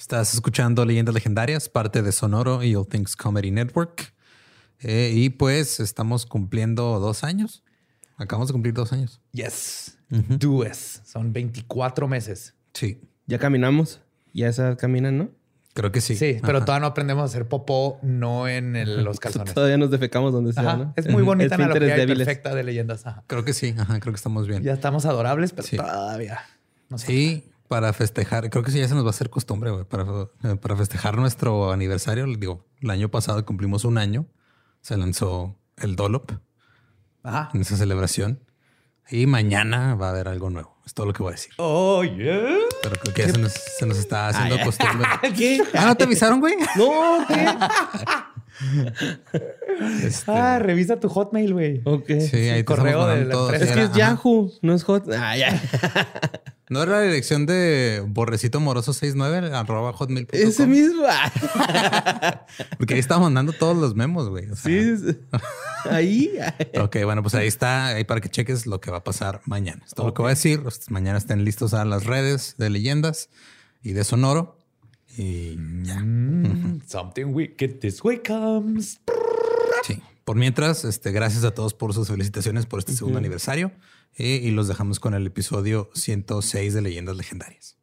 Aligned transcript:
Estás 0.00 0.32
escuchando 0.32 0.86
Leyendas 0.86 1.14
Legendarias, 1.14 1.68
parte 1.68 2.00
de 2.00 2.10
Sonoro 2.10 2.62
y 2.64 2.74
All 2.74 2.86
Things 2.88 3.16
Comedy 3.16 3.50
Network. 3.50 4.14
Eh, 4.78 5.12
y 5.14 5.28
pues 5.28 5.78
estamos 5.78 6.24
cumpliendo 6.24 6.98
dos 6.98 7.22
años. 7.22 7.62
Acabamos 8.16 8.48
de 8.48 8.52
cumplir 8.52 8.72
dos 8.72 8.94
años. 8.94 9.20
Yes. 9.32 9.98
Do 10.08 10.64
es. 10.64 11.02
Son 11.04 11.34
24 11.34 12.08
meses. 12.08 12.54
Sí. 12.72 13.02
Ya 13.26 13.38
caminamos. 13.38 14.00
Ya 14.32 14.48
esa 14.48 14.74
caminan, 14.78 15.18
¿no? 15.18 15.28
Creo 15.74 15.92
que 15.92 16.00
sí. 16.00 16.16
Sí, 16.16 16.38
pero 16.40 16.60
todavía 16.64 16.80
no 16.80 16.86
aprendemos 16.86 17.20
a 17.22 17.26
hacer 17.26 17.46
popó, 17.46 17.98
no 18.02 18.48
en 18.48 18.76
el- 18.76 19.04
los 19.04 19.20
calzones. 19.20 19.52
Todavía 19.52 19.76
nos 19.76 19.90
defecamos 19.90 20.32
donde 20.32 20.54
sea, 20.54 20.62
Ajá. 20.62 20.76
¿no? 20.78 20.94
Es 20.96 21.10
muy 21.10 21.22
bonita 21.22 21.54
Esfínteres 21.56 21.92
analogía 21.92 22.14
perfecta 22.24 22.54
de 22.54 22.64
leyendas. 22.64 23.06
Ajá. 23.06 23.22
Creo 23.26 23.44
que 23.44 23.52
sí. 23.52 23.74
Ajá, 23.78 24.00
creo 24.00 24.14
que 24.14 24.16
estamos 24.16 24.48
bien. 24.48 24.62
Ya 24.62 24.72
estamos 24.72 25.04
adorables, 25.04 25.52
pero 25.52 25.68
Sí. 25.68 25.76
todavía. 25.76 26.40
No 26.88 26.96
sé. 26.96 27.06
Sí, 27.06 27.49
para 27.70 27.92
festejar. 27.92 28.50
Creo 28.50 28.64
que 28.64 28.72
sí, 28.72 28.80
ya 28.80 28.88
se 28.88 28.96
nos 28.96 29.04
va 29.04 29.06
a 29.06 29.10
hacer 29.10 29.30
costumbre, 29.30 29.70
güey. 29.70 29.84
Para, 29.84 30.04
para 30.60 30.74
festejar 30.76 31.16
nuestro 31.16 31.70
aniversario. 31.70 32.26
Digo, 32.26 32.66
el 32.80 32.90
año 32.90 33.12
pasado 33.12 33.46
cumplimos 33.46 33.84
un 33.84 33.96
año. 33.96 34.26
Se 34.80 34.96
lanzó 34.96 35.56
el 35.76 35.94
Dolop 35.94 36.32
Ajá. 37.22 37.50
en 37.54 37.60
esa 37.60 37.76
celebración. 37.76 38.40
Y 39.08 39.26
mañana 39.26 39.94
va 39.94 40.08
a 40.08 40.10
haber 40.10 40.26
algo 40.26 40.50
nuevo. 40.50 40.76
Es 40.84 40.94
todo 40.94 41.06
lo 41.06 41.12
que 41.12 41.22
voy 41.22 41.30
a 41.30 41.36
decir. 41.36 41.52
Oh, 41.58 42.02
yeah. 42.02 42.58
Pero 42.82 42.96
creo 43.02 43.14
que 43.14 43.22
ya 43.22 43.28
se 43.34 43.38
nos, 43.38 43.52
se 43.52 43.86
nos 43.86 43.98
está 43.98 44.26
haciendo 44.26 44.56
ya. 44.56 44.64
costumbre. 44.64 45.08
¿Qué? 45.38 45.62
Ah, 45.72 45.86
¿no 45.86 45.94
te 45.94 46.02
avisaron, 46.02 46.40
güey? 46.40 46.56
No, 46.76 47.24
¿qué? 47.28 47.46
Este, 50.02 50.30
Ah, 50.30 50.58
revisa 50.58 50.98
tu 51.00 51.08
Hotmail, 51.08 51.52
güey. 51.54 51.80
Ok. 51.84 52.06
sí, 52.28 52.36
ahí 52.48 52.58
te 52.60 52.64
correo 52.64 53.06
de 53.06 53.24
la 53.26 53.32
todo. 53.32 53.52
Es 53.52 53.72
que 53.72 53.82
es 53.84 53.88
ajá. 53.90 53.96
Yahoo, 53.96 54.52
no 54.60 54.74
es 54.74 54.82
Hot. 54.82 55.04
Ah, 55.16 55.36
ya. 55.36 55.62
¿No 56.70 56.84
era 56.84 56.92
la 56.92 57.02
dirección 57.02 57.46
de 57.46 58.00
borrecito 58.06 58.60
moroso 58.60 58.92
69 58.92 59.50
arroba 59.52 59.92
hotmail.com? 59.92 60.38
Ese 60.40 60.68
mismo. 60.68 61.02
Porque 62.78 62.94
ahí 62.94 63.00
estaba 63.00 63.22
mandando 63.22 63.52
todos 63.52 63.76
los 63.76 63.96
memos, 63.96 64.28
güey. 64.28 64.48
O 64.48 64.54
sea, 64.54 64.70
Sí. 64.70 65.18
Ahí. 65.90 66.30
Ok, 66.80 66.98
bueno, 67.02 67.22
pues 67.22 67.34
ahí 67.34 67.48
está, 67.48 67.88
ahí 67.88 68.04
para 68.04 68.20
que 68.20 68.28
cheques 68.28 68.66
lo 68.66 68.80
que 68.80 68.92
va 68.92 68.98
a 68.98 69.04
pasar 69.04 69.40
mañana. 69.46 69.82
Es 69.84 69.94
todo 69.94 70.06
lo 70.06 70.14
que 70.14 70.22
voy 70.22 70.30
a 70.30 70.34
decir. 70.34 70.62
Mañana 70.90 71.18
estén 71.18 71.44
listos 71.44 71.74
a 71.74 71.84
las 71.84 72.04
redes 72.04 72.54
de 72.56 72.70
leyendas 72.70 73.30
y 73.82 73.92
de 73.92 74.04
Sonoro. 74.04 74.56
Y 75.16 75.56
ya. 75.82 75.98
Mm, 75.98 76.82
something 76.86 77.26
wicked 77.34 77.80
this 77.80 78.00
way 78.04 78.22
comes. 78.24 79.00
Sí. 79.82 80.00
Por 80.24 80.36
mientras, 80.36 80.84
este, 80.84 81.10
gracias 81.10 81.42
a 81.42 81.50
todos 81.50 81.74
por 81.74 81.94
sus 81.94 82.06
felicitaciones 82.06 82.66
por 82.66 82.78
este 82.78 82.92
segundo 82.92 83.18
aniversario. 83.18 83.72
Y 84.16 84.50
los 84.50 84.68
dejamos 84.68 85.00
con 85.00 85.14
el 85.14 85.26
episodio 85.26 85.90
106 85.94 86.74
de 86.74 86.82
Leyendas 86.82 87.16
Legendarias. 87.16 87.79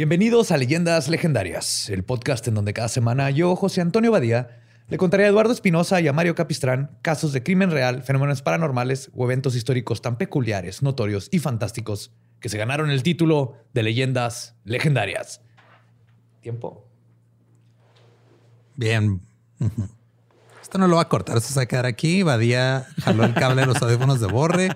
Bienvenidos 0.00 0.50
a 0.50 0.56
Leyendas 0.56 1.10
Legendarias, 1.10 1.90
el 1.90 2.04
podcast 2.04 2.48
en 2.48 2.54
donde 2.54 2.72
cada 2.72 2.88
semana 2.88 3.28
yo, 3.28 3.54
José 3.54 3.82
Antonio 3.82 4.10
Badía, 4.10 4.62
le 4.88 4.96
contaré 4.96 5.26
a 5.26 5.28
Eduardo 5.28 5.52
Espinosa 5.52 6.00
y 6.00 6.08
a 6.08 6.14
Mario 6.14 6.34
Capistrán 6.34 6.96
casos 7.02 7.34
de 7.34 7.42
crimen 7.42 7.70
real, 7.70 8.02
fenómenos 8.02 8.40
paranormales 8.40 9.10
o 9.14 9.26
eventos 9.26 9.54
históricos 9.54 10.00
tan 10.00 10.16
peculiares, 10.16 10.80
notorios 10.80 11.28
y 11.30 11.38
fantásticos 11.38 12.14
que 12.40 12.48
se 12.48 12.56
ganaron 12.56 12.90
el 12.90 13.02
título 13.02 13.58
de 13.74 13.82
Leyendas 13.82 14.56
Legendarias. 14.64 15.42
Tiempo. 16.40 16.88
Bien. 18.76 19.20
Esto 20.62 20.78
no 20.78 20.88
lo 20.88 20.96
va 20.96 21.02
a 21.02 21.08
cortar, 21.10 21.38
se 21.42 21.54
va 21.54 21.64
a 21.64 21.66
quedar 21.66 21.84
aquí. 21.84 22.22
Badía 22.22 22.86
jaló 23.02 23.24
el 23.24 23.34
cable 23.34 23.60
de 23.60 23.66
los 23.66 23.82
audífonos 23.82 24.18
de 24.18 24.28
Borre. 24.28 24.70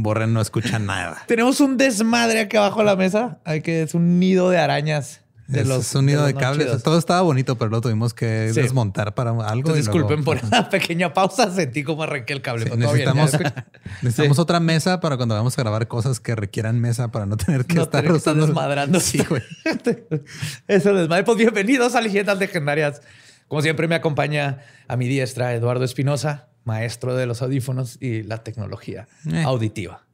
Borre 0.00 0.26
no 0.28 0.40
escucha 0.40 0.78
nada. 0.78 1.22
Tenemos 1.26 1.60
un 1.60 1.76
desmadre 1.76 2.40
aquí 2.40 2.56
abajo 2.56 2.78
de 2.80 2.86
la 2.86 2.94
mesa. 2.96 3.38
Hay 3.44 3.62
que 3.62 3.82
es 3.82 3.94
un 3.94 4.20
nido 4.20 4.48
de 4.48 4.58
arañas. 4.58 5.22
De 5.48 5.62
Es, 5.62 5.66
los, 5.66 5.86
es 5.86 5.94
un 5.94 6.04
nido 6.06 6.24
de 6.26 6.34
más 6.34 6.42
cables. 6.42 6.66
chidos. 6.66 6.82
Todo 6.82 6.98
estaba 6.98 7.22
bonito, 7.22 7.56
pero 7.58 7.70
lo 7.70 7.80
tuvimos 7.80 8.12
que 8.14 8.50
Sí. 8.54 8.60
desmontar 8.60 9.14
para 9.14 9.30
algo. 9.30 9.42
Entonces, 9.42 9.86
y 9.86 9.88
luego- 9.88 9.98
disculpen 10.10 10.24
por 10.24 10.36
esa 10.36 10.68
pequeña 10.68 11.12
pausa. 11.14 11.50
Sentí 11.50 11.82
como 11.82 12.02
arranqué 12.04 12.32
el 12.34 12.42
cable. 12.42 12.64
Sí, 12.64 12.70
todo 12.78 12.92
bien, 12.92 13.12
necesitamos 13.14 13.32
necesitamos 14.02 14.38
otra 14.38 14.60
mesa 14.60 15.00
para 15.00 15.16
cuando 15.16 15.34
vamos 15.34 15.58
a 15.58 15.62
grabar 15.62 15.88
cosas 15.88 16.20
que 16.20 16.36
requieran 16.36 16.78
mesa 16.78 17.08
para 17.10 17.26
no 17.26 17.36
tener 17.38 17.64
que 17.64 17.74
No 17.74 17.82
estar 17.82 18.02
tener 18.02 18.12
que 18.12 18.18
estar 18.18 18.36
desmadrando. 18.36 19.00
Sí, 19.00 19.18
güey. 19.28 19.42
Eso 20.68 20.94
desmadre. 20.94 21.24
Pues 21.24 21.38
bienvenidos 21.38 21.94
a 21.94 22.00
Leyendas 22.02 22.38
Legendarias. 22.38 23.02
Como 23.48 23.62
siempre 23.62 23.88
me 23.88 23.94
acompaña 23.94 24.58
a 24.86 24.96
mi 24.96 25.08
diestra 25.08 25.54
Eduardo 25.54 25.84
Espinosa, 25.84 26.48
maestro 26.68 27.16
de 27.16 27.26
los 27.26 27.40
audífonos 27.42 27.96
y 28.00 28.22
la 28.22 28.44
tecnología 28.44 29.08
Eh. 29.32 29.42
auditiva. 29.44 30.04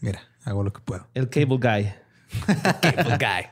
Mira, 0.00 0.20
hago 0.44 0.62
lo 0.64 0.72
que 0.72 0.80
puedo. 0.80 1.06
El 1.14 1.28
cable 1.30 1.56
guy. 1.58 1.92
Cable 2.82 3.16
guy. 3.18 3.46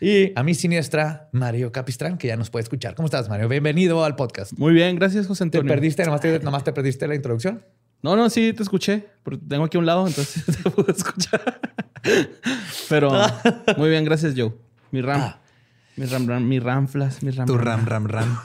Y 0.00 0.32
a 0.38 0.42
mi 0.42 0.54
siniestra, 0.54 1.28
Mario 1.32 1.70
Capistrán, 1.72 2.18
que 2.18 2.28
ya 2.28 2.36
nos 2.36 2.50
puede 2.50 2.62
escuchar. 2.62 2.94
¿Cómo 2.94 3.06
estás, 3.06 3.28
Mario? 3.28 3.48
Bienvenido 3.48 4.04
al 4.04 4.14
podcast. 4.16 4.52
Muy 4.56 4.72
bien, 4.72 4.96
gracias, 4.96 5.26
José 5.26 5.40
¿Te 5.40 5.58
Antonio. 5.58 5.68
perdiste? 5.74 6.04
¿Nomás 6.04 6.20
te, 6.20 6.38
nomás 6.40 6.64
te 6.64 6.72
perdiste 6.72 7.06
la 7.08 7.14
introducción? 7.16 7.62
No, 8.00 8.14
no, 8.16 8.30
sí, 8.30 8.52
te 8.52 8.62
escuché. 8.62 9.06
Pero 9.24 9.38
tengo 9.40 9.64
aquí 9.64 9.76
a 9.76 9.80
un 9.80 9.86
lado, 9.86 10.06
entonces 10.06 10.44
te 10.62 10.70
puedo 10.70 10.92
escuchar. 10.92 11.60
Pero 12.88 13.10
muy 13.76 13.90
bien, 13.90 14.04
gracias, 14.04 14.34
Joe. 14.36 14.52
Mi 14.92 15.00
ram. 15.02 15.20
Ah. 15.20 15.40
Mi 15.96 16.06
ram, 16.06 16.28
ram, 16.28 16.46
mi 16.46 16.60
ramflas, 16.60 17.22
mi 17.24 17.30
ram. 17.32 17.46
Tu 17.46 17.58
ram, 17.58 17.84
ram, 17.84 18.06
ram. 18.06 18.38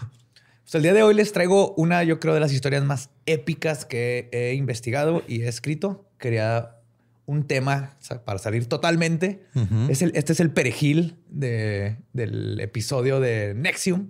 El 0.74 0.84
día 0.84 0.94
de 0.94 1.04
hoy 1.04 1.14
les 1.14 1.32
traigo 1.34 1.74
una, 1.76 2.04
yo 2.04 2.20
creo, 2.20 2.34
de 2.34 2.40
las 2.40 2.52
historias 2.52 2.84
más 2.84 3.10
épicas 3.26 3.86
que 3.86 4.30
he 4.32 4.54
investigado 4.54 5.24
y 5.28 5.44
he 5.44 5.48
escrito. 5.48 6.10
Quería 6.18 6.78
un 7.26 7.46
tema 7.48 7.96
para 8.26 8.40
salir 8.40 8.68
totalmente. 8.68 9.46
Ujú. 9.56 9.90
es 9.90 10.02
el, 10.02 10.12
este 10.16 10.34
es 10.34 10.40
el 10.40 10.52
perejil 10.52 11.18
de- 11.30 11.98
del 12.14 12.60
episodio 12.60 13.20
de 13.20 13.54
Nexium. 13.56 14.10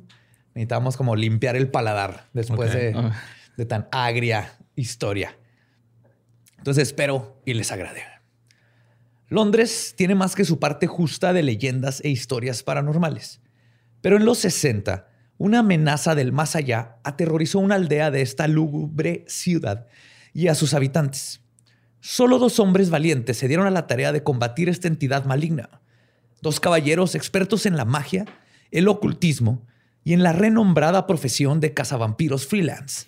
Necesitamos 0.56 0.98
como 0.98 1.16
limpiar 1.16 1.56
el 1.56 1.70
paladar 1.70 2.28
después 2.34 2.74
de, 2.74 2.94
Ah. 2.96 3.14
de 3.58 3.66
tan 3.66 3.88
agria 3.92 4.54
historia. 4.76 5.38
Entonces 6.58 6.84
espero 6.88 7.42
y 7.46 7.54
les 7.56 7.72
agrade. 7.72 8.02
Londres 9.28 9.94
tiene 9.98 10.16
más 10.16 10.36
que 10.36 10.46
su 10.46 10.60
parte 10.60 10.88
justa 10.88 11.34
de 11.34 11.44
leyendas 11.44 12.02
e 12.04 12.10
historias 12.10 12.64
paranormales. 12.64 13.42
Pero 14.02 14.18
en 14.18 14.26
los 14.26 14.38
60, 14.40 15.08
una 15.44 15.60
amenaza 15.60 16.16
del 16.16 16.32
más 16.32 16.56
allá 16.56 16.96
aterrorizó 17.04 17.60
una 17.60 17.76
aldea 17.76 18.12
de 18.12 18.22
esta 18.22 18.48
lúgubre 18.48 19.26
ciudad 19.28 19.88
y 20.34 20.48
a 20.48 20.56
sus 20.56 20.74
habitantes. 20.74 21.42
Solo 22.00 22.40
dos 22.40 22.62
hombres 22.62 22.90
valientes 22.90 23.40
se 23.40 23.50
dieron 23.50 23.68
a 23.68 23.70
la 23.70 23.86
tarea 23.86 24.14
de 24.14 24.24
combatir 24.24 24.70
esta 24.70 24.88
entidad 24.88 25.26
maligna. 25.26 25.82
Dos 26.42 26.62
caballeros 26.62 27.14
expertos 27.14 27.66
en 27.66 27.76
la 27.76 27.84
magia, 27.84 28.24
el 28.72 28.88
ocultismo 28.88 29.68
y 30.06 30.14
en 30.14 30.24
la 30.24 30.32
renombrada 30.32 31.08
profesión 31.08 31.60
de 31.60 31.74
cazavampiros 31.74 32.48
freelance. 32.48 33.08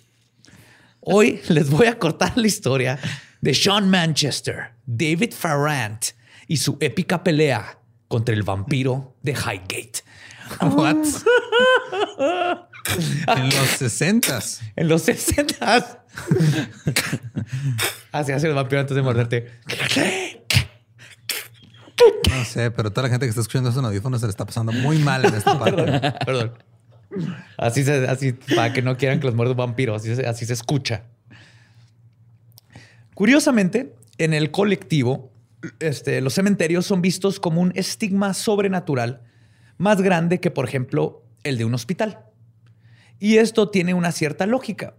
Hoy 1.00 1.40
les 1.47 1.69
voy 1.69 1.88
a 1.88 1.97
cortar 1.97 2.38
la 2.38 2.47
historia 2.47 3.00
de 3.40 3.53
Sean 3.53 3.90
Manchester, 3.90 4.72
David 4.85 5.32
Farrant 5.32 6.08
y 6.49 6.58
su 6.58 6.76
épica 6.82 7.23
pelea 7.23 7.79
contra 8.09 8.35
el 8.35 8.43
vampiro 8.43 9.16
de 9.22 9.32
Highgate. 9.32 10.03
What? 10.62 10.97
en 13.28 13.50
los 13.50 13.68
sesentas. 13.78 14.62
En 14.76 14.88
los 14.88 15.02
60 15.03 15.56
Así 18.12 18.32
hace 18.32 18.47
el 18.47 18.53
vampiro 18.53 18.82
antes 18.82 18.96
de 18.96 19.02
morderte. 19.02 19.52
No 22.30 22.46
sé, 22.46 22.72
pero 22.72 22.92
toda 22.92 23.03
la 23.03 23.09
gente 23.09 23.26
que 23.26 23.30
está 23.30 23.42
escuchando 23.42 23.70
esos 23.70 23.84
audífonos 23.84 24.22
se 24.22 24.28
le 24.28 24.32
está 24.32 24.46
pasando 24.46 24.72
muy 24.72 25.00
mal 25.00 25.26
en 25.26 25.34
esta 25.34 25.58
parte. 25.58 25.84
Perdón, 25.84 26.14
perdón. 26.26 26.53
Así 27.58 27.84
se, 27.84 28.08
así, 28.08 28.34
para 28.34 28.74
que 28.74 28.82
no 28.82 28.97
quieran 28.97 29.20
que 29.20 29.26
los 29.28 29.36
muerda 29.36 29.52
un 29.52 29.58
vampiro, 29.58 29.96
así 29.96 30.16
se, 30.16 30.26
así 30.26 30.46
se 30.46 30.53
escucha. 30.53 31.03
Curiosamente, 33.14 33.96
en 34.18 34.34
el 34.34 34.52
colectivo, 34.52 35.32
este, 35.80 36.22
los 36.22 36.34
cementerios 36.34 36.86
son 36.86 37.02
vistos 37.02 37.40
como 37.40 37.62
un 37.62 37.72
estigma 37.76 38.34
sobrenatural 38.34 39.22
más 39.77 40.01
grande 40.01 40.39
que, 40.39 40.51
por 40.51 40.67
ejemplo, 40.67 41.23
el 41.43 41.57
de 41.57 41.66
un 41.66 41.73
hospital. 41.73 42.25
Y 43.19 43.37
esto 43.37 43.69
tiene 43.69 43.93
una 43.93 44.11
cierta 44.11 44.45
lógica. 44.45 44.95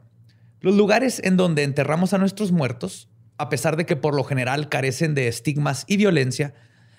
Los 0.60 0.74
lugares 0.74 1.20
en 1.24 1.36
donde 1.36 1.62
enterramos 1.62 2.12
a 2.12 2.18
nuestros 2.18 2.52
muertos 2.52 3.08
a 3.38 3.48
pesar 3.48 3.76
de 3.76 3.86
que 3.86 3.96
por 3.96 4.14
lo 4.14 4.24
general 4.24 4.68
carecen 4.68 5.14
de 5.14 5.28
estigmas 5.28 5.84
y 5.86 5.96
violencia, 5.96 6.54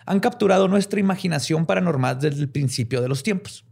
han 0.05 0.19
capturado 0.19 0.67
nuestra 0.67 0.99
imaginación 0.99 1.65
paranormal 1.65 2.19
desde 2.19 2.41
el 2.41 2.49
principio 2.49 3.01
de 3.01 3.09
los 3.09 3.23
tiempos. 3.23 3.65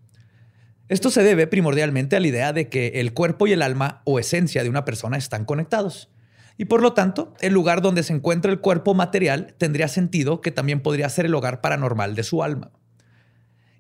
Esto 0.88 1.10
se 1.10 1.24
debe 1.24 1.48
primordialmente 1.48 2.16
a 2.16 2.20
la 2.20 2.28
idea 2.28 2.54
de 2.54 2.70
que 2.70 2.88
el 2.96 3.14
cuerpo 3.14 3.48
y 3.48 3.54
el 3.54 3.62
alma 3.62 4.02
o 4.06 4.20
esencia 4.20 4.64
de 4.64 4.70
una 4.70 4.86
persona 4.86 5.18
están 5.18 5.46
conectados. 5.46 6.10
Y 6.58 6.66
por 6.66 6.82
lo 6.82 6.94
tanto, 6.94 7.34
el 7.42 7.54
lugar 7.54 7.82
donde 7.82 8.04
se 8.04 8.14
encuentra 8.14 8.52
el 8.52 8.60
cuerpo 8.60 8.94
material 8.94 9.56
tendría 9.58 9.88
sentido 9.88 10.42
que 10.42 10.52
también 10.52 10.82
podría 10.82 11.10
ser 11.10 11.26
el 11.26 11.36
hogar 11.36 11.62
paranormal 11.62 12.16
de 12.16 12.24
su 12.24 12.44
alma. 12.44 12.72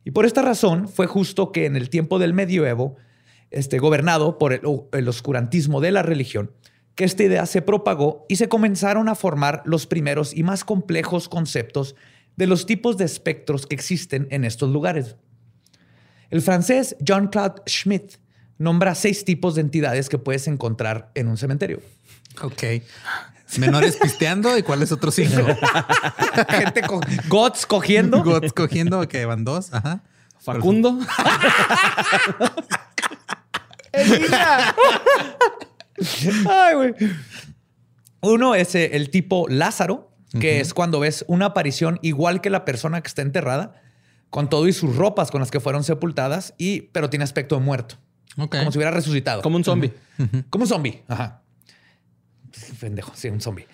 Y 0.05 0.11
por 0.11 0.25
esta 0.25 0.43
razón 0.43 0.87
fue 0.87 1.07
justo 1.07 1.51
que 1.51 1.65
en 1.65 1.75
el 1.75 1.89
tiempo 1.89 2.19
del 2.19 2.33
medioevo, 2.33 2.95
este, 3.49 3.79
gobernado 3.79 4.37
por 4.37 4.53
el, 4.53 5.07
oscurantismo 5.07 5.81
de 5.81 5.91
la 5.91 6.03
religión, 6.03 6.51
que 6.93 7.03
esta 7.03 7.23
idea 7.23 7.45
se 7.47 7.63
propagó 7.63 8.25
y 8.29 8.35
se 8.35 8.47
comenzaron 8.47 9.09
a 9.09 9.15
formar 9.15 9.63
los 9.65 9.87
primeros 9.87 10.33
y 10.33 10.43
más 10.43 10.63
complejos 10.63 11.27
conceptos 11.27 11.95
de 12.37 12.45
los 12.45 12.67
tipos 12.67 12.97
de 12.97 13.05
espectros 13.05 13.65
que 13.65 13.75
existen 13.75 14.27
en 14.29 14.45
estos 14.45 14.71
lugares. 14.71 15.17
El 16.29 16.41
francés 16.41 16.95
Jean-Claude 16.99 17.63
Schmitt 17.67 18.17
nombra 18.59 18.93
seis 18.93 19.25
tipos 19.25 19.55
de 19.55 19.61
entidades 19.61 20.07
que 20.07 20.19
puedes 20.19 20.47
encontrar 20.47 21.11
en 21.15 21.27
un 21.27 21.37
cementerio. 21.37 21.81
Ok. 22.41 22.63
Menores 23.57 23.97
pisteando 23.97 24.57
y 24.57 24.63
cuáles 24.63 24.91
otros 24.91 25.15
cinco. 25.15 25.45
Gente 26.49 26.81
con 26.81 27.01
gots 27.27 27.65
cogiendo. 27.65 28.23
Gots 28.23 28.53
cogiendo, 28.53 29.07
que 29.07 29.25
van 29.25 29.43
dos. 29.43 29.73
Ajá. 29.73 30.01
Facundo. 30.39 30.99
Ay, 36.49 36.75
güey. 36.75 36.93
Uno 38.21 38.55
es 38.55 38.75
eh, 38.75 38.91
el 38.93 39.09
tipo 39.09 39.47
Lázaro, 39.49 40.11
que 40.39 40.59
es 40.59 40.73
cuando 40.73 40.99
ves 40.99 41.23
una 41.27 41.47
aparición 41.47 41.99
igual 42.01 42.41
que 42.41 42.49
la 42.49 42.65
persona 42.65 43.01
que 43.01 43.07
está 43.07 43.21
enterrada, 43.21 43.81
con 44.29 44.49
todo 44.49 44.67
y 44.67 44.73
sus 44.73 44.95
ropas 44.95 45.31
con 45.31 45.39
las 45.39 45.51
que 45.51 45.59
fueron 45.59 45.83
sepultadas, 45.83 46.53
y, 46.57 46.81
pero 46.91 47.09
tiene 47.09 47.23
aspecto 47.23 47.55
de 47.55 47.61
muerto. 47.61 47.95
Como 48.35 48.71
si 48.71 48.77
hubiera 48.77 48.91
resucitado. 48.91 49.41
Como 49.41 49.55
un 49.55 49.63
zombie. 49.63 49.93
Como 50.49 50.63
un 50.63 50.67
zombie. 50.67 51.03
Ajá. 51.07 51.41
Pendejo, 52.79 53.11
sí, 53.15 53.29
un 53.29 53.41
zombie. 53.41 53.67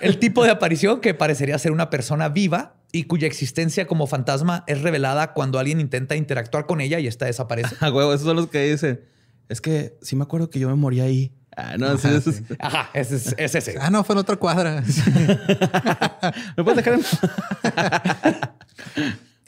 El 0.00 0.18
tipo 0.18 0.44
de 0.44 0.50
aparición 0.50 1.00
que 1.00 1.14
parecería 1.14 1.58
ser 1.58 1.72
una 1.72 1.90
persona 1.90 2.28
viva 2.28 2.76
y 2.92 3.04
cuya 3.04 3.26
existencia 3.26 3.86
como 3.86 4.06
fantasma 4.06 4.64
es 4.66 4.82
revelada 4.82 5.32
cuando 5.32 5.58
alguien 5.58 5.80
intenta 5.80 6.16
interactuar 6.16 6.66
con 6.66 6.80
ella 6.80 6.98
y 6.98 7.06
esta 7.06 7.26
desaparece. 7.26 7.76
Ah, 7.80 7.90
huevo, 7.90 8.12
esos 8.12 8.26
son 8.26 8.36
los 8.36 8.48
que 8.48 8.70
dicen. 8.70 9.00
Es 9.48 9.60
que 9.60 9.96
sí 10.02 10.16
me 10.16 10.24
acuerdo 10.24 10.50
que 10.50 10.58
yo 10.58 10.68
me 10.68 10.74
morí 10.74 11.00
ahí. 11.00 11.32
Ah, 11.56 11.76
no, 11.78 11.86
Ajá, 11.86 12.20
sí, 12.20 12.32
Ajá 12.58 12.90
ese 12.92 13.16
es, 13.16 13.54
ese. 13.54 13.76
Ah, 13.80 13.88
no, 13.88 14.04
fue 14.04 14.14
en 14.14 14.18
otra 14.18 14.36
cuadra. 14.36 14.82
¿Me 16.56 16.64
puedes 16.64 16.84
dejar 16.84 17.00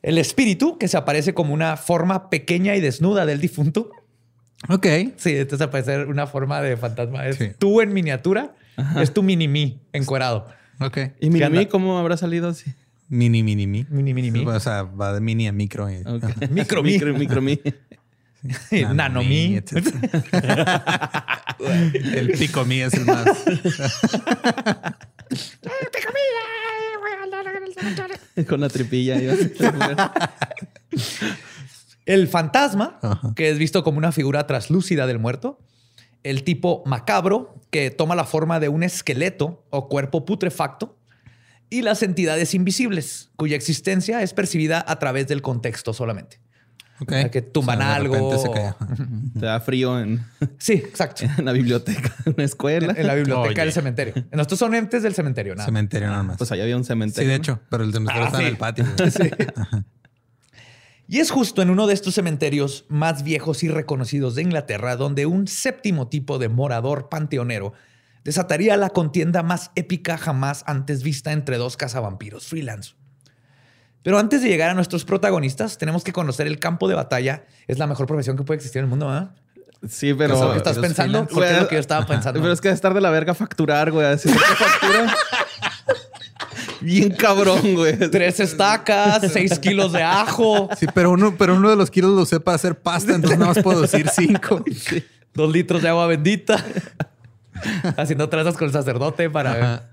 El 0.03 0.17
espíritu, 0.17 0.79
que 0.79 0.89
se 0.89 0.97
aparece 0.97 1.35
como 1.35 1.53
una 1.53 1.77
forma 1.77 2.31
pequeña 2.31 2.77
y 2.77 2.81
desnuda 2.81 3.27
del 3.27 3.41
difunto. 3.41 3.91
Ok. 4.69 4.87
Sí, 5.17 5.37
entonces 5.37 5.67
aparece 5.67 6.05
una 6.05 6.27
forma 6.27 6.61
de 6.61 6.77
fantasma. 6.77 7.27
Es 7.27 7.39
tú 7.59 7.81
en 7.81 7.93
miniatura, 7.93 8.55
es 9.01 9.13
tu 9.13 9.23
mini-mi 9.23 9.81
encuerado. 9.93 10.49
Ok. 10.81 10.99
¿Y 11.21 11.31
mini-mi 11.31 11.67
cómo 11.67 11.99
habrá 11.99 12.17
salido 12.17 12.49
así? 12.49 12.73
Mini, 13.09 13.43
mini, 13.43 13.67
mi. 13.67 13.87
Mini, 13.89 14.13
mini, 14.13 14.31
mi. 14.31 14.47
O 14.47 14.61
sea, 14.61 14.83
va 14.83 15.15
de 15.15 15.21
mini 15.21 15.49
a 15.49 15.53
micro. 15.53 15.91
Y... 15.91 16.05
micro, 16.51 16.83
mi. 16.83 16.93
Micro, 16.93 17.15
micro, 17.15 17.41
mi. 17.41 17.59
Nano, 18.95 19.23
mi. 19.23 19.57
el 22.15 22.33
pico 22.39 22.65
mi 22.65 22.83
es 22.83 22.95
el 22.95 23.05
más. 23.07 23.27
Con 28.47 28.61
la 28.61 28.69
tripilla. 28.69 29.17
El 32.09 32.27
fantasma, 32.27 32.99
que 33.37 33.51
es 33.51 33.59
visto 33.59 33.85
como 33.85 33.99
una 33.99 34.13
figura 34.13 34.47
traslúcida 34.47 35.07
del 35.07 35.19
muerto. 35.19 35.59
El 36.23 36.43
tipo 36.43 36.83
macabro, 36.87 37.55
que 37.71 37.91
toma 37.91 38.17
la 38.17 38.25
forma 38.25 38.59
de 38.61 38.71
un 38.71 38.83
esqueleto 38.83 39.63
o 39.69 39.89
cuerpo 39.89 40.25
putrefacto. 40.25 40.97
Y 41.69 41.83
las 41.83 42.03
entidades 42.03 42.55
invisibles, 42.55 43.31
cuya 43.37 43.57
existencia 43.57 44.23
es 44.23 44.33
percibida 44.33 44.83
a 44.89 44.99
través 44.99 45.29
del 45.29 45.43
contexto 45.43 45.93
solamente. 45.93 46.41
Que 47.31 47.43
tumban 47.43 47.83
algo. 47.83 48.35
Te 49.39 49.47
da 49.47 49.61
frío 49.61 50.01
en. 50.01 50.25
Sí, 50.59 50.73
exacto. 50.73 51.27
En 51.39 51.45
la 51.45 51.53
biblioteca, 51.53 52.15
en 52.25 52.35
la 52.37 52.45
escuela. 52.45 52.95
En, 52.97 53.07
la 53.07 53.15
biblioteca 53.15 53.63
del 53.63 53.73
cementerio. 53.73 54.15
Estos 54.33 54.59
son 54.59 54.75
entes 54.75 55.03
del 55.03 55.15
cementerio, 55.15 55.55
nada. 55.55 55.67
Cementerio 55.67 56.09
nada 56.09 56.23
más. 56.23 56.39
Pues 56.39 56.51
allá 56.53 56.63
había 56.63 56.77
un 56.77 56.85
cementerio. 56.85 57.29
Sí, 57.29 57.29
de 57.29 57.37
hecho, 57.37 57.61
pero 57.69 57.85
el 57.85 57.93
cementerio 57.93 58.23
ah, 58.23 58.27
está 58.27 58.41
en 58.41 58.47
el 58.47 58.57
patio. 58.57 58.87
Sí. 59.11 59.31
Y 61.11 61.21
es 61.21 61.31
justo 61.31 61.63
en 61.63 61.71
uno 61.71 61.87
de 61.87 61.95
estos 61.95 62.15
cementerios 62.15 62.85
más 62.89 63.23
viejos 63.23 63.63
y 63.65 63.69
reconocidos 63.69 64.35
de 64.35 64.43
Inglaterra 64.43 64.95
donde 64.95 65.25
un 65.25 65.49
séptimo 65.49 66.09
tipo 66.09 66.39
de 66.39 66.51
morador 66.51 67.09
panteonero 67.09 67.73
desataría 68.25 68.77
la 68.77 68.91
contienda 68.91 69.43
más 69.43 69.71
épica 69.75 70.19
jamás 70.19 70.65
antes 70.67 71.03
vista 71.03 71.33
entre 71.33 71.57
dos 71.57 71.79
cazavampiros 71.79 72.47
freelance. 72.47 72.93
Pero 74.03 74.19
antes 74.19 74.43
de 74.43 74.49
llegar 74.49 74.69
a 74.69 74.75
nuestros 74.75 75.07
protagonistas, 75.07 75.79
tenemos 75.79 76.05
que 76.05 76.13
conocer 76.13 76.47
el 76.47 76.59
campo 76.59 76.89
de 76.89 76.95
batalla. 76.95 77.47
Es 77.67 77.79
la 77.79 77.87
mejor 77.87 78.07
profesión 78.07 78.37
que 78.37 78.43
puede 78.43 78.57
existir 78.57 78.81
en 78.81 78.85
el 78.85 78.91
mundo, 78.91 79.07
¿verdad? 79.07 79.35
Sí, 79.89 80.13
pero. 80.13 80.55
¿Estás 80.55 80.79
pensando? 80.79 81.27
Porque 81.27 81.51
es 81.51 81.61
lo 81.61 81.69
que 81.69 81.77
yo 81.77 81.81
estaba 81.81 82.05
pensando. 82.05 82.41
Pero 82.41 82.53
es 82.53 82.61
que 82.61 82.69
estar 82.69 82.93
de 82.93 83.01
la 83.01 83.11
verga 83.11 83.35
facturar, 83.35 83.91
güey. 83.91 84.07
Así 84.07 84.29
factura. 84.29 85.15
Bien 86.81 87.11
cabrón, 87.11 87.75
güey. 87.75 87.97
Tres 88.11 88.41
estacas, 88.41 89.21
seis 89.33 89.59
kilos 89.59 89.93
de 89.93 90.03
ajo. 90.03 90.69
Sí, 90.79 90.87
pero 90.95 91.11
uno, 91.11 91.35
pero 91.37 91.57
uno 91.57 91.71
de 91.71 91.77
los 91.77 91.91
kilos 91.91 92.13
lo 92.13 92.25
sé 92.25 92.41
para 92.41 92.57
hacer 92.57 92.79
pasta, 92.79 93.15
entonces 93.15 93.39
nada 93.39 93.55
más 93.55 93.63
puedo 93.63 93.83
decir 93.83 94.09
cinco. 94.09 94.65
Dos 95.35 95.53
litros 95.53 95.83
de 95.83 95.89
agua 95.89 96.07
bendita. 96.07 96.65
Haciendo 97.97 98.29
trazas 98.29 98.57
con 98.57 98.67
el 98.67 98.73
sacerdote 98.73 99.31
para 99.31 99.91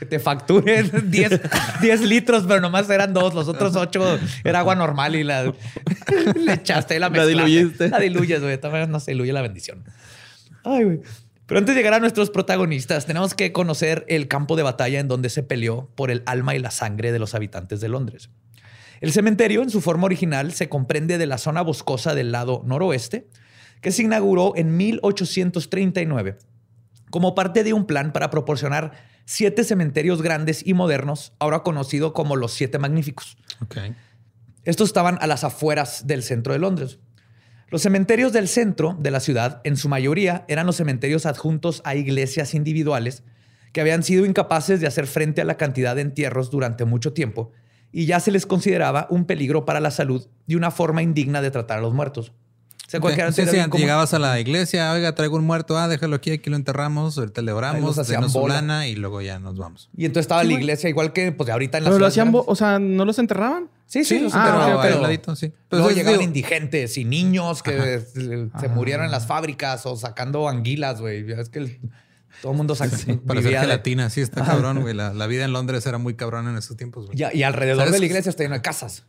que 0.00 0.06
te 0.06 0.18
facturen 0.18 0.90
10, 1.10 2.00
litros, 2.00 2.44
pero 2.48 2.60
nomás 2.60 2.88
eran 2.88 3.12
dos. 3.12 3.34
Los 3.34 3.48
otros 3.48 3.76
ocho 3.76 4.18
era 4.42 4.60
agua 4.60 4.74
normal 4.74 5.14
y 5.14 5.22
la 5.22 5.44
le 6.34 6.54
echaste 6.54 6.98
la 6.98 7.10
mezcla. 7.10 7.24
La 7.24 7.44
diluyiste. 7.44 7.88
La 7.90 8.00
diluyes, 8.00 8.40
güey. 8.40 8.56
De 8.56 8.86
no 8.86 8.98
se 8.98 9.10
diluye 9.10 9.32
la 9.32 9.42
bendición. 9.42 9.84
Ay, 10.64 10.84
güey. 10.84 11.00
Pero 11.50 11.58
antes 11.58 11.74
de 11.74 11.80
llegar 11.80 11.94
a 11.94 11.98
nuestros 11.98 12.30
protagonistas, 12.30 13.06
tenemos 13.06 13.34
que 13.34 13.50
conocer 13.50 14.04
el 14.06 14.28
campo 14.28 14.54
de 14.54 14.62
batalla 14.62 15.00
en 15.00 15.08
donde 15.08 15.30
se 15.30 15.42
peleó 15.42 15.90
por 15.96 16.12
el 16.12 16.22
alma 16.24 16.54
y 16.54 16.60
la 16.60 16.70
sangre 16.70 17.10
de 17.10 17.18
los 17.18 17.34
habitantes 17.34 17.80
de 17.80 17.88
Londres. 17.88 18.30
El 19.00 19.10
cementerio, 19.10 19.60
en 19.64 19.68
su 19.68 19.80
forma 19.80 20.04
original, 20.04 20.52
se 20.52 20.68
comprende 20.68 21.18
de 21.18 21.26
la 21.26 21.38
zona 21.38 21.62
boscosa 21.62 22.14
del 22.14 22.30
lado 22.30 22.62
noroeste, 22.64 23.26
que 23.80 23.90
se 23.90 24.04
inauguró 24.04 24.52
en 24.54 24.76
1839 24.76 26.38
como 27.10 27.34
parte 27.34 27.64
de 27.64 27.72
un 27.72 27.84
plan 27.84 28.12
para 28.12 28.30
proporcionar 28.30 28.92
siete 29.24 29.64
cementerios 29.64 30.22
grandes 30.22 30.64
y 30.64 30.74
modernos, 30.74 31.32
ahora 31.40 31.64
conocido 31.64 32.12
como 32.12 32.36
los 32.36 32.52
Siete 32.52 32.78
Magníficos. 32.78 33.36
Estos 34.62 34.90
estaban 34.90 35.18
a 35.20 35.26
las 35.26 35.42
afueras 35.42 36.06
del 36.06 36.22
centro 36.22 36.52
de 36.52 36.60
Londres. 36.60 37.00
Los 37.70 37.82
cementerios 37.82 38.32
del 38.32 38.48
centro 38.48 38.96
de 38.98 39.12
la 39.12 39.20
ciudad, 39.20 39.60
en 39.62 39.76
su 39.76 39.88
mayoría, 39.88 40.44
eran 40.48 40.66
los 40.66 40.74
cementerios 40.74 41.24
adjuntos 41.24 41.82
a 41.84 41.94
iglesias 41.94 42.54
individuales 42.54 43.22
que 43.72 43.80
habían 43.80 44.02
sido 44.02 44.26
incapaces 44.26 44.80
de 44.80 44.88
hacer 44.88 45.06
frente 45.06 45.40
a 45.40 45.44
la 45.44 45.56
cantidad 45.56 45.94
de 45.94 46.02
entierros 46.02 46.50
durante 46.50 46.84
mucho 46.84 47.12
tiempo 47.12 47.52
y 47.92 48.06
ya 48.06 48.18
se 48.18 48.32
les 48.32 48.44
consideraba 48.44 49.06
un 49.08 49.24
peligro 49.24 49.66
para 49.66 49.78
la 49.78 49.92
salud 49.92 50.26
y 50.48 50.56
una 50.56 50.72
forma 50.72 51.02
indigna 51.02 51.42
de 51.42 51.52
tratar 51.52 51.78
a 51.78 51.82
los 51.82 51.94
muertos. 51.94 52.32
O 52.98 53.32
sea, 53.32 53.32
sí, 53.32 53.42
llegabas 53.76 54.14
a 54.14 54.18
la 54.18 54.40
iglesia, 54.40 54.92
oiga, 54.92 55.14
traigo 55.14 55.36
un 55.36 55.44
muerto, 55.44 55.78
ah, 55.78 55.86
déjalo 55.86 56.16
aquí, 56.16 56.32
aquí 56.32 56.50
lo 56.50 56.56
enterramos, 56.56 57.16
ahorita 57.18 57.42
le 57.42 57.52
oramos, 57.52 57.98
hacemos 57.98 58.32
su 58.32 58.48
lana 58.48 58.88
y 58.88 58.96
luego 58.96 59.20
ya 59.20 59.38
nos 59.38 59.56
vamos. 59.56 59.88
Y 59.96 60.06
entonces 60.06 60.24
estaba 60.24 60.42
la 60.44 60.52
iglesia 60.52 60.90
igual 60.90 61.12
que 61.12 61.32
pues 61.32 61.48
ahorita 61.50 61.78
en 61.78 61.84
la 61.84 61.90
Pero 61.90 62.00
lo 62.00 62.06
hacían, 62.06 62.32
o 62.34 62.56
sea, 62.56 62.78
¿no 62.78 63.04
los 63.04 63.18
enterraban? 63.18 63.68
Sí, 63.86 64.04
sí, 64.04 64.20
los 64.20 64.32
ah, 64.34 64.68
enterraban. 64.70 65.36
sí. 65.36 65.52
luego 65.70 65.90
llegaban 65.90 66.22
indigentes 66.22 66.96
y 66.96 67.04
niños 67.04 67.62
que 67.62 68.04
se 68.60 68.68
murieron 68.68 69.04
en 69.04 69.10
las 69.10 69.26
fábricas 69.26 69.84
o 69.86 69.96
sacando 69.96 70.48
anguilas, 70.48 71.00
güey. 71.00 71.30
Es 71.32 71.48
que 71.48 71.80
todo 72.40 72.52
el 72.52 72.58
mundo 72.58 72.74
saca. 72.74 72.96
para 73.26 73.40
hacer 73.40 73.58
gelatina, 73.58 74.10
sí, 74.10 74.20
está 74.20 74.44
cabrón, 74.44 74.80
güey. 74.82 74.94
La, 74.94 75.26
vida 75.26 75.44
en 75.44 75.52
Londres 75.52 75.84
era 75.86 75.98
muy 75.98 76.14
cabrón 76.14 76.48
en 76.48 76.56
esos 76.56 76.76
tiempos, 76.76 77.06
güey. 77.06 77.18
Y, 77.34 77.42
alrededor 77.42 77.90
de 77.90 77.98
la 77.98 78.06
iglesia 78.06 78.30
está 78.30 78.42
lleno 78.42 78.54
de 78.54 78.62
casas. 78.62 79.04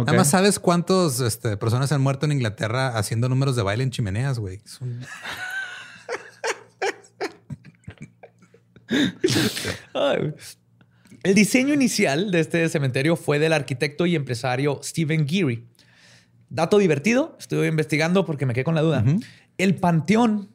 Nada 0.00 0.12
más 0.12 0.30
sabes 0.30 0.58
cuántos 0.58 1.20
este, 1.20 1.56
personas 1.56 1.92
han 1.92 2.00
muerto 2.00 2.26
en 2.26 2.32
Inglaterra 2.32 2.98
haciendo 2.98 3.28
números 3.28 3.54
de 3.56 3.62
baile 3.62 3.84
en 3.84 3.90
chimeneas, 3.90 4.38
güey. 4.38 4.60
El 11.22 11.34
diseño 11.34 11.72
inicial 11.74 12.30
de 12.30 12.40
este 12.40 12.68
cementerio 12.68 13.16
fue 13.16 13.38
del 13.38 13.52
arquitecto 13.52 14.06
y 14.06 14.14
empresario 14.14 14.80
Stephen 14.82 15.26
Geary. 15.26 15.66
Dato 16.50 16.78
divertido, 16.78 17.36
estuve 17.40 17.66
investigando 17.66 18.24
porque 18.26 18.46
me 18.46 18.52
quedé 18.54 18.64
con 18.64 18.74
la 18.74 18.82
duda. 18.82 19.04
El 19.56 19.76
panteón, 19.76 20.50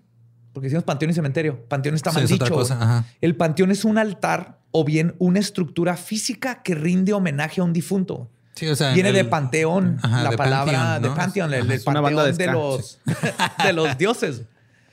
porque 0.54 0.68
decimos 0.68 0.84
panteón 0.84 1.12
y 1.12 1.14
cementerio. 1.14 1.66
Panteón 1.68 1.96
está 1.96 2.12
Sí, 2.12 2.16
mal 2.16 2.24
es 2.26 2.30
dicho. 2.30 2.54
cosa. 2.54 3.06
El 3.22 3.36
panteón 3.36 3.72
es 3.72 3.84
un 3.84 3.98
altar 3.98 4.60
o 4.72 4.84
bien 4.86 5.16
una 5.18 5.40
estructura 5.40 5.98
física 5.98 6.62
que 6.62 6.76
rinde 6.76 7.14
homenaje 7.14 7.62
a 7.62 7.64
un 7.64 7.74
difunto. 7.74 8.30
Sí, 8.60 8.68
o 8.68 8.76
sea, 8.76 8.94
Viene 8.94 9.10
el- 9.10 9.16
de 9.16 9.24
panteón, 9.26 10.00
Ajá, 10.04 10.24
la 10.24 10.30
de 10.32 10.38
palabra 10.38 11.00
de 11.00 11.10
panteón, 11.12 11.54
el, 11.54 11.62
el 11.62 11.72
es 11.72 11.88
una 11.88 12.02
banda 12.02 12.24
panteón 12.26 12.38
de 12.38 12.54
los, 12.54 13.00
de 13.64 13.74
los 13.74 13.98
dioses. 13.98 14.42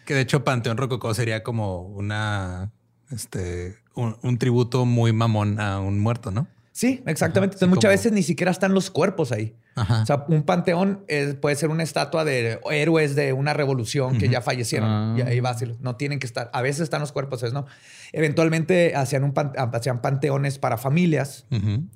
Que 0.05 0.15
de 0.15 0.21
hecho 0.21 0.45
Panteón 0.45 0.77
Rococó 0.77 1.13
sería 1.15 1.43
como 1.43 1.83
una, 1.83 2.71
este, 3.11 3.79
un, 3.97 4.17
un 4.23 4.39
tributo 4.39 4.85
muy 4.85 5.13
mamón 5.13 5.59
a 5.59 5.81
un 5.81 5.99
muerto, 5.99 6.31
¿no? 6.31 6.47
Sí, 6.71 7.03
exactamente. 7.07 7.55
Ajá, 7.57 7.59
sí, 7.59 7.65
Entonces, 7.65 7.69
muchas 7.71 7.89
como- 7.89 7.91
veces 7.99 8.13
ni 8.13 8.23
siquiera 8.23 8.53
están 8.53 8.73
los 8.73 8.89
cuerpos 8.91 9.33
ahí. 9.33 9.57
Ajá. 9.77 10.03
O 10.03 10.07
sea, 10.07 10.25
un 10.29 10.43
panteón 10.43 11.05
es- 11.07 11.35
puede 11.35 11.55
ser 11.55 11.69
una 11.69 11.83
estatua 11.83 12.25
de 12.25 12.59
héroes 12.71 13.15
de 13.15 13.33
una 13.35 13.53
revolución 13.53 14.17
que 14.19 14.29
ya 14.29 14.41
fallecieron. 14.41 14.89
Ah. 14.89 15.15
Y 15.19 15.21
ahí 15.21 15.41
no 15.81 15.97
tienen 15.97 16.19
que 16.19 16.27
estar. 16.27 16.51
A 16.53 16.63
veces 16.63 16.81
están 16.83 17.01
los 17.03 17.13
cuerpos, 17.13 17.43
a 17.43 17.47
veces 17.47 17.53
no. 17.55 17.67
Eventualmente 18.13 18.97
hacían, 18.97 19.23
un 19.25 19.33
pan- 19.35 19.53
hacían 19.57 20.01
panteones 20.01 20.59
para 20.59 20.79
familias, 20.79 21.47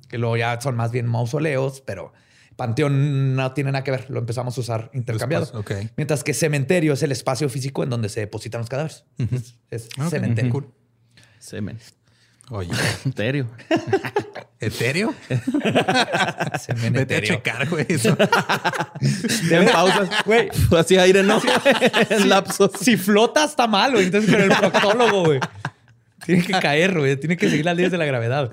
que 0.07 0.17
luego 0.17 0.37
ya 0.37 0.61
son 0.61 0.75
más 0.75 0.91
bien 0.91 1.07
mausoleos, 1.07 1.81
pero 1.81 2.13
panteón 2.55 3.35
no 3.35 3.53
tiene 3.53 3.71
nada 3.71 3.83
que 3.83 3.91
ver. 3.91 4.05
Lo 4.09 4.19
empezamos 4.19 4.55
a 4.57 4.61
usar 4.61 4.91
intercambiado. 4.93 5.45
Mientras 5.97 6.23
que 6.23 6.33
cementerio 6.35 6.93
es 6.93 7.01
el 7.01 7.11
espacio 7.11 7.49
físico 7.49 7.83
en 7.83 7.89
donde 7.89 8.09
se 8.09 8.19
depositan 8.19 8.61
los 8.61 8.69
cadáveres. 8.69 9.05
Es, 9.17 9.55
es 9.71 9.89
Ok, 9.97 10.09
cementerio. 10.09 10.51
cool. 10.51 10.71
Semen. 11.39 11.79
Oye, 12.53 12.69
Serio. 13.15 13.47
¿etéreo? 14.59 15.15
Vete 15.29 15.79
a 15.79 16.59
Cementerio. 16.59 17.35
checar, 17.35 17.69
güey. 17.69 17.85
Eso. 17.87 18.17
Pausas. 19.71 20.09
Güey, 20.25 20.49
Así 20.77 20.97
aire, 20.97 21.23
¿no? 21.23 21.41
en 22.09 22.29
lapsos. 22.29 22.71
Si 22.81 22.97
flota 22.97 23.45
está 23.45 23.67
mal, 23.67 23.93
güey. 23.93 24.05
Entonces 24.05 24.29
con 24.29 24.41
el 24.41 24.49
proctólogo, 24.49 25.23
güey. 25.27 25.39
Tiene 26.25 26.43
que 26.43 26.51
caer, 26.59 26.99
güey. 26.99 27.15
Tiene 27.15 27.37
que 27.37 27.49
seguir 27.49 27.63
las 27.63 27.77
leyes 27.77 27.91
de 27.91 27.97
la 27.97 28.05
gravedad. 28.05 28.51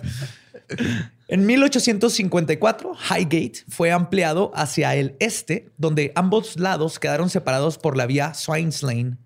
En 1.26 1.44
1854, 1.44 2.92
Highgate 3.10 3.64
fue 3.68 3.90
ampliado 3.90 4.52
hacia 4.54 4.94
el 4.94 5.16
este, 5.18 5.70
donde 5.76 6.12
ambos 6.14 6.56
lados 6.58 7.00
quedaron 7.00 7.30
separados 7.30 7.78
por 7.78 7.96
la 7.96 8.06
vía 8.06 8.32
Swines 8.32 8.84
Lane 8.84 9.16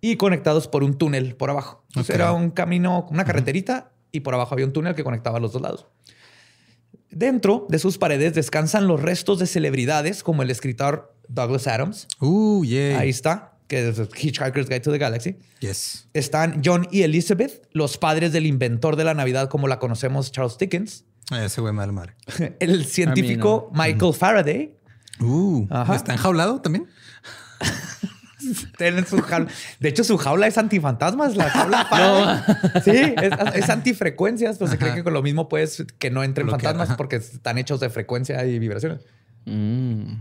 y 0.00 0.16
conectados 0.16 0.68
por 0.68 0.82
un 0.84 0.94
túnel 0.96 1.36
por 1.36 1.50
abajo. 1.50 1.84
Entonces 1.88 2.14
era 2.14 2.32
un 2.32 2.50
camino, 2.50 3.06
una 3.10 3.24
carreterita 3.24 3.92
y 4.12 4.20
por 4.20 4.34
abajo 4.34 4.54
había 4.54 4.66
un 4.66 4.72
túnel 4.72 4.94
que 4.94 5.04
conectaba 5.04 5.38
los 5.40 5.52
dos 5.52 5.62
lados. 5.62 5.86
Dentro 7.10 7.66
de 7.68 7.78
sus 7.78 7.98
paredes 7.98 8.34
descansan 8.34 8.86
los 8.86 9.02
restos 9.02 9.38
de 9.38 9.46
celebridades 9.46 10.22
como 10.22 10.42
el 10.42 10.50
escritor 10.50 11.14
Douglas 11.28 11.66
Adams, 11.66 12.08
Uh, 12.20 12.64
yeah. 12.64 12.98
Ahí 12.98 13.08
está, 13.10 13.58
que 13.68 13.88
es 13.88 13.98
Hitchhiker's 13.98 14.68
Guide 14.68 14.80
to 14.80 14.92
the 14.92 14.98
Galaxy. 14.98 15.36
Yes. 15.60 16.08
Están 16.14 16.62
John 16.64 16.86
y 16.90 17.02
Elizabeth, 17.02 17.68
los 17.72 17.98
padres 17.98 18.32
del 18.32 18.46
inventor 18.46 18.96
de 18.96 19.04
la 19.04 19.14
Navidad 19.14 19.48
como 19.48 19.68
la 19.68 19.78
conocemos, 19.78 20.30
Charles 20.32 20.56
Dickens. 20.58 21.04
Ese 21.30 21.60
güey 21.60 21.72
mal 21.72 21.92
madre. 21.92 22.14
El 22.60 22.84
científico 22.84 23.70
Michael 23.74 24.14
Faraday. 24.14 24.74
Uh, 25.20 25.66
Ajá. 25.70 25.96
¿está 25.96 26.12
enjaulado 26.12 26.60
también? 26.60 26.88
Tiene 28.78 29.04
su 29.04 29.20
jaula. 29.20 29.48
De 29.78 29.88
hecho, 29.88 30.04
su 30.04 30.16
jaula 30.16 30.46
es 30.46 30.58
antifantasmas. 30.58 31.36
La 31.36 31.50
jaula 31.50 31.84
Faraday. 31.90 32.82
Sí, 32.84 33.14
es, 33.22 33.32
es 33.54 33.70
antifrecuencias. 33.70 34.58
Pues 34.58 34.70
se 34.70 34.78
cree 34.78 34.90
Ajá. 34.90 34.96
que 34.98 35.04
con 35.04 35.12
lo 35.12 35.22
mismo 35.22 35.48
puedes 35.48 35.84
que 35.98 36.10
no 36.10 36.22
entren 36.24 36.46
Bloquear, 36.46 36.72
fantasmas 36.72 36.88
ajá. 36.90 36.96
porque 36.96 37.16
están 37.16 37.58
hechos 37.58 37.80
de 37.80 37.90
frecuencia 37.90 38.44
y 38.46 38.58
vibraciones. 38.58 39.00
Mm. 39.46 40.14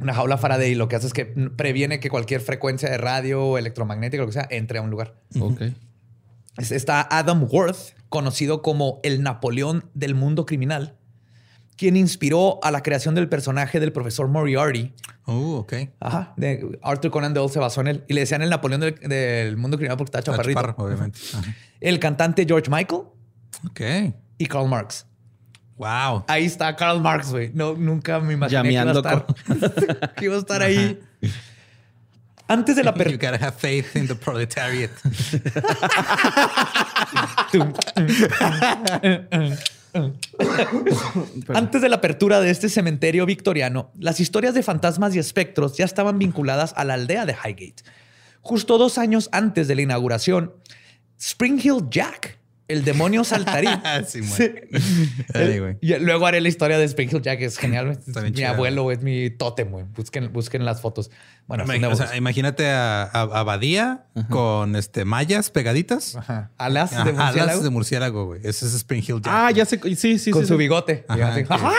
Una 0.00 0.12
jaula 0.14 0.36
Faraday 0.36 0.74
lo 0.74 0.88
que 0.88 0.96
hace 0.96 1.06
es 1.06 1.12
que 1.14 1.24
previene 1.24 2.00
que 2.00 2.10
cualquier 2.10 2.40
frecuencia 2.42 2.90
de 2.90 2.98
radio, 2.98 3.56
electromagnética, 3.56 4.20
lo 4.22 4.26
que 4.26 4.34
sea, 4.34 4.46
entre 4.50 4.78
a 4.78 4.82
un 4.82 4.90
lugar. 4.90 5.14
Ok. 5.40 5.62
Es- 6.58 6.70
Está 6.72 7.06
Adam 7.10 7.46
Worth, 7.50 7.94
conocido 8.08 8.60
como 8.62 9.00
el 9.02 9.22
Napoleón 9.22 9.90
del 9.94 10.14
mundo 10.14 10.44
criminal, 10.46 10.96
quien 11.76 11.96
inspiró 11.96 12.58
a 12.62 12.70
la 12.70 12.82
creación 12.82 13.14
del 13.14 13.28
personaje 13.28 13.80
del 13.80 13.92
profesor 13.92 14.28
Moriarty. 14.28 14.94
Uh, 15.26 15.56
ok. 15.56 15.74
Ajá, 16.00 16.32
de 16.36 16.78
Arthur 16.82 17.10
Conan 17.10 17.34
Doyle 17.34 17.52
se 17.52 17.58
basó 17.58 17.80
en 17.82 17.88
él 17.88 18.04
y 18.08 18.14
le 18.14 18.20
decían 18.20 18.40
el 18.42 18.48
Napoleón 18.50 18.80
del, 18.80 18.94
del 18.94 19.56
mundo 19.56 19.76
criminal 19.76 19.96
porque 19.98 20.08
estaba 20.16 20.20
Está 20.20 20.32
chaparrito. 20.32 20.60
chaparro, 20.60 20.84
obviamente. 20.86 21.18
Ajá. 21.34 21.54
El 21.80 21.98
cantante 21.98 22.44
George 22.46 22.70
Michael 22.70 23.02
Ok. 23.66 23.80
y 24.38 24.46
Karl 24.46 24.68
Marx. 24.68 25.06
Wow. 25.76 26.24
Ahí 26.28 26.46
está 26.46 26.74
Karl 26.76 27.00
Marx, 27.02 27.30
güey. 27.30 27.50
No, 27.52 27.74
nunca 27.74 28.20
me 28.20 28.32
imaginé 28.32 28.62
que 28.62 28.72
iba, 28.72 28.82
a 28.82 28.92
estar, 28.92 29.26
que 30.16 30.24
iba 30.24 30.36
a 30.36 30.38
estar 30.38 30.62
ahí. 30.62 30.98
Antes 32.48 32.76
de 32.76 32.84
la 32.84 32.94
You 32.94 33.02
apertura. 33.02 33.32
gotta 33.32 33.44
have 33.46 33.56
faith 33.58 33.96
in 33.96 34.06
the 34.06 34.14
proletariat. 34.14 34.90
Antes 41.54 41.82
de 41.82 41.88
la 41.88 41.96
apertura 41.96 42.40
de 42.40 42.50
este 42.50 42.68
cementerio 42.68 43.26
victoriano, 43.26 43.90
las 43.98 44.20
historias 44.20 44.54
de 44.54 44.62
fantasmas 44.62 45.14
y 45.14 45.18
espectros 45.18 45.76
ya 45.76 45.84
estaban 45.84 46.18
vinculadas 46.18 46.72
a 46.76 46.84
la 46.84 46.94
aldea 46.94 47.26
de 47.26 47.32
Highgate. 47.34 47.82
Justo 48.40 48.78
dos 48.78 48.98
años 48.98 49.28
antes 49.32 49.68
de 49.68 49.74
la 49.74 49.82
inauguración, 49.82 50.54
Spring 51.18 51.60
Hill 51.62 51.88
Jack, 51.90 52.38
el 52.68 52.84
demonio 52.84 53.24
saltarín. 53.24 53.70
Sí, 54.06 54.20
man. 54.20 54.30
Sí. 54.30 54.50
Ay, 55.34 55.58
güey. 55.58 55.76
Y 55.80 55.94
luego 55.98 56.26
haré 56.26 56.40
la 56.40 56.48
historia 56.48 56.78
de 56.78 56.84
Spring 56.84 57.08
Hill 57.12 57.22
Jack, 57.22 57.40
es 57.40 57.58
genial. 57.58 57.98
bien 58.06 58.32
mi 58.34 58.42
abuelo 58.44 58.90
es 58.90 59.02
mi 59.02 59.30
tótem, 59.30 59.70
güey. 59.70 59.84
Busquen, 59.94 60.32
busquen 60.32 60.64
las 60.64 60.80
fotos. 60.80 61.10
Bueno, 61.46 61.64
es 61.64 61.70
Imag- 61.70 61.78
una 61.78 61.88
o 61.88 61.96
sea, 61.96 62.16
imagínate 62.16 62.68
a, 62.68 63.02
a, 63.04 63.20
a 63.22 63.42
Badía 63.44 64.06
con 64.30 64.76
este 64.76 65.04
mallas 65.04 65.50
pegaditas. 65.50 66.16
Ajá. 66.16 66.50
alas 66.58 66.90
de 66.90 67.12
murciélago 67.12 67.40
alas 67.42 67.62
de 67.62 67.70
murciélago, 67.70 68.24
güey. 68.26 68.40
Ese 68.44 68.66
es 68.66 68.74
Spring 68.74 69.02
Hill 69.06 69.20
Jack. 69.22 69.28
Ah, 69.34 69.50
ya 69.50 69.64
sé. 69.64 69.80
Sí, 69.96 70.18
sí, 70.18 70.30
con 70.30 70.42
sí. 70.42 70.48
su 70.48 70.54
sí. 70.54 70.58
bigote. 70.58 71.04
¡ajá! 71.08 71.72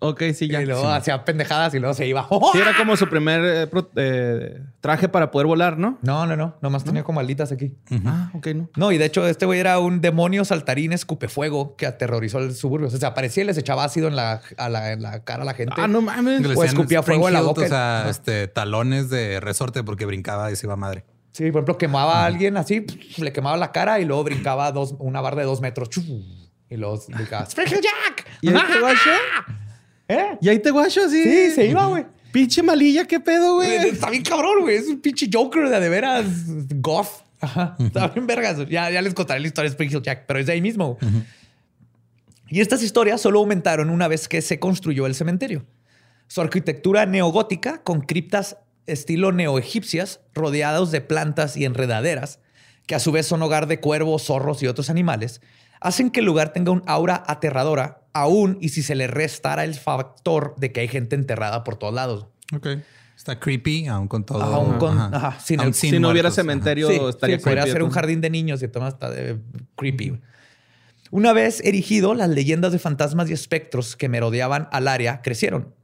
Ok, 0.00 0.22
sí, 0.32 0.46
ya. 0.48 0.62
y 0.62 0.66
luego 0.66 0.82
Sí. 0.82 0.86
hacía 0.88 1.24
pendejadas 1.24 1.74
y 1.74 1.80
luego 1.80 1.92
se 1.92 2.06
iba. 2.06 2.28
Sí, 2.52 2.58
era 2.58 2.76
como 2.76 2.96
su 2.96 3.08
primer 3.08 3.40
eh, 3.44 3.66
pro- 3.66 3.90
eh, 3.96 4.62
traje 4.80 5.08
para 5.08 5.30
poder 5.32 5.48
volar, 5.48 5.76
¿no? 5.76 5.98
No, 6.02 6.24
no, 6.24 6.36
no. 6.36 6.56
Nomás 6.62 6.84
tenía 6.84 7.02
como 7.02 7.18
alitas 7.18 7.50
aquí. 7.50 7.74
Ah, 8.06 8.30
ok, 8.32 8.46
no. 8.54 8.70
No, 8.76 8.92
y 8.92 8.98
de 8.98 9.06
hecho, 9.06 9.26
este 9.26 9.44
güey 9.44 9.58
era 9.58 9.80
un 9.80 10.00
demonio 10.00 10.44
saltarín 10.44 10.92
escupefuego 10.92 11.74
que 11.74 11.86
aterrorizó 11.86 12.38
el 12.38 12.54
suburbio. 12.54 12.86
O 12.86 12.90
sea, 12.90 13.00
se 13.00 13.06
aparecía 13.06 13.42
y 13.42 13.46
les 13.46 13.58
echaba 13.58 13.82
ácido 13.82 14.06
en 14.06 14.14
la, 14.14 14.40
a 14.56 14.68
la, 14.68 14.92
en 14.92 15.02
la 15.02 15.24
cara 15.24 15.42
a 15.42 15.46
la 15.46 15.54
gente. 15.54 15.74
Ah, 15.76 15.88
no 15.88 16.00
mames. 16.00 16.46
O 16.56 16.62
escupía 16.62 17.02
fuego 17.02 17.26
en 17.26 17.34
la 17.34 17.40
boca. 17.40 17.62
O 17.62 17.66
sea, 17.68 18.00
Ajá. 18.02 18.10
este, 18.10 18.46
talones 18.46 19.10
de 19.10 19.40
resorte 19.40 19.82
porque 19.82 20.06
brincaba 20.06 20.52
y 20.52 20.56
se 20.56 20.66
iba 20.66 20.76
madre. 20.76 21.04
Sí, 21.32 21.44
por 21.50 21.58
ejemplo, 21.60 21.76
quemaba 21.78 22.22
a 22.22 22.26
alguien 22.26 22.56
así, 22.56 22.84
le 23.18 23.32
quemaba 23.32 23.56
la 23.56 23.70
cara 23.72 24.00
y 24.00 24.04
luego 24.04 24.24
brincaba 24.24 24.70
dos, 24.72 24.94
una 24.98 25.20
barra 25.20 25.38
de 25.38 25.44
dos 25.44 25.60
metros. 25.60 25.88
Y 26.70 26.76
luego 26.76 27.00
brincaba. 27.08 27.44
¡Spring 27.44 27.66
Hill 27.68 27.80
Jack! 27.82 28.26
¿Y? 28.42 28.50
¿Eh? 30.08 30.38
¿Y 30.40 30.48
ahí 30.48 30.58
te 30.58 30.70
guacho? 30.70 31.08
Sí. 31.08 31.22
Sí, 31.22 31.50
se 31.52 31.66
iba, 31.66 31.86
güey. 31.86 32.06
Pinche 32.32 32.62
malilla, 32.62 33.06
¿qué 33.06 33.20
pedo, 33.20 33.56
güey? 33.56 33.70
Está 33.70 34.10
bien 34.10 34.22
cabrón, 34.22 34.62
güey. 34.62 34.76
Es 34.76 34.88
un 34.88 35.00
pinche 35.00 35.28
Joker 35.32 35.68
de, 35.68 35.80
de 35.80 35.88
veras 35.88 36.26
goth. 36.76 37.24
Ajá. 37.40 37.76
Está 37.78 38.08
bien 38.08 38.26
vergas. 38.26 38.68
Ya, 38.68 38.90
ya 38.90 39.00
les 39.00 39.14
contaré 39.14 39.40
la 39.40 39.46
historia 39.46 39.70
de 39.70 39.74
Spring 39.74 39.90
Hill 39.90 40.02
Jack, 40.02 40.24
pero 40.26 40.40
es 40.40 40.46
de 40.46 40.52
ahí 40.52 40.60
mismo. 40.60 40.98
Y 42.48 42.60
estas 42.60 42.82
historias 42.82 43.20
solo 43.20 43.38
aumentaron 43.40 43.90
una 43.90 44.08
vez 44.08 44.28
que 44.28 44.42
se 44.42 44.58
construyó 44.58 45.06
el 45.06 45.14
cementerio. 45.14 45.64
Su 46.26 46.40
arquitectura 46.40 47.06
neogótica, 47.06 47.82
con 47.82 48.00
criptas 48.00 48.56
estilo 48.86 49.32
neoegipcias, 49.32 50.20
rodeados 50.34 50.90
de 50.90 51.00
plantas 51.00 51.56
y 51.56 51.64
enredaderas, 51.64 52.40
que 52.86 52.94
a 52.94 52.98
su 52.98 53.12
vez 53.12 53.26
son 53.26 53.42
hogar 53.42 53.66
de 53.66 53.80
cuervos, 53.80 54.24
zorros 54.24 54.62
y 54.62 54.66
otros 54.66 54.90
animales, 54.90 55.40
hacen 55.80 56.10
que 56.10 56.20
el 56.20 56.26
lugar 56.26 56.52
tenga 56.52 56.72
un 56.72 56.82
aura 56.86 57.22
aterradora, 57.26 57.97
aún 58.12 58.58
y 58.60 58.70
si 58.70 58.82
se 58.82 58.94
le 58.94 59.06
restara 59.06 59.64
el 59.64 59.74
factor 59.74 60.54
de 60.58 60.72
que 60.72 60.80
hay 60.80 60.88
gente 60.88 61.14
enterrada 61.16 61.64
por 61.64 61.76
todos 61.76 61.94
lados. 61.94 62.26
Ok. 62.54 62.66
Está 63.16 63.40
creepy, 63.40 63.86
aún 63.88 64.06
con 64.08 64.24
todo. 64.24 64.42
Aún 64.42 64.78
con- 64.78 64.96
ajá. 64.96 65.10
ajá, 65.30 65.40
sin 65.40 65.58
Aún 65.60 65.68
el- 65.68 65.74
sin 65.74 65.90
si 65.90 65.98
no 65.98 66.08
hubiera 66.10 66.28
muertos, 66.28 66.36
cementerio, 66.36 66.88
Sí, 66.88 67.00
estaría 67.08 67.38
sí, 67.38 67.44
podría 67.44 67.64
ser 67.66 67.82
un 67.82 67.90
jardín 67.90 68.20
de 68.20 68.30
niños 68.30 68.62
y 68.62 68.68
todo 68.68 68.86
está 68.86 69.10
de 69.10 69.38
creepy. 69.76 70.20
Una 71.10 71.32
vez 71.32 71.60
erigido, 71.64 72.14
las 72.14 72.28
leyendas 72.28 72.70
de 72.72 72.78
fantasmas 72.78 73.30
y 73.30 73.32
espectros 73.32 73.96
que 73.96 74.08
merodeaban 74.08 74.68
al 74.72 74.88
área 74.88 75.22
crecieron. 75.22 75.74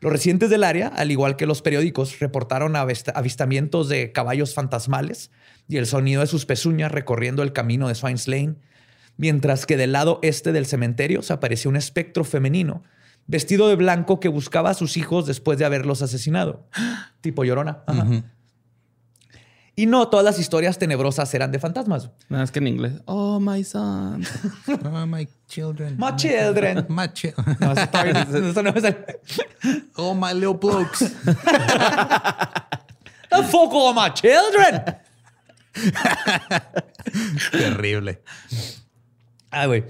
Los 0.00 0.12
residentes 0.12 0.50
del 0.50 0.64
área, 0.64 0.88
al 0.88 1.10
igual 1.10 1.36
que 1.36 1.46
los 1.46 1.62
periódicos, 1.62 2.18
reportaron 2.18 2.76
avista- 2.76 3.12
avistamientos 3.14 3.88
de 3.88 4.12
caballos 4.12 4.52
fantasmales 4.54 5.30
y 5.68 5.78
el 5.78 5.86
sonido 5.86 6.20
de 6.20 6.26
sus 6.26 6.44
pezuñas 6.46 6.92
recorriendo 6.92 7.42
el 7.42 7.52
camino 7.54 7.88
de 7.88 7.94
Swines 7.94 8.28
Lane, 8.28 8.56
mientras 9.16 9.66
que 9.66 9.76
del 9.76 9.92
lado 9.92 10.18
este 10.22 10.52
del 10.52 10.66
cementerio 10.66 11.22
se 11.22 11.32
apareció 11.32 11.70
un 11.70 11.76
espectro 11.76 12.24
femenino 12.24 12.82
vestido 13.28 13.68
de 13.68 13.74
blanco 13.74 14.20
que 14.20 14.28
buscaba 14.28 14.70
a 14.70 14.74
sus 14.74 14.96
hijos 14.96 15.26
después 15.26 15.58
de 15.58 15.64
haberlos 15.64 16.00
asesinado, 16.02 16.68
tipo 17.20 17.42
llorona. 17.44 17.82
Ajá. 17.86 18.06
Y 19.78 19.84
no 19.84 20.08
todas 20.08 20.24
las 20.24 20.38
historias 20.38 20.78
tenebrosas 20.78 21.34
eran 21.34 21.52
de 21.52 21.58
fantasmas. 21.58 22.08
Nada 22.30 22.44
más 22.44 22.50
que 22.50 22.60
en 22.60 22.68
inglés. 22.68 22.92
Oh, 23.04 23.38
my 23.40 23.62
son. 23.62 24.24
Oh, 24.84 25.06
my 25.06 25.28
children. 25.48 25.96
My 25.98 26.16
children. 26.16 26.86
My 26.88 27.08
chi- 27.12 27.32
No, 27.60 27.72
eso 27.72 27.82
está 27.82 28.02
bien. 28.04 28.16
Eso 28.16 28.62
no 28.62 28.70
es 28.70 28.84
el... 28.84 28.96
oh, 29.96 30.14
my 30.14 30.32
little 30.32 30.54
blokes. 30.54 31.00
The 33.28 33.42
fuck 33.50 33.70
all 33.74 33.92
my 33.92 34.08
children. 34.14 34.82
Terrible. 37.52 38.18
Ah, 39.50 39.66
güey. 39.66 39.84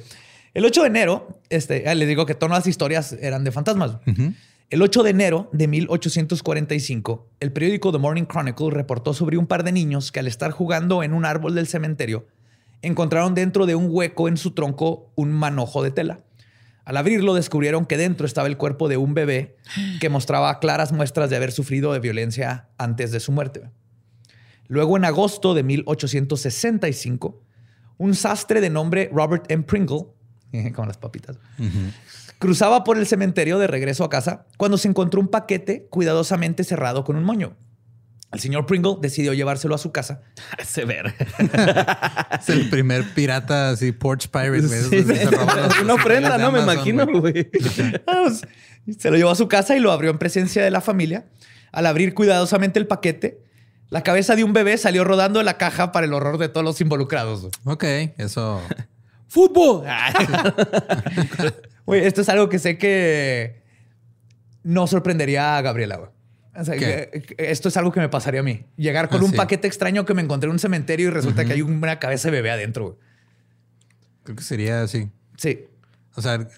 El 0.54 0.64
8 0.64 0.82
de 0.82 0.88
enero, 0.88 1.40
este, 1.50 1.88
ah, 1.88 1.94
les 1.94 2.08
digo 2.08 2.24
que 2.24 2.34
todas 2.34 2.56
las 2.56 2.66
historias 2.66 3.12
eran 3.20 3.44
de 3.44 3.52
fantasmas. 3.52 3.98
El 4.68 4.82
8 4.82 5.02
de 5.02 5.10
enero 5.10 5.48
de 5.52 5.68
1845, 5.68 7.28
el 7.40 7.52
periódico 7.52 7.92
The 7.92 7.98
Morning 7.98 8.24
Chronicle 8.24 8.70
reportó 8.70 9.14
sobre 9.14 9.36
un 9.36 9.46
par 9.46 9.62
de 9.64 9.72
niños 9.72 10.10
que 10.10 10.20
al 10.20 10.26
estar 10.26 10.50
jugando 10.50 11.02
en 11.02 11.12
un 11.12 11.24
árbol 11.24 11.54
del 11.54 11.66
cementerio, 11.66 12.26
encontraron 12.82 13.34
dentro 13.34 13.66
de 13.66 13.74
un 13.74 13.88
hueco 13.90 14.28
en 14.28 14.36
su 14.36 14.52
tronco 14.52 15.12
un 15.14 15.30
manojo 15.30 15.82
de 15.82 15.90
tela. 15.90 16.20
Al 16.84 16.96
abrirlo 16.96 17.34
descubrieron 17.34 17.84
que 17.84 17.96
dentro 17.96 18.26
estaba 18.26 18.48
el 18.48 18.56
cuerpo 18.56 18.88
de 18.88 18.96
un 18.96 19.12
bebé 19.12 19.56
que 20.00 20.08
mostraba 20.08 20.58
claras 20.58 20.92
muestras 20.92 21.30
de 21.30 21.36
haber 21.36 21.52
sufrido 21.52 21.92
de 21.92 22.00
violencia 22.00 22.68
antes 22.78 23.12
de 23.12 23.20
su 23.20 23.32
muerte. 23.32 23.70
Luego, 24.68 24.96
en 24.96 25.04
agosto 25.04 25.54
de 25.54 25.62
1865, 25.64 27.42
un 27.98 28.14
sastre 28.14 28.60
de 28.60 28.70
nombre 28.70 29.10
Robert 29.12 29.44
M. 29.48 29.64
Pringle, 29.64 30.06
como 30.74 30.86
las 30.86 30.98
papitas, 30.98 31.38
cruzaba 32.38 32.84
por 32.84 32.98
el 32.98 33.06
cementerio 33.06 33.58
de 33.58 33.66
regreso 33.66 34.04
a 34.04 34.10
casa 34.10 34.46
cuando 34.56 34.78
se 34.78 34.88
encontró 34.88 35.20
un 35.20 35.28
paquete 35.28 35.86
cuidadosamente 35.90 36.64
cerrado 36.64 37.04
con 37.04 37.16
un 37.16 37.24
moño. 37.24 37.56
El 38.32 38.40
señor 38.40 38.66
Pringle 38.66 38.96
decidió 39.00 39.32
llevárselo 39.32 39.74
a 39.74 39.78
su 39.78 39.92
casa. 39.92 40.20
Se 40.64 40.84
ver. 40.84 41.14
es 42.40 42.48
el 42.48 42.68
primer 42.68 43.04
pirata 43.14 43.70
así, 43.70 43.92
Porch 43.92 44.28
Pirate. 44.28 44.66
Una 45.82 45.94
ofrenda, 45.94 46.36
¿no? 46.36 46.50
Me 46.50 46.60
imagino, 46.60 47.06
güey. 47.06 47.48
se 48.98 49.10
lo 49.10 49.16
llevó 49.16 49.30
a 49.30 49.36
su 49.36 49.48
casa 49.48 49.76
y 49.76 49.80
lo 49.80 49.92
abrió 49.92 50.10
en 50.10 50.18
presencia 50.18 50.62
de 50.62 50.70
la 50.70 50.80
familia. 50.80 51.26
Al 51.72 51.86
abrir 51.86 52.14
cuidadosamente 52.14 52.78
el 52.78 52.86
paquete, 52.86 53.40
la 53.90 54.02
cabeza 54.02 54.34
de 54.36 54.44
un 54.44 54.52
bebé 54.52 54.78
salió 54.78 55.04
rodando 55.04 55.38
de 55.38 55.44
la 55.44 55.58
caja 55.58 55.92
para 55.92 56.06
el 56.06 56.12
horror 56.12 56.38
de 56.38 56.48
todos 56.48 56.64
los 56.64 56.80
involucrados. 56.80 57.48
Ok, 57.64 57.84
eso. 58.18 58.60
¡Fútbol! 59.28 59.84
Güey, 61.86 62.04
esto 62.04 62.20
es 62.20 62.28
algo 62.28 62.48
que 62.48 62.58
sé 62.58 62.78
que 62.78 63.62
no 64.64 64.88
sorprendería 64.88 65.56
a 65.56 65.62
Gabriela. 65.62 66.10
esto 67.38 67.68
es 67.68 67.76
algo 67.76 67.92
que 67.92 68.00
me 68.00 68.08
pasaría 68.08 68.40
a 68.40 68.42
mí. 68.42 68.66
Llegar 68.76 69.08
con 69.08 69.20
ah, 69.20 69.24
un 69.24 69.30
paquete 69.30 69.68
extraño 69.68 70.04
que 70.04 70.12
me 70.12 70.20
encontré 70.20 70.48
en 70.48 70.54
un 70.54 70.58
cementerio 70.58 71.06
y 71.06 71.10
resulta 71.10 71.44
que 71.44 71.52
hay 71.52 71.62
una 71.62 72.00
cabeza 72.00 72.28
de 72.28 72.32
bebé 72.32 72.50
adentro. 72.50 72.98
Creo 74.24 74.34
que 74.34 74.42
sería 74.42 74.82
así. 74.82 75.08
Sí. 75.36 75.66
O 76.16 76.22
sea, 76.22 76.48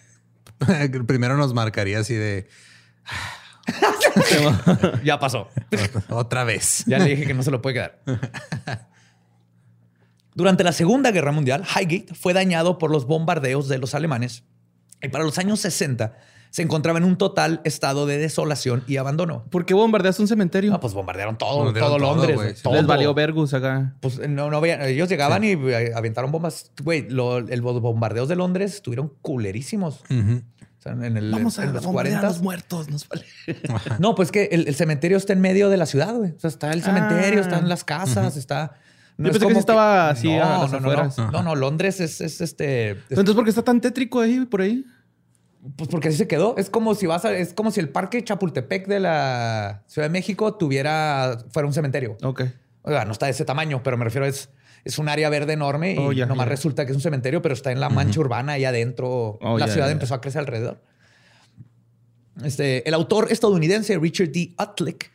primero 1.06 1.36
nos 1.36 1.52
marcaría 1.52 1.98
así 1.98 2.14
de 2.14 2.48
ya 5.04 5.18
pasó. 5.18 5.48
Otra 6.10 6.44
vez. 6.44 6.84
Ya 6.86 6.98
le 6.98 7.06
dije 7.06 7.26
que 7.26 7.34
no 7.34 7.42
se 7.42 7.50
lo 7.50 7.62
puede 7.62 7.74
quedar. 7.74 8.00
Durante 10.34 10.62
la 10.62 10.72
Segunda 10.72 11.10
Guerra 11.10 11.32
Mundial, 11.32 11.64
Highgate 11.64 12.14
fue 12.14 12.32
dañado 12.32 12.78
por 12.78 12.90
los 12.90 13.06
bombardeos 13.06 13.68
de 13.68 13.78
los 13.78 13.94
alemanes 13.94 14.44
y 15.02 15.08
para 15.08 15.24
los 15.24 15.38
años 15.38 15.60
60 15.60 16.16
se 16.50 16.62
encontraba 16.62 16.98
en 16.98 17.04
un 17.04 17.16
total 17.16 17.60
estado 17.64 18.06
de 18.06 18.18
desolación 18.18 18.82
y 18.86 18.96
abandono. 18.96 19.44
¿Por 19.50 19.66
qué 19.66 19.74
bombardeaste 19.74 20.22
un 20.22 20.28
cementerio? 20.28 20.72
Ah, 20.72 20.80
pues 20.80 20.94
bombardearon 20.94 21.36
todo, 21.36 21.72
todo, 21.72 21.98
Londres. 21.98 22.62
Les 22.64 22.86
valió 22.86 23.12
Vergus 23.14 23.52
acá. 23.52 23.96
Pues 24.00 24.18
no, 24.28 24.50
no 24.50 24.64
ellos 24.64 25.08
llegaban 25.08 25.44
y 25.44 25.52
aventaron 25.94 26.30
bombas. 26.30 26.70
Güey, 26.82 27.08
los 27.10 27.82
bombardeos 27.82 28.28
de 28.28 28.36
Londres 28.36 28.76
estuvieron 28.76 29.12
culerísimos 29.20 30.02
en 30.86 31.16
el, 31.16 31.30
Vamos 31.30 31.58
a 31.58 31.64
en 31.64 31.72
los 31.72 31.86
40. 31.86 32.22
los 32.22 32.40
muertos. 32.40 32.88
Nos 32.88 33.08
vale. 33.08 33.24
no, 33.98 34.14
pues 34.14 34.30
que 34.30 34.44
el, 34.52 34.74
cementerio 34.74 35.16
está 35.16 35.32
en 35.32 35.40
medio 35.40 35.68
de 35.68 35.76
la 35.76 35.86
ciudad, 35.86 36.14
güey. 36.14 36.32
O 36.32 36.38
sea, 36.38 36.48
está 36.48 36.72
el 36.72 36.82
cementerio, 36.82 37.40
están 37.40 37.68
las 37.68 37.84
casas, 37.84 38.36
está. 38.36 38.72
No 39.16 39.26
Yo 39.26 39.32
pensé 39.32 39.48
que 39.48 39.58
estaba 39.58 40.10
así 40.10 40.28
no, 40.28 40.44
a 40.44 40.58
las 40.62 40.70
no, 40.70 40.78
afueras. 40.78 41.18
No, 41.18 41.42
no, 41.42 41.56
Londres 41.56 42.00
es, 42.00 42.20
es 42.20 42.40
este. 42.40 42.90
Entonces, 43.10 43.34
¿por 43.34 43.42
qué 43.42 43.50
está 43.50 43.62
tan 43.62 43.80
tétrico 43.80 44.20
ahí, 44.20 44.46
por 44.46 44.60
ahí? 44.60 44.84
Pues 45.76 45.88
porque 45.88 46.08
así 46.08 46.16
se 46.16 46.28
quedó. 46.28 46.56
Es 46.56 46.70
como 46.70 46.94
si 46.94 47.06
vas 47.06 47.24
a, 47.24 47.32
es 47.32 47.52
como 47.52 47.70
si 47.70 47.80
el 47.80 47.88
parque 47.88 48.22
Chapultepec 48.22 48.86
de 48.86 49.00
la 49.00 49.82
Ciudad 49.86 50.06
de 50.06 50.12
México 50.12 50.54
tuviera, 50.54 51.38
fuera 51.50 51.66
un 51.66 51.74
cementerio. 51.74 52.16
Ok. 52.22 52.42
Oiga, 52.82 53.04
no 53.04 53.12
está 53.12 53.26
de 53.26 53.32
ese 53.32 53.44
tamaño, 53.44 53.82
pero 53.82 53.96
me 53.96 54.04
refiero 54.04 54.24
a 54.24 54.28
es, 54.28 54.50
es 54.84 54.98
un 54.98 55.08
área 55.08 55.28
verde 55.28 55.52
enorme 55.52 55.94
y 55.94 55.98
oh, 55.98 56.26
nomás 56.26 56.48
resulta 56.48 56.84
que 56.84 56.92
es 56.92 56.96
un 56.96 57.02
cementerio, 57.02 57.42
pero 57.42 57.54
está 57.54 57.72
en 57.72 57.80
la 57.80 57.88
mancha 57.88 58.20
urbana 58.20 58.52
ahí 58.52 58.64
adentro. 58.64 59.38
Oh, 59.40 59.58
la 59.58 59.68
ciudad 59.68 59.90
empezó 59.90 60.14
a 60.14 60.20
crecer 60.20 60.40
alrededor. 60.40 60.82
Este, 62.44 62.86
el 62.88 62.94
autor 62.94 63.28
estadounidense 63.30 63.98
Richard 63.98 64.30
D. 64.30 64.54
Utlick 64.58 65.10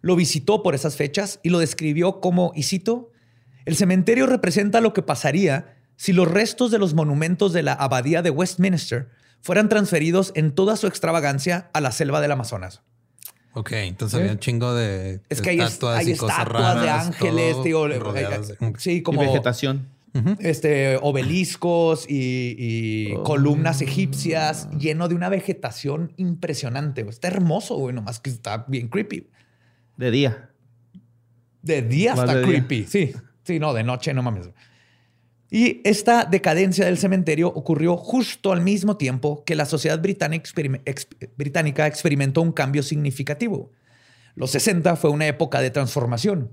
lo 0.00 0.16
visitó 0.16 0.62
por 0.62 0.74
esas 0.74 0.96
fechas 0.96 1.40
y 1.42 1.50
lo 1.50 1.58
describió 1.58 2.20
como, 2.20 2.52
y 2.54 2.62
cito, 2.62 3.10
el 3.64 3.76
cementerio 3.76 4.26
representa 4.26 4.80
lo 4.80 4.92
que 4.92 5.02
pasaría 5.02 5.76
si 5.96 6.12
los 6.12 6.30
restos 6.30 6.70
de 6.70 6.78
los 6.78 6.94
monumentos 6.94 7.52
de 7.52 7.64
la 7.64 7.72
abadía 7.72 8.22
de 8.22 8.30
Westminster 8.30 9.08
fueran 9.40 9.68
transferidos 9.68 10.32
en 10.34 10.52
toda 10.54 10.76
su 10.76 10.86
extravagancia 10.86 11.70
a 11.72 11.80
la 11.80 11.92
selva 11.92 12.20
del 12.20 12.32
Amazonas. 12.32 12.82
Ok, 13.54 13.72
entonces 13.72 14.20
había 14.20 14.32
un 14.32 14.38
chingo 14.38 14.74
de 14.74 15.20
es 15.28 15.40
que 15.40 15.50
hay 15.50 15.60
estatuas, 15.60 15.98
hay 15.98 16.12
estatuas 16.12 16.82
de 16.82 16.90
ángeles, 16.90 17.56
sí, 18.78 19.02
como 19.02 19.20
vegetación 19.20 19.88
este, 20.40 20.98
obeliscos 21.00 22.06
y, 22.08 23.12
oh. 23.14 23.22
columnas 23.22 23.82
egipcias, 23.82 24.68
lleno 24.72 25.08
de 25.08 25.14
una 25.14 25.28
vegetación 25.28 26.12
impresionante. 26.16 27.02
Está 27.08 27.28
hermoso, 27.28 27.76
güey, 27.76 27.94
nomás 27.94 28.20
que 28.20 28.30
está 28.30 28.64
bien 28.68 28.88
creepy. 28.88 29.28
De 29.96 30.10
día. 30.10 30.50
De 31.62 31.82
día 31.82 32.14
está 32.14 32.42
creepy. 32.42 32.84
Sí, 32.84 33.12
sí, 33.44 33.58
no, 33.58 33.74
de 33.74 33.84
noche 33.84 34.14
no 34.14 34.22
mames. 34.22 34.50
Y 35.50 35.80
esta 35.84 36.24
decadencia 36.24 36.84
del 36.84 36.98
cementerio 36.98 37.48
ocurrió 37.48 37.96
justo 37.96 38.52
al 38.52 38.60
mismo 38.60 38.96
tiempo 38.96 39.44
que 39.44 39.56
la 39.56 39.64
sociedad 39.64 39.98
británica, 39.98 41.86
experimentó 41.86 42.42
un 42.42 42.52
cambio 42.52 42.82
significativo. 42.82 43.72
Los 44.34 44.50
60 44.50 44.96
fue 44.96 45.10
una 45.10 45.26
época 45.26 45.60
de 45.60 45.70
transformación. 45.70 46.50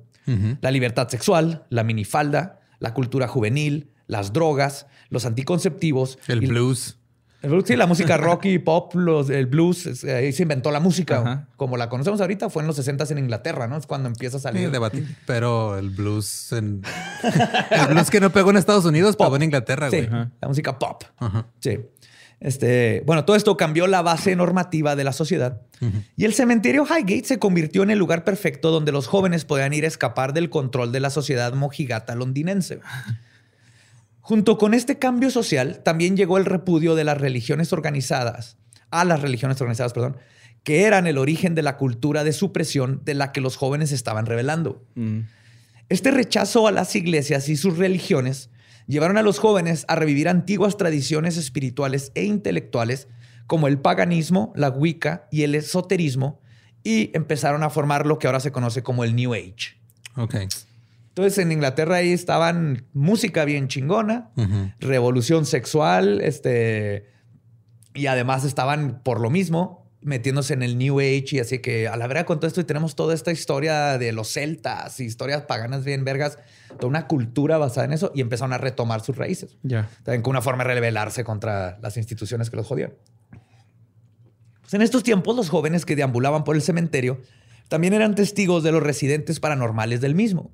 La 0.61 0.71
libertad 0.71 1.07
sexual, 1.07 1.65
la 1.69 1.83
minifalda, 1.83 2.59
la 2.79 2.93
cultura 2.95 3.27
juvenil, 3.27 3.91
las 4.07 4.33
drogas, 4.33 4.87
los 5.09 5.25
anticonceptivos. 5.25 6.17
El 6.27 6.39
blues. 6.39 6.49
El 6.49 6.53
blues, 6.53 6.97
sí, 7.65 7.75
la 7.75 7.87
música 7.87 8.17
rock 8.17 8.45
y 8.45 8.59
pop, 8.59 8.93
los, 8.95 9.29
el 9.29 9.45
blues, 9.45 10.03
ahí 10.03 10.31
se 10.33 10.43
inventó 10.43 10.71
la 10.71 10.79
música. 10.79 11.47
Como 11.57 11.77
la 11.77 11.89
conocemos 11.89 12.21
ahorita, 12.21 12.49
fue 12.49 12.63
en 12.63 12.67
los 12.67 12.75
60 12.75 13.05
en 13.09 13.17
Inglaterra, 13.19 13.67
¿no? 13.67 13.77
Es 13.77 13.85
cuando 13.85 14.07
empieza 14.07 14.37
a 14.37 14.39
salir. 14.39 14.65
el 14.65 14.71
debate. 14.71 15.03
Pero 15.25 15.77
el 15.77 15.89
blues 15.89 16.51
en... 16.51 16.81
el 17.71 17.87
blues 17.93 18.09
que 18.09 18.19
no 18.19 18.31
pegó 18.31 18.49
en 18.51 18.57
Estados 18.57 18.85
Unidos, 18.85 19.15
pegó 19.15 19.35
en 19.35 19.43
Inglaterra, 19.43 19.89
sí, 19.89 20.07
la 20.09 20.47
música 20.47 20.77
pop. 20.79 21.03
Sí. 21.59 21.79
Este, 22.39 23.01
bueno, 23.05 23.23
todo 23.25 23.35
esto 23.37 23.55
cambió 23.55 23.87
la 23.87 24.01
base 24.01 24.35
normativa 24.35 24.95
de 24.95 25.03
la 25.03 25.13
sociedad 25.13 25.61
y 26.15 26.25
el 26.25 26.33
cementerio 26.33 26.85
Highgate 26.85 27.25
se 27.25 27.39
convirtió 27.39 27.83
en 27.83 27.91
el 27.91 27.99
lugar 27.99 28.23
perfecto 28.23 28.71
donde 28.71 28.91
los 28.91 29.07
jóvenes 29.07 29.45
podían 29.45 29.73
ir 29.73 29.85
a 29.85 29.87
escapar 29.87 30.33
del 30.33 30.49
control 30.49 30.91
de 30.91 30.99
la 30.99 31.09
sociedad 31.09 31.53
mojigata 31.53 32.15
londinense. 32.15 32.79
Junto 34.25 34.57
con 34.57 34.73
este 34.73 34.97
cambio 34.97 35.29
social, 35.29 35.83
también 35.83 36.17
llegó 36.17 36.39
el 36.39 36.45
repudio 36.45 36.95
de 36.95 37.03
las 37.03 37.19
religiones 37.19 37.71
organizadas, 37.71 38.57
a 38.89 39.05
las 39.05 39.21
religiones 39.21 39.61
organizadas, 39.61 39.93
perdón, 39.93 40.17
que 40.63 40.85
eran 40.85 41.05
el 41.05 41.19
origen 41.19 41.53
de 41.53 41.61
la 41.61 41.77
cultura 41.77 42.23
de 42.23 42.33
supresión 42.33 43.01
de 43.05 43.13
la 43.13 43.31
que 43.31 43.39
los 43.39 43.55
jóvenes 43.55 43.91
estaban 43.91 44.25
revelando. 44.25 44.83
Mm. 44.95 45.19
Este 45.89 46.09
rechazo 46.09 46.67
a 46.67 46.71
las 46.71 46.95
iglesias 46.95 47.49
y 47.49 47.55
sus 47.55 47.77
religiones 47.77 48.49
llevaron 48.87 49.17
a 49.19 49.21
los 49.21 49.37
jóvenes 49.37 49.85
a 49.87 49.95
revivir 49.95 50.27
antiguas 50.27 50.75
tradiciones 50.75 51.37
espirituales 51.37 52.11
e 52.15 52.23
intelectuales 52.23 53.07
como 53.45 53.67
el 53.67 53.77
paganismo, 53.77 54.53
la 54.55 54.69
Wicca 54.69 55.27
y 55.31 55.43
el 55.43 55.53
esoterismo 55.53 56.41
y 56.83 57.11
empezaron 57.13 57.61
a 57.61 57.69
formar 57.69 58.07
lo 58.07 58.17
que 58.17 58.25
ahora 58.25 58.39
se 58.39 58.51
conoce 58.51 58.81
como 58.81 59.03
el 59.03 59.15
New 59.15 59.35
Age. 59.35 59.77
Ok. 60.15 60.35
Entonces 61.15 61.37
en 61.37 61.53
Inglaterra 61.53 61.95
ahí 61.95 62.11
estaban 62.11 62.87
música 62.91 63.45
bien 63.45 63.69
chingona, 63.69 64.31
revolución 64.81 65.45
sexual, 65.45 66.19
este, 66.19 67.05
y 67.93 68.07
además 68.07 68.43
estaban 68.43 69.01
por 69.01 69.21
lo 69.21 69.29
mismo 69.29 69.89
metiéndose 70.01 70.53
en 70.53 70.61
el 70.61 70.77
New 70.77 70.99
Age 70.99 71.27
y 71.31 71.39
así 71.39 71.59
que 71.59 71.87
a 71.87 71.95
la 71.95 72.07
verdad 72.07 72.25
con 72.25 72.41
todo 72.41 72.47
esto 72.47 72.59
y 72.59 72.65
tenemos 72.65 72.97
toda 72.97 73.13
esta 73.13 73.31
historia 73.31 73.97
de 73.97 74.11
los 74.11 74.27
celtas, 74.27 74.99
historias 74.99 75.43
paganas 75.43 75.85
bien 75.85 76.03
vergas, 76.03 76.37
toda 76.67 76.87
una 76.87 77.07
cultura 77.07 77.57
basada 77.57 77.85
en 77.85 77.93
eso 77.93 78.11
y 78.13 78.19
empezaron 78.19 78.51
a 78.51 78.57
retomar 78.57 78.99
sus 78.99 79.15
raíces. 79.15 79.55
Ya. 79.63 79.89
También 80.03 80.21
con 80.21 80.31
una 80.31 80.41
forma 80.41 80.65
de 80.65 80.73
rebelarse 80.73 81.23
contra 81.23 81.79
las 81.81 81.95
instituciones 81.95 82.49
que 82.49 82.57
los 82.57 82.67
jodían. 82.67 82.93
Pues 84.59 84.73
en 84.73 84.81
estos 84.81 85.01
tiempos 85.01 85.33
los 85.33 85.47
jóvenes 85.47 85.85
que 85.85 85.95
deambulaban 85.95 86.43
por 86.43 86.57
el 86.57 86.61
cementerio 86.61 87.21
también 87.69 87.93
eran 87.93 88.15
testigos 88.15 88.63
de 88.63 88.73
los 88.73 88.83
residentes 88.83 89.39
paranormales 89.39 90.01
del 90.01 90.13
mismo. 90.13 90.51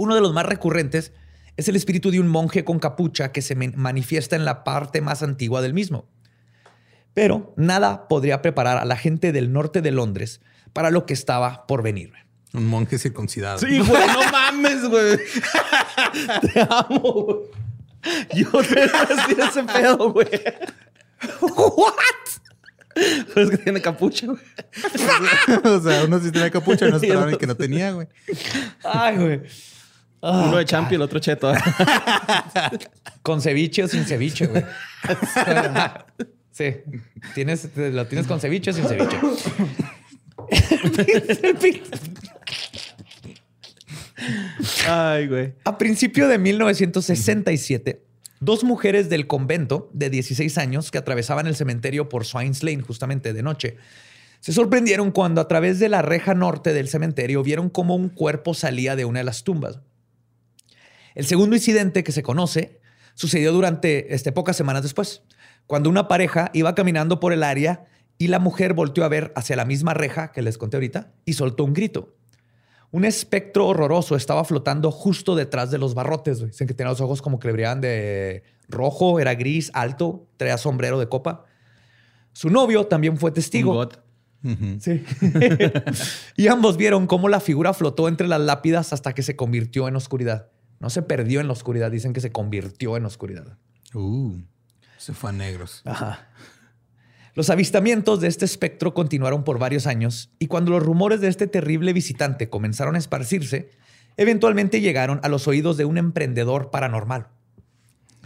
Uno 0.00 0.14
de 0.14 0.22
los 0.22 0.32
más 0.32 0.46
recurrentes 0.46 1.12
es 1.58 1.68
el 1.68 1.76
espíritu 1.76 2.10
de 2.10 2.20
un 2.20 2.26
monje 2.26 2.64
con 2.64 2.78
capucha 2.78 3.32
que 3.32 3.42
se 3.42 3.54
manifiesta 3.54 4.34
en 4.34 4.46
la 4.46 4.64
parte 4.64 5.02
más 5.02 5.22
antigua 5.22 5.60
del 5.60 5.74
mismo. 5.74 6.08
Pero 7.12 7.52
nada 7.58 8.08
podría 8.08 8.40
preparar 8.40 8.78
a 8.78 8.86
la 8.86 8.96
gente 8.96 9.30
del 9.30 9.52
norte 9.52 9.82
de 9.82 9.90
Londres 9.90 10.40
para 10.72 10.90
lo 10.90 11.04
que 11.04 11.12
estaba 11.12 11.66
por 11.66 11.82
venir. 11.82 12.14
Un 12.54 12.66
monje 12.66 12.98
circuncidado. 12.98 13.58
Sí, 13.58 13.78
güey, 13.78 14.06
no 14.06 14.32
mames, 14.32 14.88
güey. 14.88 15.18
Te 16.54 16.60
amo, 16.62 17.00
güey. 17.00 17.38
Yo 18.34 18.50
te 18.52 18.86
voy 18.86 18.90
a 18.94 19.04
decir 19.04 19.38
ese 19.38 19.62
pedo, 19.64 20.14
güey. 20.14 20.28
¿What? 21.42 22.04
Pero 22.94 23.42
es 23.42 23.50
que 23.50 23.58
tiene 23.58 23.82
capucha, 23.82 24.28
güey. 24.28 24.40
o 25.64 25.80
sea, 25.80 26.04
uno 26.04 26.18
sí 26.20 26.32
tenía 26.32 26.50
capucha, 26.50 26.88
no 26.88 26.96
esperaban 27.02 27.36
que 27.36 27.46
no 27.46 27.54
tenía, 27.54 27.92
güey. 27.92 28.08
Ay, 28.82 29.16
güey. 29.18 29.42
Uno 30.22 30.56
de 30.56 30.64
champi, 30.64 30.96
el 30.96 31.02
otro 31.02 31.18
cheto. 31.18 31.52
Con 33.22 33.40
ceviche 33.40 33.84
o 33.84 33.88
sin 33.88 34.04
ceviche, 34.04 34.46
güey. 34.46 34.64
Sí. 36.52 36.74
Tienes, 37.34 37.70
lo 37.74 38.06
tienes 38.06 38.26
con 38.26 38.38
ceviche 38.38 38.70
o 38.70 38.74
sin 38.74 38.84
ceviche. 38.84 39.18
Ay, 44.86 45.26
güey. 45.28 45.54
A 45.64 45.78
principio 45.78 46.28
de 46.28 46.38
1967, 46.38 48.02
dos 48.40 48.64
mujeres 48.64 49.08
del 49.08 49.26
convento 49.26 49.88
de 49.94 50.10
16 50.10 50.58
años 50.58 50.90
que 50.90 50.98
atravesaban 50.98 51.46
el 51.46 51.56
cementerio 51.56 52.10
por 52.10 52.26
Swines 52.26 52.62
Lane 52.62 52.82
justamente 52.82 53.32
de 53.32 53.42
noche, 53.42 53.76
se 54.40 54.52
sorprendieron 54.52 55.12
cuando 55.12 55.40
a 55.40 55.48
través 55.48 55.78
de 55.78 55.88
la 55.88 56.02
reja 56.02 56.34
norte 56.34 56.72
del 56.72 56.88
cementerio 56.88 57.42
vieron 57.42 57.70
cómo 57.70 57.94
un 57.94 58.08
cuerpo 58.08 58.54
salía 58.54 58.96
de 58.96 59.04
una 59.04 59.20
de 59.20 59.24
las 59.24 59.44
tumbas. 59.44 59.80
El 61.14 61.26
segundo 61.26 61.56
incidente 61.56 62.04
que 62.04 62.12
se 62.12 62.22
conoce 62.22 62.80
sucedió 63.14 63.52
durante 63.52 64.14
este, 64.14 64.32
pocas 64.32 64.56
semanas 64.56 64.82
después, 64.82 65.22
cuando 65.66 65.90
una 65.90 66.08
pareja 66.08 66.50
iba 66.54 66.74
caminando 66.74 67.20
por 67.20 67.32
el 67.32 67.42
área 67.42 67.84
y 68.18 68.28
la 68.28 68.38
mujer 68.38 68.74
volteó 68.74 69.04
a 69.04 69.08
ver 69.08 69.32
hacia 69.34 69.56
la 69.56 69.64
misma 69.64 69.94
reja 69.94 70.32
que 70.32 70.42
les 70.42 70.58
conté 70.58 70.76
ahorita 70.76 71.12
y 71.24 71.34
soltó 71.34 71.64
un 71.64 71.72
grito. 71.72 72.14
Un 72.92 73.04
espectro 73.04 73.68
horroroso 73.68 74.16
estaba 74.16 74.44
flotando 74.44 74.90
justo 74.90 75.36
detrás 75.36 75.70
de 75.70 75.78
los 75.78 75.94
barrotes. 75.94 76.44
Dicen 76.44 76.66
que 76.66 76.74
tenía 76.74 76.90
los 76.90 77.00
ojos 77.00 77.22
como 77.22 77.38
que 77.38 77.48
le 77.48 77.52
brillaban 77.52 77.80
de 77.80 78.42
rojo, 78.68 79.20
era 79.20 79.34
gris, 79.34 79.70
alto, 79.74 80.26
traía 80.36 80.58
sombrero 80.58 80.98
de 80.98 81.08
copa. 81.08 81.44
Su 82.32 82.50
novio 82.50 82.86
también 82.86 83.16
fue 83.16 83.30
testigo. 83.30 83.88
Sí. 84.80 85.04
y 86.36 86.48
ambos 86.48 86.76
vieron 86.76 87.06
cómo 87.06 87.28
la 87.28 87.40
figura 87.40 87.74
flotó 87.74 88.08
entre 88.08 88.26
las 88.26 88.40
lápidas 88.40 88.92
hasta 88.92 89.12
que 89.12 89.22
se 89.22 89.36
convirtió 89.36 89.86
en 89.86 89.96
oscuridad. 89.96 90.48
No 90.80 90.90
se 90.90 91.02
perdió 91.02 91.40
en 91.40 91.46
la 91.46 91.52
oscuridad, 91.52 91.90
dicen 91.90 92.12
que 92.12 92.20
se 92.20 92.32
convirtió 92.32 92.96
en 92.96 93.04
oscuridad. 93.04 93.56
Uh, 93.94 94.38
se 94.98 95.12
fue 95.12 95.30
a 95.30 95.32
negros. 95.32 95.82
Ajá. 95.84 96.28
Los 97.34 97.48
avistamientos 97.48 98.20
de 98.20 98.28
este 98.28 98.44
espectro 98.44 98.92
continuaron 98.92 99.44
por 99.44 99.58
varios 99.58 99.86
años 99.86 100.30
y 100.38 100.48
cuando 100.48 100.72
los 100.72 100.82
rumores 100.82 101.20
de 101.20 101.28
este 101.28 101.46
terrible 101.46 101.92
visitante 101.92 102.48
comenzaron 102.48 102.96
a 102.96 102.98
esparcirse, 102.98 103.70
eventualmente 104.16 104.80
llegaron 104.80 105.20
a 105.22 105.28
los 105.28 105.46
oídos 105.46 105.76
de 105.76 105.84
un 105.84 105.96
emprendedor 105.96 106.70
paranormal, 106.70 107.28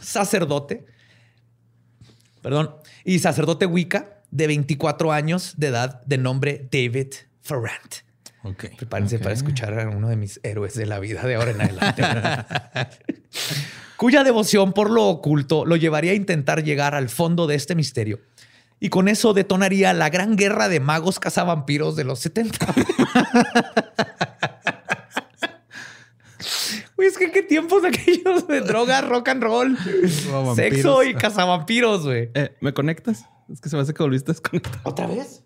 sacerdote, 0.00 0.86
perdón, 2.40 2.74
y 3.04 3.18
sacerdote 3.18 3.66
Wicca 3.66 4.22
de 4.30 4.46
24 4.46 5.12
años 5.12 5.54
de 5.58 5.66
edad 5.68 6.02
de 6.06 6.18
nombre 6.18 6.68
David 6.72 7.14
Ferrant. 7.42 8.04
Ok. 8.44 8.66
Prepárense 8.76 9.18
para 9.18 9.35
escuchar 9.35 9.78
a 9.80 9.88
uno 9.88 10.09
de 10.09 10.16
mis 10.16 10.38
héroes 10.42 10.74
de 10.74 10.85
la 10.87 10.98
vida 11.00 11.22
de 11.22 11.35
ahora 11.35 11.50
en 11.52 11.61
adelante. 11.62 12.02
Cuya 13.96 14.22
devoción 14.22 14.72
por 14.74 14.90
lo 14.90 15.07
oculto 15.07 15.64
lo 15.64 15.76
llevaría 15.76 16.12
a 16.12 16.14
intentar 16.14 16.62
llegar 16.62 16.94
al 16.94 17.09
fondo 17.09 17.46
de 17.46 17.54
este 17.54 17.74
misterio. 17.74 18.20
Y 18.80 18.90
con 18.90 19.09
eso 19.09 19.33
detonaría 19.33 19.94
la 19.94 20.11
gran 20.11 20.37
guerra 20.37 20.68
de 20.68 20.78
magos 20.78 21.18
cazavampiros 21.18 21.96
de 21.96 22.04
los 22.04 22.18
70. 22.18 22.74
Uy, 26.98 27.07
es 27.07 27.16
que 27.16 27.30
qué 27.30 27.42
tiempos 27.42 27.83
aquellos 27.83 28.46
de 28.46 28.61
droga, 28.61 29.00
rock 29.00 29.28
and 29.28 29.42
roll, 29.42 29.78
Oh, 30.33 30.54
sexo 30.54 31.02
y 31.02 31.14
cazavampiros, 31.14 32.04
güey. 32.04 32.30
Eh, 32.35 32.54
¿Me 32.61 32.74
conectas? 32.74 33.24
Es 33.50 33.62
que 33.62 33.70
se 33.70 33.76
me 33.76 33.83
hace 33.83 33.94
que 33.94 34.02
volviste 34.02 34.33
a 34.33 34.35
desconectar. 34.35 34.80
¿Otra 34.83 35.07
vez? 35.07 35.42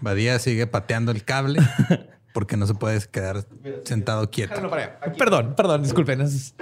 Badía 0.00 0.38
sigue 0.38 0.66
pateando 0.66 1.12
el 1.12 1.24
cable 1.24 1.60
porque 2.34 2.56
no 2.56 2.66
se 2.66 2.74
puede 2.74 3.00
quedar 3.08 3.46
sentado 3.84 4.30
quieto. 4.30 4.54
Perdón, 5.18 5.54
perdón, 5.56 5.82
disculpen. 5.82 6.20
Esas, 6.20 6.54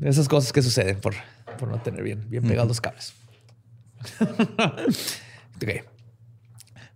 esas 0.00 0.28
cosas 0.28 0.52
que 0.52 0.62
suceden 0.62 1.00
por, 1.00 1.14
por 1.58 1.68
no 1.68 1.80
tener 1.80 2.02
bien, 2.02 2.24
bien 2.28 2.44
pegados 2.44 2.68
los 2.68 2.80
cables. 2.80 3.14
ok. 5.56 5.84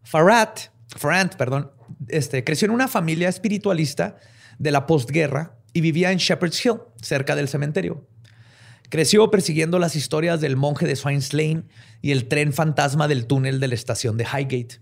Farad, 0.03 0.51
Farant, 0.97 1.35
perdón, 1.35 1.73
este, 2.09 2.45
creció 2.45 2.67
en 2.67 2.73
una 2.73 2.89
familia 2.89 3.29
espiritualista 3.29 4.17
de 4.59 4.71
la 4.71 4.87
postguerra 4.87 5.57
y 5.73 5.81
vivía 5.81 6.12
en 6.12 6.19
Shepherd's 6.19 6.65
Hill, 6.65 6.79
cerca 7.03 7.35
del 7.37 7.49
cementerio. 7.49 8.07
Creció 8.88 9.31
persiguiendo 9.31 9.79
las 9.79 9.96
historias 9.96 10.40
del 10.40 10.57
monje 10.57 10.87
de 10.87 10.96
Swines 10.96 11.33
Lane 11.33 11.64
y 12.03 12.12
el 12.12 12.29
tren 12.29 12.53
fantasma 12.53 13.09
del 13.09 13.27
túnel 13.27 13.61
de 13.61 13.68
la 13.68 13.75
estación 13.75 14.16
de 14.16 14.25
Highgate. 14.25 14.81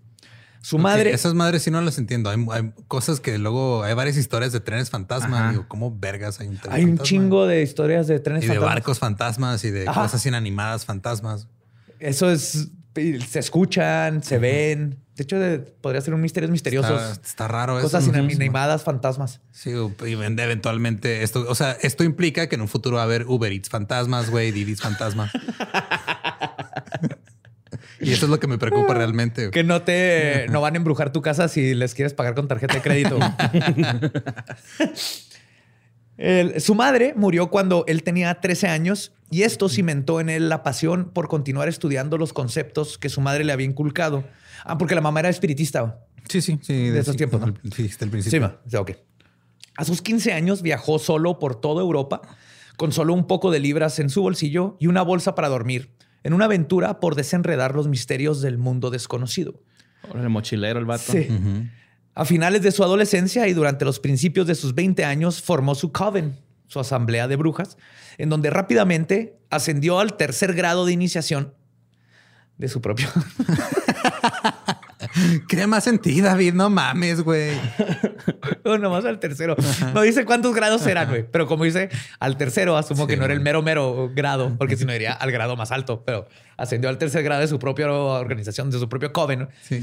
Su 0.62 0.78
madre. 0.78 1.12
Esas 1.12 1.34
madres 1.34 1.62
sí 1.62 1.70
no 1.70 1.80
las 1.82 1.98
entiendo. 1.98 2.30
Hay, 2.30 2.42
hay 2.50 2.72
cosas 2.88 3.20
que 3.20 3.36
luego 3.36 3.82
hay 3.84 3.92
varias 3.94 4.16
historias 4.16 4.50
de 4.52 4.60
trenes 4.60 4.88
fantasma. 4.88 5.50
Digo, 5.50 5.66
¿cómo 5.68 5.94
vergas 5.94 6.40
hay 6.40 6.48
un 6.48 6.56
tren 6.56 6.72
Hay 6.72 6.84
un 6.84 6.98
chingo 6.98 7.46
de 7.46 7.62
historias 7.62 8.06
de 8.06 8.18
trenes 8.18 8.44
Y 8.44 8.46
de 8.46 8.54
fantasmas. 8.54 8.74
barcos 8.74 8.98
fantasmas 8.98 9.64
y 9.64 9.70
de 9.70 9.86
Ajá. 9.88 10.02
cosas 10.02 10.24
inanimadas 10.24 10.86
fantasmas. 10.86 11.48
Eso 12.00 12.30
es. 12.30 12.68
Se 12.94 13.38
escuchan, 13.40 14.22
se 14.22 14.38
ven. 14.38 14.98
De 15.16 15.22
hecho, 15.22 15.38
de- 15.38 15.58
podría 15.58 16.00
ser 16.00 16.14
un 16.14 16.20
misterios 16.20 16.50
misteriosos. 16.50 17.00
Está, 17.12 17.26
está 17.26 17.48
raro 17.48 17.78
eso. 17.78 17.86
cosas 17.86 18.06
Ujú. 18.08 18.16
inanimadas, 18.18 18.82
fantasmas. 18.82 19.40
Sí, 19.52 19.72
y 20.06 20.14
vende 20.16 20.42
eventualmente 20.42 21.22
esto. 21.22 21.44
O 21.48 21.54
sea, 21.54 21.76
esto 21.82 22.04
implica 22.04 22.48
que 22.48 22.54
en 22.56 22.60
un 22.62 22.68
futuro 22.68 22.96
va 22.96 23.02
a 23.02 23.04
haber 23.04 23.26
Uber 23.26 23.52
Eats 23.52 23.68
fantasmas, 23.68 24.30
güey, 24.30 24.50
Didis 24.52 24.80
fantasma. 24.80 25.30
y 28.00 28.12
eso 28.12 28.26
es 28.26 28.30
lo 28.30 28.38
que 28.40 28.46
me 28.48 28.58
preocupa 28.58 28.94
realmente. 28.94 29.50
Que 29.50 29.62
no 29.64 29.82
te 29.82 30.46
no 30.50 30.60
van 30.60 30.74
a 30.74 30.76
embrujar 30.78 31.12
tu 31.12 31.22
casa 31.22 31.48
si 31.48 31.74
les 31.74 31.94
quieres 31.94 32.12
pagar 32.14 32.34
con 32.34 32.48
tarjeta 32.48 32.74
de 32.74 32.82
crédito. 32.82 33.18
El- 36.16 36.60
su 36.60 36.74
madre 36.74 37.12
murió 37.16 37.48
cuando 37.50 37.84
él 37.88 38.02
tenía 38.02 38.34
13 38.40 38.68
años 38.68 39.12
y 39.30 39.42
esto 39.42 39.68
cimentó 39.68 40.20
en 40.20 40.28
él 40.28 40.48
la 40.48 40.62
pasión 40.62 41.10
por 41.12 41.28
continuar 41.28 41.68
estudiando 41.68 42.18
los 42.18 42.32
conceptos 42.32 42.98
que 42.98 43.08
su 43.08 43.20
madre 43.20 43.44
le 43.44 43.52
había 43.52 43.66
inculcado. 43.66 44.24
Ah, 44.64 44.78
porque 44.78 44.94
la 44.94 45.00
mamá 45.00 45.20
era 45.20 45.28
espiritista. 45.28 46.00
Sí, 46.28 46.40
sí, 46.40 46.58
sí. 46.62 46.88
De 46.90 47.00
esos 47.00 47.16
tiempos, 47.16 47.40
¿no? 47.40 47.52
Sí, 47.74 47.90
principio. 48.10 48.40
ma. 48.40 48.56
O 48.66 48.70
sea, 48.70 48.80
ok. 48.80 48.92
A 49.76 49.84
sus 49.84 50.00
15 50.02 50.32
años 50.32 50.62
viajó 50.62 50.98
solo 50.98 51.38
por 51.40 51.60
toda 51.60 51.82
Europa 51.82 52.22
con 52.76 52.92
solo 52.92 53.12
un 53.12 53.26
poco 53.26 53.50
de 53.50 53.58
libras 53.60 53.98
en 53.98 54.08
su 54.08 54.22
bolsillo 54.22 54.76
y 54.80 54.86
una 54.86 55.02
bolsa 55.02 55.34
para 55.34 55.48
dormir, 55.48 55.90
en 56.22 56.32
una 56.32 56.46
aventura 56.46 56.98
por 57.00 57.14
desenredar 57.16 57.74
los 57.74 57.88
misterios 57.88 58.40
del 58.40 58.56
mundo 58.58 58.90
desconocido. 58.90 59.60
Órale, 60.10 60.28
mochilero 60.28 60.78
el 60.78 60.84
vato. 60.84 61.12
Sí. 61.12 61.28
A 62.14 62.24
finales 62.24 62.62
de 62.62 62.70
su 62.70 62.84
adolescencia 62.84 63.48
y 63.48 63.54
durante 63.54 63.84
los 63.84 63.98
principios 63.98 64.46
de 64.46 64.54
sus 64.54 64.74
20 64.74 65.04
años 65.04 65.42
formó 65.42 65.74
su 65.74 65.90
coven, 65.90 66.38
su 66.68 66.78
asamblea 66.78 67.28
de 67.28 67.36
brujas, 67.36 67.76
en 68.18 68.28
donde 68.28 68.50
rápidamente 68.50 69.36
ascendió 69.50 69.98
al 69.98 70.16
tercer 70.16 70.54
grado 70.54 70.86
de 70.86 70.92
iniciación 70.92 71.54
de 72.56 72.68
su 72.68 72.80
propio. 72.80 73.08
Crea 75.48 75.66
más 75.66 75.84
sentido, 75.84 76.26
David. 76.26 76.54
No 76.54 76.70
mames, 76.70 77.22
güey. 77.22 77.52
no, 78.64 78.78
nomás 78.78 79.04
al 79.04 79.20
tercero. 79.20 79.56
No 79.92 80.02
dice 80.02 80.24
cuántos 80.24 80.54
grados 80.54 80.86
eran, 80.86 81.08
güey. 81.08 81.24
Pero 81.30 81.46
como 81.46 81.64
dice 81.64 81.88
al 82.18 82.36
tercero, 82.36 82.76
asumo 82.76 83.06
que 83.06 83.16
no 83.16 83.24
era 83.24 83.34
el 83.34 83.40
mero, 83.40 83.62
mero 83.62 84.10
grado, 84.14 84.56
porque 84.58 84.76
si 84.76 84.84
no 84.84 84.94
iría 84.94 85.12
al 85.12 85.30
grado 85.30 85.56
más 85.56 85.70
alto, 85.70 86.02
pero 86.04 86.26
ascendió 86.56 86.88
al 86.88 86.98
tercer 86.98 87.22
grado 87.22 87.40
de 87.40 87.48
su 87.48 87.58
propia 87.58 87.92
organización, 87.92 88.70
de 88.70 88.78
su 88.78 88.88
propio 88.88 89.12
coven. 89.12 89.48
Sí. 89.62 89.80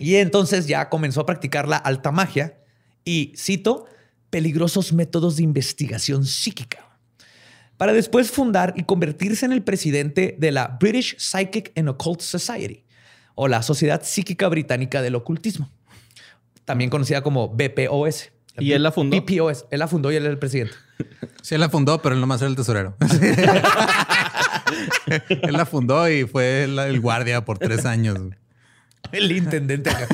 Y 0.00 0.16
entonces 0.16 0.66
ya 0.66 0.88
comenzó 0.88 1.20
a 1.20 1.26
practicar 1.26 1.68
la 1.68 1.76
alta 1.76 2.10
magia 2.10 2.58
y, 3.04 3.34
cito, 3.36 3.84
peligrosos 4.30 4.94
métodos 4.94 5.36
de 5.36 5.42
investigación 5.42 6.24
psíquica. 6.24 6.78
Para 7.76 7.92
después 7.92 8.30
fundar 8.30 8.72
y 8.76 8.84
convertirse 8.84 9.44
en 9.44 9.52
el 9.52 9.62
presidente 9.62 10.36
de 10.38 10.52
la 10.52 10.78
British 10.80 11.16
Psychic 11.18 11.70
and 11.76 11.90
Occult 11.90 12.22
Society, 12.22 12.84
o 13.34 13.46
la 13.46 13.62
Sociedad 13.62 14.02
Psíquica 14.02 14.48
Británica 14.48 15.02
del 15.02 15.16
Ocultismo, 15.16 15.70
también 16.64 16.88
conocida 16.88 17.22
como 17.22 17.48
BPOS. 17.48 18.30
¿Y 18.58 18.72
él 18.72 18.82
la 18.82 18.92
fundó? 18.92 19.20
BPOS. 19.20 19.66
Él 19.70 19.80
la 19.80 19.88
fundó 19.88 20.10
y 20.10 20.16
él 20.16 20.22
era 20.22 20.32
el 20.32 20.38
presidente. 20.38 20.74
Sí, 21.42 21.54
él 21.54 21.62
la 21.62 21.70
fundó, 21.70 22.02
pero 22.02 22.14
él 22.14 22.20
nomás 22.20 22.42
era 22.42 22.50
el 22.50 22.56
tesorero. 22.56 22.94
él 25.06 25.52
la 25.52 25.64
fundó 25.64 26.06
y 26.10 26.26
fue 26.26 26.64
el, 26.64 26.78
el 26.78 27.00
guardia 27.00 27.46
por 27.46 27.58
tres 27.58 27.86
años. 27.86 28.18
El 29.12 29.30
intendente. 29.32 29.90
acá. 29.90 30.08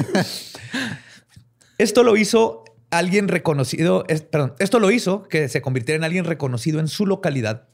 Esto 1.79 2.03
lo 2.03 2.17
hizo 2.17 2.65
alguien 2.91 3.29
reconocido, 3.29 4.05
es- 4.09 4.23
perdón, 4.23 4.55
esto 4.59 4.79
lo 4.79 4.91
hizo 4.91 5.25
que 5.25 5.49
se 5.49 5.61
convirtiera 5.61 5.97
en 5.97 6.05
alguien 6.05 6.25
reconocido 6.25 6.81
en 6.81 6.89
su 6.89 7.07
localidad 7.07 7.65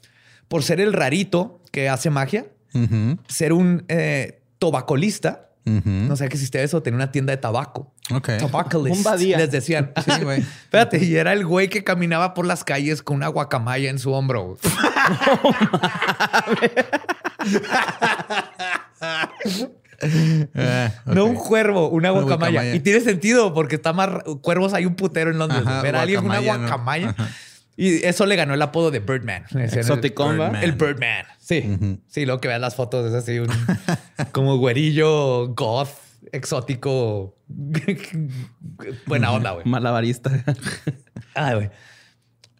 por 0.49 0.63
ser 0.63 0.81
el 0.81 0.93
rarito 0.93 1.61
que 1.71 1.89
hace 1.89 2.11
magia, 2.11 2.47
ser 3.29 3.53
un 3.53 3.85
eh, 3.89 4.43
tobacolista 4.59 5.51
No 5.65 6.17
sé 6.17 6.29
que 6.29 6.35
existía 6.35 6.63
eso. 6.63 6.83
Tenía 6.83 6.97
una 6.97 7.13
tienda 7.13 7.31
de 7.31 7.37
tabaco. 7.37 7.95
Ok. 8.13 8.31
Tabacalist. 8.39 8.97
Un 8.97 9.05
badía. 9.05 9.39
Les 9.39 9.51
decían. 9.51 9.93
Sí, 10.05 10.25
güey. 10.25 10.41
Espérate, 10.41 11.03
y 11.05 11.15
era 11.15 11.33
el 11.33 11.47
güey 11.47 11.69
que 11.69 11.85
caminaba 11.85 12.35
por 12.35 12.47
las 12.47 12.65
calles 12.65 13.01
con 13.03 13.17
una 13.17 13.29
guacamaya 13.29 13.89
en 13.89 13.99
su 14.01 14.13
hombro. 14.13 14.57
Ah, 20.55 20.93
No 21.07 21.25
un 21.25 21.35
cuervo, 21.37 21.89
una 21.89 22.13
Una 22.13 22.21
guacamaya. 22.23 22.51
guacamaya. 22.53 22.75
Y 22.75 22.81
tiene 22.81 23.01
sentido 23.01 23.55
porque 23.55 23.77
está 23.77 23.93
más 23.93 24.11
cuervos 24.43 24.75
hay 24.75 24.87
un 24.87 24.95
putero 24.95 25.31
en 25.31 25.39
Londres. 25.39 25.63
Ajá, 25.65 25.83
Ver 25.83 25.97
a 25.97 26.03
alguien 26.03 26.25
una 26.25 26.41
guacamaya. 26.41 27.15
Y 27.77 28.05
eso 28.05 28.27
le 28.27 28.37
ganó 28.37 28.53
el 28.55 28.61
apodo 28.63 28.91
de 28.91 29.01
Birdman. 29.01 29.45
Birdman. 29.51 30.57
El, 30.57 30.65
el 30.65 30.73
Birdman. 30.73 31.25
Sí. 31.39 32.01
Sí, 32.09 32.27
luego 32.27 32.41
que 32.41 32.49
veas 32.49 32.61
las 32.61 32.75
fotos 32.75 33.07
es 33.07 33.15
así 33.15 33.39
un 33.39 33.49
como 34.33 34.59
güerillo 34.59 35.49
goth 35.55 35.89
exótico. 36.33 37.37
Buena 39.07 39.33
onda, 39.33 39.53
güey. 39.53 39.67
Malabarista. 39.67 40.31
Ay, 41.35 41.55
güey. 41.55 41.71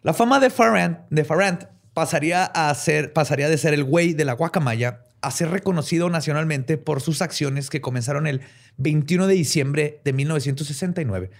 La 0.01 0.13
fama 0.13 0.39
de 0.39 0.49
Farrant, 0.49 0.99
de 1.09 1.23
Farrant 1.23 1.63
pasaría 1.93 2.45
a 2.45 2.73
ser, 2.75 3.13
pasaría 3.13 3.47
de 3.49 3.57
ser 3.57 3.73
el 3.73 3.83
güey 3.83 4.13
de 4.13 4.25
la 4.25 4.33
guacamaya 4.33 5.03
a 5.23 5.31
ser 5.31 5.49
reconocido 5.49 6.09
nacionalmente 6.09 6.77
por 6.77 7.01
sus 7.01 7.21
acciones 7.21 7.69
que 7.69 7.79
comenzaron 7.81 8.27
el 8.27 8.41
21 8.77 9.25
de 9.27 9.33
diciembre 9.33 10.01
de 10.03 10.11
1969, 10.11 11.31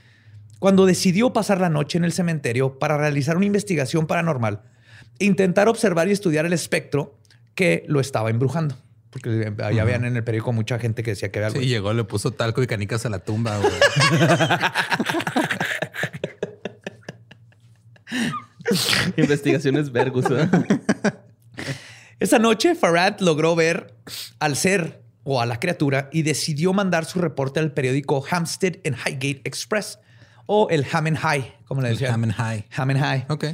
cuando 0.59 0.85
decidió 0.85 1.33
pasar 1.33 1.59
la 1.59 1.69
noche 1.69 1.97
en 1.97 2.05
el 2.05 2.13
cementerio 2.13 2.79
para 2.79 2.97
realizar 2.97 3.35
una 3.35 3.45
investigación 3.45 4.07
paranormal 4.07 4.61
e 5.19 5.25
intentar 5.25 5.67
observar 5.67 6.07
y 6.07 6.11
estudiar 6.11 6.45
el 6.45 6.53
espectro 6.53 7.19
que 7.55 7.83
lo 7.87 7.99
estaba 7.99 8.29
embrujando. 8.29 8.77
Porque 9.09 9.53
allá 9.61 9.83
vean 9.83 10.05
en 10.05 10.15
el 10.15 10.23
periódico 10.23 10.53
mucha 10.53 10.79
gente 10.79 11.03
que 11.03 11.11
decía 11.11 11.29
que 11.29 11.39
había 11.39 11.47
algo. 11.47 11.59
Sí, 11.59 11.67
llegó, 11.67 11.93
le 11.93 12.05
puso 12.05 12.31
talco 12.31 12.63
y 12.63 12.67
canicas 12.67 13.05
a 13.05 13.09
la 13.09 13.19
tumba, 13.19 13.57
güey. 13.57 13.73
Investigaciones 19.17 19.91
Vergus. 19.91 20.25
¿eh? 20.31 20.49
Esa 22.23 22.39
noche, 22.39 22.73
Farad 22.73 23.19
logró 23.19 23.53
ver 23.53 23.95
al 24.39 24.55
ser 24.55 25.03
o 25.25 25.41
a 25.41 25.45
la 25.45 25.59
criatura 25.59 26.07
y 26.13 26.21
decidió 26.21 26.71
mandar 26.71 27.03
su 27.03 27.19
reporte 27.19 27.59
al 27.59 27.73
periódico 27.73 28.23
Hampstead 28.31 28.75
and 28.86 28.95
Highgate 28.95 29.41
Express 29.43 29.99
o 30.45 30.69
el 30.69 30.86
Ham 30.89 31.07
and 31.07 31.17
High, 31.17 31.53
como 31.65 31.81
le 31.81 31.89
El 31.89 31.95
decían. 31.95 32.13
Ham 32.13 32.23
and 32.23 32.33
High. 32.36 32.65
Ham 32.77 32.89
and 32.91 32.99
High. 33.01 33.25
Ok. 33.27 33.45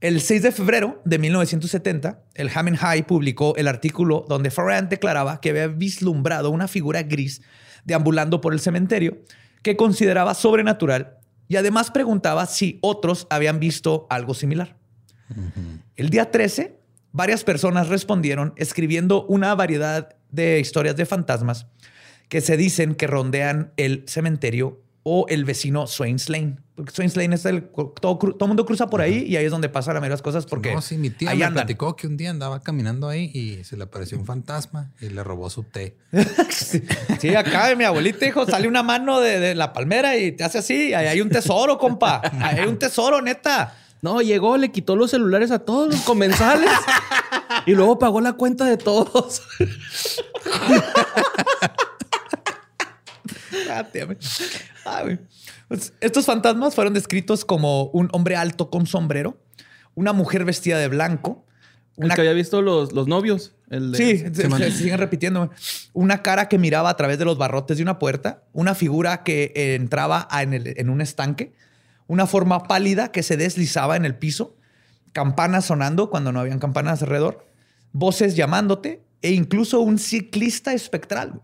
El 0.00 0.20
6 0.20 0.42
de 0.42 0.52
febrero 0.52 1.02
de 1.04 1.18
1970, 1.18 2.22
el 2.34 2.48
Ham 2.54 2.68
and 2.68 2.76
High 2.76 3.02
publicó 3.08 3.56
el 3.56 3.66
artículo 3.66 4.24
donde 4.28 4.52
Farrand 4.52 4.88
declaraba 4.88 5.40
que 5.40 5.50
había 5.50 5.66
vislumbrado 5.66 6.50
una 6.50 6.68
figura 6.68 7.02
gris 7.02 7.42
deambulando 7.84 8.40
por 8.40 8.52
el 8.52 8.60
cementerio 8.60 9.18
que 9.62 9.76
consideraba 9.76 10.34
sobrenatural 10.34 11.18
y 11.48 11.56
además 11.56 11.90
preguntaba 11.90 12.46
si 12.46 12.78
otros 12.82 13.26
habían 13.30 13.58
visto 13.58 14.06
algo 14.10 14.34
similar. 14.34 14.76
El 15.96 16.10
día 16.10 16.30
13, 16.30 16.77
varias 17.12 17.44
personas 17.44 17.88
respondieron 17.88 18.52
escribiendo 18.56 19.24
una 19.26 19.54
variedad 19.54 20.16
de 20.30 20.60
historias 20.60 20.96
de 20.96 21.06
fantasmas 21.06 21.66
que 22.28 22.40
se 22.40 22.56
dicen 22.56 22.94
que 22.94 23.06
rondean 23.06 23.72
el 23.76 24.04
cementerio 24.06 24.82
o 25.02 25.24
el 25.28 25.46
vecino 25.46 25.86
Swains 25.86 26.28
Lane. 26.28 26.58
Porque 26.74 26.92
Swains 26.92 27.16
Lane 27.16 27.34
es 27.34 27.46
el... 27.46 27.62
Todo, 28.00 28.18
todo 28.18 28.46
mundo 28.46 28.66
cruza 28.66 28.88
por 28.88 29.00
ahí 29.00 29.24
y 29.26 29.36
ahí 29.36 29.46
es 29.46 29.50
donde 29.50 29.70
pasan 29.70 29.94
las 29.94 30.02
mayoría 30.02 30.22
cosas 30.22 30.44
porque 30.44 30.74
no, 30.74 30.82
sí, 30.82 30.98
mi 30.98 31.08
tía 31.08 31.30
ahí 31.30 31.38
me 31.38 31.44
andan. 31.44 31.64
platicó 31.64 31.96
que 31.96 32.06
un 32.06 32.18
día 32.18 32.28
andaba 32.28 32.60
caminando 32.62 33.08
ahí 33.08 33.30
y 33.32 33.64
se 33.64 33.78
le 33.78 33.84
apareció 33.84 34.18
un 34.18 34.26
fantasma 34.26 34.92
y 35.00 35.08
le 35.08 35.24
robó 35.24 35.48
su 35.48 35.64
té. 35.64 35.96
Sí, 36.50 36.82
sí, 37.20 37.34
acá 37.34 37.74
mi 37.74 37.84
abuelita 37.84 38.26
dijo, 38.26 38.44
sale 38.44 38.68
una 38.68 38.82
mano 38.82 39.20
de, 39.20 39.40
de 39.40 39.54
la 39.54 39.72
palmera 39.72 40.18
y 40.18 40.32
te 40.32 40.44
hace 40.44 40.58
así. 40.58 40.92
Ahí 40.92 41.06
hay 41.06 41.20
un 41.22 41.30
tesoro, 41.30 41.78
compa. 41.78 42.20
Ahí 42.40 42.58
hay 42.60 42.68
un 42.68 42.78
tesoro, 42.78 43.22
neta. 43.22 43.74
No, 44.02 44.20
llegó, 44.22 44.56
le 44.56 44.70
quitó 44.70 44.94
los 44.96 45.10
celulares 45.10 45.50
a 45.50 45.58
todos 45.58 45.88
los 45.92 46.00
comensales 46.02 46.70
y 47.66 47.72
luego 47.72 47.98
pagó 47.98 48.20
la 48.20 48.34
cuenta 48.34 48.64
de 48.64 48.76
todos. 48.76 49.42
Ah. 53.70 53.86
Ah. 54.84 55.04
Pues, 55.68 55.92
estos 56.00 56.24
fantasmas 56.26 56.74
fueron 56.74 56.94
descritos 56.94 57.44
como 57.44 57.84
un 57.86 58.08
hombre 58.12 58.36
alto 58.36 58.70
con 58.70 58.86
sombrero, 58.86 59.36
una 59.94 60.12
mujer 60.12 60.44
vestida 60.44 60.78
de 60.78 60.88
blanco, 60.88 61.44
El 61.98 62.14
que 62.14 62.20
había 62.20 62.32
visto 62.32 62.62
los, 62.62 62.92
los 62.92 63.06
novios. 63.08 63.54
El 63.70 63.92
de- 63.92 63.98
Sí, 63.98 64.18
se, 64.18 64.70
siguen 64.70 64.98
repitiendo. 64.98 65.50
Una 65.92 66.22
cara 66.22 66.48
que 66.48 66.56
miraba 66.56 66.88
a 66.90 66.96
través 66.96 67.18
de 67.18 67.24
los 67.26 67.36
barrotes 67.36 67.76
de 67.76 67.82
una 67.82 67.98
puerta, 67.98 68.44
una 68.52 68.74
figura 68.74 69.24
que 69.24 69.52
entraba 69.74 70.26
en, 70.40 70.54
el- 70.54 70.74
en 70.78 70.88
un 70.90 71.00
estanque, 71.00 71.52
una 72.08 72.26
forma 72.26 72.64
pálida 72.64 73.12
que 73.12 73.22
se 73.22 73.36
deslizaba 73.36 73.94
en 73.96 74.04
el 74.04 74.16
piso, 74.16 74.56
campanas 75.12 75.66
sonando 75.66 76.10
cuando 76.10 76.32
no 76.32 76.40
habían 76.40 76.58
campanas 76.58 77.02
alrededor, 77.02 77.46
voces 77.92 78.34
llamándote 78.34 79.04
e 79.22 79.30
incluso 79.32 79.80
un 79.80 79.98
ciclista 79.98 80.72
espectral. 80.72 81.40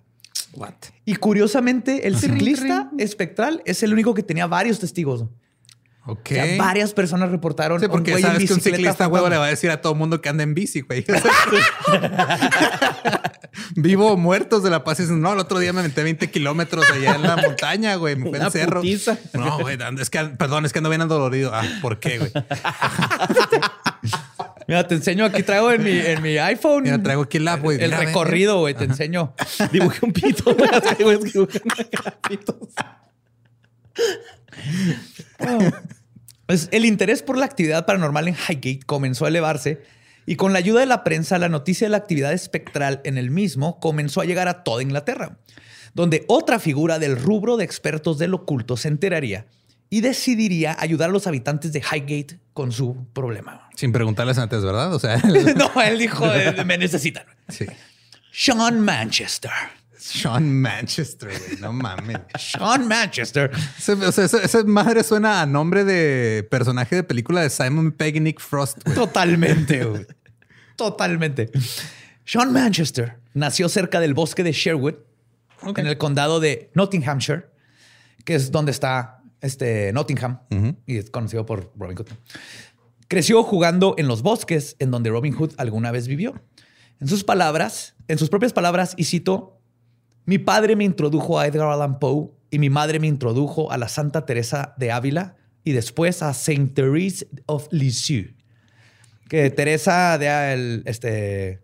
What? 0.55 0.75
Y 1.05 1.17
curiosamente, 1.17 2.09
el 2.09 2.17
ciclista 2.17 2.91
espectral 2.99 3.63
es 3.65 3.83
el 3.83 3.93
único 3.93 4.15
que 4.15 4.23
tenía 4.23 4.47
varios 4.47 4.81
testigos. 4.81 5.27
Ok. 6.07 6.31
O 6.33 6.35
sea, 6.35 6.57
varias 6.59 6.93
personas 6.93 7.31
reportaron. 7.31 7.81
Sí, 7.81 7.87
un 7.87 7.93
porque 7.93 8.13
en 8.13 8.21
sabes 8.21 8.47
que 8.47 8.53
un 8.53 8.61
ciclista 8.61 9.09
huevo 9.09 9.29
le 9.29 9.39
va 9.39 9.47
a 9.47 9.49
decir 9.49 9.71
a 9.71 9.81
todo 9.81 9.95
mundo 9.95 10.21
que 10.21 10.29
anda 10.29 10.43
en 10.43 10.55
bici, 10.55 10.83
güey. 10.83 11.05
Vivo 13.77 14.13
o 14.13 14.17
muertos 14.17 14.63
de 14.63 14.71
la 14.71 14.85
paz. 14.85 15.01
Y 15.01 15.05
no, 15.05 15.33
el 15.33 15.39
otro 15.39 15.59
día 15.59 15.73
me 15.73 15.83
metí 15.83 16.03
20 16.03 16.31
kilómetros 16.31 16.85
allá 16.91 17.15
en 17.15 17.23
la 17.23 17.37
montaña, 17.43 17.95
güey. 17.97 18.17
Me 18.17 18.29
Una 18.29 18.47
al 18.47 18.53
cerro. 18.53 18.81
putiza. 18.81 19.17
No, 19.33 19.59
güey, 19.61 19.79
es 20.01 20.11
que, 20.11 20.25
perdón, 20.25 20.67
es 20.67 20.73
que 20.73 20.79
ando 20.81 20.91
bien 20.91 21.07
dolorido. 21.09 21.53
Ah, 21.55 21.65
¿por 21.81 21.99
qué, 21.99 22.19
güey? 22.19 22.33
Mira, 24.67 24.87
te 24.87 24.95
enseño 24.95 25.25
aquí, 25.25 25.43
traigo 25.43 25.71
en 25.73 25.85
mi, 25.85 25.99
en 25.99 26.23
mi 26.23 26.39
iPhone. 26.39 26.85
Mira, 26.85 27.03
traigo 27.03 27.23
aquí 27.23 27.37
el 27.39 27.49
app, 27.49 27.63
güey. 27.63 27.79
El 27.83 27.91
Mira, 27.91 27.99
recorrido, 27.99 28.59
güey, 28.61 28.75
te 28.75 28.85
enseño. 28.85 29.35
Dibujé 29.73 30.05
un 30.05 30.13
pito. 30.13 30.57
Así, 30.73 31.03
güey, 31.03 31.19
es 31.19 31.35
pitos. 34.55 35.75
Pues, 36.47 36.69
el 36.73 36.85
interés 36.85 37.23
por 37.23 37.39
la 37.39 37.47
actividad 37.47 37.87
paranormal 37.87 38.29
en 38.29 38.35
Highgate 38.35 38.81
comenzó 38.87 39.25
a 39.25 39.29
elevarse 39.29 39.83
y 40.27 40.37
con 40.37 40.53
la 40.53 40.59
ayuda 40.59 40.81
de 40.81 40.87
la 40.87 41.05
prensa, 41.05 41.39
la 41.39 41.49
noticia 41.49 41.87
de 41.87 41.91
la 41.91 41.99
actividad 41.99 42.33
espectral 42.33 43.01
en 43.05 43.19
el 43.19 43.31
mismo 43.31 43.81
comenzó 43.81 44.21
a 44.21 44.25
llegar 44.25 44.49
a 44.49 44.63
toda 44.63 44.83
Inglaterra, 44.83 45.39
donde 45.95 46.25
otra 46.29 46.59
figura 46.59 46.99
del 46.99 47.21
rubro 47.21 47.57
de 47.57 47.65
expertos 47.65 48.19
del 48.19 48.35
oculto 48.35 48.77
se 48.77 48.89
enteraría 48.89 49.47
y 49.91 50.01
decidiría 50.01 50.77
ayudar 50.79 51.11
a 51.11 51.13
los 51.13 51.27
habitantes 51.27 51.73
de 51.73 51.81
Highgate 51.81 52.41
con 52.53 52.73
su 52.73 53.07
problema. 53.13 53.69
Sin 53.77 53.93
preguntarles 53.93 54.39
antes, 54.39 54.63
¿verdad? 54.65 54.93
O 54.95 54.99
sea, 54.99 55.17
no, 55.57 55.71
él 55.83 55.99
dijo, 55.99 56.33
eh, 56.33 56.65
me 56.65 56.79
necesitan. 56.79 57.25
sí. 57.49 57.67
Sean 58.33 58.81
Manchester. 58.81 59.53
Sean 60.13 60.61
Manchester, 60.61 61.31
güey. 61.31 61.61
No 61.61 61.73
mames. 61.73 62.19
Sean 62.39 62.87
Manchester. 62.87 63.51
Ese- 63.79 63.93
o 63.95 64.13
sea, 64.13 64.25
esa, 64.27 64.43
esa 64.43 64.63
madre 64.65 65.03
suena 65.03 65.41
a 65.41 65.47
nombre 65.47 65.85
de 65.85 66.47
personaje 66.51 66.97
de 66.97 67.03
película 67.05 67.41
de 67.41 67.49
Simon 67.51 67.91
Pegg 67.93 68.17
y 68.17 68.21
Nick 68.21 68.41
Frost, 68.41 68.79
güey. 68.85 68.95
Totalmente, 68.97 69.85
güey. 69.85 70.07
Totalmente. 70.77 71.51
Sean 72.25 72.53
Manchester 72.53 73.19
nació 73.33 73.69
cerca 73.69 74.01
del 74.01 74.13
bosque 74.15 74.43
de 74.43 74.53
Sherwood, 74.53 74.95
en 75.77 75.87
el 75.87 75.97
condado 75.97 76.41
de 76.41 76.71
Nottinghamshire, 76.75 77.47
que 78.25 78.35
es 78.35 78.51
donde 78.51 78.73
está 78.73 79.23
este 79.41 79.93
Nottingham 79.93 80.41
y 80.87 80.99
es 80.99 81.09
conocido 81.11 81.47
por 81.47 81.73
Robin 81.77 81.97
Hood. 81.97 82.09
Creció 83.09 83.43
jugando 83.43 83.95
en 83.99 84.09
los 84.09 84.23
bosques 84.23 84.77
en 84.79 84.91
donde 84.91 85.09
Robin 85.11 85.35
Hood 85.35 85.53
alguna 85.57 85.91
vez 85.91 86.09
vivió. 86.09 86.43
En 87.01 87.09
sus 87.09 87.25
palabras, 87.25 87.95
en 88.09 88.19
sus 88.19 88.29
propias 88.31 88.53
palabras, 88.53 88.95
y 88.97 89.05
cito, 89.05 89.61
mi 90.27 90.39
padre 90.39 90.77
me 90.77 90.85
introdujo 90.85 91.39
a 91.39 91.47
Edgar 91.47 91.69
Allan 91.69 91.99
Poe 91.99 92.31
y 92.51 92.59
mi 92.59 92.71
madre 92.71 92.99
me 93.01 93.07
introdujo 93.07 93.71
a 93.73 93.79
la 93.79 93.89
Santa 93.89 94.25
Teresa 94.27 94.75
de 94.79 94.93
Ávila 94.93 95.37
y 95.65 95.73
después 95.73 96.23
a 96.23 96.33
Saint 96.35 96.75
Therese 96.75 97.27
of 97.47 97.67
Lisieux. 97.71 98.35
Que 99.29 99.51
Teresa 99.51 100.19
de 100.19 100.53
el- 100.53 100.83
este 100.87 101.61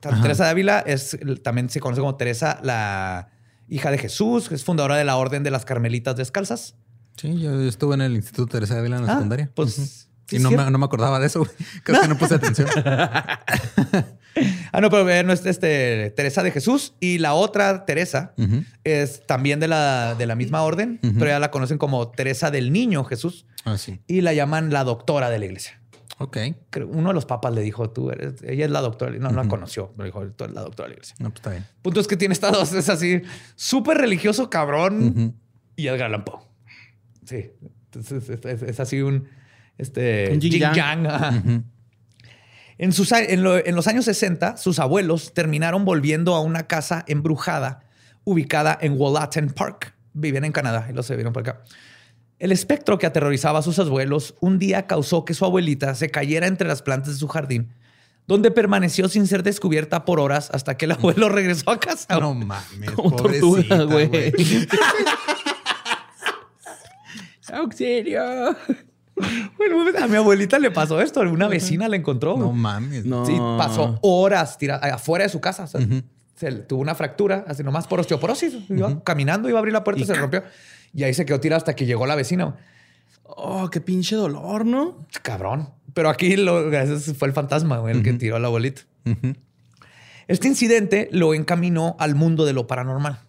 Teresa 0.00 0.44
de 0.44 0.50
Ávila 0.50 0.80
es 0.80 1.18
también 1.42 1.68
se 1.68 1.80
conoce 1.80 2.00
como 2.00 2.16
Teresa 2.16 2.58
la 2.62 3.28
hija 3.68 3.90
de 3.90 3.98
Jesús, 3.98 4.48
que 4.48 4.54
es 4.54 4.64
fundadora 4.64 4.96
de 4.96 5.04
la 5.04 5.16
Orden 5.16 5.42
de 5.42 5.50
las 5.50 5.64
Carmelitas 5.64 6.16
Descalzas. 6.16 6.76
Sí, 7.16 7.38
yo 7.38 7.60
estuve 7.60 7.94
en 7.96 8.00
el 8.00 8.14
Instituto 8.16 8.46
Teresa 8.52 8.74
de 8.74 8.80
Ávila 8.80 8.96
en 8.96 9.06
la 9.06 9.12
Ah, 9.12 9.16
secundaria. 9.16 9.50
pues, 9.54 10.06
sí, 10.26 10.36
y 10.36 10.38
no 10.38 10.50
me, 10.52 10.70
no 10.70 10.78
me 10.78 10.84
acordaba 10.86 11.18
de 11.20 11.26
eso. 11.26 11.46
Creo 11.84 12.00
que 12.00 12.08
no 12.08 12.16
puse 12.16 12.34
atención. 12.36 12.68
Ah, 14.72 14.80
no, 14.80 14.90
pero 14.90 15.08
eh, 15.10 15.24
no 15.24 15.32
es 15.32 15.44
este, 15.44 16.10
Teresa 16.16 16.42
de 16.42 16.50
Jesús. 16.52 16.94
Y 17.00 17.18
la 17.18 17.34
otra 17.34 17.84
Teresa 17.84 18.34
es 18.84 19.26
también 19.26 19.58
de 19.60 19.68
la, 19.68 20.14
de 20.14 20.26
la 20.26 20.34
misma 20.36 20.62
orden, 20.62 20.98
pero 21.02 21.26
ya 21.26 21.38
la 21.38 21.50
conocen 21.50 21.78
como 21.78 22.10
Teresa 22.10 22.50
del 22.50 22.72
Niño 22.72 23.04
Jesús 23.04 23.46
Ah, 23.64 23.76
sí. 23.76 24.00
y 24.06 24.20
la 24.20 24.32
llaman 24.32 24.72
la 24.72 24.84
doctora 24.84 25.30
de 25.30 25.38
la 25.38 25.44
iglesia. 25.46 25.80
Ok. 26.18 26.36
Creo- 26.70 26.86
Uno 26.88 27.08
de 27.08 27.14
los 27.14 27.24
papas 27.26 27.52
le 27.54 27.62
dijo, 27.62 27.90
tú 27.90 28.10
eres, 28.10 28.42
ella 28.42 28.66
es 28.66 28.70
la 28.70 28.80
doctora. 28.82 29.10
No, 29.12 29.30
no 29.30 29.42
la 29.42 29.48
conoció, 29.48 29.92
pero 29.96 30.04
dijo, 30.04 30.20
tú 30.32 30.44
eres 30.44 30.54
la 30.54 30.62
doctora 30.62 30.88
de 30.88 30.90
la 30.90 30.94
iglesia. 30.96 31.16
No, 31.18 31.30
pues 31.30 31.38
está 31.40 31.50
bien. 31.50 31.64
Punto 31.82 31.98
es 32.00 32.06
que 32.06 32.16
tiene 32.16 32.32
estados, 32.34 32.72
es 32.74 32.88
así, 32.90 33.22
súper 33.56 33.96
religioso, 33.98 34.50
cabrón, 34.50 35.34
y 35.76 35.86
Edgar 35.86 36.06
Allan 36.06 36.24
Poe. 36.24 36.40
Sí, 37.24 37.50
entonces 37.86 38.28
es, 38.28 38.44
es- 38.44 38.62
es 38.62 38.80
así 38.80 39.00
un, 39.00 39.28
este, 39.78 40.30
Un 40.32 40.40
yin 40.40 40.52
yang. 40.74 41.64
En, 42.82 42.92
sus, 42.94 43.12
en, 43.12 43.42
lo- 43.42 43.58
en 43.64 43.74
los 43.76 43.86
años 43.88 44.06
60, 44.06 44.56
sus 44.56 44.78
abuelos 44.78 45.34
terminaron 45.34 45.84
volviendo 45.84 46.34
a 46.34 46.40
una 46.40 46.66
casa 46.66 47.04
embrujada 47.08 47.80
ubicada 48.24 48.78
en 48.80 48.94
Wallaton 48.98 49.50
Park. 49.50 49.92
Vivían 50.14 50.44
en 50.46 50.52
Canadá 50.52 50.86
y 50.88 50.94
los 50.94 51.04
se 51.04 51.14
vieron 51.14 51.34
por 51.34 51.42
acá. 51.42 51.62
El 52.38 52.52
espectro 52.52 52.98
que 52.98 53.04
aterrorizaba 53.06 53.58
a 53.58 53.62
sus 53.62 53.78
abuelos 53.78 54.34
un 54.40 54.58
día 54.58 54.86
causó 54.86 55.26
que 55.26 55.34
su 55.34 55.44
abuelita 55.44 55.94
se 55.94 56.08
cayera 56.10 56.46
entre 56.46 56.66
las 56.66 56.80
plantas 56.80 57.12
de 57.12 57.18
su 57.18 57.28
jardín, 57.28 57.68
donde 58.26 58.50
permaneció 58.50 59.10
sin 59.10 59.26
ser 59.26 59.42
descubierta 59.42 60.06
por 60.06 60.18
horas 60.18 60.48
hasta 60.54 60.78
que 60.78 60.86
el 60.86 60.92
abuelo 60.92 61.28
regresó 61.30 61.70
a 61.70 61.78
casa. 61.78 62.18
No 62.18 62.32
mames. 62.32 62.92
Como 62.92 63.14
tortuga, 63.14 63.82
güey. 63.84 64.10
¡Auxilio! 67.52 68.56
A 70.02 70.06
mi 70.08 70.16
abuelita 70.16 70.58
le 70.58 70.70
pasó 70.70 71.00
esto. 71.00 71.20
Una 71.20 71.48
vecina 71.48 71.88
la 71.88 71.96
encontró. 71.96 72.36
No 72.36 72.52
mames. 72.52 73.04
No. 73.04 73.24
Sí, 73.26 73.36
pasó 73.58 73.98
horas 74.02 74.56
tira- 74.58 74.76
afuera 74.76 75.24
de 75.24 75.28
su 75.30 75.40
casa. 75.40 75.64
o 75.64 75.66
sea, 75.66 75.80
se 76.36 76.52
tuvo 76.52 76.80
una 76.80 76.94
fractura, 76.94 77.44
así 77.46 77.62
nomás 77.62 77.86
por 77.86 78.00
osteoporosis. 78.00 78.54
Iba 78.70 79.02
caminando, 79.04 79.48
iba 79.48 79.58
a 79.58 79.60
abrir 79.60 79.72
la 79.74 79.84
puerta 79.84 80.00
y 80.02 80.04
se 80.06 80.14
rompió. 80.14 80.42
Y 80.94 81.02
ahí 81.04 81.14
se 81.14 81.24
quedó 81.26 81.38
tirada 81.40 81.58
hasta 81.58 81.76
que 81.76 81.86
llegó 81.86 82.06
la 82.06 82.14
vecina. 82.14 82.56
Oh, 83.24 83.68
qué 83.70 83.80
pinche 83.80 84.16
dolor, 84.16 84.64
¿no? 84.66 85.06
Cabrón. 85.22 85.70
Pero 85.94 86.08
aquí 86.08 86.36
lo, 86.36 86.68
gracias, 86.70 87.14
fue 87.16 87.28
el 87.28 87.34
fantasma 87.34 87.82
el 87.90 88.02
que 88.02 88.12
tiró 88.14 88.36
a 88.36 88.38
la 88.40 88.48
abuelita. 88.48 88.82
Este 90.28 90.48
incidente 90.48 91.08
lo 91.12 91.34
encaminó 91.34 91.96
al 91.98 92.14
mundo 92.14 92.44
de 92.44 92.52
lo 92.52 92.66
paranormal. 92.66 93.20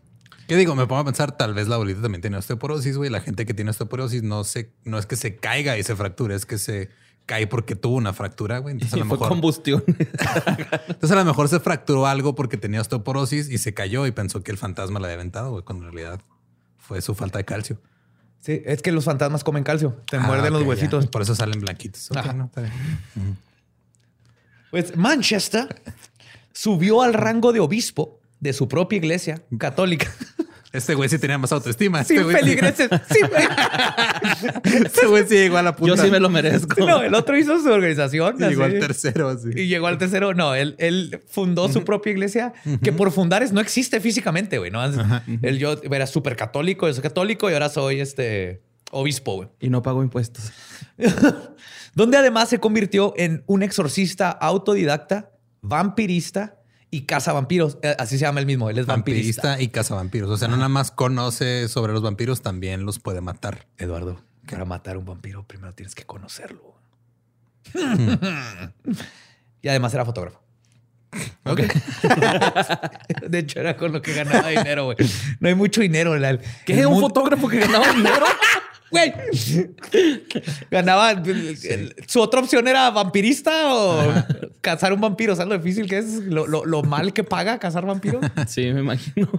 ¿Qué 0.51 0.57
digo? 0.57 0.75
Me 0.75 0.85
pongo 0.85 0.99
a 0.99 1.05
pensar, 1.05 1.31
tal 1.37 1.53
vez 1.53 1.69
la 1.69 1.75
abuelita 1.75 2.01
también 2.01 2.19
tiene 2.19 2.35
osteoporosis, 2.35 2.97
güey. 2.97 3.09
La 3.09 3.21
gente 3.21 3.45
que 3.45 3.53
tiene 3.53 3.71
osteoporosis 3.71 4.21
no 4.21 4.43
se, 4.43 4.73
no 4.83 4.97
es 4.97 5.05
que 5.05 5.15
se 5.15 5.37
caiga 5.37 5.77
y 5.77 5.83
se 5.83 5.95
fracture, 5.95 6.35
es 6.35 6.45
que 6.45 6.57
se 6.57 6.89
cae 7.25 7.47
porque 7.47 7.77
tuvo 7.77 7.95
una 7.95 8.11
fractura, 8.11 8.57
güey. 8.57 8.73
Entonces, 8.73 8.95
a 8.95 8.97
lo 9.01 9.05
fue 9.05 9.15
mejor, 9.15 9.29
combustión. 9.29 9.81
entonces 9.87 11.11
a 11.11 11.15
lo 11.15 11.23
mejor 11.23 11.47
se 11.47 11.61
fracturó 11.61 12.05
algo 12.05 12.35
porque 12.35 12.57
tenía 12.57 12.81
osteoporosis 12.81 13.49
y 13.49 13.59
se 13.59 13.73
cayó 13.73 14.05
y 14.07 14.11
pensó 14.11 14.43
que 14.43 14.51
el 14.51 14.57
fantasma 14.57 14.99
la 14.99 15.07
había 15.07 15.15
aventado, 15.15 15.51
güey, 15.51 15.63
cuando 15.63 15.85
en 15.87 15.93
realidad 15.93 16.19
fue 16.79 17.01
su 17.01 17.15
falta 17.15 17.37
de 17.37 17.45
calcio. 17.45 17.79
Sí, 18.41 18.61
es 18.65 18.81
que 18.81 18.91
los 18.91 19.05
fantasmas 19.05 19.45
comen 19.45 19.63
calcio. 19.63 20.01
Te 20.09 20.17
Ah, 20.17 20.19
muerden 20.19 20.51
los 20.51 20.63
ya. 20.63 20.67
huesitos. 20.67 21.07
Por 21.07 21.21
eso 21.21 21.33
salen 21.33 21.61
blanquitos. 21.61 22.11
Ok, 22.11 22.17
Ajá. 22.17 22.33
no, 22.33 22.47
está 22.47 22.59
bien. 22.59 22.73
Pues 24.69 24.97
Manchester 24.97 25.81
subió 26.51 27.03
al 27.03 27.13
rango 27.13 27.53
de 27.53 27.61
obispo 27.61 28.19
de 28.41 28.51
su 28.51 28.67
propia 28.67 28.97
iglesia 28.97 29.41
católica. 29.57 30.11
Este 30.73 30.95
güey 30.95 31.10
sí 31.10 31.19
tenía 31.19 31.38
más 31.38 31.51
autoestima. 31.51 32.03
Sin 32.03 32.19
Este 32.19 32.23
güey 32.23 32.38
sí- 32.38 32.55
güey. 33.29 33.43
Este 34.86 35.05
güey 35.07 35.27
sí 35.27 35.36
llegó 35.36 35.57
a 35.57 35.63
la 35.63 35.75
punta. 35.75 35.95
Yo 35.95 36.01
sí 36.03 36.10
me 36.10 36.19
lo 36.19 36.29
merezco. 36.29 36.86
No, 36.86 37.01
el 37.03 37.13
otro 37.13 37.38
hizo 37.38 37.60
su 37.62 37.69
organización. 37.69 38.36
Y 38.39 38.43
llegó 38.45 38.63
así. 38.63 38.75
al 38.75 38.79
tercero, 38.79 39.29
así. 39.29 39.49
Y 39.55 39.67
llegó 39.67 39.88
al 39.88 39.97
tercero. 39.97 40.34
No, 40.34 40.55
él, 40.55 40.75
él 40.79 41.21
fundó 41.27 41.67
su 41.69 41.84
propia 41.84 42.12
iglesia 42.12 42.53
que 42.81 42.91
por 42.93 43.12
fundar 43.12 43.43
es, 43.43 43.51
no 43.51 43.60
existe 43.60 43.99
físicamente, 43.99 44.57
güey. 44.60 44.71
¿no? 44.71 44.81
Él, 45.41 45.57
yo 45.60 45.79
era 45.84 46.07
súper 46.07 46.36
católico, 46.36 46.88
yo 46.88 46.93
soy 46.93 47.03
católico 47.03 47.49
y 47.49 47.53
ahora 47.53 47.69
soy 47.69 47.99
este 47.99 48.62
obispo, 48.91 49.36
güey. 49.36 49.49
Y 49.60 49.69
no 49.69 49.81
pago 49.81 50.03
impuestos. 50.03 50.51
Donde 51.95 52.17
además 52.17 52.47
se 52.49 52.60
convirtió 52.60 53.13
en 53.17 53.43
un 53.47 53.63
exorcista 53.63 54.29
autodidacta, 54.29 55.31
vampirista 55.62 56.61
y 56.91 57.01
cazavampiros. 57.06 57.77
Eh, 57.82 57.95
Así 57.97 58.17
se 58.17 58.25
llama 58.25 58.39
el 58.41 58.45
mismo. 58.45 58.69
Él 58.69 58.77
es 58.77 58.86
vampirista. 58.86 59.41
Vampirista 59.49 59.62
y 59.63 59.69
cazavampiros. 59.69 60.30
O 60.30 60.38
sea, 60.38 60.47
no 60.49 60.58
nada 60.58 60.69
más 60.69 60.91
conoce 60.91 61.67
sobre 61.69 61.93
los 61.93 62.01
vampiros, 62.01 62.41
también 62.41 62.86
los 62.86 62.99
puede 62.99 63.21
matar. 63.21 63.65
Eduardo, 63.77 64.21
para 64.49 64.65
matar 64.65 64.95
a 64.97 64.99
un 64.99 65.06
vampiro 65.06 65.47
primero 65.47 65.73
tienes 65.73 65.95
que 65.95 66.04
conocerlo. 66.06 66.75
y 69.62 69.67
además 69.69 69.93
era 69.93 70.06
fotógrafo. 70.06 70.41
Ok. 71.45 71.62
De 73.27 73.39
hecho, 73.39 73.60
era 73.60 73.75
con 73.77 73.91
lo 73.91 74.01
que 74.01 74.13
ganaba 74.13 74.49
dinero, 74.49 74.86
güey. 74.86 74.97
No 75.39 75.49
hay 75.49 75.56
mucho 75.56 75.82
dinero. 75.82 76.15
en 76.15 76.21
la- 76.21 76.38
¿Qué? 76.65 76.80
el 76.80 76.86
¿Un 76.88 77.01
fotógrafo 77.01 77.47
que 77.47 77.60
ganaba 77.60 77.91
dinero? 77.91 78.25
Güey. 78.91 79.13
Ganaba. 80.69 81.23
Su 82.08 82.19
otra 82.21 82.41
opción 82.41 82.67
era 82.67 82.89
vampirista 82.91 83.73
o 83.73 84.13
cazar 84.62 84.91
un 84.93 84.99
vampiro. 85.01 85.36
¿Sabes 85.36 85.49
lo 85.49 85.58
difícil 85.58 85.88
que 85.88 85.97
es? 85.99 86.06
Lo, 86.25 86.45
lo- 86.45 86.65
lo 86.65 86.84
mal 86.84 87.13
que 87.13 87.23
paga 87.23 87.58
cazar 87.58 87.86
vampiros. 87.86 88.23
Sí, 88.47 88.71
me 88.73 88.82
imagino. 88.82 89.30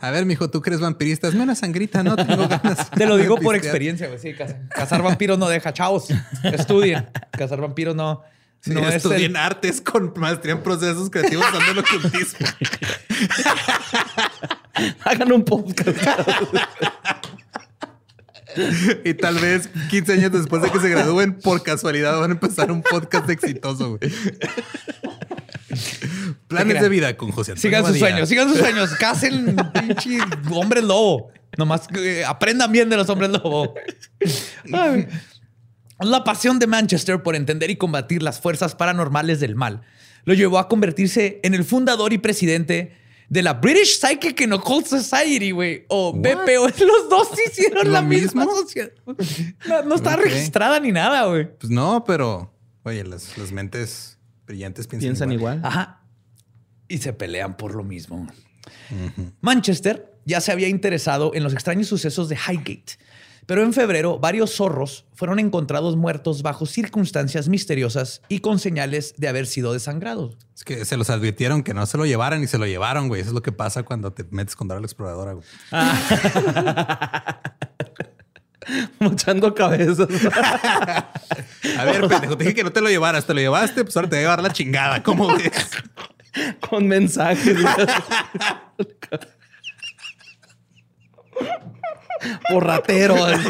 A 0.00 0.10
ver, 0.10 0.26
mijo, 0.26 0.50
tú 0.50 0.60
crees 0.60 0.80
vampirista. 0.80 1.28
Hazme 1.28 1.42
una 1.42 1.54
sangrita, 1.54 2.02
no 2.02 2.16
tengo 2.16 2.48
ganas. 2.48 2.90
Te 2.96 3.06
lo 3.06 3.16
digo 3.16 3.36
por 3.36 3.54
experiencia, 3.56 4.08
güey. 4.08 4.18
Sí, 4.18 4.34
cazar, 4.34 4.68
cazar 4.68 5.02
vampiros 5.02 5.38
no 5.38 5.48
deja. 5.48 5.72
Chavos, 5.72 6.06
estudien. 6.42 7.08
Cazar 7.30 7.60
vampiros 7.60 7.94
no. 7.94 8.22
Sí, 8.60 8.70
no 8.72 8.80
es 8.88 8.94
estudié 8.96 9.16
el- 9.18 9.24
en 9.26 9.36
artes 9.36 9.80
con 9.82 10.12
maestría 10.16 10.54
en 10.54 10.62
procesos 10.62 11.10
creativos 11.10 11.44
dando 11.52 11.72
el 11.72 11.78
ocultismo. 11.78 12.46
Hagan 15.04 15.32
un 15.32 15.44
podcast. 15.44 15.96
Y 19.04 19.14
tal 19.14 19.36
vez 19.36 19.68
15 19.90 20.12
años 20.12 20.32
después 20.32 20.62
de 20.62 20.70
que 20.70 20.80
se 20.80 20.88
gradúen, 20.88 21.34
por 21.34 21.62
casualidad 21.62 22.18
van 22.18 22.30
a 22.30 22.34
empezar 22.34 22.70
un 22.70 22.82
podcast 22.82 23.28
exitoso, 23.30 23.96
güey. 23.96 24.12
Planes 26.48 26.80
de 26.80 26.88
vida 26.88 27.16
con 27.16 27.30
José 27.32 27.52
Antonio 27.52 27.78
Sigan 27.78 27.86
sus 27.86 27.98
sueños, 27.98 28.28
sigan 28.28 28.48
sus 28.48 28.58
sueños. 28.58 28.90
Casen 28.94 29.56
pinche 29.72 30.18
hombres 30.52 30.84
lobo. 30.84 31.30
Nomás 31.56 31.88
eh, 31.96 32.24
aprendan 32.26 32.70
bien 32.72 32.88
de 32.90 32.96
los 32.96 33.08
hombres 33.08 33.30
lobo. 33.30 33.74
Ay. 34.72 35.08
La 36.00 36.24
pasión 36.24 36.58
de 36.58 36.66
Manchester 36.66 37.22
por 37.22 37.36
entender 37.36 37.70
y 37.70 37.76
combatir 37.76 38.22
las 38.22 38.40
fuerzas 38.40 38.74
paranormales 38.74 39.40
del 39.40 39.54
mal 39.54 39.82
lo 40.24 40.34
llevó 40.34 40.58
a 40.58 40.68
convertirse 40.68 41.40
en 41.42 41.54
el 41.54 41.64
fundador 41.64 42.12
y 42.12 42.18
presidente 42.18 42.92
de 43.34 43.42
la 43.42 43.54
British 43.54 43.98
Psychic 43.98 44.42
and 44.42 44.52
Occult 44.52 44.86
Society, 44.86 45.50
güey. 45.50 45.84
O 45.88 46.12
BPO. 46.12 46.68
Los 46.86 47.08
dos 47.10 47.28
hicieron 47.48 47.88
¿Lo 47.88 47.92
la 47.94 48.00
misma 48.02 48.44
mismo? 48.44 48.56
sociedad. 48.60 48.92
No, 49.66 49.82
no 49.82 49.96
está 49.96 50.14
registrada 50.14 50.78
ni 50.78 50.92
nada, 50.92 51.26
güey. 51.26 51.52
Pues 51.58 51.68
no, 51.68 52.04
pero 52.04 52.54
oye, 52.84 53.02
las, 53.02 53.36
las 53.36 53.50
mentes 53.50 54.18
brillantes 54.46 54.86
piensan, 54.86 55.06
Piensan 55.08 55.32
igual. 55.32 55.60
Ajá. 55.64 56.00
Y 56.86 56.98
se 56.98 57.12
pelean 57.12 57.56
por 57.56 57.74
lo 57.74 57.82
mismo. 57.82 58.24
Manchester 59.40 60.14
ya 60.24 60.40
se 60.40 60.52
había 60.52 60.68
interesado 60.68 61.32
en 61.34 61.42
los 61.42 61.52
extraños 61.54 61.88
sucesos 61.88 62.28
de 62.28 62.36
Highgate, 62.36 62.98
pero 63.46 63.62
en 63.62 63.72
febrero 63.72 64.18
varios 64.18 64.54
zorros 64.54 65.04
fueron 65.14 65.38
encontrados 65.38 65.96
muertos 65.96 66.42
bajo 66.42 66.66
circunstancias 66.66 67.48
misteriosas 67.48 68.22
y 68.28 68.40
con 68.40 68.58
señales 68.58 69.14
de 69.16 69.28
haber 69.28 69.46
sido 69.46 69.72
desangrados. 69.72 70.36
Es 70.54 70.64
que 70.64 70.84
se 70.84 70.96
los 70.96 71.10
advirtieron 71.10 71.62
que 71.62 71.74
no 71.74 71.86
se 71.86 71.98
lo 71.98 72.06
llevaran 72.06 72.42
y 72.42 72.46
se 72.46 72.58
lo 72.58 72.66
llevaron, 72.66 73.08
güey. 73.08 73.20
Eso 73.20 73.30
es 73.30 73.34
lo 73.34 73.42
que 73.42 73.52
pasa 73.52 73.82
cuando 73.82 74.12
te 74.12 74.24
metes 74.30 74.56
con 74.56 74.68
Dora 74.68 74.80
la 74.80 74.86
exploradora, 74.86 75.34
güey. 75.34 75.46
Mochando 78.98 79.54
cabezas. 79.54 80.08
A 81.78 81.84
ver, 81.84 82.08
pendejo, 82.08 82.36
te 82.36 82.44
dije 82.44 82.54
que 82.54 82.64
no 82.64 82.72
te 82.72 82.80
lo 82.80 82.88
llevaras, 82.88 83.26
te 83.26 83.34
lo 83.34 83.40
llevaste, 83.40 83.84
pues 83.84 83.96
ahora 83.96 84.08
te 84.08 84.16
voy 84.16 84.20
a 84.20 84.22
llevar 84.22 84.42
la 84.42 84.52
chingada. 84.52 85.02
¿Cómo 85.02 85.28
ves? 85.36 85.52
Con 86.68 86.88
mensajes. 86.88 87.56
Porratero. 92.50 93.16
así. 93.24 93.48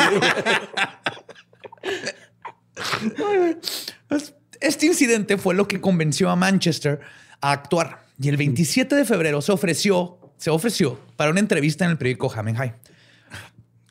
Pues, 4.09 4.35
Este 4.61 4.87
incidente 4.87 5.37
fue 5.39 5.55
lo 5.55 5.69
que 5.69 5.81
convenció 5.81 6.31
a 6.31 6.37
Manchester 6.37 7.01
a 7.41 7.53
actuar 7.53 8.05
y 8.21 8.29
el 8.29 8.37
27 8.37 8.95
de 8.95 9.05
febrero 9.05 9.43
se 9.43 9.53
ofreció, 9.53 10.19
se 10.39 10.51
ofreció 10.51 10.99
para 11.17 11.31
una 11.31 11.41
entrevista 11.41 11.85
en 11.85 11.93
el 11.93 11.99
periódico 11.99 12.29
High. 12.29 12.55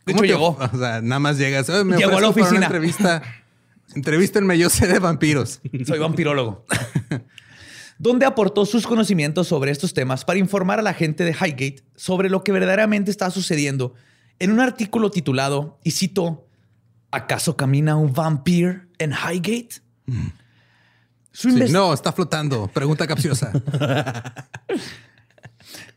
De 0.05 0.14
¿Cómo 0.14 0.18
hecho, 0.18 0.22
te- 0.22 0.28
llegó. 0.28 0.47
O 0.74 0.78
sea, 0.78 1.01
nada 1.01 1.20
más 1.20 1.38
llegas. 1.38 1.70
"Oye, 1.70 1.84
me 1.84 1.97
Llegó 1.97 2.18
a 2.18 2.22
la 2.22 2.30
oficina. 2.30 2.57
Una 2.57 2.66
entrevista. 2.66 3.22
Entrevístenme, 3.95 4.57
yo 4.57 4.70
sé 4.70 4.88
de 4.88 4.99
vampiros. 4.99 5.62
Soy 5.86 5.99
vampirólogo. 5.99 6.66
donde 7.99 8.26
aportó 8.26 8.66
sus 8.66 8.86
conocimientos 8.88 9.47
sobre 9.47 9.72
estos 9.72 9.93
temas 9.93 10.26
para 10.26 10.39
informar 10.39 10.80
a 10.80 10.82
la 10.82 10.93
gente 10.93 11.24
de 11.24 11.32
Highgate 11.32 11.84
sobre 11.95 12.30
lo 12.30 12.43
que 12.43 12.51
verdaderamente 12.51 13.12
está 13.12 13.30
sucediendo 13.30 13.93
en 14.39 14.51
un 14.51 14.59
artículo 14.59 15.11
titulado, 15.11 15.79
y 15.84 15.91
cito, 15.91 16.47
¿acaso 17.11 17.55
camina 17.55 17.95
un 17.95 18.13
vampir 18.13 18.89
en 18.97 19.11
Highgate? 19.11 19.81
Su, 21.31 21.49
Sí, 21.49 21.55
inves- 21.55 21.71
no, 21.71 21.93
está 21.93 22.11
flotando. 22.11 22.67
Pregunta 22.67 23.07
capciosa. 23.07 23.51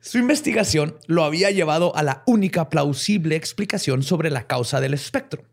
su 0.00 0.18
investigación 0.18 0.96
lo 1.06 1.24
había 1.24 1.50
llevado 1.50 1.94
a 1.96 2.02
la 2.02 2.22
única 2.26 2.68
plausible 2.70 3.36
explicación 3.36 4.02
sobre 4.02 4.30
la 4.30 4.46
causa 4.46 4.80
del 4.80 4.94
espectro. 4.94 5.44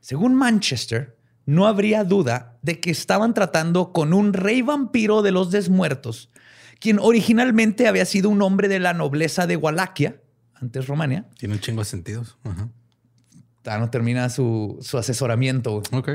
Según 0.00 0.34
Manchester, 0.34 1.16
no 1.46 1.66
habría 1.66 2.04
duda 2.04 2.58
de 2.62 2.80
que 2.80 2.90
estaban 2.90 3.34
tratando 3.34 3.92
con 3.92 4.12
un 4.12 4.32
rey 4.32 4.62
vampiro 4.62 5.22
de 5.22 5.32
los 5.32 5.50
desmuertos, 5.50 6.30
quien 6.78 6.98
originalmente 7.00 7.88
había 7.88 8.04
sido 8.04 8.28
un 8.30 8.42
hombre 8.42 8.68
de 8.68 8.78
la 8.78 8.94
nobleza 8.94 9.46
de 9.46 9.56
Wallachia, 9.56 10.20
antes 10.60 10.86
Romania. 10.86 11.24
Tiene 11.38 11.54
un 11.54 11.60
chingo 11.60 11.80
de 11.80 11.86
sentidos. 11.86 12.36
Ajá. 12.44 13.78
no 13.78 13.90
termina 13.90 14.28
su, 14.30 14.78
asesoramiento. 14.98 15.82
Ok. 15.92 16.10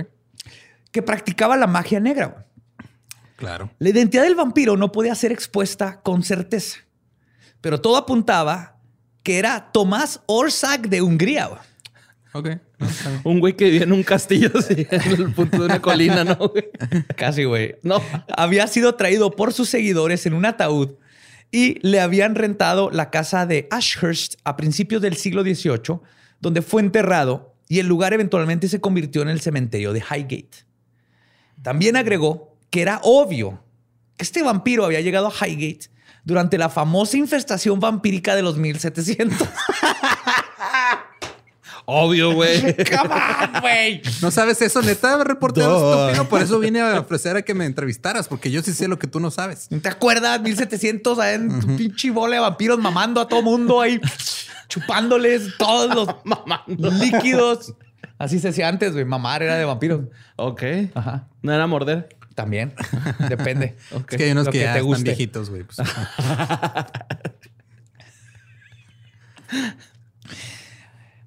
Que 0.92 1.02
practicaba 1.02 1.58
la 1.58 1.68
magia 1.68 2.00
negra. 2.00 2.46
Claro. 3.38 3.72
La 3.80 3.90
identidad 3.90 4.24
del 4.24 4.36
vampiro 4.36 4.78
no 4.78 4.92
podía 4.92 5.16
ser 5.16 5.32
expuesta 5.32 6.02
con 6.02 6.22
certeza, 6.22 6.78
pero 7.60 7.82
todo 7.82 7.98
apuntaba 7.98 8.78
que 9.24 9.40
era 9.40 9.72
Tomás 9.72 10.22
Orsak 10.28 10.88
de 10.88 11.02
Hungría. 11.02 11.50
Ok. 12.34 12.50
un 13.24 13.40
güey 13.40 13.56
que 13.56 13.66
vivía 13.66 13.84
en 13.84 13.92
un 13.92 14.04
castillo 14.04 14.52
así, 14.56 14.88
en 14.90 15.12
el 15.12 15.34
punto 15.34 15.60
de 15.60 15.66
una 15.66 15.82
colina, 15.82 16.24
¿no? 16.24 16.52
Casi, 17.16 17.44
güey. 17.44 17.76
No. 17.84 18.02
Había 18.38 18.68
sido 18.68 18.96
traído 18.96 19.32
por 19.32 19.54
sus 19.54 19.70
seguidores 19.70 20.26
en 20.26 20.34
un 20.34 20.46
ataúd 20.46 20.96
y 21.52 21.80
le 21.86 22.00
habían 22.00 22.36
rentado 22.36 22.90
la 22.90 23.10
casa 23.10 23.46
de 23.46 23.68
Ashurst 23.72 24.36
a 24.44 24.56
principios 24.56 25.02
del 25.02 25.18
siglo 25.18 25.44
XVIII, 25.44 26.00
donde 26.40 26.62
fue 26.62 26.82
enterrado 26.82 27.56
y 27.68 27.80
el 27.80 27.88
lugar 27.88 28.14
eventualmente 28.14 28.68
se 28.68 28.82
convirtió 28.82 29.22
en 29.22 29.30
el 29.30 29.42
cementerio 29.42 29.94
de 29.94 30.00
Highgate. 30.00 30.66
También 31.62 31.96
agregó 31.96 32.58
que 32.70 32.82
era 32.82 33.00
obvio 33.04 33.64
que 34.18 34.24
este 34.24 34.44
vampiro 34.44 34.86
había 34.86 35.02
llegado 35.02 35.28
a 35.28 35.32
Highgate 35.48 35.90
durante 36.24 36.58
la 36.58 36.70
famosa 36.70 37.18
infestación 37.18 37.80
vampírica 37.80 38.36
de 38.36 38.42
los 38.42 38.58
1700. 38.58 39.38
Obvio, 41.86 42.34
güey. 42.34 42.62
güey. 43.62 44.02
No 44.22 44.32
sabes 44.32 44.62
eso, 44.62 44.82
neta, 44.82 45.24
reportero 45.24 45.76
estúpido. 45.76 46.30
Por 46.30 46.42
eso 46.42 46.60
vine 46.60 46.82
a 46.82 47.00
ofrecer 47.00 47.36
a 47.36 47.42
que 47.42 47.54
me 47.54 47.66
entrevistaras, 47.66 48.28
porque 48.28 48.52
yo 48.52 48.62
sí 48.62 48.74
sé 48.74 48.88
lo 48.88 49.00
que 49.00 49.08
tú 49.08 49.20
no 49.20 49.32
sabes. 49.32 49.70
¿Te 49.82 49.90
acuerdas? 49.90 50.42
1700 50.42 51.20
en 51.26 51.60
tu 51.60 51.76
pinche 51.78 52.12
bola 52.12 52.36
de 52.36 52.42
vampiros 52.42 52.80
mamando 52.80 53.22
a 53.22 53.28
todo 53.28 53.42
mundo 53.42 53.82
ahí, 53.82 54.00
chupándoles 54.68 55.58
todos 55.58 55.94
los 55.96 56.94
líquidos. 57.00 57.74
Así 58.18 58.40
se 58.40 58.50
hacía 58.50 58.68
antes, 58.68 58.94
güey. 58.94 59.04
Mamar 59.04 59.42
era 59.42 59.56
de 59.56 59.66
vampiros. 59.66 60.02
Ok. 60.36 60.64
Ajá. 60.94 61.28
¿No 61.42 61.54
era 61.54 61.66
morder? 61.66 62.16
También. 62.36 62.74
Depende. 63.30 63.76
Es 64.10 64.18
que 64.18 64.24
hay 64.26 64.32
unos 64.32 64.48
que, 64.48 64.60
ya 64.60 64.78
están 64.78 65.04
viejitos, 65.04 65.50
güey. 65.50 65.64
Pues. 65.64 65.78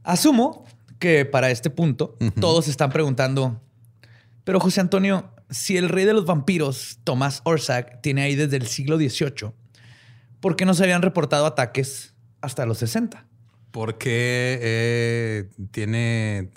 Asumo 0.04 0.64
que 0.98 1.24
para 1.24 1.50
este 1.50 1.70
punto 1.70 2.16
todos 2.40 2.68
están 2.68 2.90
preguntando, 2.90 3.60
pero 4.44 4.60
José 4.60 4.80
Antonio, 4.80 5.30
si 5.50 5.76
el 5.76 5.88
rey 5.88 6.04
de 6.04 6.12
los 6.12 6.26
vampiros, 6.26 7.00
Tomás 7.04 7.40
Orsak, 7.44 8.00
tiene 8.00 8.22
ahí 8.22 8.36
desde 8.36 8.56
el 8.56 8.66
siglo 8.66 8.96
XVIII, 8.96 9.52
¿por 10.40 10.56
qué 10.56 10.64
no 10.64 10.74
se 10.74 10.84
habían 10.84 11.02
reportado 11.02 11.46
ataques 11.46 12.14
hasta 12.40 12.66
los 12.66 12.78
60? 12.78 13.26
Porque 13.70 14.58
eh, 14.62 15.50
tiene 15.72 16.50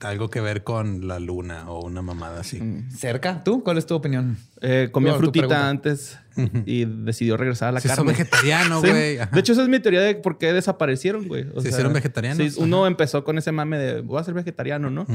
algo 0.00 0.30
que 0.30 0.40
ver 0.40 0.64
con 0.64 1.06
la 1.06 1.18
luna 1.18 1.70
o 1.70 1.84
una 1.84 2.02
mamada 2.02 2.40
así. 2.40 2.60
Mm. 2.60 2.90
¿Cerca? 2.90 3.44
¿Tú? 3.44 3.62
¿Cuál 3.62 3.78
es 3.78 3.86
tu 3.86 3.94
opinión? 3.94 4.36
Eh, 4.60 4.88
comió 4.92 5.16
frutita 5.16 5.68
antes 5.68 6.18
y 6.64 6.84
decidió 6.84 7.36
regresar 7.36 7.68
a 7.68 7.72
la 7.72 7.80
carne. 7.80 7.96
Son 7.96 8.06
vegetariano, 8.06 8.80
güey. 8.80 9.16
De 9.16 9.40
hecho, 9.40 9.52
esa 9.52 9.62
es 9.62 9.68
mi 9.68 9.80
teoría 9.80 10.00
de 10.00 10.14
por 10.16 10.38
qué 10.38 10.52
desaparecieron, 10.52 11.28
güey. 11.28 11.46
Se 11.60 11.68
hicieron 11.68 11.92
vegetarianos. 11.92 12.56
uno 12.56 12.86
empezó 12.86 13.24
con 13.24 13.38
ese 13.38 13.52
mame 13.52 13.78
de 13.78 14.00
voy 14.00 14.20
a 14.20 14.24
ser 14.24 14.34
vegetariano, 14.34 14.90
¿no? 14.90 15.06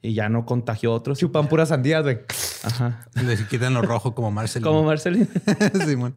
Y 0.00 0.14
ya 0.14 0.28
no 0.28 0.44
contagió 0.46 0.92
a 0.92 0.94
otros. 0.94 1.18
Chupan 1.18 1.48
puras 1.48 1.68
sandías, 1.68 2.02
güey. 2.02 2.18
Ajá. 2.64 3.06
Le 3.14 3.36
quitan 3.46 3.74
lo 3.74 3.82
rojo 3.82 4.14
como 4.14 4.30
Marcelino. 4.30 4.70
Como 4.70 4.84
Marcelino. 4.84 5.26
Simón. 5.86 6.16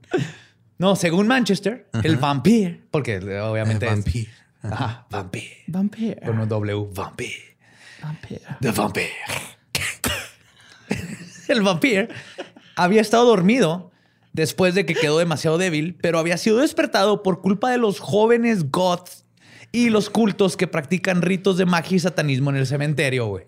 No, 0.77 0.95
según 0.95 1.27
Manchester, 1.27 1.87
el 2.03 2.17
vampir, 2.17 2.87
porque 2.91 3.17
obviamente 3.39 3.87
el 3.87 3.95
vampir. 3.95 4.29
Ajá, 4.63 5.07
vampir. 5.09 5.43
Vampir. 5.67 6.19
Con 6.25 6.39
un 6.39 6.49
W, 6.49 6.87
vampir. 6.93 7.54
The 8.61 8.71
Vampire. 8.71 9.09
el 11.47 11.61
vampiro 11.61 12.07
había 12.75 13.01
estado 13.01 13.25
dormido 13.25 13.91
después 14.33 14.75
de 14.75 14.85
que 14.85 14.93
quedó 14.93 15.17
demasiado 15.17 15.57
débil, 15.57 15.97
pero 16.01 16.19
había 16.19 16.37
sido 16.37 16.57
despertado 16.57 17.23
por 17.23 17.41
culpa 17.41 17.71
de 17.71 17.77
los 17.77 17.99
jóvenes 17.99 18.71
goths 18.71 19.25
y 19.71 19.89
los 19.89 20.09
cultos 20.09 20.57
que 20.57 20.67
practican 20.67 21.21
ritos 21.21 21.57
de 21.57 21.65
magia 21.65 21.97
y 21.97 21.99
satanismo 21.99 22.49
en 22.49 22.57
el 22.57 22.67
cementerio, 22.67 23.27
güey. 23.27 23.45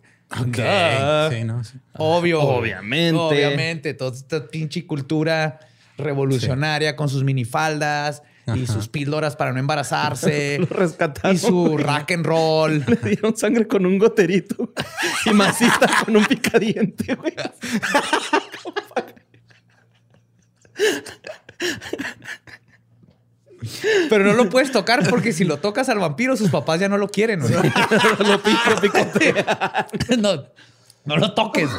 Sí, 1.32 1.44
no, 1.46 1.62
Obvio. 1.94 2.42
Obviamente. 2.42 3.18
Obviamente. 3.18 3.94
Toda 3.94 4.16
esta 4.16 4.48
pinche 4.48 4.86
cultura 4.86 5.60
revolucionaria 5.98 6.96
con 6.96 7.08
sus 7.08 7.24
minifaldas 7.24 8.24
y 8.56 8.66
sus 8.66 8.88
píldoras 8.88 9.36
para 9.36 9.52
no 9.52 9.60
embarazarse. 9.60 10.60
Lo 10.70 11.32
Y 11.32 11.38
su 11.38 11.78
rock 11.78 12.12
and 12.12 12.26
roll. 12.26 12.84
Le 12.88 13.10
dieron 13.10 13.36
sangre 13.36 13.68
con 13.68 13.86
un 13.86 13.98
goterito 13.98 14.74
y 15.26 15.32
masita 15.32 15.90
con 16.06 16.18
un 16.18 16.26
picadiente, 16.26 17.16
güey. 17.16 17.36
Pero 24.10 24.24
no 24.24 24.34
lo 24.34 24.50
puedes 24.50 24.72
tocar 24.72 25.08
porque 25.10 25.34
si 25.34 25.44
lo 25.44 25.58
tocas 25.58 25.90
al 25.90 26.00
vampiro, 26.00 26.38
sus 26.38 26.50
papás 26.50 26.80
ya 26.80 26.88
no 26.88 26.98
lo 26.98 27.10
quieren. 27.10 27.42
lo 27.42 28.42
pico, 28.44 28.60
no, 30.20 30.46
no 31.06 31.18
lo 31.18 31.34
toques. 31.34 31.70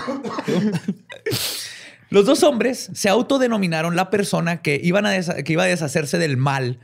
Los 2.11 2.25
dos 2.25 2.43
hombres 2.43 2.91
se 2.95 3.09
autodenominaron 3.09 3.95
la 3.95 4.11
persona 4.11 4.63
que, 4.63 4.81
iban 4.83 5.05
a 5.05 5.21
que 5.21 5.53
iba 5.53 5.65
a 5.65 5.67
deshacerse 5.67 6.19
del 6.19 6.37
mal 6.37 6.81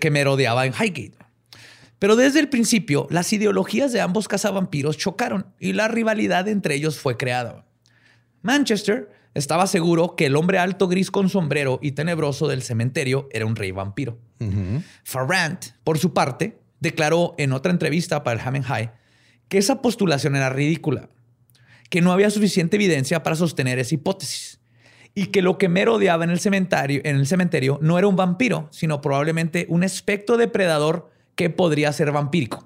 que 0.00 0.10
merodeaba 0.10 0.66
en 0.66 0.72
Highgate. 0.72 1.18
Pero 1.98 2.16
desde 2.16 2.40
el 2.40 2.48
principio, 2.48 3.06
las 3.10 3.32
ideologías 3.32 3.92
de 3.92 4.00
ambos 4.00 4.28
cazavampiros 4.28 4.98
chocaron 4.98 5.46
y 5.58 5.72
la 5.72 5.88
rivalidad 5.88 6.48
entre 6.48 6.74
ellos 6.74 6.98
fue 6.98 7.16
creada. 7.16 7.64
Manchester 8.42 9.10
estaba 9.34 9.66
seguro 9.66 10.14
que 10.16 10.26
el 10.26 10.36
hombre 10.36 10.58
alto 10.58 10.88
gris 10.88 11.10
con 11.10 11.28
sombrero 11.28 11.78
y 11.82 11.92
tenebroso 11.92 12.48
del 12.48 12.62
cementerio 12.62 13.28
era 13.32 13.46
un 13.46 13.56
rey 13.56 13.70
vampiro. 13.70 14.18
Farrant, 15.04 15.66
por 15.84 15.98
su 15.98 16.12
parte, 16.12 16.58
declaró 16.80 17.34
en 17.38 17.52
otra 17.52 17.72
entrevista 17.72 18.22
para 18.22 18.40
el 18.40 18.46
Hammond 18.46 18.64
High 18.64 18.92
que 19.48 19.58
esa 19.58 19.80
postulación 19.80 20.36
era 20.36 20.50
ridícula 20.50 21.08
que 21.88 22.00
no 22.00 22.12
había 22.12 22.30
suficiente 22.30 22.76
evidencia 22.76 23.22
para 23.22 23.36
sostener 23.36 23.78
esa 23.78 23.94
hipótesis 23.94 24.55
y 25.18 25.28
que 25.28 25.40
lo 25.40 25.56
que 25.56 25.70
merodeaba 25.70 26.24
en 26.24 26.30
el 26.30 26.38
cementerio, 26.38 27.00
en 27.02 27.16
el 27.16 27.26
cementerio 27.26 27.78
no 27.80 27.98
era 27.98 28.06
un 28.06 28.16
vampiro, 28.16 28.68
sino 28.70 29.00
probablemente 29.00 29.64
un 29.70 29.82
espectro 29.82 30.36
depredador 30.36 31.10
que 31.34 31.48
podría 31.48 31.90
ser 31.94 32.12
vampírico. 32.12 32.64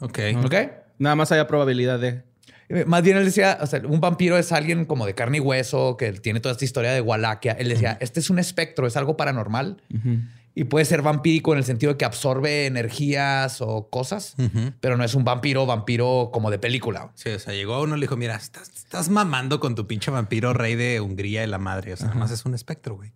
Ok. 0.00 0.18
Ok. 0.44 0.54
Nada 0.98 1.14
más 1.14 1.30
haya 1.30 1.46
probabilidad 1.46 2.00
de. 2.00 2.24
Eh, 2.68 2.84
más 2.84 3.02
bien 3.02 3.16
él 3.16 3.24
decía, 3.24 3.58
o 3.60 3.66
sea, 3.66 3.80
un 3.86 4.00
vampiro 4.00 4.36
es 4.36 4.50
alguien 4.50 4.86
como 4.86 5.06
de 5.06 5.14
carne 5.14 5.38
y 5.38 5.40
hueso, 5.40 5.96
que 5.96 6.12
tiene 6.14 6.40
toda 6.40 6.52
esta 6.52 6.64
historia 6.64 6.92
de 6.92 7.00
Wallachia. 7.00 7.52
Él 7.52 7.68
decía, 7.68 7.96
este 8.00 8.18
es 8.18 8.28
un 8.28 8.40
espectro, 8.40 8.88
es 8.88 8.96
algo 8.96 9.16
paranormal 9.16 9.80
y 10.58 10.64
puede 10.64 10.84
ser 10.84 11.02
vampírico 11.02 11.52
en 11.52 11.58
el 11.58 11.64
sentido 11.64 11.92
de 11.92 11.98
que 11.98 12.04
absorbe 12.04 12.66
energías 12.66 13.60
o 13.60 13.88
cosas, 13.90 14.34
pero 14.80 14.96
no 14.96 15.04
es 15.04 15.14
un 15.14 15.22
vampiro, 15.22 15.66
vampiro 15.66 16.30
como 16.32 16.50
de 16.50 16.58
película. 16.58 17.12
Sí, 17.14 17.30
o 17.30 17.38
sea, 17.38 17.54
llegó 17.54 17.74
a 17.74 17.80
uno 17.80 17.94
y 17.94 18.00
le 18.00 18.04
dijo, 18.06 18.16
mira, 18.16 18.34
estás, 18.34 19.08
mamando 19.08 19.60
con 19.60 19.76
tu 19.76 19.86
pinche 19.86 20.10
vampiro 20.10 20.54
rey 20.54 20.74
de 20.74 21.00
Hungría 21.00 21.44
y 21.44 21.46
la 21.46 21.58
madre. 21.58 21.92
O 21.92 21.96
sea, 21.96 22.08
más 22.08 22.32
es 22.32 22.44
un 22.44 22.56
espectro, 22.56 22.96
güey. 22.96 23.12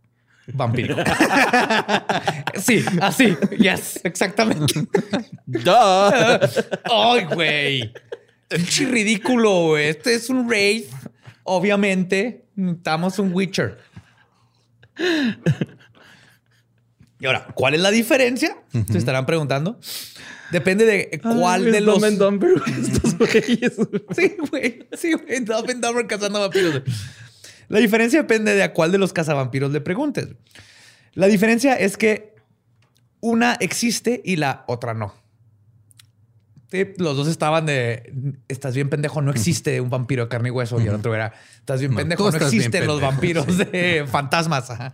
Vampiro. 0.54 0.94
sí, 2.62 2.84
así. 3.00 3.36
Yes, 3.58 4.00
exactamente. 4.04 4.74
Ay, 6.84 7.24
güey. 7.24 7.92
Pinche 8.46 8.86
ridículo, 8.86 9.66
güey. 9.66 9.88
Este 9.88 10.14
es 10.14 10.30
un 10.30 10.48
rey. 10.48 10.88
Obviamente, 11.42 12.44
necesitamos 12.54 13.18
un 13.18 13.32
Witcher. 13.34 13.80
Y 17.22 17.26
ahora, 17.26 17.46
¿cuál 17.54 17.74
es 17.74 17.80
la 17.80 17.92
diferencia? 17.92 18.56
Se 18.90 18.98
estarán 18.98 19.26
preguntando. 19.26 19.78
Depende 20.50 20.84
de 20.84 21.20
cuál 21.20 21.70
de 21.70 21.80
los. 21.80 22.00
Dumb 22.00 22.18
Dumber, 22.18 22.50
estos 22.66 23.16
güeyes. 23.18 23.74
sí, 24.16 24.36
güey. 24.50 24.88
Sí, 24.98 25.12
güey. 25.12 25.44
Dumb 25.44 25.70
and 25.70 25.86
Dumber 25.86 26.04
cazando 26.08 26.40
vampiros. 26.40 26.82
La 27.68 27.78
diferencia 27.78 28.20
depende 28.20 28.56
de 28.56 28.64
a 28.64 28.72
cuál 28.72 28.90
de 28.90 28.98
los 28.98 29.12
cazavampiros 29.12 29.70
le 29.70 29.80
preguntes. 29.80 30.30
La 31.14 31.28
diferencia 31.28 31.76
es 31.76 31.96
que 31.96 32.34
una 33.20 33.54
existe 33.60 34.20
y 34.24 34.34
la 34.34 34.64
otra 34.66 34.92
no. 34.92 35.14
los 36.98 37.16
dos 37.16 37.28
estaban 37.28 37.66
de 37.66 38.34
estás 38.48 38.74
bien 38.74 38.88
pendejo, 38.90 39.22
no 39.22 39.30
existe 39.30 39.80
un 39.80 39.90
vampiro 39.90 40.24
de 40.24 40.28
carne 40.28 40.48
y 40.48 40.50
hueso. 40.50 40.80
Y 40.80 40.88
el 40.88 40.94
otro 40.96 41.14
era 41.14 41.34
estás 41.54 41.78
bien 41.78 41.94
pendejo, 41.94 42.28
no 42.32 42.36
existen 42.36 42.84
los 42.84 43.00
vampiros 43.00 43.58
de 43.58 44.06
fantasmas. 44.10 44.70
Ajá. 44.70 44.92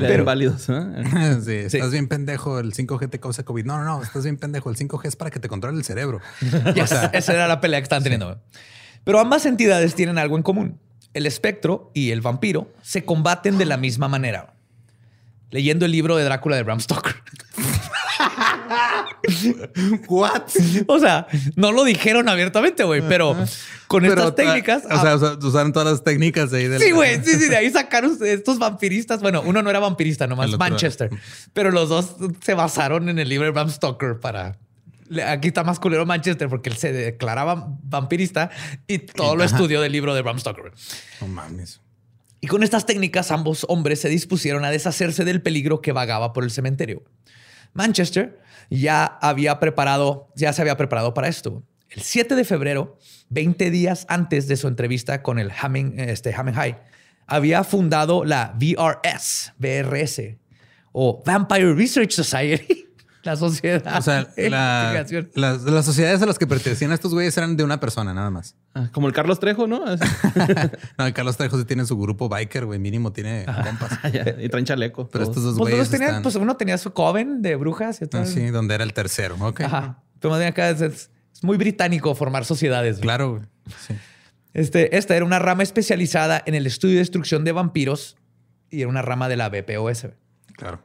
Pero 0.00 0.24
válidos. 0.24 0.66
¿eh? 0.68 1.38
sí, 1.44 1.76
estás 1.76 1.92
bien 1.92 2.08
pendejo, 2.08 2.58
el 2.58 2.72
5G 2.72 3.10
te 3.10 3.20
causa 3.20 3.44
COVID. 3.44 3.64
No, 3.64 3.78
no, 3.78 3.84
no, 3.84 4.02
estás 4.02 4.24
bien 4.24 4.36
pendejo, 4.36 4.70
el 4.70 4.76
5G 4.76 5.06
es 5.06 5.16
para 5.16 5.30
que 5.30 5.40
te 5.40 5.48
controle 5.48 5.78
el 5.78 5.84
cerebro. 5.84 6.20
esa 7.12 7.32
era 7.32 7.48
la 7.48 7.60
pelea 7.60 7.80
que 7.80 7.84
estaban 7.84 8.02
teniendo. 8.02 8.40
Pero 9.04 9.20
ambas 9.20 9.46
entidades 9.46 9.94
tienen 9.94 10.18
algo 10.18 10.36
en 10.36 10.42
común. 10.42 10.80
El 11.12 11.26
espectro 11.26 11.90
y 11.94 12.10
el 12.10 12.20
vampiro 12.20 12.72
se 12.82 13.04
combaten 13.04 13.58
de 13.58 13.66
la 13.66 13.76
misma 13.76 14.08
manera. 14.08 14.54
Leyendo 15.50 15.84
el 15.84 15.92
libro 15.92 16.16
de 16.16 16.24
Drácula 16.24 16.56
de 16.56 16.64
Bram 16.64 16.80
Stoker. 16.80 17.14
What? 20.08 20.42
O 20.86 20.98
sea, 20.98 21.26
no 21.56 21.72
lo 21.72 21.84
dijeron 21.84 22.28
abiertamente, 22.28 22.84
güey, 22.84 23.02
pero 23.06 23.36
con 23.86 24.04
estas 24.04 24.34
técnicas. 24.34 24.84
O 24.90 25.00
sea, 25.00 25.16
usaron 25.16 25.72
todas 25.72 25.90
las 25.90 26.04
técnicas 26.04 26.50
de 26.50 26.58
ahí. 26.58 26.68
Del... 26.68 26.80
Sí, 26.80 26.90
güey, 26.90 27.22
sí, 27.24 27.34
sí, 27.34 27.48
de 27.48 27.56
ahí 27.56 27.70
sacaron 27.72 28.16
estos 28.22 28.58
vampiristas. 28.58 29.20
Bueno, 29.20 29.42
uno 29.44 29.62
no 29.62 29.70
era 29.70 29.78
vampirista, 29.78 30.26
nomás 30.26 30.56
Manchester, 30.58 31.10
pero 31.52 31.70
los 31.70 31.88
dos 31.88 32.16
se 32.42 32.54
basaron 32.54 33.08
en 33.08 33.18
el 33.18 33.28
libro 33.28 33.46
de 33.46 33.52
Bram 33.52 33.70
Stoker 33.70 34.20
para. 34.20 34.58
Aquí 35.28 35.48
está 35.48 35.64
más 35.64 35.78
culero 35.78 36.06
Manchester 36.06 36.48
porque 36.48 36.70
él 36.70 36.76
se 36.76 36.92
declaraba 36.92 37.68
vampirista 37.82 38.50
y 38.86 38.98
todo 38.98 39.36
lo 39.36 39.44
estudió 39.44 39.80
del 39.80 39.92
libro 39.92 40.14
de 40.14 40.22
Bram 40.22 40.38
Stoker. 40.38 40.72
No 41.20 41.28
mames. 41.28 41.80
Y 42.40 42.46
con 42.46 42.62
estas 42.62 42.84
técnicas, 42.84 43.30
ambos 43.30 43.64
hombres 43.68 44.00
se 44.00 44.10
dispusieron 44.10 44.66
a 44.66 44.70
deshacerse 44.70 45.24
del 45.24 45.40
peligro 45.40 45.80
que 45.80 45.92
vagaba 45.92 46.32
por 46.32 46.44
el 46.44 46.50
cementerio. 46.50 47.02
Manchester 47.72 48.38
ya 48.70 49.04
había 49.04 49.60
preparado, 49.60 50.28
ya 50.34 50.52
se 50.52 50.62
había 50.62 50.76
preparado 50.76 51.14
para 51.14 51.28
esto. 51.28 51.62
El 51.90 52.02
7 52.02 52.34
de 52.34 52.44
febrero, 52.44 52.98
20 53.28 53.70
días 53.70 54.06
antes 54.08 54.48
de 54.48 54.56
su 54.56 54.68
entrevista 54.68 55.22
con 55.22 55.38
el 55.38 55.50
Hamming, 55.50 56.00
este, 56.00 56.32
High, 56.32 56.78
había 57.26 57.64
fundado 57.64 58.24
la 58.24 58.54
VRS, 58.58 59.52
VRS, 59.58 60.36
o 60.92 61.22
Vampire 61.24 61.74
Research 61.74 62.12
Society, 62.12 62.88
la 63.24 63.36
sociedad. 63.36 63.98
O 63.98 64.02
sea, 64.02 64.28
las, 65.34 65.84
sociedades 65.84 66.22
a 66.22 66.26
las 66.26 66.38
que 66.38 66.46
pertenecían 66.46 66.90
a 66.92 66.94
estos 66.94 67.12
güeyes 67.12 67.36
eran 67.36 67.56
de 67.56 67.64
una 67.64 67.80
persona 67.80 68.14
nada 68.14 68.30
más. 68.30 68.54
Ah, 68.74 68.90
como 68.92 69.08
el 69.08 69.14
Carlos 69.14 69.40
Trejo, 69.40 69.66
¿no? 69.66 69.84
no, 70.98 71.06
el 71.06 71.12
Carlos 71.12 71.36
Trejo 71.36 71.58
sí 71.58 71.64
tiene 71.64 71.86
su 71.86 71.98
grupo 71.98 72.28
biker, 72.28 72.66
güey. 72.66 72.78
Mínimo 72.78 73.12
tiene 73.12 73.46
compas. 73.46 73.98
y 74.38 74.48
traen 74.48 74.64
chaleco. 74.64 75.08
Pero 75.08 75.24
estos 75.24 75.42
dos 75.42 75.56
pues 75.56 75.74
güeyes. 75.74 75.90
tenían, 75.90 76.22
pues 76.22 76.34
uno 76.36 76.56
tenía 76.56 76.78
su 76.78 76.92
coven 76.92 77.42
de 77.42 77.56
brujas 77.56 78.00
y 78.02 78.06
todo. 78.06 78.22
Ah, 78.22 78.26
sí, 78.26 78.46
donde 78.46 78.74
era 78.74 78.84
el 78.84 78.92
tercero. 78.92 79.36
Ok. 79.40 79.62
Ajá. 79.62 80.02
Pero 80.20 80.34
acá 80.34 80.70
es, 80.70 81.10
muy 81.42 81.56
británico 81.56 82.14
formar 82.14 82.44
sociedades. 82.44 82.98
Claro, 82.98 83.32
güey. 83.32 83.42
Sí. 83.86 83.94
Este, 84.54 84.96
esta 84.96 85.16
era 85.16 85.24
una 85.24 85.38
rama 85.38 85.62
especializada 85.62 86.42
en 86.46 86.54
el 86.54 86.66
estudio 86.66 86.94
y 86.94 86.98
destrucción 86.98 87.44
de 87.44 87.52
vampiros 87.52 88.16
y 88.70 88.80
era 88.80 88.88
una 88.88 89.02
rama 89.02 89.28
de 89.28 89.36
la 89.36 89.48
BPOS. 89.48 90.08
Claro. 90.56 90.80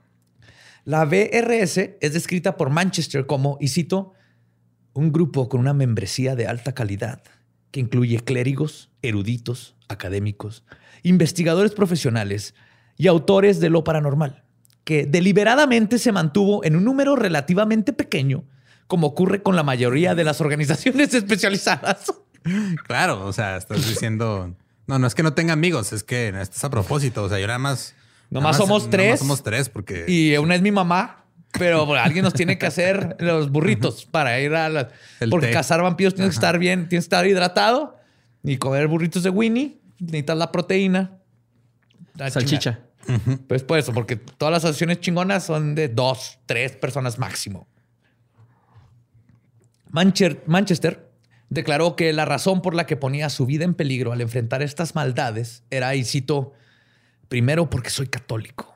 La 0.85 1.05
BRS 1.05 1.77
es 1.99 2.13
descrita 2.13 2.57
por 2.57 2.69
Manchester 2.69 3.25
como, 3.25 3.57
y 3.59 3.67
cito, 3.69 4.13
un 4.93 5.11
grupo 5.11 5.49
con 5.49 5.59
una 5.59 5.73
membresía 5.73 6.35
de 6.35 6.47
alta 6.47 6.73
calidad 6.73 7.21
que 7.71 7.79
incluye 7.79 8.19
clérigos, 8.19 8.89
eruditos, 9.01 9.75
académicos, 9.87 10.63
investigadores 11.03 11.71
profesionales 11.71 12.55
y 12.97 13.07
autores 13.07 13.59
de 13.59 13.69
lo 13.69 13.83
paranormal, 13.83 14.43
que 14.83 15.05
deliberadamente 15.05 15.99
se 15.99 16.11
mantuvo 16.11 16.63
en 16.63 16.75
un 16.75 16.83
número 16.83 17.15
relativamente 17.15 17.93
pequeño, 17.93 18.43
como 18.87 19.07
ocurre 19.07 19.43
con 19.43 19.55
la 19.55 19.63
mayoría 19.63 20.15
de 20.15 20.23
las 20.23 20.41
organizaciones 20.41 21.13
especializadas. 21.13 22.13
Claro, 22.87 23.25
o 23.25 23.33
sea, 23.33 23.57
estás 23.57 23.85
diciendo, 23.85 24.55
no, 24.87 24.97
no 24.97 25.05
es 25.05 25.13
que 25.13 25.23
no 25.23 25.33
tenga 25.33 25.51
amigos, 25.51 25.91
es 25.91 26.03
que 26.03 26.29
esto 26.29 26.55
es 26.55 26.63
a 26.63 26.69
propósito, 26.69 27.23
o 27.23 27.29
sea, 27.29 27.37
yo 27.37 27.45
nada 27.45 27.59
más 27.59 27.93
Nomás 28.29 28.57
somos 28.57 28.89
tres. 28.89 29.19
Somos 29.19 29.43
tres 29.43 29.69
porque... 29.69 30.05
Y 30.07 30.37
una 30.37 30.55
es 30.55 30.61
mi 30.61 30.71
mamá, 30.71 31.25
pero 31.51 31.93
alguien 31.95 32.23
nos 32.23 32.33
tiene 32.33 32.57
que 32.57 32.65
hacer 32.65 33.17
los 33.19 33.51
burritos 33.51 34.05
para 34.05 34.39
ir 34.39 34.53
a 34.53 34.69
la... 34.69 34.89
porque 35.29 35.51
cazar 35.51 35.81
vampiros 35.81 36.13
tienes 36.13 36.31
que 36.31 36.35
estar 36.35 36.59
bien, 36.59 36.89
tienes 36.89 37.05
que 37.05 37.07
estar 37.07 37.25
hidratado 37.25 37.97
y 38.43 38.57
comer 38.57 38.87
burritos 38.87 39.23
de 39.23 39.29
Winnie. 39.29 39.79
Necesitas 39.99 40.37
la 40.37 40.51
proteína. 40.51 41.17
Salchicha. 42.29 42.79
Pues 43.47 43.63
por 43.63 43.79
eso, 43.79 43.93
porque 43.93 44.15
todas 44.15 44.51
las 44.51 44.63
asociaciones 44.63 44.99
chingonas 44.99 45.43
son 45.43 45.73
de 45.73 45.87
dos, 45.87 46.39
tres 46.45 46.73
personas 46.73 47.17
máximo. 47.17 47.67
Manchester 49.91 51.09
declaró 51.49 51.95
que 51.95 52.13
la 52.13 52.25
razón 52.25 52.61
por 52.61 52.75
la 52.75 52.85
que 52.85 52.95
ponía 52.95 53.29
su 53.29 53.45
vida 53.45 53.65
en 53.65 53.73
peligro 53.73 54.11
al 54.11 54.21
enfrentar 54.21 54.61
estas 54.61 54.93
maldades 54.93 55.63
era, 55.71 55.95
y 55.95 56.03
cito, 56.03 56.53
Primero 57.29 57.69
porque 57.69 57.91
soy 57.91 58.07
católico 58.07 58.75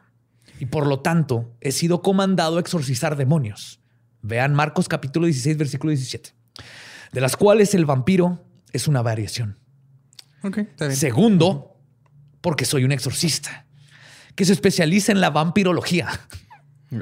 y 0.59 0.67
por 0.67 0.87
lo 0.87 0.99
tanto 1.01 1.57
he 1.59 1.71
sido 1.71 2.01
comandado 2.01 2.57
a 2.57 2.59
exorcizar 2.59 3.17
demonios. 3.17 3.81
Vean 4.21 4.53
Marcos 4.53 4.87
capítulo 4.87 5.25
16, 5.25 5.57
versículo 5.57 5.89
17, 5.89 6.33
de 7.11 7.21
las 7.21 7.35
cuales 7.35 7.73
el 7.73 7.85
vampiro 7.85 8.45
es 8.71 8.87
una 8.87 9.01
variación. 9.01 9.57
Segundo, 10.91 11.77
porque 12.41 12.65
soy 12.65 12.83
un 12.83 12.91
exorcista 12.91 13.65
que 14.35 14.45
se 14.45 14.53
especializa 14.53 15.11
en 15.11 15.19
la 15.19 15.29
vampirología, 15.29 16.09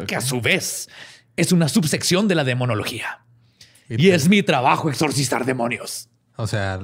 que 0.07 0.15
a 0.15 0.21
su 0.21 0.41
vez 0.41 0.89
es 1.35 1.51
una 1.51 1.67
subsección 1.67 2.27
de 2.27 2.35
la 2.35 2.43
demonología. 2.43 3.25
Y, 3.89 4.07
y 4.07 4.11
es 4.11 4.29
mi 4.29 4.41
trabajo 4.41 4.89
exorcizar 4.89 5.45
demonios. 5.45 6.09
O 6.37 6.47
sea, 6.47 6.79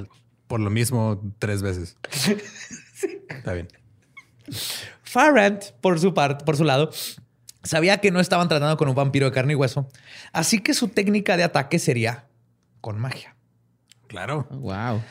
por 0.48 0.60
lo 0.60 0.70
mismo 0.70 1.22
tres 1.40 1.62
veces. 1.62 1.98
Está 3.30 3.54
bien. 3.54 3.68
Farrant, 5.04 5.64
por 5.82 6.00
su 6.00 6.14
parte, 6.14 6.46
por 6.46 6.58
su 6.58 6.64
lado, 6.64 6.92
sabía 7.64 8.00
que 8.00 8.12
no 8.12 8.20
estaban 8.20 8.48
tratando 8.48 8.78
con 8.78 8.90
un 8.90 8.96
vampiro 8.96 9.26
de 9.26 9.32
carne 9.32 9.54
y 9.54 9.56
hueso, 9.56 9.88
así 10.32 10.60
que 10.60 10.74
su 10.74 10.90
técnica 10.90 11.38
de 11.38 11.44
ataque 11.44 11.80
sería 11.80 12.26
con 12.82 13.00
magia. 13.00 13.36
Claro. 14.08 14.48
Wow. 14.50 15.02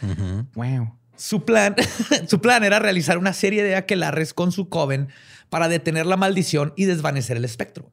Wow. 0.54 0.92
Su 1.16 1.44
plan, 1.44 1.74
su 2.28 2.40
plan 2.40 2.64
era 2.64 2.78
realizar 2.78 3.18
una 3.18 3.32
serie 3.32 3.62
de 3.62 3.76
aquelarres 3.76 4.34
con 4.34 4.52
su 4.52 4.68
coven 4.68 5.08
para 5.48 5.68
detener 5.68 6.06
la 6.06 6.16
maldición 6.16 6.72
y 6.76 6.84
desvanecer 6.84 7.36
el 7.36 7.44
espectro. 7.44 7.90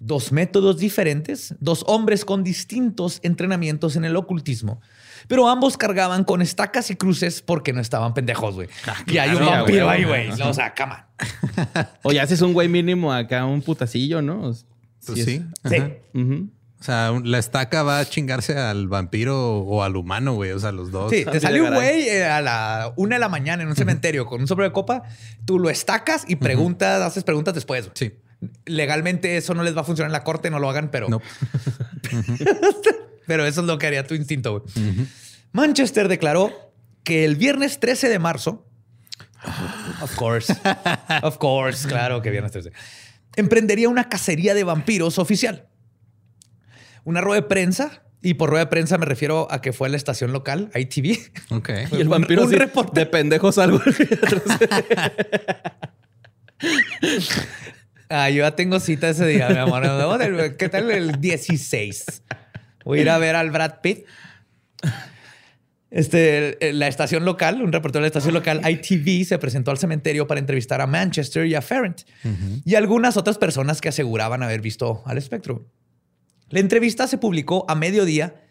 Dos 0.00 0.30
métodos 0.30 0.78
diferentes, 0.78 1.54
dos 1.60 1.84
hombres 1.86 2.24
con 2.24 2.44
distintos 2.44 3.18
entrenamientos 3.22 3.96
en 3.96 4.04
el 4.04 4.16
ocultismo, 4.16 4.80
pero 5.26 5.48
ambos 5.48 5.76
cargaban 5.76 6.24
con 6.24 6.42
estacas 6.42 6.90
y 6.90 6.96
cruces 6.96 7.42
porque 7.42 7.72
no 7.72 7.80
estaban 7.80 8.14
pendejos, 8.14 8.54
güey. 8.54 8.68
Ah, 8.86 8.96
y 9.06 9.18
hay 9.18 9.34
un 9.34 9.44
vampiro 9.44 9.88
ahí, 9.88 10.04
güey. 10.04 10.30
O 10.40 10.54
sea, 10.54 10.74
cama. 10.74 11.08
o 12.02 12.12
ya 12.12 12.22
haces 12.22 12.40
un 12.42 12.52
güey 12.52 12.68
mínimo 12.68 13.12
acá, 13.12 13.44
un 13.44 13.62
putacillo, 13.62 14.22
¿no? 14.22 14.52
Pues 15.06 15.24
sí. 15.24 15.42
Sí. 15.64 15.82
O 16.80 16.84
sea, 16.84 17.12
la 17.24 17.38
estaca 17.38 17.82
va 17.82 17.98
a 17.98 18.04
chingarse 18.04 18.56
al 18.56 18.86
vampiro 18.86 19.58
o 19.58 19.82
al 19.82 19.96
humano, 19.96 20.34
güey. 20.34 20.52
O 20.52 20.60
sea, 20.60 20.70
los 20.70 20.92
dos. 20.92 21.10
Sí, 21.10 21.24
te 21.24 21.40
sale 21.40 21.60
un 21.60 21.74
güey 21.74 22.08
eh, 22.08 22.24
a 22.24 22.40
la 22.40 22.92
una 22.96 23.16
de 23.16 23.20
la 23.20 23.28
mañana 23.28 23.64
en 23.64 23.68
un 23.68 23.74
cementerio 23.74 24.26
con 24.26 24.40
un 24.40 24.46
sobre 24.46 24.66
de 24.66 24.72
copa, 24.72 25.02
tú 25.44 25.58
lo 25.58 25.70
estacas 25.70 26.24
y 26.28 26.36
preguntas, 26.36 27.02
haces 27.02 27.24
preguntas 27.24 27.54
después. 27.54 27.90
Sí. 27.94 28.12
Legalmente 28.66 29.36
eso 29.36 29.54
no 29.54 29.64
les 29.64 29.76
va 29.76 29.80
a 29.80 29.84
funcionar 29.84 30.10
en 30.10 30.12
la 30.12 30.22
corte, 30.22 30.50
no 30.50 30.60
lo 30.60 30.70
hagan, 30.70 30.90
pero. 30.92 31.08
No. 31.08 31.20
Pero 33.28 33.44
eso 33.46 33.60
es 33.60 33.66
lo 33.66 33.78
que 33.78 33.86
haría 33.86 34.06
tu 34.06 34.14
instinto. 34.14 34.64
Manchester 35.52 36.08
declaró 36.08 36.72
que 37.04 37.26
el 37.26 37.36
viernes 37.36 37.78
13 37.78 38.08
de 38.08 38.18
marzo, 38.18 38.66
of 40.00 40.16
course, 40.16 40.56
of 41.22 41.36
course, 41.36 41.86
claro 41.86 42.22
que 42.22 42.30
viernes 42.30 42.52
13, 42.52 42.72
emprendería 43.36 43.90
una 43.90 44.08
cacería 44.08 44.54
de 44.54 44.64
vampiros 44.64 45.18
oficial. 45.18 45.68
Una 47.04 47.20
rueda 47.20 47.42
de 47.42 47.48
prensa 47.48 48.02
y 48.22 48.32
por 48.34 48.48
rueda 48.48 48.64
de 48.64 48.70
prensa 48.70 48.96
me 48.96 49.04
refiero 49.04 49.46
a 49.50 49.60
que 49.60 49.74
fue 49.74 49.88
a 49.88 49.90
la 49.90 49.98
estación 49.98 50.32
local, 50.32 50.70
ITV. 50.74 51.18
Ok. 51.50 51.68
Y 51.92 52.00
el 52.00 52.08
vampiro 52.08 52.44
un, 52.44 52.52
reporte 52.52 53.00
de 53.00 53.06
pendejos 53.06 53.58
algo. 53.58 53.78
ah, 58.08 58.30
yo 58.30 58.38
ya 58.38 58.56
tengo 58.56 58.80
cita 58.80 59.10
ese 59.10 59.26
día, 59.26 59.50
mi 59.50 59.58
amor. 59.58 60.56
¿Qué 60.56 60.70
tal 60.70 60.90
el 60.90 61.20
16? 61.20 62.22
Voy 62.84 62.98
a 62.98 63.02
ir 63.02 63.10
a 63.10 63.18
ver 63.18 63.36
al 63.36 63.50
Brad 63.50 63.80
Pitt. 63.82 64.06
Este, 65.90 66.58
la 66.74 66.86
estación 66.86 67.24
local, 67.24 67.62
un 67.62 67.72
reportero 67.72 68.00
de 68.00 68.04
la 68.04 68.08
estación 68.08 68.34
local, 68.34 68.60
ITV, 68.68 69.24
se 69.24 69.38
presentó 69.38 69.70
al 69.70 69.78
cementerio 69.78 70.26
para 70.26 70.38
entrevistar 70.38 70.82
a 70.82 70.86
Manchester 70.86 71.46
y 71.46 71.54
a 71.54 71.62
Ferrent 71.62 72.02
y 72.64 72.74
algunas 72.74 73.16
otras 73.16 73.38
personas 73.38 73.80
que 73.80 73.88
aseguraban 73.88 74.42
haber 74.42 74.60
visto 74.60 75.02
al 75.06 75.16
espectro. 75.16 75.66
La 76.50 76.60
entrevista 76.60 77.06
se 77.06 77.16
publicó 77.16 77.64
a 77.68 77.74
mediodía 77.74 78.42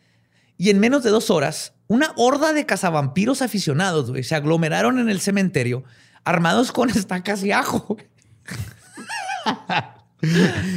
y 0.58 0.72
en 0.72 0.80
menos 0.80 1.04
de 1.04 1.12
dos 1.12 1.30
horas, 1.30 1.74
una 1.88 2.14
horda 2.16 2.54
de 2.54 2.66
cazavampiros 2.66 3.44
aficionados 3.44 4.12
se 4.26 4.36
aglomeraron 4.36 4.98
en 5.00 5.10
el 5.10 5.20
cementerio 5.20 5.84
armados 6.24 6.72
con 6.72 6.90
estacas 6.96 7.44
y 7.44 7.52
ajo. 7.52 7.98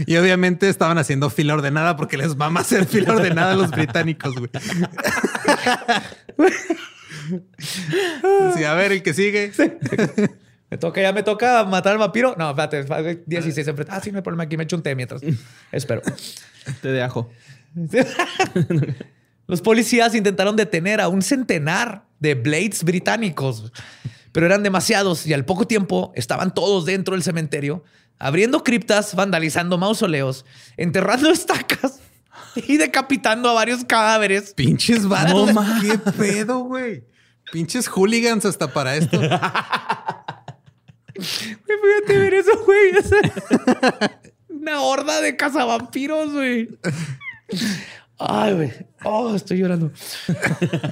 Y 0.07 0.17
obviamente 0.17 0.69
estaban 0.69 0.99
haciendo 0.99 1.31
fila 1.31 1.55
ordenada 1.55 1.97
porque 1.97 2.17
les 2.17 2.37
va 2.37 2.47
a 2.47 2.61
hacer 2.61 2.87
fila 2.87 3.15
ordenada 3.15 3.53
a 3.53 3.57
los 3.57 3.71
británicos, 3.71 4.35
güey. 4.35 4.51
Sí, 8.57 8.65
a 8.65 8.75
ver, 8.75 8.93
el 8.93 9.03
que 9.03 9.15
sigue. 9.15 9.53
Me 10.71 10.79
toca, 10.79 11.01
ya 11.03 11.13
me 11.13 11.23
toca 11.23 11.65
matar 11.65 11.93
al 11.93 11.99
vampiro. 11.99 12.35
No, 12.39 12.51
espérate, 12.51 13.23
16 13.27 13.67
enfrente. 13.67 13.93
Ah, 13.95 14.01
sí, 14.01 14.13
no 14.13 14.19
hay 14.19 14.23
problema. 14.23 14.45
Aquí 14.45 14.57
me 14.57 14.65
echo 14.65 14.77
un 14.77 14.83
té 14.83 14.95
mientras. 14.95 15.23
Espero. 15.73 16.03
Té 16.81 16.89
de 16.89 17.09
Los 19.47 19.63
policías 19.63 20.15
intentaron 20.15 20.55
detener 20.55 21.01
a 21.01 21.09
un 21.09 21.23
centenar 21.23 22.05
de 22.21 22.35
blades 22.35 22.85
británicos. 22.85 23.73
Pero 24.33 24.47
eran 24.47 24.63
demasiados 24.63 25.27
y 25.27 25.33
al 25.33 25.45
poco 25.45 25.67
tiempo 25.67 26.13
estaban 26.15 26.55
todos 26.55 26.87
dentro 26.87 27.15
del 27.15 27.25
cementerio, 27.25 27.83
abriendo 28.21 28.63
criptas, 28.63 29.17
vandalizando 29.17 29.77
mausoleos, 29.79 30.45
enterrando 30.77 31.31
estacas 31.33 31.99
y 32.55 32.77
decapitando 32.77 33.49
a 33.49 33.55
varios 33.55 33.85
cadáveres. 33.85 34.55
Pinches 34.55 35.09
vatos. 35.09 35.51
¿Qué 35.81 35.99
pedo, 36.13 36.61
güey? 36.61 37.03
Pinches 37.51 37.89
hooligans 37.89 38.45
hasta 38.45 38.73
para 38.73 38.95
esto. 38.95 39.19
Fíjate 41.19 42.19
ver 42.19 42.35
eso, 42.35 42.53
güey. 42.65 42.93
Una 44.49 44.81
horda 44.83 45.21
de 45.21 45.37
cazavampiros, 45.37 46.33
güey. 46.33 46.69
Ay, 48.19 48.53
güey. 48.53 48.73
Oh, 49.05 49.35
estoy 49.35 49.59
llorando. 49.59 49.91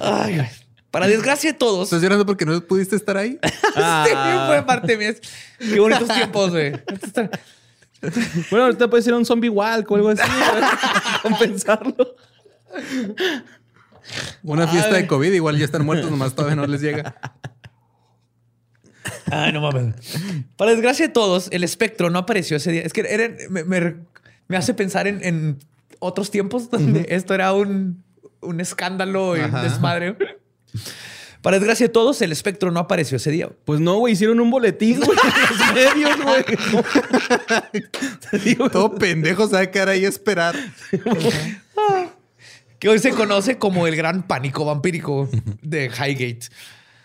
Ay, 0.01 0.35
güey. 0.35 0.49
Para 0.91 1.07
desgracia 1.07 1.51
de 1.51 1.57
todos. 1.57 1.87
¿Estás 1.87 2.01
llorando 2.01 2.25
porque 2.25 2.45
no 2.45 2.59
pudiste 2.61 2.95
estar 2.95 3.15
ahí? 3.17 3.37
sí, 3.43 4.11
fue 4.47 4.63
parte 4.65 4.97
mía. 4.97 5.13
Qué 5.59 5.79
bonitos 5.79 6.07
tiempos, 6.07 6.49
güey. 6.51 6.71
Bueno, 8.49 8.65
ahorita 8.65 8.89
puede 8.89 9.03
ser 9.03 9.13
un 9.13 9.25
zombie 9.25 9.49
walk 9.49 9.89
o 9.91 9.95
algo 9.95 10.09
así. 10.09 10.21
para 10.51 10.77
compensarlo. 11.21 12.15
Una 14.43 14.67
fiesta 14.67 14.95
de 14.95 15.05
COVID, 15.05 15.31
igual 15.33 15.57
ya 15.57 15.65
están 15.65 15.85
muertos, 15.85 16.09
nomás 16.09 16.33
todavía 16.33 16.55
no 16.55 16.65
les 16.65 16.81
llega. 16.81 17.15
Ay, 19.31 19.53
no 19.53 19.61
mames. 19.61 19.93
Para 20.57 20.71
desgracia 20.71 21.07
de 21.07 21.13
todos, 21.13 21.49
el 21.51 21.63
espectro 21.63 22.09
no 22.09 22.19
apareció 22.19 22.57
ese 22.57 22.71
día. 22.71 22.81
Es 22.81 22.93
que 22.93 23.01
era- 23.01 23.29
me, 23.49 23.63
me- 23.63 23.95
me 24.47 24.57
hace 24.57 24.73
pensar 24.73 25.07
en, 25.07 25.23
en 25.23 25.59
otros 25.99 26.31
tiempos 26.31 26.71
donde 26.71 27.05
esto 27.09 27.33
era 27.35 27.53
un, 27.53 28.03
un 28.41 28.59
escándalo 28.59 29.37
y 29.37 29.41
un 29.41 29.45
Ajá. 29.45 29.61
desmadre. 29.63 30.15
Para 31.41 31.57
desgracia 31.57 31.87
de 31.87 31.93
todos, 31.93 32.21
el 32.21 32.33
espectro 32.33 32.69
no 32.69 32.81
apareció 32.81 33.15
ese 33.15 33.31
día. 33.31 33.49
Pues 33.63 33.79
no, 33.79 33.97
güey, 33.97 34.13
hicieron 34.13 34.41
un 34.41 34.51
boletín, 34.51 34.99
güey, 34.99 35.17
en 35.17 35.57
los 35.57 35.73
medios, 35.95 36.21
güey. 36.21 36.43
Te 38.29 38.37
digo, 38.43 38.69
Todo 38.69 38.95
pendejo 38.95 39.47
sabe 39.47 39.71
quedar 39.71 39.89
ahí 39.89 40.05
a 40.05 40.09
esperar. 40.09 40.55
Que 42.79 42.87
hoy 42.87 42.99
se 42.99 43.11
conoce 43.11 43.57
como 43.57 43.87
el 43.87 43.95
gran 43.97 44.25
pánico 44.25 44.63
vampírico 44.63 45.29
de 45.61 45.87
Highgate. 45.87 46.47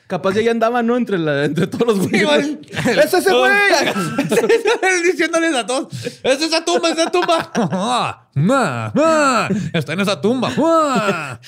Capaz 0.07 0.35
ya 0.35 0.41
ahí 0.41 0.49
andaba, 0.49 0.83
¿no? 0.83 0.97
Entre, 0.97 1.17
la, 1.19 1.45
entre 1.45 1.67
todos 1.67 1.87
los 1.87 1.99
güeyes. 2.09 2.27
güey. 2.27 2.59
¡Es 3.05 3.15
ese 3.15 3.33
güey! 3.33 5.03
Diciéndoles 5.05 5.55
a 5.55 5.67
todos: 5.67 5.93
¡Es 6.23 6.43
esa 6.43 6.65
tumba, 6.65 6.91
esa 6.91 7.11
tumba! 7.11 8.29
Está 9.73 9.93
en 9.95 10.01
esa 10.01 10.21
tumba. 10.21 11.41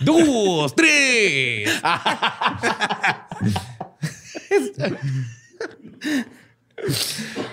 Dos, 0.00 0.74
tres. 0.74 1.70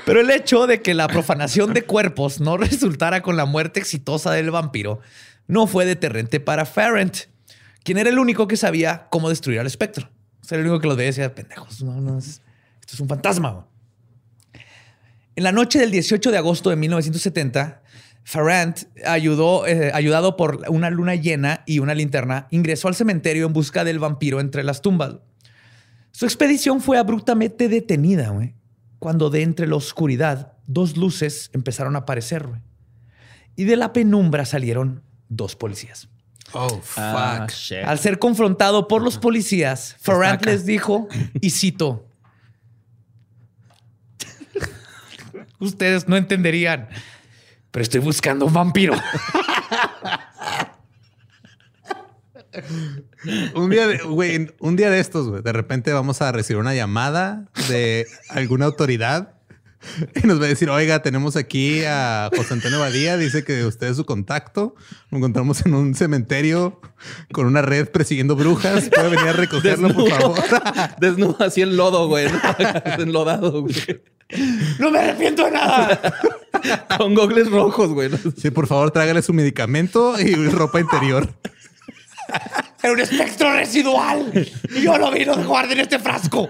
Pero 0.06 0.22
el 0.22 0.32
hecho 0.32 0.68
de 0.68 0.82
que 0.82 0.94
la 0.94 1.08
profanación 1.08 1.74
de 1.74 1.84
cuerpos 1.84 2.40
no 2.40 2.58
resultara 2.58 3.22
con 3.22 3.38
la 3.38 3.46
muerte 3.46 3.80
exitosa 3.80 4.32
del 4.32 4.52
vampiro 4.52 5.00
no 5.48 5.68
fue 5.68 5.86
deterrente 5.86 6.40
para 6.40 6.66
Farrent, 6.66 7.18
quien 7.84 7.98
era 7.98 8.10
el 8.10 8.18
único 8.20 8.48
que 8.48 8.58
sabía 8.58 9.08
cómo 9.10 9.30
destruir 9.30 9.60
al 9.60 9.68
espectro. 9.68 10.10
O 10.46 10.48
sea, 10.48 10.58
el 10.60 10.66
único 10.66 10.80
que 10.80 10.88
lo 10.88 10.96
veía 10.96 11.08
decía, 11.08 11.34
pendejos, 11.34 11.82
no, 11.82 12.00
no, 12.00 12.20
es- 12.20 12.41
esto 12.80 12.93
es 12.93 13.00
un 13.00 13.08
fantasma. 13.10 13.52
güey". 13.52 13.66
En 15.36 15.43
la 15.43 15.52
noche 15.52 15.80
del 15.80 15.91
18 15.91 16.32
de 16.32 16.38
agosto 16.38 16.70
de 16.70 16.76
1970, 16.76 17.82
Farrant, 18.24 18.80
ayudó, 19.06 19.68
eh, 19.68 19.91
ayudado 19.93 20.38
por 20.38 20.62
una 20.70 20.89
luna 20.89 21.16
llena 21.16 21.64
y 21.66 21.80
una 21.80 21.93
linterna, 21.93 22.48
ingresó 22.52 22.88
al 22.88 22.96
cementerio 22.96 23.46
en 23.46 23.54
busca 23.54 23.84
del 23.84 24.00
vampiro 24.00 24.39
entre 24.39 24.64
las 24.64 24.82
tumbas. 24.82 25.18
Su 26.12 26.26
expedición 26.26 26.80
fue 26.82 26.98
abruptamente 26.98 27.68
detenida, 27.68 28.34
cuando 29.00 29.30
de 29.30 29.41
entre 29.43 29.68
la 29.68 29.76
oscuridad 29.76 30.54
dos 30.68 30.96
luces 30.96 31.50
empezaron 31.54 31.96
a 31.96 32.00
aparecer. 32.00 32.48
Y 33.56 33.66
de 33.66 33.76
la 33.76 33.93
penumbra 33.93 34.46
salieron 34.46 35.04
dos 35.30 35.56
policías. 35.56 36.08
Oh, 36.54 36.70
fuck. 36.82 36.98
Ah, 36.98 37.48
shit. 37.50 37.84
Al 37.86 38.00
ser 38.00 38.20
confrontado 38.20 38.88
por 38.88 39.02
los 39.02 39.18
policías, 39.18 39.96
Farrant 40.00 40.46
les 40.46 40.66
dijo, 40.66 41.08
y 41.41 41.50
cito, 41.50 42.08
ustedes 45.60 46.08
no 46.08 46.16
entenderían, 46.16 46.88
pero 47.72 47.84
estoy 47.84 48.00
buscando 48.00 48.46
un 48.46 48.54
vampiro. 48.54 48.93
Un 53.54 53.70
día, 53.70 53.88
de, 53.88 53.98
güey, 53.98 54.50
un 54.60 54.76
día 54.78 54.89
de 54.89 55.00
estos, 55.00 55.28
güey, 55.28 55.41
de 55.41 55.52
repente 55.52 55.91
vamos 55.91 56.22
a 56.22 56.32
recibir 56.32 56.60
una 56.60 56.74
llamada 56.74 57.50
de 57.68 58.08
alguna 58.30 58.66
autoridad 58.66 59.35
y 60.24 60.28
nos 60.28 60.40
va 60.40 60.46
a 60.46 60.50
decir, 60.50 60.70
oiga, 60.70 61.02
tenemos 61.02 61.36
aquí 61.36 61.84
a 61.86 62.30
José 62.36 62.54
Antonio 62.54 62.80
Badía, 62.80 63.18
dice 63.18 63.44
que 63.44 63.66
usted 63.66 63.88
es 63.88 63.98
su 63.98 64.06
contacto. 64.06 64.76
Lo 65.12 65.18
encontramos 65.18 65.66
en 65.66 65.74
un 65.74 65.96
cementerio 65.96 66.80
con 67.32 67.46
una 67.46 67.62
red 67.62 67.90
persiguiendo 67.90 68.36
brujas. 68.36 68.90
Puede 68.90 69.10
venir 69.10 69.28
a 69.28 69.34
recogerlo, 69.34 69.94
por 69.94 70.10
favor. 70.10 70.40
Desnudo 71.00 71.38
así 71.40 71.62
en 71.62 71.78
lodo, 71.78 72.08
güey. 72.08 72.28
¿no? 72.32 72.40
Enlodado, 73.04 73.62
güey. 73.62 74.02
No 74.80 74.92
me 74.92 75.00
arrepiento 75.00 75.46
de 75.46 75.52
nada. 75.52 76.00
Con 76.98 77.14
gogles 77.14 77.50
rojos, 77.50 77.90
güey. 77.90 78.10
¿no? 78.10 78.18
Sí, 78.38 78.50
por 78.52 78.68
favor, 78.68 78.92
trágale 78.92 79.22
su 79.22 79.34
medicamento 79.34 80.20
y 80.20 80.34
ropa 80.50 80.80
interior. 80.80 81.30
Era 82.82 82.94
un 82.94 83.00
espectro 83.00 83.54
residual. 83.54 84.32
Y 84.76 84.82
yo 84.82 84.98
lo 84.98 85.12
vino 85.12 85.36
de 85.36 85.44
guardar 85.44 85.74
en 85.74 85.82
este 85.82 86.00
frasco. 86.00 86.50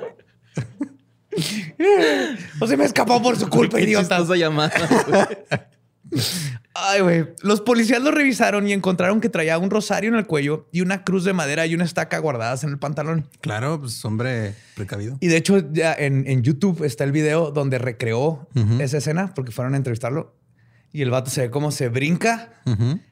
No 2.60 2.68
se 2.68 2.78
me 2.78 2.86
escapó 2.86 3.22
por 3.22 3.38
su 3.38 3.50
culpa, 3.50 3.80
idiota. 3.82 4.24
llamada. 4.36 4.72
Ay, 6.74 7.02
güey. 7.02 7.26
Los 7.42 7.62
policías 7.62 8.02
lo 8.02 8.12
revisaron 8.12 8.68
y 8.68 8.74
encontraron 8.74 9.22
que 9.22 9.30
traía 9.30 9.58
un 9.58 9.70
rosario 9.70 10.10
en 10.10 10.16
el 10.16 10.26
cuello 10.28 10.68
y 10.72 10.82
una 10.82 11.04
cruz 11.04 11.24
de 11.24 11.34
madera 11.34 11.66
y 11.66 11.74
una 11.74 11.86
estaca 11.86 12.18
guardadas 12.20 12.64
en 12.64 12.70
el 12.72 12.80
pantalón. 12.80 13.30
Claro, 13.42 13.80
pues 13.80 14.04
hombre 14.06 14.56
precavido. 14.76 15.18
Y 15.22 15.28
de 15.28 15.38
hecho, 15.38 15.72
ya 15.72 15.94
en, 15.94 16.26
en 16.28 16.44
YouTube 16.44 16.84
está 16.84 17.04
el 17.06 17.12
video 17.12 17.52
donde 17.52 17.78
recreó 17.78 18.48
esa 18.80 18.98
escena 18.98 19.34
porque 19.34 19.52
fueron 19.52 19.74
a 19.74 19.78
entrevistarlo. 19.78 20.36
Y 20.92 21.02
el 21.02 21.10
vato 21.12 21.30
se 21.30 21.42
ve 21.42 21.50
cómo 21.50 21.72
se 21.72 21.90
brinca, 21.90 22.54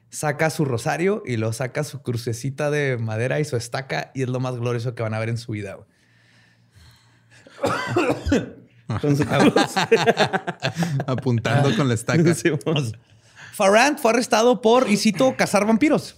saca 0.08 0.48
su 0.50 0.64
rosario 0.64 1.22
y 1.26 1.36
lo 1.36 1.52
saca 1.52 1.84
su 1.84 2.00
crucecita 2.02 2.70
de 2.70 2.96
madera 2.98 3.40
y 3.40 3.44
su 3.44 3.56
estaca. 3.56 4.10
Y 4.14 4.22
es 4.22 4.28
lo 4.28 4.40
más 4.40 4.56
glorioso 4.56 4.94
que 4.94 5.02
van 5.02 5.12
a 5.14 5.18
ver 5.18 5.28
en 5.30 5.36
su 5.38 5.52
vida. 5.52 5.74
güey. 5.74 5.86
Con 9.00 9.16
su 9.16 9.24
Apuntando 11.06 11.74
con 11.76 11.88
la 11.88 11.94
estaca. 11.94 12.34
Sí, 12.34 12.50
vamos. 12.64 12.92
Farrant 13.54 13.98
fue 13.98 14.10
arrestado 14.10 14.60
por, 14.60 14.88
y 14.90 14.96
cito, 14.96 15.34
cazar 15.36 15.64
vampiros. 15.66 16.16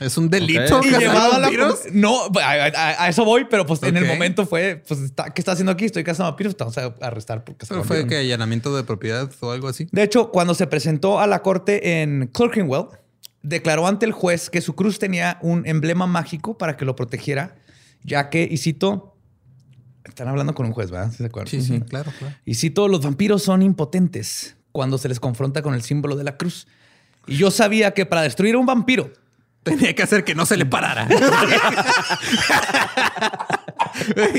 Es 0.00 0.16
un 0.16 0.30
delito. 0.30 0.80
Y 0.84 0.90
llevado 0.90 1.34
a 1.34 1.38
la... 1.38 1.50
No, 1.92 2.24
a, 2.40 2.40
a- 2.40 3.04
a 3.04 3.08
eso 3.08 3.24
voy, 3.24 3.46
pero 3.50 3.66
pues 3.66 3.82
en 3.82 3.96
el 3.96 4.06
momento 4.06 4.46
fue, 4.46 4.82
pues, 4.86 5.00
está- 5.00 5.30
¿qué 5.34 5.40
está 5.40 5.52
haciendo 5.52 5.72
aquí? 5.72 5.84
Estoy 5.84 6.04
cazando 6.04 6.30
vampiros, 6.30 6.56
te 6.56 6.64
vamos 6.64 6.78
a 6.78 6.94
arrestar 7.00 7.44
por 7.44 7.56
cazar 7.56 7.76
Pero 7.76 7.84
fue 7.84 7.98
vampiros. 7.98 8.20
que 8.20 8.26
allanamiento 8.26 8.74
de 8.76 8.84
propiedad 8.84 9.30
o 9.40 9.50
algo 9.50 9.68
así. 9.68 9.88
De 9.92 10.02
hecho, 10.02 10.30
cuando 10.30 10.54
se 10.54 10.66
presentó 10.66 11.20
a 11.20 11.26
la 11.26 11.42
corte 11.42 12.00
en 12.02 12.28
Clerkenwell, 12.32 12.86
declaró 13.42 13.86
ante 13.86 14.06
el 14.06 14.12
juez 14.12 14.50
que 14.50 14.60
su 14.60 14.74
cruz 14.74 14.98
tenía 14.98 15.38
un 15.42 15.66
emblema 15.66 16.06
mágico 16.06 16.56
para 16.56 16.76
que 16.76 16.84
lo 16.84 16.94
protegiera, 16.96 17.56
ya 18.04 18.30
que, 18.30 18.46
y 18.50 18.56
cito, 18.58 19.16
están 20.08 20.28
hablando 20.28 20.54
con 20.54 20.66
un 20.66 20.72
juez, 20.72 20.90
¿verdad? 20.90 21.10
¿Sí 21.10 21.18
se 21.18 21.26
acuerdan? 21.26 21.50
Sí, 21.50 21.62
sí, 21.62 21.80
claro, 21.80 22.12
claro. 22.18 22.34
Y 22.44 22.54
cito, 22.54 22.88
los 22.88 23.02
vampiros 23.02 23.42
son 23.42 23.62
impotentes 23.62 24.56
cuando 24.72 24.98
se 24.98 25.08
les 25.08 25.20
confronta 25.20 25.62
con 25.62 25.74
el 25.74 25.82
símbolo 25.82 26.16
de 26.16 26.24
la 26.24 26.36
cruz. 26.36 26.66
Y 27.26 27.36
yo 27.36 27.50
sabía 27.50 27.92
que 27.92 28.06
para 28.06 28.22
destruir 28.22 28.54
a 28.54 28.58
un 28.58 28.66
vampiro 28.66 29.12
Tenía 29.68 29.94
que 29.94 30.02
hacer 30.02 30.24
que 30.24 30.34
no 30.34 30.46
se 30.46 30.56
le 30.56 30.66
parara. 30.66 31.06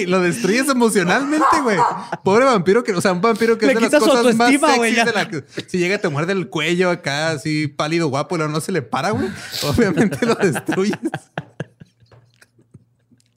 Lo 0.07 0.21
destruyes 0.21 0.67
emocionalmente, 0.69 1.45
güey. 1.61 1.77
Pobre 2.23 2.45
vampiro 2.45 2.83
que, 2.83 2.93
o 2.93 3.01
sea, 3.01 3.11
un 3.11 3.21
vampiro 3.21 3.57
que 3.57 3.65
Le 3.67 3.73
es 3.73 3.79
de 3.79 3.89
las 3.89 3.99
cosas 3.99 4.35
más 4.35 4.51
ya. 4.51 5.05
de 5.05 5.13
la 5.13 5.29
Si 5.67 5.77
llega 5.77 5.97
te 5.99 6.09
muerde 6.09 6.33
el 6.33 6.49
cuello 6.49 6.89
acá, 6.89 7.31
así 7.31 7.67
pálido, 7.67 8.07
guapo, 8.07 8.35
y 8.37 8.39
no 8.39 8.61
se 8.61 8.71
le 8.71 8.81
para, 8.81 9.11
güey. 9.11 9.29
Obviamente 9.63 10.25
lo 10.25 10.35
destruyes. 10.35 10.97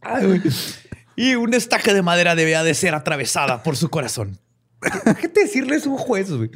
Ay, 0.01 0.27
güey. 0.27 0.41
Y 1.17 1.35
una 1.35 1.57
estaca 1.57 1.95
de 1.95 2.03
madera 2.03 2.35
debía 2.35 2.63
de 2.63 2.75
ser 2.75 2.95
atravesada 2.95 3.63
por 3.63 3.77
su 3.77 3.91
corazón. 3.91 4.39
¿Qué 5.21 5.29
te 5.29 5.43
decirle 5.43 5.77
es 5.77 5.87
un 5.87 5.99
juez, 5.99 6.31
güey? 6.31 6.51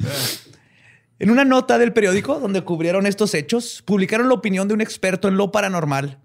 En 1.19 1.31
una 1.31 1.45
nota 1.45 1.77
del 1.77 1.93
periódico 1.93 2.39
donde 2.39 2.63
cubrieron 2.63 3.07
estos 3.07 3.33
hechos, 3.33 3.81
publicaron 3.85 4.27
la 4.27 4.35
opinión 4.35 4.67
de 4.67 4.73
un 4.73 4.81
experto 4.81 5.27
en 5.27 5.37
lo 5.37 5.51
paranormal, 5.51 6.19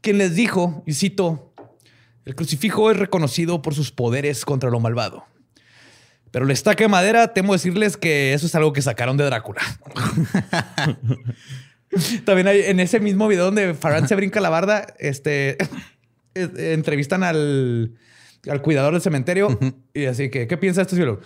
quien 0.00 0.18
les 0.18 0.34
dijo, 0.34 0.82
y 0.86 0.94
cito, 0.94 1.54
el 2.24 2.34
crucifijo 2.34 2.90
es 2.90 2.96
reconocido 2.96 3.62
por 3.62 3.74
sus 3.74 3.92
poderes 3.92 4.44
contra 4.44 4.70
lo 4.70 4.80
malvado. 4.80 5.24
Pero 6.30 6.46
la 6.46 6.52
estaca 6.52 6.82
de 6.82 6.88
madera, 6.88 7.32
temo 7.32 7.52
decirles 7.52 7.96
que 7.96 8.34
eso 8.34 8.46
es 8.46 8.54
algo 8.56 8.72
que 8.72 8.82
sacaron 8.82 9.16
de 9.16 9.24
Drácula. 9.24 9.60
También 12.24 12.48
hay 12.48 12.62
en 12.62 12.80
ese 12.80 12.98
mismo 12.98 13.28
video 13.28 13.44
donde 13.44 13.74
Farran 13.74 14.08
se 14.08 14.16
brinca 14.16 14.40
la 14.40 14.48
barda, 14.48 14.94
este, 14.98 15.56
entrevistan 16.34 17.22
al, 17.22 17.94
al 18.48 18.62
cuidador 18.62 18.92
del 18.92 19.02
cementerio 19.02 19.58
y 19.92 20.06
así 20.06 20.30
que, 20.30 20.46
¿qué 20.46 20.56
piensa 20.56 20.82
este 20.82 20.96
cielo? 20.96 21.20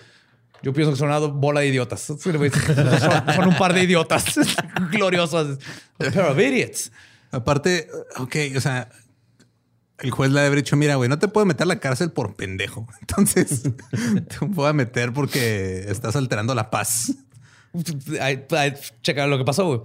Yo 0.63 0.73
pienso 0.73 0.93
que 0.93 0.99
son 0.99 1.09
una 1.09 1.19
bola 1.19 1.61
de 1.61 1.69
idiotas. 1.69 2.01
Son, 2.03 2.19
son 2.21 3.49
un 3.49 3.57
par 3.57 3.73
de 3.75 3.83
idiotas 3.85 4.25
gloriosos. 4.91 5.59
Pero 5.97 6.33
of 6.33 6.39
idiots. 6.39 6.91
Aparte, 7.31 7.89
ok, 8.17 8.37
o 8.57 8.61
sea, 8.61 8.89
el 9.99 10.11
juez 10.11 10.31
le 10.31 10.41
ha 10.41 10.51
dicho, 10.51 10.77
mira, 10.77 10.97
güey, 10.97 11.09
no 11.09 11.19
te 11.19 11.29
puedo 11.29 11.45
meter 11.47 11.63
a 11.63 11.67
la 11.67 11.81
cárcel 11.81 12.11
por 12.11 12.35
pendejo. 12.35 12.87
Entonces, 13.01 13.63
te 13.63 14.47
puedo 14.47 14.73
meter 14.75 15.13
porque 15.13 15.85
estás 15.89 16.17
alterando 16.17 16.55
la 16.55 16.71
paz. 16.71 17.15
Checa 19.03 19.27
lo 19.27 19.39
que 19.39 19.45
pasó, 19.45 19.67
güey. 19.67 19.81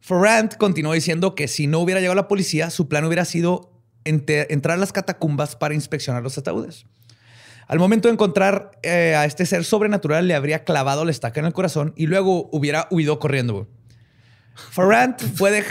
Ferrand 0.00 0.56
continuó 0.56 0.94
diciendo 0.94 1.34
que 1.34 1.48
si 1.48 1.66
no 1.66 1.80
hubiera 1.80 2.00
llegado 2.00 2.14
la 2.14 2.28
policía, 2.28 2.70
su 2.70 2.88
plan 2.88 3.04
hubiera 3.04 3.24
sido 3.24 3.77
entrar 4.08 4.76
a 4.76 4.80
las 4.80 4.92
catacumbas 4.92 5.56
para 5.56 5.74
inspeccionar 5.74 6.22
los 6.22 6.38
ataúdes. 6.38 6.86
Al 7.66 7.78
momento 7.78 8.08
de 8.08 8.14
encontrar 8.14 8.72
eh, 8.82 9.14
a 9.14 9.26
este 9.26 9.44
ser 9.44 9.64
sobrenatural, 9.64 10.26
le 10.26 10.34
habría 10.34 10.64
clavado 10.64 11.04
la 11.04 11.10
estaca 11.10 11.40
en 11.40 11.46
el 11.46 11.52
corazón 11.52 11.92
y 11.96 12.06
luego 12.06 12.48
hubiera 12.50 12.88
huido 12.90 13.18
corriendo. 13.18 13.52
Güey. 13.54 13.66
Farrant 14.70 15.20
fue 15.20 15.50
de. 15.50 15.64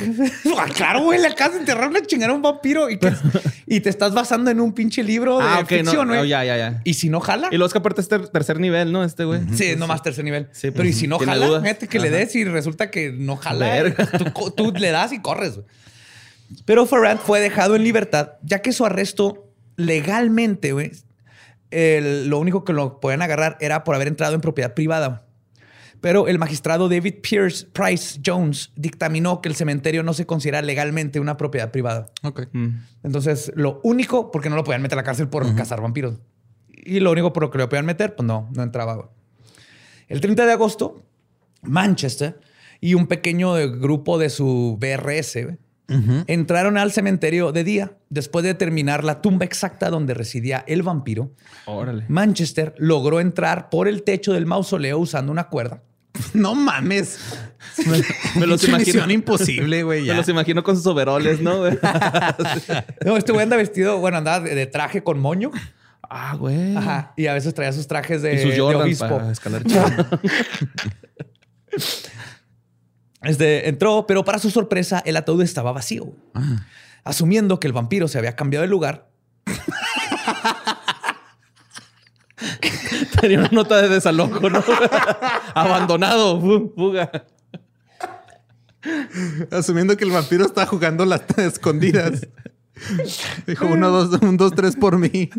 Ah, 0.58 0.68
claro, 0.74 1.04
güey, 1.04 1.20
le 1.20 1.28
acabas 1.28 1.54
de 1.54 1.60
enterrar 1.60 1.88
una 1.90 2.02
chingada 2.02 2.32
a 2.32 2.36
un 2.36 2.42
vampiro 2.42 2.90
y, 2.90 3.00
y, 3.68 3.80
te 3.80 3.90
estás 3.90 4.14
basando 4.14 4.50
en 4.50 4.60
un 4.60 4.74
pinche 4.74 5.04
libro 5.04 5.38
de 5.38 5.46
ah, 5.46 5.66
ficción, 5.66 6.08
güey. 6.08 6.20
No, 6.20 6.26
ya, 6.26 6.44
ya, 6.44 6.58
ya. 6.58 6.82
Y 6.84 6.96
si 6.96 7.10
no 7.10 7.20
jala. 7.20 7.50
Y 7.52 7.58
luego 7.58 7.68
es 7.68 7.74
que 7.74 7.80
aparte 7.80 8.02
es 8.02 8.08
tercer 8.08 8.60
nivel, 8.60 8.92
¿no? 8.92 9.04
Este 9.04 9.24
güey. 9.24 9.42
Sí, 9.54 9.76
no 9.78 9.88
más 9.88 10.02
tercer 10.02 10.24
nivel. 10.24 10.48
Sí, 10.52 10.72
pero 10.72 10.88
y 10.88 10.94
si 10.94 11.08
no 11.08 11.20
jala, 11.20 11.62
fíjate 11.62 11.88
que 11.88 12.00
le 12.00 12.10
des 12.10 12.36
y 12.36 12.44
resulta 12.44 12.90
que 12.90 13.12
no 13.12 13.36
jala. 13.36 13.94
Tú, 14.34 14.52
tú, 14.52 14.72
le 14.72 14.92
das 14.92 15.12
y 15.14 15.20
corres. 15.20 15.60
Pero 16.66 16.86
Farrant 16.86 17.22
fue 17.22 17.40
dejado 17.40 17.76
en 17.76 17.84
libertad, 17.84 18.34
ya 18.44 18.62
que 18.62 18.72
su 18.72 18.86
arresto 18.86 19.52
legalmente, 19.76 20.72
güey, 20.72 20.92
lo 21.72 22.40
único 22.40 22.64
que 22.64 22.74
lo 22.74 23.00
podían 23.00 23.22
agarrar 23.22 23.58
era 23.60 23.84
por 23.84 23.96
haber 23.96 24.08
entrado 24.08 24.36
en 24.36 24.42
propiedad 24.42 24.74
privada. 24.74 25.24
Pero 26.00 26.28
el 26.28 26.38
magistrado 26.38 26.90
David 26.90 27.16
Pierce 27.22 27.66
Price 27.66 28.20
Jones 28.24 28.72
dictaminó 28.76 29.42
que 29.42 29.50
el 29.50 29.56
cementerio 29.56 30.04
no 30.04 30.14
se 30.14 30.26
considera 30.26 30.62
legalmente 30.62 31.20
una 31.20 31.38
propiedad 31.38 31.72
privada. 31.72 32.08
Ok. 32.24 32.48
Mm. 32.52 32.68
Entonces, 33.04 33.52
lo 33.56 33.80
único, 33.84 34.32
porque 34.32 34.50
no 34.50 34.56
lo 34.56 34.64
podían 34.64 34.84
meter 34.84 34.98
a 34.98 35.02
la 35.02 35.04
cárcel 35.04 35.28
por 35.28 35.56
cazar 35.56 35.82
vampiros. 35.82 36.20
Y 36.70 37.00
lo 37.00 37.12
único 37.12 37.34
por 37.34 37.44
lo 37.44 37.50
que 37.50 37.58
lo 37.58 37.68
podían 37.68 37.86
meter, 37.86 38.16
pues 38.16 38.28
no, 38.28 38.48
no 38.54 38.62
entraba. 38.62 39.10
El 40.08 40.22
30 40.22 40.46
de 40.46 40.52
agosto, 40.52 41.04
Manchester 41.64 42.40
y 42.80 42.94
un 42.94 43.08
pequeño 43.08 43.56
grupo 43.80 44.20
de 44.20 44.30
su 44.30 44.78
BRS 44.80 45.58
entraron 46.28 46.78
al 46.78 46.92
cementerio 46.92 47.52
de 47.52 47.64
día 47.64 47.92
después 48.10 48.44
de 48.44 48.50
determinar 48.50 49.04
la 49.04 49.22
tumba 49.22 49.46
exacta 49.46 49.90
donde 49.90 50.14
residía 50.14 50.64
el 50.68 50.84
vampiro. 50.84 51.32
Órale. 51.66 52.06
Manchester 52.10 52.76
logró 52.78 53.20
entrar 53.20 53.70
por 53.70 53.88
el 53.88 54.04
techo 54.04 54.34
del 54.34 54.46
mausoleo 54.46 55.00
usando 55.00 55.32
una 55.32 55.46
cuerda 55.50 55.82
No 56.34 56.56
mames. 56.56 57.20
Me, 58.36 58.48
los 58.48 58.64
imagino. 58.68 59.10
imposible, 59.12 59.84
güey. 59.84 60.04
Me 60.06 60.16
los 60.16 60.30
imagino 60.30 60.64
con 60.64 60.76
sus 60.76 60.86
overoles, 60.88 61.42
¿no? 61.42 61.64
no, 63.06 63.18
este 63.18 63.32
güey 63.32 63.44
anda 63.44 63.58
vestido, 63.58 64.00
bueno, 64.00 64.18
andaba 64.18 64.40
de, 64.42 64.66
traje 64.66 65.04
con 65.04 65.20
moño. 65.20 65.52
Ah, 66.02 66.36
güey. 66.36 66.76
Ajá. 66.76 67.14
Y 67.18 67.28
a 67.28 67.34
veces 67.34 67.54
traía 67.54 67.74
sus 67.74 67.88
trajes 67.88 68.22
de, 68.22 68.36
y 68.36 68.52
sus 68.52 68.60
obispo. 68.60 69.22
Este, 73.28 73.70
entró, 73.70 74.06
pero 74.08 74.26
para 74.26 74.40
su 74.40 74.50
sorpresa, 74.50 75.02
el 75.06 75.18
ataúd 75.18 75.42
estaba 75.42 75.72
vacío. 75.72 76.14
Ah. 76.34 76.66
Asumiendo 77.04 77.60
que 77.60 77.68
el 77.68 77.74
vampiro 77.74 78.08
se 78.08 78.18
había 78.18 78.36
cambiado 78.36 78.64
de 78.64 78.70
lugar. 78.70 79.10
Tenía 83.22 83.40
una 83.40 83.50
nota 83.52 83.82
de 83.82 83.90
desalojo, 83.90 84.50
¿no? 84.50 84.64
Abandonado, 85.56 86.40
fuga. 86.76 87.12
Asumiendo 89.52 89.98
que 89.98 90.06
el 90.06 90.12
vampiro 90.12 90.46
está 90.46 90.66
jugando 90.66 91.06
las 91.06 91.22
escondidas. 91.38 92.28
Dijo 93.46 93.66
uno, 93.68 93.90
dos, 93.90 94.22
un, 94.22 94.38
dos, 94.38 94.54
tres 94.54 94.76
por 94.76 94.98
mí. 94.98 95.30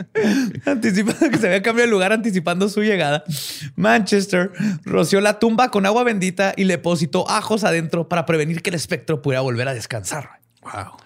Anticipando 0.67 1.31
que 1.31 1.39
se 1.39 1.47
había 1.47 1.63
cambiado 1.63 1.87
de 1.87 1.93
lugar, 1.93 2.13
anticipando 2.13 2.69
su 2.69 2.83
llegada. 2.83 3.25
Manchester 3.77 4.53
roció 4.85 5.21
la 5.21 5.39
tumba 5.39 5.71
con 5.71 5.87
agua 5.87 6.05
bendita 6.05 6.53
y 6.57 6.65
le 6.65 6.75
depositó 6.75 7.29
ajos 7.31 7.65
adentro 7.65 8.09
para 8.09 8.27
prevenir 8.27 8.63
que 8.63 8.71
el 8.71 8.77
espectro 8.77 9.23
pudiera 9.23 9.41
volver 9.41 9.69
a 9.69 9.75
descansar. 9.75 10.41
Wow. 10.63 10.97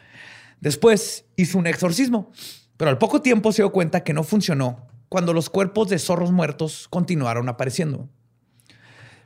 Después 0.61 1.25
hizo 1.37 1.59
un 1.59 1.67
exorcismo, 1.67 2.33
pero 2.77 2.91
al 2.91 2.99
poco 2.99 3.21
tiempo 3.21 3.53
se 3.53 3.63
dio 3.63 3.73
cuenta 3.73 4.05
que 4.05 4.13
no 4.13 4.23
funcionó 4.23 4.87
cuando 5.09 5.33
los 5.33 5.51
cuerpos 5.51 5.89
de 5.89 5.99
zorros 5.99 6.33
muertos 6.33 6.87
continuaron 6.89 7.49
apareciendo. 7.49 8.09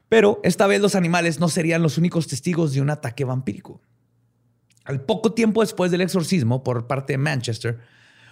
Pero 0.09 0.41
esta 0.45 0.67
vez 0.67 0.81
los 0.81 0.95
animales 0.95 1.41
no 1.41 1.49
serían 1.49 1.83
los 1.83 1.99
únicos 1.99 2.27
testigos 2.27 2.73
de 2.73 2.81
un 2.81 2.91
ataque 2.91 3.25
vampírico. 3.25 3.81
Al 4.87 5.01
poco 5.01 5.33
tiempo 5.33 5.63
después 5.63 5.91
del 5.91 6.01
exorcismo 6.01 6.63
por 6.63 6.87
parte 6.87 7.15
de 7.15 7.19
Manchester, 7.19 7.81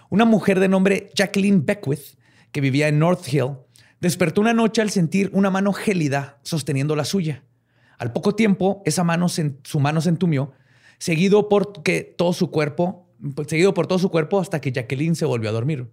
una 0.09 0.23
mujer 0.23 0.59
de 0.59 0.69
nombre 0.69 1.11
Jacqueline 1.13 1.65
Beckwith, 1.65 2.17
que 2.51 2.61
vivía 2.61 2.87
en 2.87 2.97
North 2.97 3.27
Hill, 3.31 3.57
despertó 3.99 4.39
una 4.39 4.53
noche 4.53 4.81
al 4.81 4.89
sentir 4.89 5.29
una 5.33 5.49
mano 5.49 5.73
gélida 5.73 6.39
sosteniendo 6.43 6.95
la 6.95 7.03
suya. 7.03 7.43
Al 7.97 8.13
poco 8.13 8.35
tiempo, 8.35 8.81
esa 8.85 9.03
mano 9.03 9.27
su 9.29 9.79
mano 9.79 9.99
se 9.99 10.09
entumió, 10.09 10.53
seguido 10.97 11.49
por 11.49 11.83
que 11.83 12.15
todo 12.17 12.31
su 12.31 12.51
cuerpo, 12.51 13.09
seguido 13.47 13.73
por 13.73 13.87
todo 13.87 13.99
su 13.99 14.09
cuerpo 14.09 14.39
hasta 14.39 14.61
que 14.61 14.71
Jacqueline 14.71 15.15
se 15.15 15.25
volvió 15.25 15.49
a 15.49 15.53
dormir. 15.53 15.91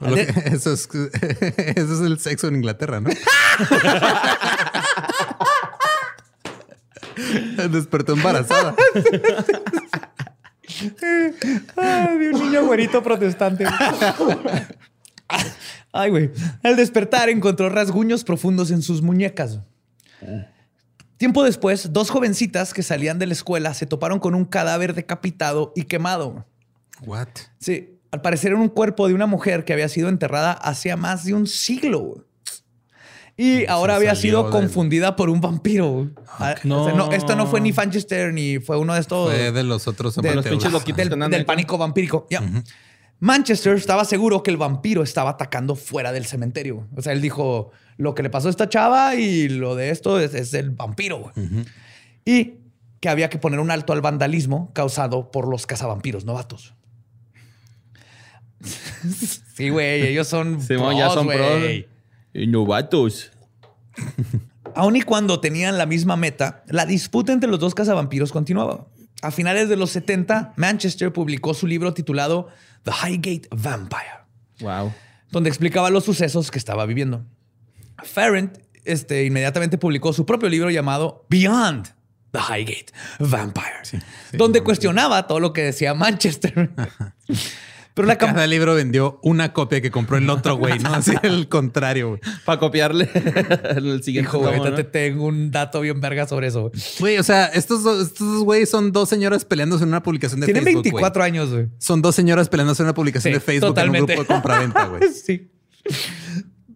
Eso 0.00 0.72
es, 0.72 0.88
eso 1.76 1.94
es 1.94 2.00
el 2.00 2.18
sexo 2.18 2.48
en 2.48 2.56
Inglaterra, 2.56 3.00
¿no? 3.00 3.10
Despertó 7.70 8.14
embarazada. 8.14 8.74
de 10.90 12.30
un 12.32 12.40
niño 12.40 12.66
güerito 12.66 13.02
protestante. 13.02 13.64
Ay, 15.92 16.10
güey. 16.10 16.30
Al 16.62 16.76
despertar 16.76 17.28
encontró 17.28 17.68
rasguños 17.68 18.24
profundos 18.24 18.70
en 18.70 18.82
sus 18.82 19.02
muñecas. 19.02 19.60
Tiempo 21.16 21.44
después, 21.44 21.92
dos 21.92 22.10
jovencitas 22.10 22.74
que 22.74 22.82
salían 22.82 23.18
de 23.18 23.26
la 23.26 23.34
escuela 23.34 23.74
se 23.74 23.86
toparon 23.86 24.18
con 24.18 24.34
un 24.34 24.44
cadáver 24.44 24.94
decapitado 24.94 25.72
y 25.76 25.84
quemado. 25.84 26.46
What? 27.06 27.28
Sí. 27.58 27.90
Al 28.10 28.20
parecer 28.20 28.52
era 28.52 28.60
un 28.60 28.68
cuerpo 28.68 29.08
de 29.08 29.14
una 29.14 29.26
mujer 29.26 29.64
que 29.64 29.72
había 29.72 29.88
sido 29.88 30.08
enterrada 30.08 30.52
hacía 30.52 30.96
más 30.96 31.24
de 31.24 31.34
un 31.34 31.46
siglo. 31.46 32.24
Y 33.36 33.66
ahora 33.66 33.96
había 33.96 34.14
sido 34.14 34.50
confundida 34.50 35.16
por 35.16 35.28
un 35.28 35.40
vampiro. 35.40 36.10
Ah, 36.38 36.54
no. 36.62 37.10
esto 37.12 37.34
no 37.34 37.46
fue 37.46 37.60
ni 37.60 37.72
Fanchester 37.72 38.32
ni 38.32 38.58
fue 38.58 38.78
uno 38.78 38.94
de 38.94 39.00
estos. 39.00 39.30
Fue 39.30 39.50
de 39.50 39.64
los 39.64 39.88
otros 39.88 40.14
de 40.16 40.34
los 40.34 40.46
pinches 40.46 40.72
del, 41.30 41.44
pánico 41.44 41.76
vampírico. 41.76 42.28
Manchester 43.18 43.76
estaba 43.76 44.04
seguro 44.04 44.42
que 44.42 44.50
el 44.50 44.56
vampiro 44.56 45.02
estaba 45.02 45.30
atacando 45.30 45.74
fuera 45.74 46.12
del 46.12 46.26
cementerio. 46.26 46.86
O 46.94 47.02
sea, 47.02 47.12
él 47.12 47.20
dijo: 47.20 47.72
Lo 47.96 48.14
que 48.14 48.22
le 48.22 48.30
pasó 48.30 48.48
a 48.48 48.50
esta 48.50 48.68
chava 48.68 49.16
y 49.16 49.48
lo 49.48 49.74
de 49.74 49.90
esto 49.90 50.20
es, 50.20 50.54
el 50.54 50.70
vampiro. 50.70 51.32
Y 52.24 52.54
que 53.00 53.08
había 53.08 53.28
que 53.30 53.38
poner 53.38 53.60
un 53.60 53.70
alto 53.70 53.92
al 53.92 54.00
vandalismo 54.00 54.72
causado 54.74 55.30
por 55.30 55.48
los 55.48 55.66
cazavampiros 55.66 56.24
novatos. 56.24 56.74
sí, 59.54 59.68
güey, 59.70 60.06
ellos 60.06 60.28
son 60.28 60.64
pros, 60.64 60.96
ya 60.96 61.10
son 61.10 61.26
pros. 61.26 61.84
Novatos. 62.34 63.30
Aun 64.74 64.96
y 64.96 65.02
cuando 65.02 65.40
tenían 65.40 65.78
la 65.78 65.86
misma 65.86 66.16
meta, 66.16 66.64
la 66.68 66.84
disputa 66.84 67.32
entre 67.32 67.48
los 67.48 67.60
dos 67.60 67.74
cazavampiros 67.74 68.32
continuaba. 68.32 68.86
A 69.22 69.30
finales 69.30 69.68
de 69.68 69.76
los 69.76 69.90
70, 69.90 70.54
Manchester 70.56 71.12
publicó 71.12 71.54
su 71.54 71.66
libro 71.66 71.94
titulado 71.94 72.48
The 72.82 72.90
Highgate 72.90 73.48
Vampire. 73.50 74.24
Wow. 74.60 74.92
Donde 75.30 75.48
explicaba 75.48 75.90
los 75.90 76.04
sucesos 76.04 76.50
que 76.50 76.58
estaba 76.58 76.84
viviendo. 76.86 77.24
Farrent 78.02 78.58
este, 78.84 79.24
inmediatamente 79.24 79.78
publicó 79.78 80.12
su 80.12 80.26
propio 80.26 80.48
libro 80.48 80.70
llamado 80.70 81.26
Beyond 81.30 81.88
the 82.32 82.40
Highgate 82.40 82.86
Vampire, 83.20 84.02
donde 84.32 84.62
cuestionaba 84.62 85.26
todo 85.26 85.38
lo 85.40 85.52
que 85.52 85.62
decía 85.62 85.94
Manchester. 85.94 86.70
Pero 87.94 88.08
la 88.08 88.18
Cada 88.24 88.46
libro 88.46 88.74
vendió 88.74 89.18
una 89.22 89.52
copia 89.52 89.80
que 89.80 89.90
compró 89.90 90.16
el 90.16 90.28
otro 90.28 90.56
güey, 90.56 90.78
¿no? 90.80 90.92
Así 90.92 91.12
el 91.22 91.48
contrario, 91.48 92.18
Para 92.44 92.58
copiarle 92.58 93.08
el 93.76 94.02
siguiente. 94.02 94.28
Hijo, 94.28 94.40
güey, 94.40 94.74
te 94.74 94.84
tengo 94.84 95.26
un 95.26 95.50
dato 95.50 95.80
bien 95.80 96.00
verga 96.00 96.26
sobre 96.26 96.48
eso, 96.48 96.72
güey. 96.98 97.18
o 97.18 97.22
sea, 97.22 97.46
estos, 97.46 97.86
estos 98.00 98.42
güeyes 98.42 98.68
son 98.68 98.92
dos 98.92 99.08
señoras 99.08 99.44
peleándose 99.44 99.84
en 99.84 99.88
una 99.88 100.02
publicación 100.02 100.40
de 100.40 100.46
Facebook. 100.46 100.64
Tienen 100.64 100.82
24 100.82 101.22
años, 101.22 101.50
güey. 101.50 101.68
Son 101.78 102.02
dos 102.02 102.14
señoras 102.14 102.48
peleándose 102.48 102.82
en 102.82 102.86
una 102.86 102.94
publicación 102.94 103.32
de 103.32 103.40
Facebook 103.40 103.70
totalmente. 103.70 104.12
en 104.12 104.18
un 104.18 104.24
grupo 104.24 104.34
de 104.34 104.40
compraventa, 104.40 104.86
güey. 104.86 105.02
sí. 105.12 105.50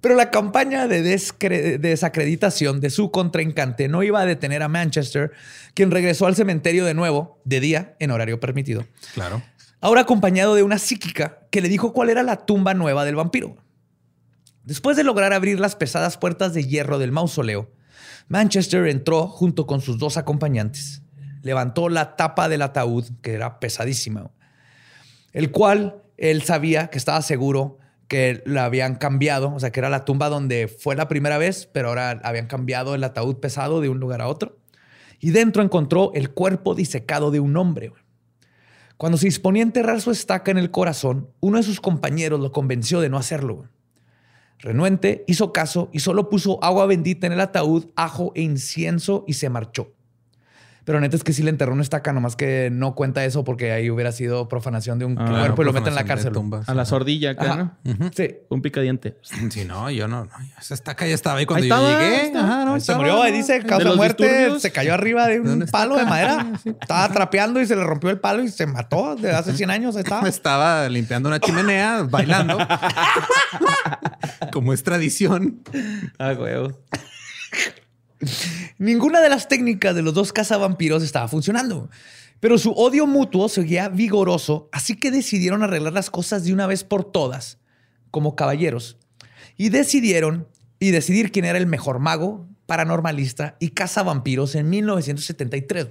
Pero 0.01 0.15
la 0.15 0.31
campaña 0.31 0.87
de, 0.87 1.03
desacreditación 1.03 2.81
de 2.81 2.91
su 2.91 3.11
contraencante 3.11 3.89
no 3.89 4.05
iba 4.05 4.21
a 4.21 4.27
detener 4.27 4.63
a 4.63 4.69
Manchester, 4.69 5.33
quien 5.75 5.91
regresó 5.91 6.27
al 6.27 6.37
cementerio 6.37 6.85
de 6.85 6.95
nuevo, 6.95 7.41
de 7.45 7.59
día, 7.59 7.97
en 7.99 8.13
horario 8.13 8.39
permitido. 8.39 8.87
Claro 9.15 9.43
Ahora 9.81 10.01
acompañado 10.01 10.55
de 10.57 10.65
una 10.65 10.79
psíquica 10.79 11.47
que 11.51 11.61
le 11.61 11.69
dijo 11.69 11.93
cuál 11.93 12.11
era 12.11 12.25
la 12.25 12.47
tumba 12.47 12.75
nueva 12.75 13.05
del 13.05 13.15
vampiro. 13.15 13.57
Después 14.65 14.97
de 14.97 15.05
lograr 15.05 15.33
abrir 15.33 15.61
las 15.61 15.77
pesadas 15.77 16.19
puertas 16.19 16.53
de 16.53 16.65
hierro 16.65 16.99
del 16.99 17.13
mausoleo, 17.13 17.71
Manchester 18.27 18.87
entró 18.89 19.29
junto 19.29 19.67
con 19.67 19.81
sus 19.81 19.99
dos 19.99 20.17
acompañantes. 20.17 21.03
Levantó 21.43 21.89
la 21.89 22.17
tapa 22.17 22.49
del 22.49 22.63
ataúd, 22.63 23.05
que 23.23 23.35
era 23.35 23.61
pesadísima, 23.61 24.31
el 25.33 25.53
cual 25.53 26.03
él 26.17 26.43
sabía 26.43 26.89
que 26.89 26.99
estaba 26.99 27.23
seguro 27.23 27.79
que 28.09 28.43
la 28.47 28.65
habían 28.65 28.97
cambiado, 28.97 29.55
o 29.55 29.61
sea, 29.61 29.71
que 29.71 29.81
era 29.81 29.91
la 29.91 30.05
tumba 30.05 30.29
donde 30.29 30.67
fue 30.67 30.97
la 30.97 31.09
primera 31.09 31.39
vez, 31.39 31.69
pero 31.73 31.89
ahora 31.89 32.21
habían 32.25 32.47
cambiado 32.47 32.95
el 32.95 33.05
ataúd 33.05 33.37
pesado 33.37 33.81
de 33.81 33.89
un 33.89 34.01
lugar 34.01 34.23
a 34.23 34.29
otro. 34.29 34.59
Y 35.21 35.31
dentro 35.31 35.63
encontró 35.63 36.11
el 36.15 36.31
cuerpo 36.31 36.75
disecado 36.75 37.31
de 37.31 37.41
un 37.41 37.57
hombre. 37.57 37.93
Cuando 38.99 39.17
se 39.17 39.27
disponía 39.27 39.63
a 39.63 39.67
enterrar 39.67 40.01
su 40.01 40.11
estaca 40.11 40.51
en 40.51 40.59
el 40.59 40.73
corazón, 40.73 41.31
uno 41.39 41.59
de 41.59 41.63
sus 41.63 41.81
compañeros 41.81 42.41
lo 42.41 42.51
convenció 42.51 43.01
de 43.01 43.09
no 43.09 43.17
hacerlo. 43.17 43.69
Renuente 44.59 45.25
hizo 45.29 45.53
caso 45.53 45.89
y 45.93 46.01
solo 46.01 46.29
puso 46.29 46.63
agua 46.65 46.85
bendita 46.87 47.29
en 47.29 47.33
el 47.33 47.41
ataúd, 47.41 47.87
ajo 47.95 48.33
e 48.35 48.43
incienso 48.43 49.25
y 49.29 49.35
se 49.35 49.51
marchó. 49.51 49.93
Pero 50.89 51.01
neta 51.01 51.17
es 51.17 51.23
que 51.23 51.35
sí 51.35 51.43
le 51.43 51.51
enterró 51.51 51.75
una 51.75 51.83
estaca, 51.83 52.15
nomás 52.15 52.35
que 52.35 52.71
no 52.73 52.95
cuenta 52.95 53.23
eso 53.23 53.45
porque 53.45 53.73
ahí 53.73 53.91
hubiera 53.91 54.11
sido 54.11 54.49
profanación 54.49 54.99
de 54.99 55.05
un 55.05 55.19
Ah, 55.19 55.27
cuerpo 55.29 55.61
y 55.61 55.67
lo 55.67 55.75
meten 55.75 55.89
en 55.89 55.95
la 55.97 56.05
cárcel. 56.05 56.33
tumbas. 56.33 56.67
A 56.67 56.73
la 56.73 56.87
sordilla. 56.87 57.35
¿no? 57.35 57.77
Sí. 58.17 58.37
Un 58.49 58.63
picadiente. 58.63 59.19
Sí, 59.51 59.67
no, 59.67 59.91
yo 59.91 60.09
no. 60.09 60.25
no, 60.25 60.31
Esa 60.59 60.73
estaca 60.73 61.07
ya 61.07 61.15
estaba 61.15 61.41
ahí 61.41 61.45
cuando 61.45 61.65
Ahí 61.65 61.69
yo 61.69 61.77
estaba, 61.77 62.01
llegué. 62.01 62.39
Ajá, 62.39 62.65
no, 62.65 62.81
se 62.81 62.95
murió, 62.95 63.23
ahí 63.23 63.33
dice, 63.33 63.61
¿De 63.61 63.67
causa 63.67 63.95
muerte, 63.97 64.25
disturbios? 64.27 64.63
se 64.63 64.73
cayó 64.73 64.95
arriba 64.95 65.27
de 65.27 65.41
¿De 65.41 65.51
un 65.53 65.67
palo 65.67 65.97
de 65.97 66.07
madera. 66.07 66.53
Estaba 66.65 67.07
trapeando 67.13 67.61
y 67.61 67.67
se 67.67 67.77
le 67.77 67.85
rompió 67.85 68.09
el 68.09 68.19
palo 68.19 68.43
y 68.43 68.49
se 68.49 68.67
mató 68.67 69.15
de 69.15 69.31
hace 69.33 69.53
100 69.55 69.69
años. 69.71 69.95
Ahí 69.95 70.05
estaba. 70.05 70.27
Estaba 70.39 70.89
limpiando 70.89 71.29
una 71.29 71.39
chimenea, 71.39 72.05
bailando. 72.09 72.57
Como 74.55 74.73
es 74.73 74.83
tradición. 74.83 75.61
Ah, 76.19 76.33
huevo. 76.33 76.81
Ninguna 78.79 79.21
de 79.21 79.29
las 79.29 79.49
técnicas 79.49 79.95
de 79.95 80.03
los 80.03 80.15
dos 80.15 80.33
cazavampiros 80.33 81.03
estaba 81.03 81.27
funcionando, 81.27 81.91
pero 82.41 82.59
su 82.59 82.71
odio 82.73 83.07
mutuo 83.07 83.49
seguía 83.49 83.89
vigoroso, 83.89 84.69
así 84.73 84.95
que 84.95 85.11
decidieron 85.11 85.63
arreglar 85.65 85.93
las 85.93 86.11
cosas 86.11 86.45
de 86.45 86.53
una 86.53 86.67
vez 86.69 86.85
por 86.85 87.05
todas, 87.11 87.59
como 88.13 88.37
caballeros, 88.37 88.97
y 89.57 89.71
decidieron 89.71 90.47
y 90.79 90.93
decidir 90.93 91.33
quién 91.33 91.45
era 91.45 91.59
el 91.59 91.67
mejor 91.67 91.99
mago, 91.99 92.47
paranormalista 92.67 93.57
y 93.59 93.71
cazavampiros 93.71 94.55
en 94.55 94.71
1973. 94.71 95.89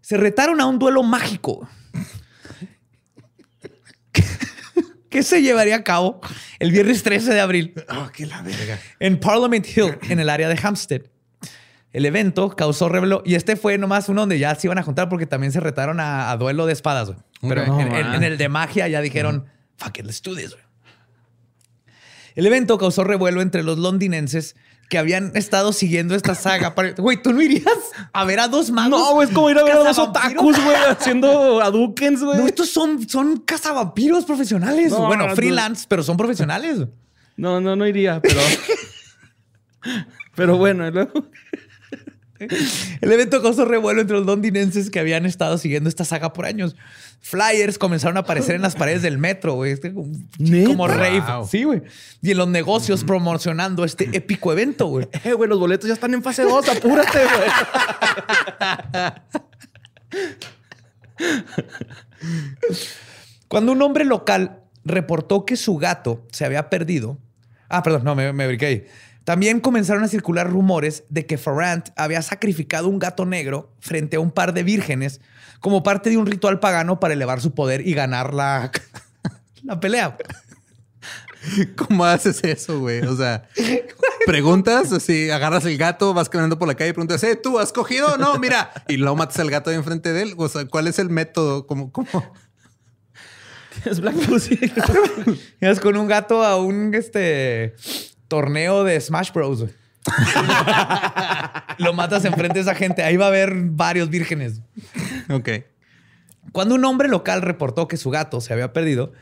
Se 0.00 0.16
retaron 0.16 0.60
a 0.60 0.66
un 0.66 0.78
duelo 0.78 1.02
mágico 1.02 1.68
que 5.10 5.22
se 5.24 5.42
llevaría 5.42 5.76
a 5.76 5.82
cabo 5.84 6.20
el 6.60 6.70
viernes 6.70 7.02
13 7.02 7.34
de 7.34 7.40
abril 7.40 7.74
Oh, 7.88 8.08
qué 8.12 8.26
la 8.26 8.42
verga. 8.42 8.78
en 9.00 9.18
Parliament 9.18 9.66
Hill, 9.66 9.98
en 10.08 10.20
el 10.20 10.28
área 10.28 10.48
de 10.48 10.58
Hampstead. 10.62 11.02
El 11.92 12.04
evento 12.04 12.50
causó 12.50 12.88
revuelo 12.88 13.22
y 13.24 13.34
este 13.34 13.56
fue 13.56 13.78
nomás 13.78 14.08
uno 14.08 14.22
donde 14.22 14.38
ya 14.38 14.54
se 14.54 14.66
iban 14.66 14.78
a 14.78 14.82
juntar 14.82 15.08
porque 15.08 15.26
también 15.26 15.52
se 15.52 15.60
retaron 15.60 16.00
a, 16.00 16.30
a 16.30 16.36
duelo 16.36 16.66
de 16.66 16.72
espadas. 16.72 17.08
güey. 17.08 17.18
Pero 17.40 17.80
en, 17.80 18.22
el 18.22 18.36
de 18.36 18.48
magia 18.48 18.88
ya 18.88 19.00
dijeron, 19.00 19.46
fuck 19.76 19.98
it, 19.98 20.04
let's 20.04 20.22
do 20.22 20.34
this. 20.34 20.50
güey". 20.50 20.64
El 22.34 22.46
evento 22.46 22.78
causó 22.78 23.04
revuelo 23.04 23.40
entre 23.40 23.62
los 23.62 23.78
londinenses 23.78 24.54
que 24.88 24.96
habían 24.96 25.32
estado 25.34 25.72
siguiendo 25.72 26.14
esta 26.14 26.34
saga. 26.34 26.74
Güey, 26.96 27.20
¿tú 27.22 27.32
no 27.32 27.42
irías 27.42 27.64
a 28.12 28.24
ver 28.24 28.40
a 28.40 28.48
dos 28.48 28.70
magos? 28.70 28.98
No, 28.98 29.14
güey, 29.14 29.28
es 29.28 29.34
como 29.34 29.50
ir 29.50 29.58
a 29.58 29.64
ver 29.64 29.72
a 29.72 29.84
dos 29.84 29.98
otakus, 29.98 30.62
güey, 30.62 30.76
haciendo 30.88 31.60
adukens, 31.62 32.22
güey. 32.22 32.38
No, 32.38 32.46
estos 32.46 32.70
son, 32.70 33.08
son 33.08 33.38
cazavampiros 33.38 34.24
profesionales. 34.24 34.90
No, 34.92 35.06
bueno, 35.06 35.26
no. 35.26 35.34
freelance, 35.34 35.84
pero 35.88 36.02
son 36.02 36.16
profesionales. 36.16 36.86
No, 37.36 37.60
no, 37.60 37.76
no 37.76 37.86
iría, 37.86 38.20
pero. 38.20 38.40
pero 40.34 40.56
bueno, 40.56 40.90
luego. 40.90 41.28
El 43.00 43.12
evento 43.12 43.42
causó 43.42 43.64
revuelo 43.64 44.00
entre 44.00 44.16
los 44.16 44.26
londinenses 44.26 44.90
que 44.90 45.00
habían 45.00 45.26
estado 45.26 45.58
siguiendo 45.58 45.88
esta 45.88 46.04
saga 46.04 46.32
por 46.32 46.46
años. 46.46 46.76
Flyers 47.20 47.78
comenzaron 47.78 48.16
a 48.16 48.20
aparecer 48.20 48.54
en 48.54 48.62
las 48.62 48.76
paredes 48.76 49.02
del 49.02 49.18
metro, 49.18 49.54
güey. 49.54 49.76
Como 50.66 50.86
rave. 50.86 51.20
Wow. 51.20 51.46
Sí, 51.46 51.64
güey. 51.64 51.82
Y 52.22 52.30
en 52.30 52.38
los 52.38 52.48
negocios 52.48 53.02
promocionando 53.04 53.84
este 53.84 54.08
épico 54.12 54.52
evento, 54.52 54.86
güey. 54.86 55.08
Eh, 55.24 55.32
güey, 55.32 55.50
los 55.50 55.58
boletos 55.58 55.88
ya 55.88 55.94
están 55.94 56.14
en 56.14 56.22
fase 56.22 56.44
2, 56.44 56.68
apúrate, 56.68 57.18
güey. 57.18 57.50
Cuando 63.48 63.72
un 63.72 63.82
hombre 63.82 64.04
local 64.04 64.60
reportó 64.84 65.44
que 65.44 65.56
su 65.56 65.76
gato 65.76 66.24
se 66.32 66.44
había 66.44 66.70
perdido. 66.70 67.18
Ah, 67.68 67.82
perdón, 67.82 68.04
no, 68.04 68.14
me, 68.14 68.32
me 68.32 68.46
brinqué 68.46 68.66
ahí. 68.66 68.86
También 69.28 69.60
comenzaron 69.60 70.02
a 70.04 70.08
circular 70.08 70.48
rumores 70.48 71.04
de 71.10 71.26
que 71.26 71.36
Farrant 71.36 71.90
había 71.96 72.22
sacrificado 72.22 72.88
un 72.88 72.98
gato 72.98 73.26
negro 73.26 73.70
frente 73.78 74.16
a 74.16 74.20
un 74.20 74.30
par 74.30 74.54
de 74.54 74.62
vírgenes 74.62 75.20
como 75.60 75.82
parte 75.82 76.08
de 76.08 76.16
un 76.16 76.24
ritual 76.24 76.60
pagano 76.60 76.98
para 76.98 77.12
elevar 77.12 77.42
su 77.42 77.52
poder 77.52 77.86
y 77.86 77.92
ganar 77.92 78.32
la, 78.32 78.72
la 79.64 79.78
pelea. 79.80 80.16
¿Cómo 81.76 82.06
haces 82.06 82.42
eso, 82.42 82.80
güey? 82.80 83.02
O 83.02 83.14
sea, 83.14 83.46
preguntas, 84.24 84.94
así, 84.94 85.28
agarras 85.28 85.66
el 85.66 85.76
gato, 85.76 86.14
vas 86.14 86.30
caminando 86.30 86.58
por 86.58 86.66
la 86.66 86.74
calle 86.74 86.88
y 86.88 86.92
preguntas, 86.94 87.22
¿eh, 87.22 87.36
tú 87.36 87.58
has 87.58 87.70
cogido? 87.70 88.16
No, 88.16 88.38
mira. 88.38 88.72
Y 88.88 88.96
luego 88.96 89.14
matas 89.14 89.38
al 89.40 89.50
gato 89.50 89.68
ahí 89.68 89.76
enfrente 89.76 90.14
de 90.14 90.22
él. 90.22 90.34
O 90.38 90.48
sea, 90.48 90.64
¿cuál 90.64 90.88
es 90.88 90.98
el 90.98 91.10
método? 91.10 91.66
¿Cómo, 91.66 91.92
cómo? 91.92 92.32
Es 93.84 94.00
Black 94.00 94.14
Pussy. 94.24 94.58
Ibas 95.60 95.80
con 95.80 95.98
un 95.98 96.08
gato 96.08 96.42
a 96.42 96.56
un 96.56 96.94
este 96.94 97.74
torneo 98.28 98.84
de 98.84 99.00
Smash 99.00 99.32
Bros. 99.32 99.64
Lo 101.78 101.92
matas 101.92 102.24
enfrente 102.24 102.54
de 102.54 102.60
esa 102.60 102.74
gente. 102.74 103.02
Ahí 103.02 103.16
va 103.16 103.26
a 103.26 103.28
haber 103.28 103.54
varios 103.54 104.08
vírgenes. 104.10 104.60
Ok. 105.28 105.48
Cuando 106.52 106.74
un 106.74 106.84
hombre 106.84 107.08
local 107.08 107.42
reportó 107.42 107.88
que 107.88 107.96
su 107.96 108.10
gato 108.10 108.40
se 108.40 108.52
había 108.52 108.72
perdido, 108.72 109.12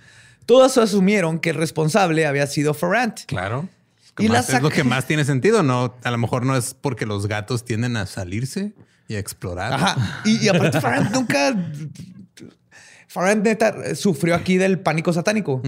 todos 0.46 0.78
asumieron 0.78 1.40
que 1.40 1.50
el 1.50 1.56
responsable 1.56 2.26
había 2.26 2.46
sido 2.46 2.74
Ferrant. 2.74 3.20
Claro. 3.26 3.68
Y 4.18 4.26
Y 4.26 4.28
la 4.28 4.40
es 4.40 4.62
lo 4.62 4.70
que 4.70 4.84
más 4.84 5.06
tiene 5.06 5.24
sentido, 5.24 5.62
¿no? 5.62 5.96
A 6.02 6.10
lo 6.10 6.18
mejor 6.18 6.46
no 6.46 6.56
es 6.56 6.74
porque 6.74 7.04
los 7.04 7.26
gatos 7.26 7.64
tienden 7.64 7.96
a 7.96 8.06
salirse 8.06 8.72
y 9.08 9.16
a 9.16 9.18
explorar. 9.18 9.72
Ajá. 9.72 10.22
Y, 10.24 10.44
y 10.44 10.48
aparte, 10.48 10.80
Ferrant 10.80 11.10
nunca. 11.10 11.54
Ferrant 13.08 13.44
neta 13.44 13.94
sufrió 13.94 14.34
aquí 14.34 14.56
del 14.56 14.78
pánico 14.78 15.12
satánico. 15.12 15.62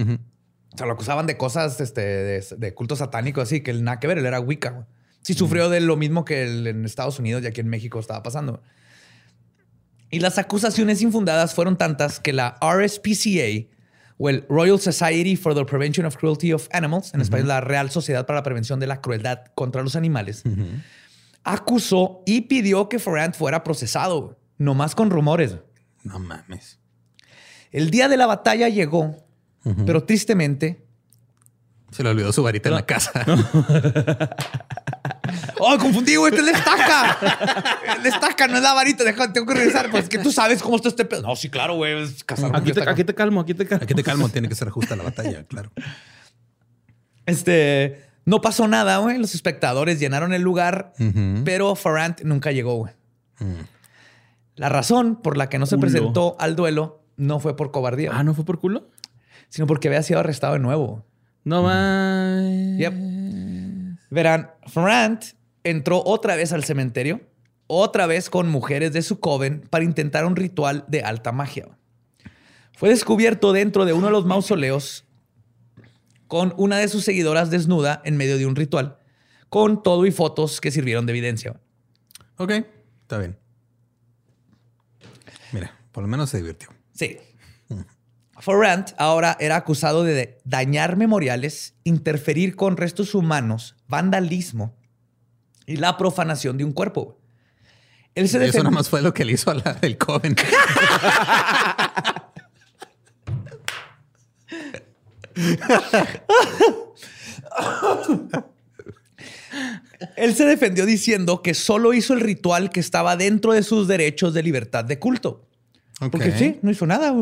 Sea, 0.79 0.87
lo 0.87 0.93
acusaban 0.93 1.27
de 1.27 1.37
cosas 1.37 1.79
este, 1.81 2.01
de, 2.01 2.45
de 2.57 2.73
culto 2.73 2.95
satánico, 2.95 3.41
así 3.41 3.61
que 3.61 3.71
él 3.71 3.83
nada 3.83 3.99
que 3.99 4.07
ver, 4.07 4.17
él 4.17 4.25
era 4.25 4.39
Wicca. 4.39 4.71
güey. 4.71 4.85
Sí, 5.21 5.33
sufrió 5.33 5.69
de 5.69 5.79
lo 5.81 5.95
mismo 5.97 6.25
que 6.25 6.43
el- 6.43 6.65
en 6.67 6.85
Estados 6.85 7.19
Unidos 7.19 7.43
y 7.43 7.47
aquí 7.47 7.61
en 7.61 7.67
México 7.67 7.99
estaba 7.99 8.23
pasando. 8.23 8.63
Y 10.09 10.21
las 10.21 10.37
acusaciones 10.39 11.01
infundadas 11.01 11.53
fueron 11.53 11.77
tantas 11.77 12.19
que 12.19 12.33
la 12.33 12.57
RSPCA, 12.61 13.67
o 14.17 14.29
el 14.29 14.45
Royal 14.49 14.79
Society 14.79 15.35
for 15.35 15.53
the 15.53 15.63
Prevention 15.65 16.05
of 16.05 16.17
Cruelty 16.17 16.51
of 16.51 16.67
Animals, 16.71 17.13
en 17.13 17.21
español 17.21 17.47
la 17.47 17.61
Real 17.61 17.89
Sociedad 17.91 18.25
para 18.25 18.39
la 18.39 18.43
Prevención 18.43 18.79
de 18.79 18.87
la 18.87 19.01
Crueldad 19.01 19.45
contra 19.55 19.81
los 19.83 19.95
Animales, 19.95 20.43
acusó 21.43 22.21
y 22.25 22.41
pidió 22.41 22.89
que 22.89 22.99
Ferrant 22.99 23.35
fuera 23.35 23.63
procesado, 23.63 24.37
nomás 24.57 24.95
con 24.95 25.09
rumores. 25.09 25.57
No 26.03 26.19
mames. 26.19 26.79
El 27.71 27.91
día 27.91 28.07
de 28.09 28.17
la 28.17 28.25
batalla 28.25 28.67
llegó, 28.69 29.15
pero 29.85 30.03
tristemente 30.03 30.85
Se 31.91 32.03
le 32.03 32.09
olvidó 32.09 32.31
su 32.31 32.41
varita 32.43 32.69
en 32.69 32.75
la 32.75 32.85
casa. 32.85 33.11
¡Oh, 35.59 35.77
confundí, 35.77 36.15
güey! 36.15 36.33
¡Esta 36.33 36.45
es 36.45 36.51
la 36.51 36.57
estaca! 36.57 37.17
La 38.01 38.09
estaca 38.09 38.47
no 38.47 38.55
es 38.57 38.63
la 38.63 38.73
varita. 38.73 39.03
Deja, 39.03 39.31
tengo 39.33 39.45
que 39.47 39.53
regresar. 39.55 39.91
Pues 39.91 40.07
que 40.09 40.17
tú 40.19 40.31
sabes 40.31 40.61
cómo 40.61 40.75
está 40.77 40.89
este 40.89 41.05
pedo. 41.05 41.21
No, 41.23 41.35
sí, 41.35 41.49
claro, 41.49 41.75
güey. 41.75 42.03
Aquí 42.53 42.71
aquí 42.87 43.03
te 43.03 43.13
calmo, 43.13 43.41
aquí 43.41 43.53
te 43.53 43.65
calmo. 43.67 43.83
Aquí 43.83 43.93
te 43.93 44.03
calmo, 44.03 44.29
tiene 44.29 44.47
que 44.49 44.55
ser 44.55 44.69
justa 44.69 44.95
la 44.95 45.03
batalla, 45.03 45.43
claro. 45.47 45.71
Este... 47.25 48.05
No 48.25 48.41
pasó 48.41 48.67
nada, 48.67 48.97
güey. 48.97 49.17
Los 49.17 49.33
espectadores 49.33 49.99
llenaron 49.99 50.33
el 50.33 50.43
lugar, 50.43 50.93
pero 51.45 51.75
Farrant 51.75 52.21
nunca 52.21 52.51
llegó, 52.51 52.75
güey. 52.75 52.93
La 54.55 54.69
razón 54.69 55.15
por 55.15 55.35
la 55.35 55.49
que 55.49 55.57
no 55.57 55.65
se 55.65 55.77
Culo. 55.77 55.81
presentó 55.87 56.35
al 56.39 56.55
duelo 56.55 57.01
no 57.17 57.39
fue 57.39 57.55
por 57.55 57.71
cobardía, 57.71 58.11
Ah, 58.13 58.23
¿no 58.23 58.35
fue 58.35 58.45
por 58.45 58.59
culo? 58.59 58.87
Sino 59.49 59.67
porque 59.67 59.87
había 59.87 60.03
sido 60.03 60.19
arrestado 60.19 60.53
de 60.53 60.59
nuevo. 60.59 61.05
No 61.43 61.63
más. 61.63 62.43
Yep. 62.77 62.93
Verán, 64.09 64.51
Farrant 64.67 65.23
entró 65.63 66.01
otra 66.05 66.35
vez 66.35 66.53
al 66.53 66.63
cementerio, 66.63 67.21
otra 67.67 68.07
vez 68.07 68.29
con 68.29 68.49
mujeres 68.49 68.93
de 68.93 69.01
su 69.01 69.19
coven 69.19 69.61
para 69.69 69.83
intentar 69.83 70.25
un 70.25 70.35
ritual 70.35 70.85
de 70.87 71.01
alta 71.01 71.31
magia. 71.31 71.67
Fue 72.73 72.89
descubierto 72.89 73.51
dentro 73.51 73.85
de 73.85 73.93
uno 73.93 74.07
de 74.07 74.13
los 74.13 74.25
mausoleos 74.25 75.05
con 76.27 76.53
una 76.57 76.77
de 76.77 76.87
sus 76.87 77.03
seguidoras 77.03 77.49
desnuda 77.49 78.01
en 78.05 78.15
medio 78.15 78.37
de 78.37 78.45
un 78.45 78.55
ritual, 78.55 78.97
con 79.49 79.81
todo 79.81 80.05
y 80.05 80.11
fotos 80.11 80.61
que 80.61 80.71
sirvieron 80.71 81.05
de 81.05 81.11
evidencia. 81.11 81.59
Ok, 82.37 82.51
está 83.01 83.17
bien. 83.17 83.37
Mira, 85.51 85.75
por 85.91 86.03
lo 86.03 86.07
menos 86.07 86.29
se 86.29 86.37
divirtió. 86.37 86.69
Sí. 86.93 87.17
Forant 88.39 88.91
ahora 88.97 89.37
era 89.39 89.57
acusado 89.57 90.03
de 90.03 90.39
dañar 90.45 90.95
memoriales, 90.95 91.75
interferir 91.83 92.55
con 92.55 92.77
restos 92.77 93.13
humanos, 93.13 93.75
vandalismo 93.87 94.75
y 95.65 95.75
la 95.75 95.97
profanación 95.97 96.57
de 96.57 96.63
un 96.63 96.71
cuerpo. 96.71 97.19
Él 98.15 98.27
se 98.29 98.43
Eso 98.45 98.59
nada 98.59 98.71
más 98.71 98.89
fue 98.89 99.01
lo 99.01 99.13
que 99.13 99.23
le 99.25 99.33
hizo 99.33 99.51
a 99.51 99.55
la 99.55 99.73
del 99.73 99.97
Coven. 99.97 100.35
Él 110.15 110.33
se 110.35 110.45
defendió 110.45 110.85
diciendo 110.85 111.41
que 111.41 111.53
solo 111.53 111.93
hizo 111.93 112.13
el 112.13 112.21
ritual 112.21 112.69
que 112.69 112.79
estaba 112.79 113.15
dentro 113.17 113.53
de 113.53 113.63
sus 113.63 113.87
derechos 113.87 114.33
de 114.33 114.43
libertad 114.43 114.85
de 114.85 114.97
culto. 114.97 115.45
Porque 116.11 116.31
sí, 116.31 116.59
no 116.61 116.71
hizo 116.71 116.85
nada. 116.85 117.13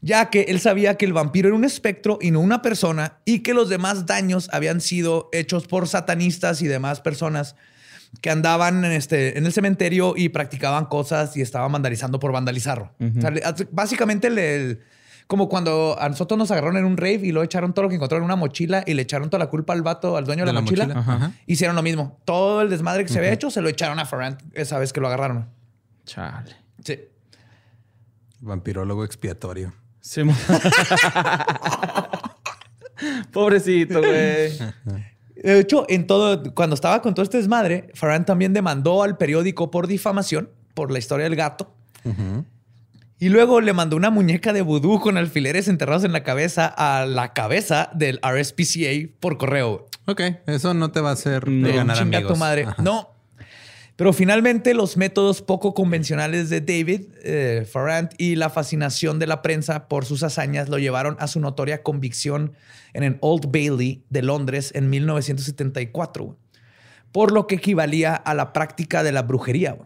Ya 0.00 0.30
que 0.30 0.42
él 0.42 0.60
sabía 0.60 0.96
que 0.96 1.04
el 1.04 1.12
vampiro 1.12 1.48
era 1.48 1.56
un 1.56 1.64
espectro 1.64 2.18
y 2.20 2.30
no 2.30 2.40
una 2.40 2.62
persona 2.62 3.18
y 3.24 3.40
que 3.40 3.52
los 3.52 3.68
demás 3.68 4.06
daños 4.06 4.48
habían 4.52 4.80
sido 4.80 5.28
hechos 5.32 5.66
por 5.66 5.88
satanistas 5.88 6.62
y 6.62 6.68
demás 6.68 7.00
personas 7.00 7.56
que 8.20 8.30
andaban 8.30 8.84
en, 8.84 8.92
este, 8.92 9.36
en 9.36 9.44
el 9.44 9.52
cementerio 9.52 10.14
y 10.16 10.28
practicaban 10.28 10.86
cosas 10.86 11.36
y 11.36 11.42
estaban 11.42 11.72
vandalizando 11.72 12.20
por 12.20 12.32
vandalizarlo. 12.32 12.92
básicamente 13.72 14.28
el 14.28 14.80
como 15.28 15.50
cuando 15.50 15.94
a 16.00 16.08
nosotros 16.08 16.38
nos 16.38 16.50
agarraron 16.50 16.78
en 16.78 16.86
un 16.86 16.96
rave 16.96 17.20
y 17.22 17.32
lo 17.32 17.42
echaron 17.42 17.74
todo 17.74 17.82
lo 17.82 17.88
que 17.90 17.96
encontraron 17.96 18.22
en 18.22 18.24
una 18.24 18.36
mochila 18.36 18.82
y 18.86 18.94
le 18.94 19.02
echaron 19.02 19.28
toda 19.28 19.44
la 19.44 19.50
culpa 19.50 19.74
al 19.74 19.82
vato, 19.82 20.16
al 20.16 20.24
dueño 20.24 20.46
de, 20.46 20.54
la, 20.54 20.62
mochila. 20.62 21.34
Hicieron 21.46 21.76
lo 21.76 21.82
mismo. 21.82 22.18
Todo 22.24 22.62
el 22.62 22.70
desmadre 22.70 23.04
que 23.04 23.12
se 23.12 23.18
había 23.18 23.30
hecho 23.30 23.50
se 23.50 23.60
lo 23.60 23.68
echaron 23.68 23.98
a 24.00 24.06
Ferrand 24.06 24.38
esa 24.54 24.78
vez 24.78 24.90
que 24.90 25.00
lo 25.00 25.06
agarraron. 25.06 25.46
Chale. 26.06 26.56
Sí. 26.82 26.98
Vampirólogo 28.40 29.04
expiatorio. 29.04 29.74
Sí. 30.00 30.22
Pobrecito, 33.32 34.00
güey. 34.00 34.58
De 35.36 35.60
hecho, 35.60 35.86
en 35.88 36.06
todo, 36.06 36.54
cuando 36.54 36.74
estaba 36.74 37.00
con 37.00 37.14
todo 37.14 37.22
este 37.22 37.36
desmadre, 37.36 37.90
Ferrand 37.94 38.26
también 38.26 38.52
demandó 38.52 39.02
al 39.02 39.16
periódico 39.16 39.70
por 39.70 39.86
difamación 39.86 40.50
por 40.74 40.90
la 40.90 40.98
historia 40.98 41.24
del 41.24 41.36
gato. 41.36 41.72
Y 43.20 43.28
luego 43.28 43.60
le 43.60 43.72
mandó 43.72 43.96
una 43.96 44.10
muñeca 44.10 44.52
de 44.52 44.62
vudú 44.62 45.00
con 45.00 45.16
alfileres 45.16 45.68
enterrados 45.68 46.04
en 46.04 46.12
la 46.12 46.22
cabeza 46.22 46.66
a 46.66 47.04
la 47.04 47.32
cabeza 47.32 47.90
del 47.94 48.20
RSPCA 48.22 49.10
por 49.20 49.38
correo. 49.38 49.86
Ok, 50.06 50.22
eso 50.46 50.72
no 50.74 50.90
te 50.90 51.00
va 51.00 51.10
a 51.10 51.12
hacer 51.14 51.48
no, 51.48 51.68
ganar 51.74 51.98
amigos. 51.98 52.32
Tu 52.32 52.38
madre. 52.38 52.66
No. 52.78 53.17
Pero 53.98 54.12
finalmente 54.12 54.74
los 54.74 54.96
métodos 54.96 55.42
poco 55.42 55.74
convencionales 55.74 56.50
de 56.50 56.60
David 56.60 57.06
eh, 57.24 57.66
Farrant 57.68 58.12
y 58.16 58.36
la 58.36 58.48
fascinación 58.48 59.18
de 59.18 59.26
la 59.26 59.42
prensa 59.42 59.88
por 59.88 60.04
sus 60.04 60.22
hazañas 60.22 60.68
lo 60.68 60.78
llevaron 60.78 61.16
a 61.18 61.26
su 61.26 61.40
notoria 61.40 61.82
convicción 61.82 62.52
en 62.92 63.02
el 63.02 63.18
Old 63.22 63.50
Bailey 63.50 64.04
de 64.08 64.22
Londres 64.22 64.70
en 64.76 64.88
1974, 64.88 66.38
por 67.10 67.32
lo 67.32 67.48
que 67.48 67.56
equivalía 67.56 68.14
a 68.14 68.34
la 68.34 68.52
práctica 68.52 69.02
de 69.02 69.10
la 69.10 69.22
brujería. 69.22 69.76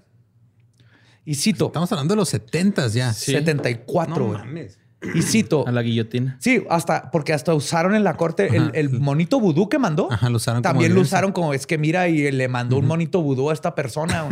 Y 1.25 1.37
cito. 1.37 1.69
Estamos 1.69 1.91
hablando 1.91 2.13
de 2.13 2.19
los 2.19 2.29
70 2.29 2.89
ya. 2.89 3.15
74. 3.15 4.15
No 4.15 4.33
mames. 4.35 4.79
Y 5.15 5.23
cito. 5.23 5.67
A 5.67 5.73
la 5.73 5.83
guillotina. 5.83 6.37
Sí, 6.41 6.65
hasta 6.71 7.11
porque 7.11 7.33
hasta 7.33 7.55
usaron 7.55 7.95
en 7.95 8.05
la 8.05 8.15
corte 8.15 8.49
el, 8.75 8.91
monito 8.91 9.41
vudú 9.41 9.69
que 9.69 9.79
mandó. 9.79 10.11
Ajá, 10.11 10.31
lo 10.31 10.37
usaron 10.37 10.63
También 10.63 10.95
lo 10.95 11.01
usaron 11.01 11.33
como 11.33 11.55
es 11.55 11.67
que 11.67 11.79
mira 11.79 12.09
y 12.09 12.31
le 12.31 12.49
mandó 12.49 12.79
un 12.79 12.87
monito 12.87 13.23
vudú 13.23 13.51
a 13.51 13.53
esta 13.53 13.75
persona. 13.75 14.29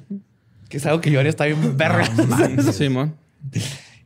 que 0.68 0.76
es 0.76 0.86
algo 0.86 1.00
que 1.00 1.10
yo 1.10 1.20
haría 1.20 1.30
está 1.30 1.44
bien 1.44 1.76
verga. 1.76 2.08
sí, 2.72 2.88
man. 2.88 3.14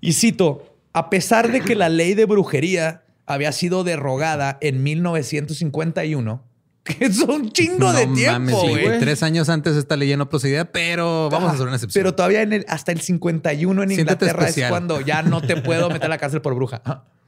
Y 0.00 0.12
cito: 0.12 0.76
A 0.92 1.10
pesar 1.10 1.52
de 1.52 1.60
que 1.60 1.74
la 1.74 1.88
ley 1.88 2.14
de 2.14 2.24
brujería 2.24 3.02
había 3.26 3.52
sido 3.52 3.84
derogada 3.84 4.58
en 4.60 4.82
1951, 4.82 6.42
que 6.88 7.04
es 7.04 7.18
un 7.20 7.50
chingo 7.52 7.92
de 7.92 8.06
tiempo. 8.08 8.60
güey. 8.68 8.98
Tres 8.98 9.22
años 9.22 9.48
antes 9.48 9.76
esta 9.76 9.96
ley 9.96 10.08
ya 10.08 10.16
no 10.16 10.28
procedía, 10.28 10.72
pero 10.72 11.28
vamos 11.30 11.50
a 11.50 11.54
hacer 11.54 11.66
una 11.66 11.76
excepción. 11.76 12.02
Pero 12.02 12.14
todavía 12.14 12.42
en 12.42 12.52
el, 12.52 12.66
hasta 12.68 12.92
el 12.92 13.00
51 13.00 13.82
en 13.82 13.90
Inglaterra 13.90 14.48
es 14.48 14.64
cuando 14.68 15.00
ya 15.00 15.22
no 15.22 15.42
te 15.42 15.56
puedo 15.56 15.88
meter 15.88 16.06
a 16.06 16.08
la 16.08 16.18
cárcel 16.18 16.40
por 16.40 16.54
bruja. 16.54 16.82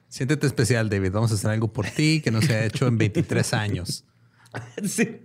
Siéntete 0.08 0.46
especial, 0.46 0.88
David. 0.88 1.12
Vamos 1.12 1.30
a 1.30 1.34
hacer 1.34 1.50
algo 1.50 1.72
por 1.72 1.86
ti 1.86 2.20
que 2.20 2.30
no 2.30 2.42
se 2.42 2.54
ha 2.54 2.64
hecho 2.64 2.86
en 2.86 2.98
23 2.98 3.54
años. 3.54 4.04
sí. 4.84 5.20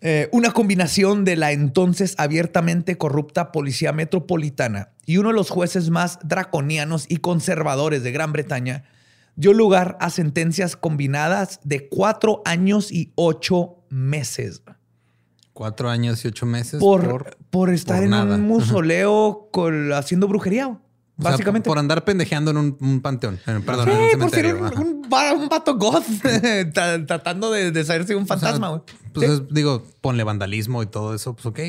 Eh, 0.00 0.28
una 0.32 0.52
combinación 0.52 1.24
de 1.24 1.36
la 1.36 1.52
entonces 1.52 2.14
abiertamente 2.18 2.96
corrupta 2.96 3.50
Policía 3.52 3.92
Metropolitana 3.92 4.90
y 5.06 5.18
uno 5.18 5.30
de 5.30 5.34
los 5.34 5.50
jueces 5.50 5.90
más 5.90 6.18
draconianos 6.22 7.06
y 7.08 7.16
conservadores 7.18 8.02
de 8.02 8.12
Gran 8.12 8.32
Bretaña 8.32 8.84
dio 9.38 9.52
lugar 9.52 9.96
a 10.00 10.10
sentencias 10.10 10.76
combinadas 10.76 11.60
de 11.62 11.88
cuatro 11.88 12.42
años 12.44 12.90
y 12.90 13.12
ocho 13.14 13.76
meses. 13.88 14.62
Cuatro 15.52 15.88
años 15.88 16.24
y 16.24 16.28
ocho 16.28 16.44
meses 16.44 16.80
por, 16.80 17.36
por, 17.48 17.70
estar 17.70 18.02
en 18.02 18.12
un 18.14 18.48
mausoleo 18.48 19.48
haciendo 19.94 20.26
brujería. 20.26 20.78
Básicamente. 21.16 21.68
por 21.68 21.78
andar 21.78 22.04
pendejeando 22.04 22.50
en 22.50 22.76
un, 22.80 23.00
panteón. 23.00 23.40
perdón, 23.64 23.88
en 23.90 24.14
un 24.14 24.20
por 24.20 24.30
ser 24.30 24.54
un, 24.54 25.48
vato 25.48 25.76
goth 25.76 26.04
tratando 27.06 27.50
de, 27.50 27.70
de 27.70 28.16
un 28.16 28.26
fantasma. 28.26 28.82
pues 29.12 29.42
digo, 29.50 29.84
ponle 30.00 30.24
vandalismo 30.24 30.82
y 30.82 30.86
todo 30.86 31.14
eso. 31.14 31.34
Pues 31.34 31.46
ok. 31.46 31.60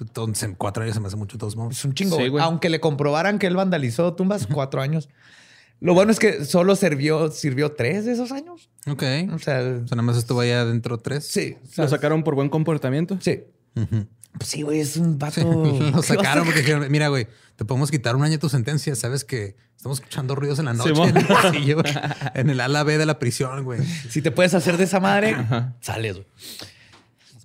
Entonces, 0.00 0.42
en 0.42 0.54
cuatro 0.56 0.82
años 0.82 0.94
se 0.94 1.00
me 1.00 1.06
hace 1.06 1.16
mucho 1.16 1.38
todos 1.38 1.54
modos. 1.54 1.78
Es 1.78 1.84
un 1.84 1.94
chingo. 1.94 2.18
Aunque 2.40 2.68
le 2.70 2.80
comprobaran 2.80 3.38
que 3.38 3.46
él 3.46 3.54
vandalizó 3.54 4.14
tumbas, 4.14 4.48
cuatro 4.48 4.80
años. 4.80 5.08
Lo 5.84 5.92
bueno 5.92 6.12
es 6.12 6.18
que 6.18 6.46
solo 6.46 6.76
sirvió, 6.76 7.30
sirvió 7.30 7.72
tres 7.72 8.06
de 8.06 8.12
esos 8.12 8.32
años. 8.32 8.70
Ok. 8.86 9.02
O 9.34 9.38
sea, 9.38 9.60
nada 9.62 10.00
más 10.00 10.16
estuvo 10.16 10.40
allá 10.40 10.64
dentro 10.64 10.96
tres. 10.96 11.26
Sí. 11.26 11.58
¿Lo 11.76 11.86
sacaron 11.86 12.24
por 12.24 12.34
buen 12.34 12.48
comportamiento? 12.48 13.18
Sí. 13.20 13.44
Pues 13.74 14.48
sí, 14.48 14.62
güey, 14.62 14.80
es 14.80 14.96
un 14.96 15.18
vato. 15.18 15.42
lo 15.94 16.02
sacaron 16.02 16.46
porque 16.46 16.60
dijeron, 16.60 16.90
mira, 16.90 17.08
güey, 17.08 17.28
te 17.56 17.66
podemos 17.66 17.90
quitar 17.90 18.16
un 18.16 18.22
año 18.22 18.32
de 18.32 18.38
tu 18.38 18.48
sentencia. 18.48 18.94
Sabes 18.94 19.26
que 19.26 19.56
estamos 19.76 19.98
escuchando 19.98 20.34
ruidos 20.34 20.58
en 20.58 20.64
la 20.64 20.72
noche 20.72 20.94
en, 22.34 22.48
el 22.48 22.60
ala 22.60 22.82
B 22.82 22.96
de 22.96 23.04
la 23.04 23.18
prisión, 23.18 23.62
güey. 23.64 23.84
Si 24.08 24.22
te 24.22 24.30
puedes 24.30 24.54
hacer 24.54 24.78
de 24.78 24.84
esa 24.84 25.00
madre, 25.00 25.36
sales, 25.82 26.14
güey. 26.14 26.26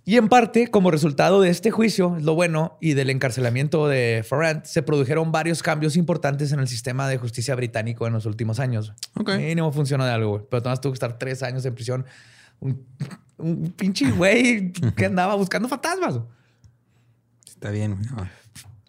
Y 0.10 0.18
en 0.18 0.28
parte, 0.28 0.70
como 0.70 0.90
resultado 0.90 1.40
de 1.40 1.52
este 1.52 1.70
juicio, 1.70 2.18
lo 2.20 2.34
bueno, 2.34 2.80
y 2.82 2.96
del 2.96 3.12
encarcelamiento 3.12 3.88
de 3.88 4.26
Farrant, 4.28 4.66
se 4.66 4.82
produjeron 4.82 5.32
varios 5.32 5.62
cambios 5.62 5.96
importantes 5.96 6.52
en 6.52 6.60
el 6.60 6.68
sistema 6.68 7.08
de 7.08 7.20
justicia 7.20 7.54
británico 7.54 8.08
en 8.08 8.14
los 8.14 8.26
últimos 8.26 8.60
años. 8.60 8.92
Ok. 9.14 9.36
Mínimo 9.36 9.72
funcionó 9.72 10.06
de 10.06 10.12
algo, 10.12 10.48
Pero 10.50 10.62
además 10.62 10.82
tuvo 10.82 10.94
que 10.94 10.96
estar 10.96 11.20
tres 11.20 11.44
años 11.44 11.64
en 11.64 11.76
prisión. 11.76 12.08
Un, 12.60 13.72
pinche 13.78 14.10
güey 14.10 14.72
que 14.72 15.06
andaba 15.06 15.36
buscando 15.36 15.70
fantasmas. 15.70 16.22
Está 17.48 17.70
bien. 17.70 17.96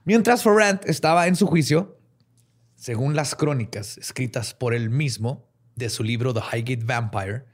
Mientras 0.06 0.42
Farrant 0.42 0.86
estaba 0.86 1.26
en 1.26 1.36
su 1.36 1.46
juicio, 1.46 1.98
según 2.76 3.14
las 3.14 3.34
crónicas 3.34 3.98
escritas 3.98 4.54
por 4.54 4.72
él 4.72 4.88
mismo 4.88 5.46
de 5.76 5.90
su 5.90 6.02
libro 6.02 6.32
The 6.32 6.40
Highgate 6.40 6.86
Vampire, 6.86 7.44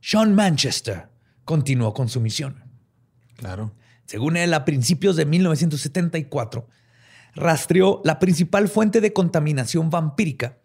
Sean 0.00 0.36
Manchester 0.36 1.08
continuó 1.44 1.94
con 1.94 2.08
su 2.08 2.20
misión. 2.20 2.61
Claro. 3.42 3.74
Según 4.06 4.36
él, 4.36 4.54
a 4.54 4.64
principios 4.64 5.16
de 5.16 5.26
1974, 5.26 6.68
rastreó 7.34 8.00
la 8.04 8.20
principal 8.20 8.68
fuente 8.68 9.00
de 9.00 9.12
contaminación 9.12 9.90
vampírica 9.90 10.58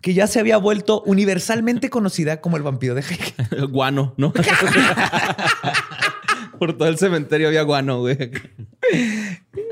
que 0.00 0.14
ya 0.14 0.26
se 0.26 0.40
había 0.40 0.56
vuelto 0.56 1.00
universalmente 1.02 1.90
conocida 1.90 2.40
como 2.40 2.56
el 2.56 2.64
vampiro 2.64 2.96
de 2.96 3.02
Heike. 3.02 3.34
El 3.52 3.66
guano, 3.68 4.14
¿no? 4.16 4.32
Por 6.58 6.76
todo 6.76 6.88
el 6.88 6.98
cementerio 6.98 7.46
había 7.46 7.62
guano, 7.62 8.00
güey. 8.00 8.32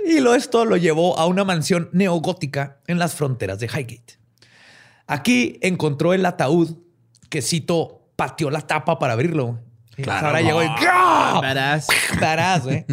Y 0.06 0.20
lo 0.20 0.36
esto 0.36 0.64
lo 0.64 0.76
llevó 0.76 1.18
a 1.18 1.26
una 1.26 1.42
mansión 1.44 1.88
neogótica 1.92 2.78
en 2.86 3.00
las 3.00 3.16
fronteras 3.16 3.58
de 3.58 3.66
Highgate. 3.66 4.20
Aquí 5.08 5.58
encontró 5.62 6.14
el 6.14 6.24
ataúd 6.24 6.76
que, 7.28 7.42
cito, 7.42 8.08
pateó 8.14 8.50
la 8.50 8.60
tapa 8.62 9.00
para 9.00 9.14
abrirlo 9.14 9.58
Ahora 10.08 10.40
llegó 10.40 10.62
y 10.62 10.68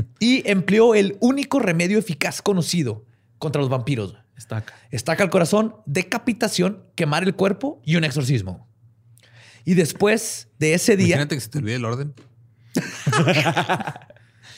Y 0.20 0.50
empleó 0.50 0.96
el 0.96 1.18
único 1.22 1.60
remedio 1.60 1.98
eficaz 1.98 2.42
conocido 2.42 3.06
contra 3.38 3.62
los 3.62 3.70
vampiros. 3.70 4.16
Estaca. 4.36 4.74
Estaca 4.92 5.24
al 5.24 5.30
corazón, 5.30 5.76
decapitación, 5.86 6.84
quemar 6.96 7.24
el 7.24 7.36
cuerpo 7.36 7.82
y 7.86 7.96
un 7.96 8.04
exorcismo. 8.04 8.68
Y 9.66 9.74
después 9.76 10.50
de 10.58 10.74
ese 10.74 10.96
día. 10.96 11.16
Imagínate 11.16 11.36
que 11.36 11.42
se 11.42 11.50
te 11.50 11.58
olvide 11.60 11.76
el 11.76 11.86
orden. 11.86 12.14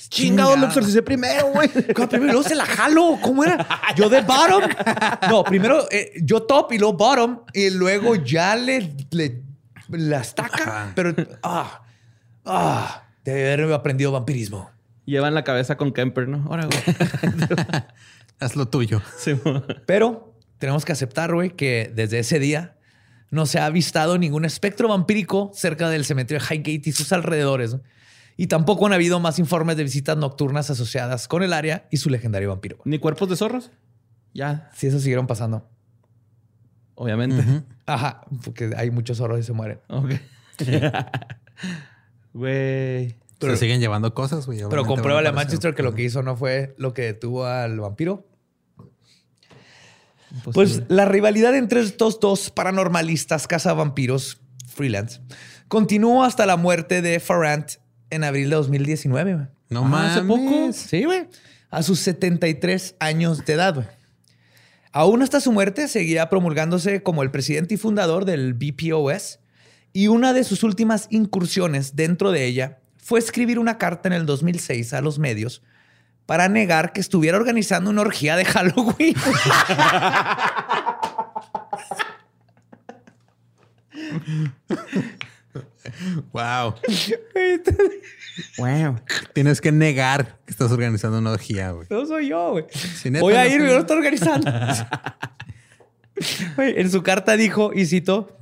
Chingado, 0.09 0.57
lo 0.57 0.67
exorcicé 0.67 1.01
primero, 1.01 1.47
güey. 1.47 1.69
Primero 2.09 2.43
se 2.43 2.53
la 2.53 2.65
jalo. 2.65 3.17
¿Cómo 3.21 3.45
era? 3.45 3.65
Yo 3.95 4.09
de 4.09 4.21
bottom. 4.21 4.63
No, 5.29 5.43
primero 5.43 5.87
eh, 5.89 6.11
yo 6.21 6.43
top 6.43 6.73
y 6.73 6.77
luego 6.77 6.97
bottom. 6.97 7.39
Y 7.53 7.69
luego 7.69 8.15
ya 8.15 8.55
le, 8.57 8.93
le 9.11 9.41
la 9.89 10.19
estaca. 10.19 10.91
Pero. 10.95 11.15
Ah, 11.43 11.80
Ah, 12.45 13.03
debe 13.23 13.53
haber 13.53 13.71
aprendido 13.73 14.11
vampirismo. 14.11 14.69
Llevan 15.05 15.33
la 15.33 15.43
cabeza 15.43 15.77
con 15.77 15.91
Kemper, 15.93 16.27
¿no? 16.27 16.45
Ahora, 16.47 16.65
güey. 16.67 16.81
Haz 18.39 18.55
lo 18.55 18.67
tuyo. 18.67 19.01
Pero 19.85 20.35
tenemos 20.57 20.85
que 20.85 20.91
aceptar, 20.91 21.33
güey, 21.33 21.51
que 21.51 21.91
desde 21.93 22.19
ese 22.19 22.39
día 22.39 22.77
no 23.29 23.45
se 23.45 23.59
ha 23.59 23.65
avistado 23.65 24.17
ningún 24.17 24.45
espectro 24.45 24.87
vampírico 24.89 25.51
cerca 25.53 25.89
del 25.89 26.05
cementerio 26.05 26.43
Highgate 26.43 26.81
y 26.89 26.91
sus 26.91 27.11
alrededores. 27.13 27.73
¿no? 27.75 27.81
Y 28.37 28.47
tampoco 28.47 28.85
han 28.87 28.93
habido 28.93 29.19
más 29.19 29.39
informes 29.39 29.77
de 29.77 29.83
visitas 29.83 30.17
nocturnas 30.17 30.69
asociadas 30.69 31.27
con 31.27 31.43
el 31.43 31.53
área 31.53 31.87
y 31.91 31.97
su 31.97 32.09
legendario 32.09 32.49
vampiro. 32.49 32.79
¿Ni 32.85 32.99
cuerpos 32.99 33.29
de 33.29 33.35
zorros? 33.35 33.71
Ya, 34.33 34.69
Si 34.73 34.87
eso 34.87 34.99
siguieron 34.99 35.27
pasando. 35.27 35.69
obviamente. 36.95 37.43
Ajá, 37.85 38.21
porque 38.43 38.71
hay 38.77 38.89
muchos 38.91 39.17
zorros 39.17 39.39
y 39.39 39.43
se 39.43 39.53
mueren. 39.53 39.79
Ok. 39.87 40.11
Güey. 42.33 43.15
Se 43.39 43.57
siguen 43.57 43.79
llevando 43.81 44.13
cosas, 44.13 44.45
güey. 44.45 44.59
Pero 44.69 44.85
compruébale 44.85 45.29
a. 45.29 45.31
Manchester 45.31 45.73
que 45.73 45.81
lo 45.83 45.95
que 45.95 46.03
hizo 46.03 46.21
no 46.23 46.35
fue 46.37 46.75
lo 46.77 46.93
que 46.93 47.01
detuvo 47.03 47.45
al 47.45 47.79
vampiro. 47.79 48.27
Pues 50.43 50.45
Imposible. 50.45 50.85
la 50.89 51.05
rivalidad 51.05 51.55
entre 51.55 51.81
estos 51.81 52.19
dos 52.21 52.51
paranormalistas 52.51 53.47
cazavampiros 53.47 54.39
freelance 54.65 55.19
continuó 55.67 56.23
hasta 56.23 56.45
la 56.45 56.55
muerte 56.55 57.01
de 57.01 57.19
Farrant 57.19 57.71
en 58.09 58.23
abril 58.23 58.49
de 58.49 58.55
2019. 58.55 59.33
güey. 59.33 59.45
No 59.69 59.81
Ah, 59.85 59.89
mames. 59.89 60.11
hace 60.17 60.21
poco. 60.25 60.71
Sí, 60.73 61.03
güey. 61.03 61.27
A 61.69 61.83
sus 61.83 61.99
73 61.99 62.95
años 62.99 63.43
de 63.45 63.53
edad, 63.53 63.75
güey. 63.75 63.87
Aún 64.93 65.21
hasta 65.21 65.39
su 65.41 65.51
muerte 65.51 65.87
seguía 65.87 66.29
promulgándose 66.29 67.01
como 67.03 67.23
el 67.23 67.31
presidente 67.31 67.73
y 67.75 67.77
fundador 67.77 68.23
del 68.25 68.53
BPOS 68.53 69.39
y 69.93 70.07
una 70.07 70.33
de 70.33 70.43
sus 70.43 70.63
últimas 70.63 71.07
incursiones 71.09 71.95
dentro 71.95 72.31
de 72.31 72.45
ella 72.45 72.79
fue 72.97 73.19
escribir 73.19 73.59
una 73.59 73.77
carta 73.77 74.07
en 74.07 74.13
el 74.13 74.25
2006 74.25 74.93
a 74.93 75.01
los 75.01 75.19
medios 75.19 75.61
para 76.25 76.47
negar 76.47 76.93
que 76.93 77.01
estuviera 77.01 77.37
organizando 77.37 77.89
una 77.89 78.01
orgía 78.01 78.35
de 78.35 78.45
Halloween. 78.45 79.15
Wow. 86.31 86.75
Wow. 88.57 88.95
Tienes 89.33 89.61
que 89.61 89.71
negar 89.71 90.39
que 90.45 90.51
estás 90.51 90.71
organizando 90.71 91.19
una 91.19 91.31
orgía, 91.31 91.71
güey. 91.71 91.87
No 91.89 92.05
soy 92.05 92.29
yo, 92.29 92.51
güey. 92.51 92.65
Si 92.71 93.09
Voy 93.09 93.33
a 93.33 93.43
no 93.43 93.49
ir, 93.49 93.59
yo 93.61 93.73
lo 93.73 93.79
estoy 93.79 93.97
organizando. 93.97 94.51
En 96.57 96.91
su 96.91 97.01
carta 97.01 97.35
dijo, 97.35 97.71
y 97.73 97.87
cito, 97.87 98.37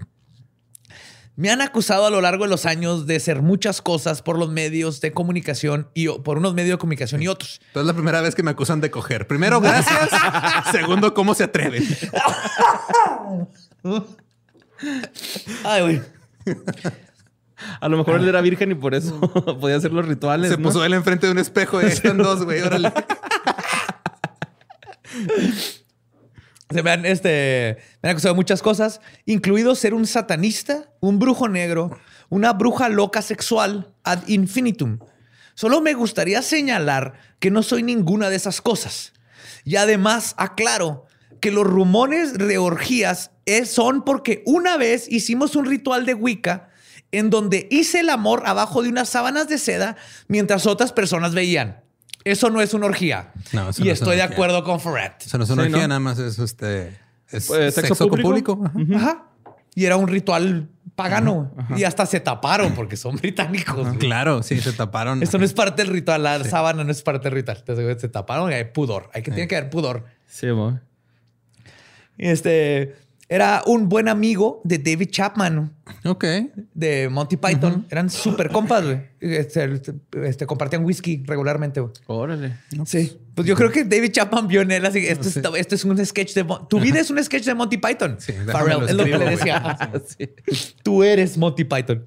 me 1.40 1.50
han 1.50 1.62
acusado 1.62 2.06
a 2.06 2.10
lo 2.10 2.20
largo 2.20 2.44
de 2.44 2.50
los 2.50 2.66
años 2.66 3.08
de 3.08 3.18
ser 3.22 3.42
muchas 3.42 3.82
cosas 3.82 4.22
por 4.22 4.38
los 4.38 4.50
medios 4.50 5.00
de 5.00 5.14
comunicación 5.14 5.88
y 5.94 6.10
por 6.10 6.38
unos 6.38 6.54
medios 6.54 6.74
de 6.74 6.80
comunicación 6.80 7.22
y 7.24 7.30
otros. 7.30 7.62
Entonces 7.68 7.84
es 7.84 7.88
la 7.88 7.94
primera 7.94 8.20
vez 8.20 8.36
que 8.36 8.44
me 8.44 8.52
acusan 8.52 8.82
de 8.82 8.92
coger. 8.92 9.26
Primero, 9.26 9.62
gracias. 9.62 10.10
Segundo, 10.74 11.14
¿cómo 11.14 11.34
se 11.34 11.46
atreven? 11.46 11.82
Ay, 15.64 15.82
güey. 15.82 16.02
A 17.80 17.88
lo 17.88 17.98
mejor 17.98 18.20
él 18.20 18.28
era 18.28 18.42
virgen 18.42 18.72
y 18.72 18.76
por 18.76 18.94
eso 18.94 19.18
podía 19.62 19.78
hacer 19.78 19.94
los 19.94 20.06
rituales. 20.06 20.52
Se 20.52 20.58
¿no? 20.58 20.64
puso 20.64 20.84
él 20.84 20.94
enfrente 20.94 21.26
de 21.28 21.32
un 21.32 21.40
espejo 21.40 21.80
están 21.80 22.18
dos, 22.18 22.44
güey. 22.44 22.60
Órale. 22.60 22.92
Se 26.70 26.84
me 26.84 26.92
han, 26.92 27.06
este, 27.06 27.78
me 28.02 28.10
han 28.10 28.14
acusado 28.14 28.34
de 28.34 28.38
muchas 28.38 28.62
cosas, 28.62 29.02
incluido 29.26 29.76
ser 29.76 29.94
un 29.94 30.08
satanista, 30.08 30.90
un 31.00 31.20
brujo 31.20 31.48
negro, 31.50 31.98
una 32.30 32.54
bruja 32.54 32.90
loca 32.90 33.22
sexual 33.22 33.94
ad 34.04 34.28
infinitum. 34.28 35.00
Solo 35.56 35.82
me 35.82 35.94
gustaría 35.94 36.42
señalar 36.42 37.14
que 37.40 37.52
no 37.52 37.64
soy 37.64 37.84
ninguna 37.84 38.30
de 38.30 38.38
esas 38.38 38.62
cosas. 38.62 39.14
Y 39.66 39.76
además 39.76 40.34
aclaro 40.38 41.06
que 41.42 41.52
los 41.52 41.66
rumores 41.68 42.38
de 42.38 42.58
orgías 42.58 43.32
es- 43.46 43.70
son 43.72 44.04
porque 44.06 44.44
una 44.46 44.78
vez 44.78 45.08
hicimos 45.12 45.56
un 45.56 45.66
ritual 45.66 46.06
de 46.06 46.14
Wicca 46.14 46.70
en 47.12 47.30
donde 47.30 47.68
hice 47.72 48.02
el 48.02 48.10
amor 48.10 48.44
abajo 48.46 48.84
de 48.84 48.90
unas 48.90 49.10
sábanas 49.10 49.48
de 49.50 49.58
seda 49.58 49.98
mientras 50.28 50.66
otras 50.66 50.94
personas 50.94 51.34
veían. 51.34 51.82
Eso 52.24 52.50
no 52.50 52.62
es 52.62 52.74
una 52.74 52.86
orgía. 52.86 53.32
No, 53.52 53.70
eso 53.70 53.82
y 53.82 53.86
no 53.86 53.92
es 53.92 54.00
una 54.02 54.04
estoy 54.12 54.16
de 54.18 54.22
orgía. 54.24 54.36
acuerdo 54.36 54.64
con 54.64 54.80
Ferret. 54.80 55.14
Eso 55.26 55.38
no 55.38 55.44
es 55.46 55.50
una 55.50 55.64
Sí, 55.64 55.70
orgía, 55.70 55.82
¿no? 55.84 55.88
nada 55.90 56.00
más 56.00 56.20
es 56.20 56.38
este. 56.40 56.98
Es 57.32 57.48
Pues, 57.48 57.74
sexo, 57.76 57.96
¿sexo 57.96 58.08
público. 58.10 58.58
público? 58.58 58.96
Ajá. 58.96 59.12
Ajá. 59.12 59.26
Y 59.76 59.86
era 59.86 59.98
un 59.98 60.08
ritual 60.08 60.68
pagano. 60.96 61.52
Y 61.78 61.84
hasta 61.84 62.06
se 62.06 62.20
taparon 62.20 62.74
porque 62.74 62.98
son 62.98 63.16
británicos. 63.16 63.98
Claro, 63.98 64.44
sí, 64.44 64.60
se 64.60 64.74
taparon. 64.74 65.24
Esto 65.24 65.38
no 65.38 65.46
es 65.46 65.54
parte 65.54 65.84
del 65.84 65.94
ritual. 65.94 66.24
La 66.24 66.44
sábana 66.44 66.84
no 66.84 66.92
es 66.92 67.02
parte 67.02 67.30
del 67.30 67.34
ritual. 67.36 67.58
Entonces, 67.60 68.02
se 68.02 68.10
taparon 68.10 68.52
y 68.52 68.56
hay 68.56 68.66
pudor. 68.66 69.10
Hay 69.14 69.22
que, 69.22 69.32
tiene 69.32 69.48
que 69.48 69.56
haber 69.56 69.70
pudor. 69.70 70.06
Sí, 70.28 70.50
güey. 70.50 70.76
Este 72.18 72.96
era 73.32 73.62
un 73.68 73.88
buen 73.90 74.08
amigo 74.08 74.60
de 74.64 74.80
David 74.80 75.10
Chapman 75.12 75.72
Ok. 76.04 76.26
de 76.74 77.10
Monty 77.10 77.38
Python. 77.38 77.86
Eran 77.92 78.10
súper 78.10 78.50
compas, 78.50 78.84
güey. 78.84 79.02
Este, 79.20 79.80
este, 80.24 80.46
compartían 80.48 80.84
whisky 80.84 81.24
regularmente, 81.28 81.80
güey. 81.80 81.94
Órale. 82.08 82.58
Sí. 82.86 83.20
Pues 83.36 83.48
yo 83.48 83.56
creo 83.56 83.72
que 83.72 83.84
David 83.86 84.12
Chapman 84.14 84.48
vio 84.48 84.62
en 84.62 84.72
él 84.72 84.84
así. 84.86 85.06
Esto, 85.06 85.30
Sí. 85.30 85.40
es, 85.40 85.46
esto 85.60 85.76
es 85.76 85.86
un 85.86 86.04
sketch 86.04 86.34
de. 86.34 86.44
Mon- 86.44 86.68
Tu 86.68 86.80
vida 86.80 87.00
es 87.00 87.12
un 87.12 87.24
sketch 87.24 87.46
de 87.46 87.54
Monty 87.54 87.78
Python. 87.78 88.18
Sí, 88.20 88.34
Farrell, 88.52 88.80
lo 88.80 88.88
es 88.88 88.94
lo 88.96 89.04
que 89.06 89.18
le 89.18 89.30
decía. 89.30 89.78
Sí. 90.18 90.30
Tú 90.84 91.04
eres 91.04 91.38
Monty 91.38 91.66
Python. 91.66 92.04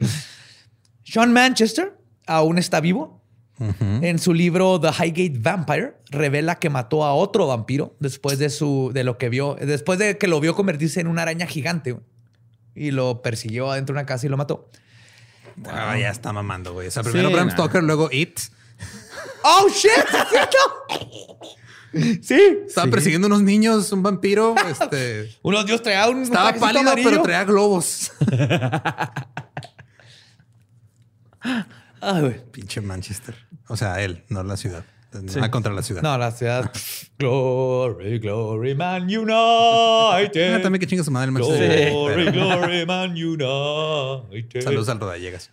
Sean 1.05 1.33
Manchester 1.33 1.97
aún 2.27 2.59
está 2.59 2.81
vivo. 2.81 3.22
En 3.81 4.19
su 4.19 4.35
libro 4.35 4.81
The 4.81 4.89
Highgate 4.89 5.39
Vampire 5.39 5.95
revela 6.11 6.57
que 6.59 6.71
mató 6.71 7.05
a 7.05 7.15
otro 7.15 7.47
vampiro 7.47 7.97
después 8.01 8.39
de 8.39 8.51
su 8.51 8.91
de 8.93 9.05
lo 9.05 9.19
que 9.19 9.29
vio, 9.29 9.57
después 9.61 9.99
de 9.99 10.19
que 10.19 10.27
lo 10.27 10.41
vio 10.41 10.55
convertirse 10.55 11.01
en 11.01 11.07
una 11.07 11.23
araña 11.23 11.47
gigante 11.47 11.97
y 12.75 12.91
lo 12.91 13.23
persiguió 13.23 13.71
adentro 13.71 13.95
de 13.95 14.01
una 14.01 14.07
casa 14.07 14.27
y 14.27 14.29
lo 14.29 14.37
mató. 14.37 14.69
Ah, 15.67 15.97
ya 15.99 16.11
está 16.11 16.33
mamando, 16.33 16.73
güey. 16.73 16.89
O 16.89 16.91
sea, 16.91 17.03
primero 17.03 17.29
Sí, 17.29 17.35
Bram. 17.35 17.51
Stoker, 17.51 17.83
luego 17.83 18.09
It. 18.11 18.41
Oh 19.45 19.69
shit. 19.69 19.91
Sí. 22.23 22.59
Estaba 22.67 22.91
persiguiendo 22.91 23.27
unos 23.27 23.43
niños, 23.43 23.93
un 23.93 24.03
vampiro. 24.03 24.55
Este. 24.69 25.31
Uno 25.43 25.63
Dios 25.65 25.83
traía 25.83 26.09
un 26.09 26.23
Estaba 26.23 26.55
pálido, 26.55 26.81
amarillo. 26.91 27.11
pero 27.11 27.23
traía 27.23 27.45
globos. 27.45 28.13
Ay, 32.03 32.21
güey. 32.21 32.41
Pinche 32.51 32.81
Manchester. 32.81 33.35
O 33.69 33.77
sea, 33.77 34.03
él, 34.03 34.25
no 34.29 34.43
la 34.43 34.57
ciudad. 34.57 34.85
Sí. 35.29 35.39
Ah, 35.43 35.51
contra 35.51 35.73
la 35.75 35.83
ciudad. 35.83 36.01
No, 36.03 36.17
la 36.19 36.31
ciudad. 36.33 36.73
glory, 37.19 38.19
glory, 38.19 38.75
man 38.75 39.03
united. 39.05 40.55
Ah, 40.55 40.63
también 40.63 40.81
que 40.81 40.87
chinga 40.87 41.05
su 41.05 41.11
madre 41.11 41.27
el 41.27 41.33
Manchester. 41.33 41.91
Glory, 41.91 42.25
Pero- 42.25 42.33
glory, 42.33 42.87
man 42.87 43.11
united. 43.13 44.63
Saludos 44.63 44.89
al 44.89 44.99
Rodallegas. 45.01 45.51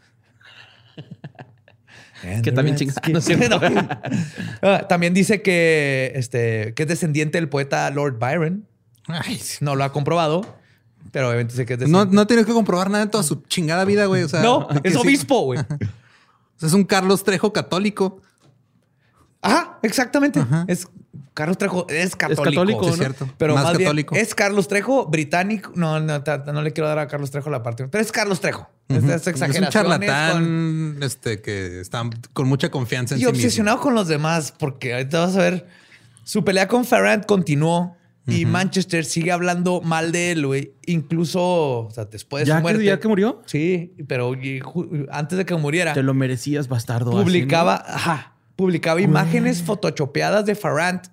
Que 2.43 2.51
también 2.51 2.75
chinga. 2.75 2.93
No 3.11 3.19
es 3.19 3.25
cierto. 3.25 3.59
Ah, 4.61 4.85
También 4.89 5.13
dice 5.13 5.41
que, 5.41 6.11
este, 6.15 6.73
que 6.73 6.83
es 6.83 6.89
descendiente 6.89 7.37
del 7.37 7.47
poeta 7.47 7.89
Lord 7.91 8.17
Byron. 8.19 8.65
Ay, 9.07 9.37
sí. 9.37 9.57
No 9.61 9.75
lo 9.75 9.83
ha 9.85 9.91
comprobado, 9.93 10.41
pero 11.11 11.27
obviamente 11.29 11.53
dice 11.53 11.65
que 11.65 11.73
es 11.73 11.79
No, 11.79 11.85
descendiente. 11.85 12.15
no 12.15 12.27
tienes 12.27 12.45
que 12.45 12.51
comprobar 12.53 12.89
nada 12.89 13.03
en 13.03 13.11
toda 13.11 13.23
su 13.23 13.41
chingada 13.43 13.85
vida, 13.85 14.05
güey. 14.07 14.23
O 14.23 14.27
sea, 14.29 14.41
No, 14.41 14.67
es 14.83 14.93
sí. 14.93 14.99
obispo, 14.99 15.41
güey. 15.43 15.59
O 16.59 16.61
sea, 16.61 16.67
es 16.67 16.73
un 16.73 16.83
Carlos 16.83 17.23
Trejo 17.23 17.53
católico. 17.53 18.21
Ajá, 19.41 19.79
exactamente. 19.81 20.41
Ajá. 20.41 20.65
Es 20.67 20.87
Carlos 21.33 21.57
Trejo, 21.57 21.87
es 21.89 22.15
católico. 22.17 22.43
católico, 22.43 22.79
Sí, 22.83 22.87
¿no? 22.87 22.91
es 22.93 22.99
cierto. 22.99 23.29
Pero 23.37 23.55
Más 23.55 23.63
más, 23.63 23.77
bien, 23.77 23.87
católico. 23.87 24.15
es 24.15 24.35
Carlos 24.35 24.67
Trejo, 24.67 25.05
británico. 25.05 25.71
No, 25.75 26.01
no, 26.01 26.21
no 26.53 26.61
le 26.61 26.73
quiero 26.73 26.89
dar 26.89 26.99
a 26.99 27.07
Carlos 27.07 27.31
Trejo 27.31 27.49
la 27.49 27.63
parte, 27.63 27.87
pero 27.87 28.01
es 28.03 28.11
Carlos 28.11 28.41
Trejo. 28.41 28.69
Es, 28.89 29.01
es 29.05 29.27
Es 29.27 29.41
un 29.41 29.67
charlatán 29.69 30.33
con- 30.33 31.03
este, 31.03 31.41
que 31.41 31.79
está 31.79 32.03
con 32.33 32.47
mucha 32.49 32.69
confianza 32.69 33.15
en 33.15 33.21
y 33.21 33.23
sí 33.23 33.29
obsesionado 33.29 33.79
con 33.79 33.95
los 33.95 34.09
demás, 34.09 34.53
porque 34.57 34.93
ahorita 34.93 35.19
vas 35.21 35.35
a 35.37 35.39
ver. 35.39 35.67
Su 36.25 36.43
pelea 36.43 36.67
con 36.67 36.83
Farrant 36.83 37.25
continuó 37.25 37.95
y 38.27 38.45
Manchester 38.45 39.05
sigue 39.05 39.31
hablando 39.31 39.81
mal 39.81 40.11
de 40.11 40.31
él, 40.31 40.45
güey. 40.45 40.73
Incluso 40.85 41.41
o 41.87 41.91
sea, 41.91 42.05
después 42.05 42.43
de 42.43 42.49
¿Ya 42.49 42.55
su 42.55 42.57
que, 42.57 42.61
muerte. 42.61 42.85
¿Ya 42.85 42.99
que 42.99 43.07
murió? 43.07 43.41
Sí, 43.45 43.93
pero 44.07 44.35
y 44.35 44.61
antes 45.11 45.37
de 45.37 45.45
que 45.45 45.55
muriera, 45.55 45.93
Te 45.93 46.03
lo 46.03 46.13
merecías, 46.13 46.67
bastardo. 46.67 47.11
así, 47.11 47.23
publicaba, 47.23 47.83
ajá, 47.87 48.35
publicaba 48.55 49.01
imágenes 49.01 49.63
photoshopeadas 49.63 50.45
de 50.45 50.55
Farrant 50.55 51.07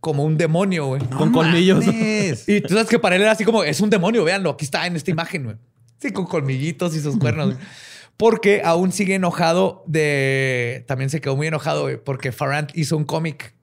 como 0.00 0.24
un 0.24 0.36
demonio, 0.36 0.86
güey. 0.86 1.02
¿no? 1.10 1.16
Con 1.18 1.32
colmillos. 1.32 1.84
Y 2.46 2.60
tú 2.62 2.74
sabes 2.74 2.88
que 2.88 2.98
para 2.98 3.16
él 3.16 3.22
era 3.22 3.32
así 3.32 3.44
como, 3.44 3.62
es 3.64 3.80
un 3.80 3.90
demonio, 3.90 4.24
véanlo, 4.24 4.50
aquí 4.50 4.64
está 4.64 4.86
en 4.86 4.96
esta 4.96 5.10
imagen, 5.10 5.44
güey. 5.44 5.56
Sí, 6.00 6.10
con 6.10 6.26
colmillitos 6.26 6.96
y 6.96 7.00
sus 7.00 7.16
cuernos. 7.16 7.54
güey. 7.54 7.58
Porque 8.16 8.62
aún 8.64 8.92
sigue 8.92 9.14
enojado 9.14 9.84
de... 9.86 10.84
También 10.88 11.08
se 11.10 11.20
quedó 11.20 11.36
muy 11.36 11.46
enojado, 11.46 11.82
güey, 11.82 11.96
porque 12.02 12.32
Farrant 12.32 12.70
hizo 12.76 12.96
un 12.96 13.04
cómic 13.04 13.54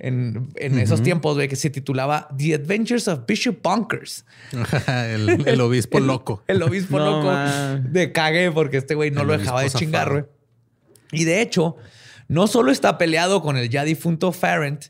en, 0.00 0.48
en 0.56 0.78
esos 0.78 1.02
tiempos, 1.02 1.34
güey, 1.36 1.48
que 1.48 1.56
se 1.56 1.70
titulaba 1.70 2.28
The 2.36 2.54
Adventures 2.54 3.06
of 3.08 3.20
Bishop 3.26 3.62
Bonkers. 3.62 4.24
el, 4.88 5.46
el 5.46 5.60
obispo 5.60 5.98
El- 5.98 6.06
loco. 6.06 6.42
El 6.46 6.62
obispo 6.62 6.98
No, 6.98 7.06
loco 7.06 7.26
man. 7.26 7.92
de 7.92 8.12
cague 8.12 8.50
porque 8.50 8.78
este 8.78 8.94
güey 8.94 9.10
no 9.10 9.22
El 9.22 9.28
lo 9.28 9.38
dejaba 9.38 9.62
de 9.62 9.70
chingar, 9.70 10.10
güey. 10.10 10.24
Y 11.12 11.24
de 11.24 11.40
hecho, 11.42 11.76
no 12.28 12.46
solo 12.46 12.70
está 12.72 12.98
peleado 12.98 13.42
con 13.42 13.56
el 13.56 13.68
ya 13.68 13.84
difunto 13.84 14.32
Farrant, 14.32 14.86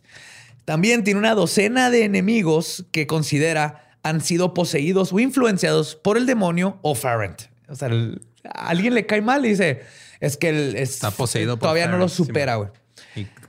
También 0.64 1.02
tiene 1.04 1.18
una 1.18 1.34
docena 1.34 1.90
de 1.90 2.04
enemigos 2.04 2.84
que 2.92 3.06
considera 3.06 3.96
han 4.02 4.20
sido 4.20 4.54
poseídos 4.54 5.12
o 5.12 5.18
influenciados 5.18 5.96
por 5.96 6.16
el 6.16 6.26
demonio 6.26 6.78
o 6.82 6.94
Farrent. 6.94 7.42
O 7.68 7.74
sea, 7.74 7.88
a 7.88 8.68
alguien 8.68 8.94
le 8.94 9.04
cae 9.06 9.20
mal 9.22 9.44
y 9.44 9.50
dice, 9.50 9.80
es 10.20 10.36
que 10.36 10.48
él 10.50 10.74
es- 10.76 10.90
Está 10.94 11.10
poseído 11.10 11.56
por 11.56 11.60
Todavía 11.68 11.86
no 11.88 11.98
lo 11.98 12.08
supera, 12.08 12.54
güey. 12.56 12.68
¿Y 12.70 12.79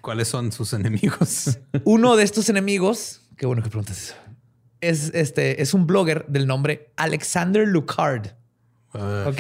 cuáles 0.02 0.28
son 0.28 0.52
sus 0.52 0.74
enemigos? 0.74 1.60
Uno 1.86 2.16
de 2.16 2.24
estos 2.24 2.50
enemigos, 2.50 3.22
qué 3.38 3.46
bueno 3.46 3.62
que 3.64 3.70
preguntas 3.70 3.98
eso, 3.98 4.16
es, 4.82 5.12
este, 5.14 5.62
es 5.62 5.74
un 5.74 5.86
blogger 5.88 6.26
del 6.28 6.48
nombre 6.48 6.92
Alexander 6.98 7.68
Lucard. 7.68 8.28
Uh, 8.94 9.30
¿Ok? 9.30 9.40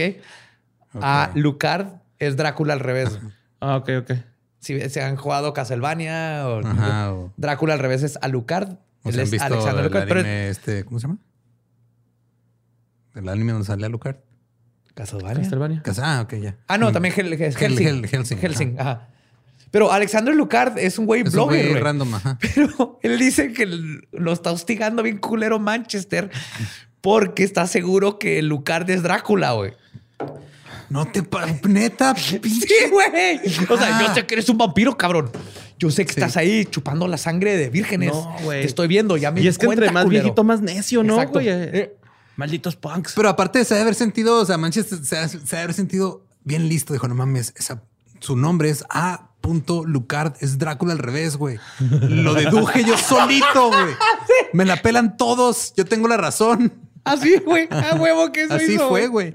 A 1.02 1.32
Lucard 1.36 1.88
es 2.20 2.38
Drácula 2.38 2.74
al 2.74 2.80
revés. 2.80 3.20
Ah, 3.60 3.78
ok, 3.78 3.90
ok. 4.02 4.12
Si 4.60 4.80
se 4.90 5.02
han 5.02 5.16
jugado 5.16 5.54
Castlevania 5.54 6.48
o 6.48 6.66
Ajá, 6.66 7.14
o- 7.14 7.34
Drácula 7.38 7.74
al 7.74 7.80
revés 7.80 8.04
es 8.04 8.18
Alucard. 8.22 8.78
Él 9.04 9.20
es 9.20 9.32
visto 9.32 9.46
Alexander 9.48 9.80
el 9.80 9.84
Lucard. 9.86 10.08
Pero 10.08 10.20
anime 10.20 10.50
este, 10.50 10.86
¿cómo 10.86 11.00
se 11.00 11.08
llama? 11.08 11.20
El 13.16 13.28
anime 13.30 13.52
donde 13.54 13.66
sale 13.68 13.86
Alucard. 13.86 14.18
Castlevania. 14.94 15.42
Castlevania. 15.42 15.84
Ah, 16.02 16.22
ok, 16.24 16.34
ya. 16.36 16.58
Ah, 16.68 16.78
no, 16.78 16.90
Mm. 16.90 16.94
también 16.94 17.14
Hel- 17.16 17.34
Hel- 17.34 17.40
Hel- 17.40 17.56
Helsing. 17.58 17.88
Hel- 17.88 18.08
Helsing, 18.08 18.38
Helsing, 18.38 18.80
ajá. 18.80 19.08
Pero 19.72 19.92
Alexander 19.92 20.36
Lucard 20.36 20.78
es 20.78 21.00
un 21.00 21.06
güey 21.06 21.22
Es 21.22 21.32
blogger, 21.34 21.60
güey 21.62 21.70
güey. 21.72 21.82
random, 21.84 22.14
ajá. 22.16 22.38
Pero 22.56 23.00
él 23.02 23.18
dice 23.18 23.54
que 23.54 23.66
lo 24.12 24.34
está 24.34 24.52
hostigando 24.52 25.02
bien 25.02 25.18
culero 25.18 25.60
Manchester 25.60 26.30
porque 27.00 27.44
está 27.44 27.66
seguro 27.68 28.20
que 28.20 28.42
Lucard 28.42 28.90
es 28.90 29.02
Drácula, 29.02 29.54
güey. 29.54 29.74
No 30.90 31.06
te 31.08 31.24
neta, 31.70 32.14
Sí, 32.18 32.38
pinche. 32.40 32.90
güey. 32.92 33.40
O 33.70 33.78
sea, 33.78 33.98
Ah. 33.98 34.02
yo 34.08 34.14
sé 34.14 34.26
que 34.26 34.36
eres 34.36 34.50
un 34.50 34.58
vampiro, 34.58 34.98
cabrón. 34.98 35.32
Yo 35.80 35.90
sé 35.90 36.06
que 36.06 36.14
Sí. 36.14 36.20
estás 36.20 36.36
ahí 36.38 36.66
chupando 36.66 37.08
la 37.08 37.18
sangre 37.18 37.56
de 37.58 37.70
vírgenes. 37.70 38.12
No, 38.12 38.36
güey. 38.44 38.62
Te 38.62 38.68
estoy 38.68 38.88
viendo, 38.88 39.16
ya 39.18 39.32
me 39.32 39.42
Y 39.42 39.48
es 39.48 39.58
que 39.58 39.66
entre 39.68 39.90
más 39.90 40.04
culero. 40.04 40.24
viejito, 40.26 40.44
más 40.44 40.62
necio, 40.62 41.02
¿no, 41.02 41.14
Exacto. 41.16 41.34
güey? 41.40 41.48
Eh, 41.50 41.96
Malditos 42.36 42.76
punks. 42.76 43.14
Pero 43.16 43.30
aparte 43.30 43.64
se 43.66 43.74
debe 43.74 43.84
haber 43.84 43.96
sentido, 43.96 44.42
o 44.42 44.46
sea, 44.46 44.58
Manchester 44.58 45.00
se 45.04 45.16
debe 45.38 45.64
haber 45.64 45.74
sentido 45.74 46.26
bien 46.44 46.68
listo. 46.68 46.92
Dijo, 46.94 47.08
no 47.08 47.16
mames, 47.16 47.54
esa- 47.58 47.82
su 48.20 48.36
nombre 48.36 48.70
es 48.70 48.84
A. 48.90 49.31
Lucard, 49.86 50.34
es 50.40 50.58
Drácula 50.58 50.94
al 50.94 51.00
revés, 51.00 51.38
güey. 51.38 51.60
Lo 51.80 52.34
deduje 52.34 52.84
yo 52.84 52.98
solito, 52.98 53.68
güey. 53.70 53.96
Me 54.54 54.66
la 54.66 54.82
pelan 54.82 55.18
todos. 55.18 55.74
Yo 55.76 55.86
tengo 55.86 56.08
la 56.08 56.18
razón. 56.18 56.74
Así, 57.04 57.38
güey. 57.38 57.68
A 57.72 57.96
huevo 57.96 58.32
que 58.32 58.44
eso 58.44 58.54
Así 58.54 58.74
hizo, 58.74 58.90
fue, 58.90 59.08
güey. 59.08 59.34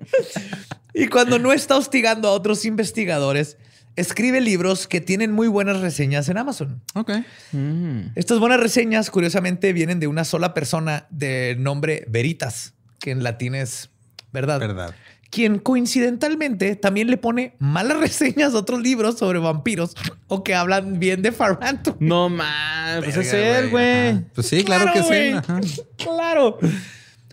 Y 0.95 1.09
cuando 1.09 1.39
no 1.39 1.53
está 1.53 1.77
hostigando 1.77 2.29
a 2.29 2.33
otros 2.33 2.65
investigadores, 2.65 3.59
escribe 3.97 4.41
libros 4.41 4.87
que 4.87 5.01
tienen 5.01 5.33
muy 5.33 5.49
buenas 5.49 5.81
reseñas 5.81 6.29
en 6.29 6.39
Amazon. 6.39 6.83
Ok. 6.95 7.11
Mm. 7.53 8.13
Estas 8.15 8.39
buenas 8.39 8.61
reseñas, 8.61 9.11
curiosamente, 9.11 9.73
vienen 9.73 10.01
de 10.01 10.07
una 10.07 10.25
sola 10.25 10.55
persona 10.55 11.07
de 11.11 11.57
nombre 11.59 12.05
Veritas, 12.09 12.75
que 13.01 13.11
en 13.11 13.23
latín 13.23 13.55
es 13.55 13.91
verdad. 14.33 14.61
Verdad. 14.61 14.95
Quien 15.31 15.59
coincidentalmente 15.59 16.77
también 16.77 17.09
le 17.11 17.17
pone 17.17 17.55
malas 17.59 17.99
reseñas 18.01 18.55
a 18.55 18.59
otros 18.59 18.81
libros 18.81 19.19
sobre 19.19 19.39
vampiros 19.39 19.95
o 20.29 20.45
que 20.45 20.55
hablan 20.55 20.99
bien 21.01 21.23
de 21.23 21.33
Faranto. 21.33 21.97
No 22.01 22.29
mames, 22.29 23.05
pues 23.05 23.17
es 23.17 23.33
él, 23.33 23.71
güey. 23.71 24.21
Pues 24.35 24.47
sí, 24.47 24.63
claro, 24.65 24.93
que 24.93 25.03
sí. 25.03 25.37
ajá. 25.37 25.61
Claro. 25.97 26.59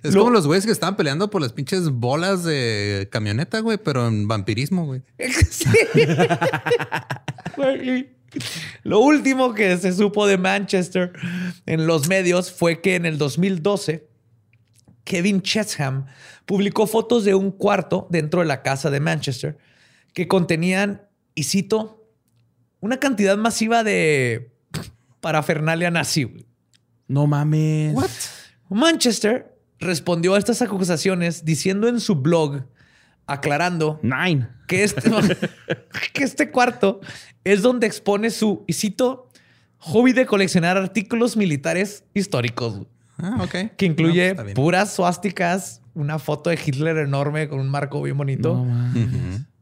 Es 0.02 0.14
Lo- 0.14 0.22
como 0.22 0.32
los 0.32 0.46
güeyes 0.48 0.66
que 0.66 0.72
estaban 0.72 0.98
peleando 0.98 1.30
por 1.30 1.42
las 1.42 1.54
pinches 1.54 1.90
bolas 1.90 2.44
de 2.44 3.08
camioneta, 3.12 3.60
güey, 3.60 3.78
pero 3.78 4.08
en 4.08 4.28
vampirismo, 4.28 4.86
güey. 4.86 5.02
Sí. 5.50 5.70
Güey. 7.56 8.10
Lo 8.84 9.00
último 9.00 9.54
que 9.54 9.78
se 9.78 9.94
supo 9.94 10.26
de 10.26 10.38
Manchester 10.40 11.14
en 11.68 11.86
los 11.86 12.08
medios 12.08 12.52
fue 12.52 12.82
que 12.82 12.96
en 12.96 13.06
el 13.06 13.18
2012 13.20 14.08
Kevin 15.04 15.42
Chesham 15.42 16.06
publicó 16.46 16.88
fotos 16.88 17.24
de 17.24 17.36
un 17.36 17.52
cuarto 17.52 18.08
dentro 18.10 18.42
de 18.42 18.46
la 18.46 18.62
casa 18.62 18.90
de 18.90 19.00
Manchester 19.00 19.58
que 20.14 20.28
contenían, 20.28 21.04
y 21.36 21.44
cito, 21.44 22.06
una 22.80 22.98
cantidad 23.00 23.38
masiva 23.38 23.84
de 23.84 24.52
parafernalia 25.22 25.90
nazi. 25.90 26.46
No 27.08 27.28
mames. 27.28 27.96
Manchester 28.70 29.58
respondió 29.80 30.36
a 30.36 30.38
estas 30.38 30.62
acusaciones 30.62 31.46
diciendo 31.46 31.88
en 31.88 32.00
su 32.00 32.16
blog, 32.16 32.64
aclarando 33.26 34.00
Nine. 34.04 34.50
que 34.68 34.84
este, 34.84 35.02
que 36.14 36.24
este 36.24 36.52
cuarto 36.52 37.00
es 37.44 37.62
donde 37.62 37.88
expone 37.88 38.30
su, 38.30 38.64
y 38.68 38.74
cito, 38.74 39.30
hobby 39.78 40.14
de 40.14 40.26
coleccionar 40.26 40.78
artículos 40.78 41.36
militares 41.38 42.04
históricos, 42.14 42.82
Ah, 43.18 43.38
ok. 43.44 43.76
que 43.78 43.86
incluye 43.86 44.34
No, 44.36 44.44
pues, 44.44 44.56
puras 44.56 44.94
suásticas, 44.94 45.82
una 45.94 46.18
foto 46.20 46.50
de 46.50 46.60
Hitler 46.64 46.98
enorme 46.98 47.48
con 47.48 47.60
un 47.60 47.70
marco 47.70 48.02
bien 48.02 48.18
bonito. 48.18 48.66
No. 48.66 48.94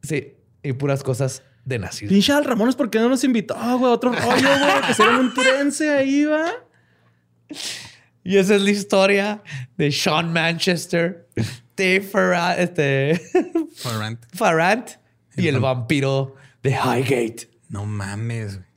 Sí, 0.04 0.34
y 0.64 0.74
puras 0.74 1.04
cosas 1.04 1.44
de 1.66 1.78
nazis. 1.80 2.10
Pinche 2.10 2.32
Al 2.34 2.46
Ramones, 2.46 2.76
¿por 2.76 2.90
qué 2.90 3.00
no 3.00 3.10
nos 3.10 3.24
invitó, 3.24 3.56
güey? 3.78 3.92
Otro 3.92 4.12
rollo, 4.12 4.26
güey. 4.32 4.82
Que 4.88 4.94
será 4.94 5.18
un 5.20 5.34
tirense 5.34 5.90
ahí, 5.92 6.24
va. 6.26 6.46
Y 8.24 8.38
esa 8.38 8.56
es 8.56 8.62
la 8.62 8.70
historia 8.72 9.44
de 9.78 9.92
Sean 9.92 10.32
Manchester, 10.32 11.28
de 11.76 12.02
Farrant, 12.02 12.60
este, 12.60 13.22
Farrant. 13.76 14.20
Farrant 14.34 14.90
y 15.36 15.48
El 15.48 15.56
el 15.56 15.62
vam- 15.62 15.76
vampiro 15.76 16.36
de 16.64 16.72
Highgate. 16.72 17.50
No 17.70 17.86
mames, 17.86 18.58
güey. 18.58 18.68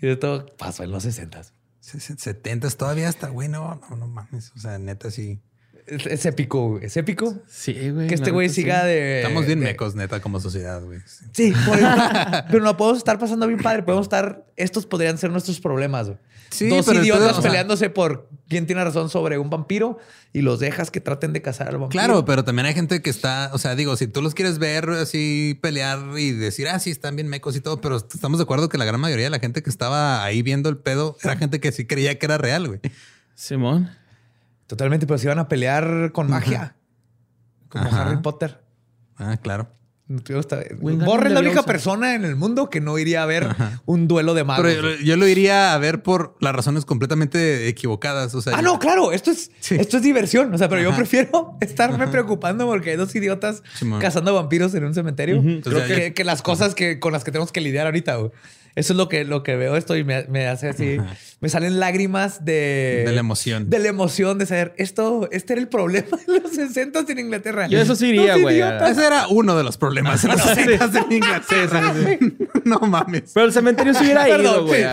Y 0.00 0.08
esto 0.08 0.46
pasó 0.58 0.82
en 0.82 0.90
los 0.90 1.04
60 1.04 1.42
Se- 1.44 1.50
se- 1.50 1.52
70 1.82 2.70
todavía 2.70 3.08
hasta, 3.08 3.28
güey, 3.28 3.48
no, 3.48 3.80
no, 3.90 3.96
no 3.96 4.06
mames. 4.06 4.52
O 4.56 4.58
sea, 4.60 4.78
neta, 4.78 5.10
sí. 5.10 5.40
Es, 5.86 6.06
es 6.06 6.24
épico, 6.26 6.68
güey. 6.70 6.84
Es 6.86 6.96
épico. 6.96 7.34
Sí, 7.48 7.90
güey. 7.90 8.06
que 8.06 8.14
este 8.14 8.30
güey 8.30 8.48
siga 8.48 8.82
sí. 8.82 8.86
de. 8.86 9.16
Estamos 9.22 9.46
bien 9.46 9.58
de- 9.58 9.66
mecos, 9.66 9.96
neta, 9.96 10.20
como 10.20 10.38
sociedad, 10.38 10.80
güey. 10.82 11.00
Sí. 11.06 11.24
Sí, 11.32 11.52
por 11.66 11.76
eso. 11.76 11.88
pero 12.50 12.62
no 12.62 12.76
podemos 12.76 12.98
estar 12.98 13.18
pasando 13.18 13.48
bien 13.48 13.60
padre. 13.60 13.82
Podemos 13.82 14.04
estar. 14.06 14.46
Estos 14.56 14.86
podrían 14.86 15.18
ser 15.18 15.30
nuestros 15.30 15.60
problemas. 15.60 16.06
güey. 16.06 16.18
Sí, 16.52 16.68
Dos 16.68 16.84
pero 16.86 17.02
idiotas 17.02 17.20
entonces, 17.22 17.38
o 17.38 17.42
sea- 17.42 17.50
peleándose 17.50 17.90
por 17.90 18.28
quién 18.48 18.66
tiene 18.66 18.84
razón 18.84 19.08
sobre 19.08 19.38
un 19.38 19.48
vampiro 19.50 19.98
y 20.32 20.42
los 20.42 20.60
dejas 20.60 20.90
que 20.90 21.00
traten 21.00 21.32
de 21.32 21.40
cazar 21.42 21.68
al 21.68 21.78
vampiro. 21.78 21.90
Claro, 21.90 22.24
pero 22.24 22.44
también 22.44 22.66
hay 22.66 22.74
gente 22.74 23.00
que 23.00 23.08
está, 23.10 23.50
o 23.54 23.58
sea, 23.58 23.74
digo, 23.74 23.96
si 23.96 24.06
tú 24.06 24.20
los 24.22 24.34
quieres 24.34 24.58
ver 24.58 24.88
así 24.90 25.58
pelear 25.62 25.98
y 26.18 26.32
decir, 26.32 26.68
ah, 26.68 26.78
sí, 26.78 26.90
están 26.90 27.16
bien 27.16 27.28
mecos 27.28 27.56
y 27.56 27.60
todo, 27.60 27.80
pero 27.80 27.96
estamos 27.96 28.38
de 28.38 28.42
acuerdo 28.44 28.68
que 28.68 28.76
la 28.78 28.84
gran 28.84 29.00
mayoría 29.00 29.24
de 29.24 29.30
la 29.30 29.38
gente 29.40 29.62
que 29.62 29.70
estaba 29.70 30.22
ahí 30.24 30.42
viendo 30.42 30.68
el 30.68 30.76
pedo 30.76 31.16
era 31.22 31.36
gente 31.36 31.58
que 31.58 31.72
sí 31.72 31.86
creía 31.86 32.18
que 32.18 32.26
era 32.26 32.36
real, 32.38 32.68
güey. 32.68 32.80
Simón. 33.34 33.90
Totalmente, 34.66 35.06
pero 35.06 35.18
se 35.18 35.26
iban 35.26 35.38
a 35.38 35.48
pelear 35.48 36.12
con 36.12 36.28
magia. 36.30 36.76
Como 37.68 37.84
Ajá. 37.86 38.02
Harry 38.08 38.18
Potter. 38.22 38.60
Ah, 39.16 39.36
claro. 39.42 39.68
Borre 40.80 41.28
es 41.28 41.32
la 41.34 41.40
única 41.40 41.62
persona 41.62 42.14
en 42.14 42.24
el 42.24 42.36
mundo 42.36 42.68
que 42.70 42.80
no 42.80 42.98
iría 42.98 43.22
a 43.22 43.26
ver 43.26 43.48
un 43.86 44.08
duelo 44.08 44.34
de 44.34 44.44
magos. 44.44 44.64
Pero 44.66 44.90
yo, 44.96 44.96
yo 45.04 45.16
lo 45.16 45.26
iría 45.26 45.74
a 45.74 45.78
ver 45.78 46.02
por 46.02 46.36
las 46.40 46.54
razones 46.54 46.84
completamente 46.84 47.68
equivocadas. 47.68 48.34
O 48.34 48.42
sea, 48.42 48.56
Ah, 48.56 48.62
no, 48.62 48.78
claro, 48.78 49.12
esto 49.12 49.30
es, 49.30 49.50
Sí. 49.60 49.76
esto 49.78 49.96
es 49.96 50.02
diversión. 50.02 50.52
O 50.54 50.58
sea, 50.58 50.68
pero 50.68 50.82
yo 50.82 50.94
prefiero 50.94 51.56
estarme 51.60 52.06
preocupando 52.08 52.66
porque 52.66 52.90
hay 52.90 52.96
dos 52.96 53.14
idiotas 53.14 53.62
cazando 54.00 54.34
vampiros 54.34 54.74
en 54.74 54.84
un 54.84 54.94
cementerio. 54.94 55.42
Que, 55.42 56.12
que 56.14 56.24
las 56.24 56.42
cosas 56.42 56.74
que, 56.74 56.98
con 57.00 57.12
las 57.12 57.24
que 57.24 57.30
tenemos 57.32 57.52
que 57.52 57.60
lidiar 57.60 57.86
ahorita. 57.86 58.16
güey. 58.16 58.30
Eso 58.74 58.92
es 58.94 58.96
lo 58.96 59.08
que, 59.08 59.24
lo 59.24 59.42
que 59.42 59.56
veo 59.56 59.76
esto 59.76 59.96
y 59.96 60.04
me, 60.04 60.24
me 60.28 60.46
hace 60.46 60.68
así. 60.68 60.98
Me 61.40 61.48
salen 61.48 61.78
lágrimas 61.78 62.44
de... 62.44 63.02
De 63.06 63.12
la 63.12 63.20
emoción. 63.20 63.68
De 63.68 63.78
la 63.78 63.88
emoción 63.88 64.38
de 64.38 64.46
saber, 64.46 64.74
esto, 64.78 65.28
este 65.30 65.54
era 65.54 65.60
el 65.62 65.68
problema 65.68 66.16
de 66.26 66.40
los 66.40 66.52
60 66.52 67.04
en 67.08 67.18
Inglaterra. 67.18 67.66
Yo 67.66 67.80
eso 67.80 67.94
sí 67.96 68.08
iría, 68.08 68.34
Los 68.34 68.42
güey. 68.42 68.60
Ese 68.60 69.06
era 69.06 69.28
uno 69.28 69.56
de 69.56 69.64
los 69.64 69.76
problemas 69.76 70.24
en 70.24 70.30
los 70.30 70.40
60 70.40 70.88
de 70.88 71.14
Inglaterra. 71.14 71.94
No 72.64 72.78
mames. 72.78 73.32
Pero 73.34 73.46
el 73.46 73.52
cementerio 73.52 73.92
se 73.92 74.04
hubiera 74.04 74.28
ido, 74.28 74.36
Perdón, 74.36 74.66
güey. 74.68 74.84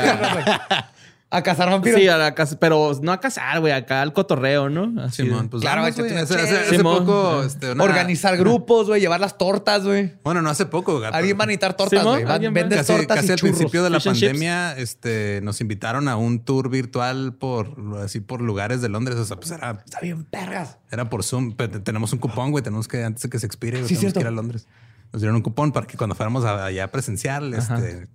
A- 1.32 1.44
cazar 1.44 1.70
vampiros. 1.70 2.00
Sí, 2.00 2.08
a 2.08 2.18
la 2.18 2.34
casa, 2.36 2.58
pero 2.60 2.92
no 3.02 3.12
a 3.12 3.20
cazar, 3.20 3.60
güey, 3.60 3.72
acá 3.74 4.02
al 4.02 4.14
cotorreo, 4.14 4.70
¿no? 4.70 5.02
Así 5.02 5.24
Simón, 5.24 5.50
pues 5.50 5.62
Claro, 5.62 5.82
vamos, 5.82 5.96
güey. 5.98 6.12
Hace, 6.12 6.20
hace- 6.36 6.36
chelas. 6.48 6.62
hace 6.68 6.78
Simón. 6.78 7.06
poco, 7.06 7.44
este, 7.44 7.72
una- 7.72 7.84
Organizar 7.84 8.36
grupos, 8.38 8.88
güey, 8.88 9.00
llevar 9.02 9.20
las 9.20 9.38
tortas, 9.38 9.84
güey. 9.86 10.14
Bueno, 10.24 10.42
no 10.42 10.50
hace 10.50 10.66
poco, 10.66 11.00
gato. 11.00 11.16
Alguien 11.16 11.38
va 11.40 11.44
a 11.44 11.48
necesitar 11.48 11.76
tortas, 11.78 12.00
Simón, 12.00 12.14
güey. 12.16 12.24
Van- 12.26 12.34
alguien 12.34 12.52
va- 12.52 12.60
Vendes 12.62 12.78
Casi, 12.80 12.94
tortas 12.94 13.16
casi 13.18 13.28
y 13.28 13.32
al 13.32 13.38
churros. 13.38 13.56
principio 13.58 13.84
de 13.84 13.90
la 13.92 14.00
Fish 14.00 14.08
and 14.08 14.18
chips. 14.18 14.30
pandemia, 14.32 14.78
este, 14.78 15.40
nos 15.44 15.62
invitaron 15.62 16.08
a 16.08 16.16
un 16.18 16.40
tour 16.44 16.70
virtual 16.70 17.34
por 17.34 17.76
así 18.04 18.20
por 18.22 18.42
lugares 18.42 18.82
de 18.82 18.90
Londres. 18.90 19.18
O 19.18 19.26
sea, 19.26 19.38
pues 19.38 19.52
era, 19.52 19.82
Está 19.86 20.00
bien, 20.02 20.24
pergas. 20.26 20.78
era 20.92 21.10
por 21.10 21.24
Zoom. 21.24 21.54
Pero 21.56 21.70
te- 21.72 21.80
tenemos 21.80 22.12
un 22.12 22.20
cupón, 22.20 22.52
güey. 22.52 22.64
Tenemos 22.64 22.88
que, 22.88 23.04
antes 23.04 23.22
de 23.24 23.30
que 23.30 23.38
se 23.40 23.46
expire, 23.46 23.78
güey, 23.78 23.88
Sí, 23.88 23.96
tenemos 23.96 24.02
cierto. 24.02 24.20
que 24.20 24.24
ir 24.24 24.28
a 24.28 24.32
Londres. 24.32 24.68
Nos 25.14 25.22
dieron 25.22 25.36
un 25.36 25.42
cupón 25.42 25.72
para 25.72 25.88
que 25.88 25.98
cuando 25.98 26.16
fuéramos 26.16 26.44
a- 26.46 26.66
allá 26.66 26.92
presencial, 26.92 27.54
este, 27.54 28.08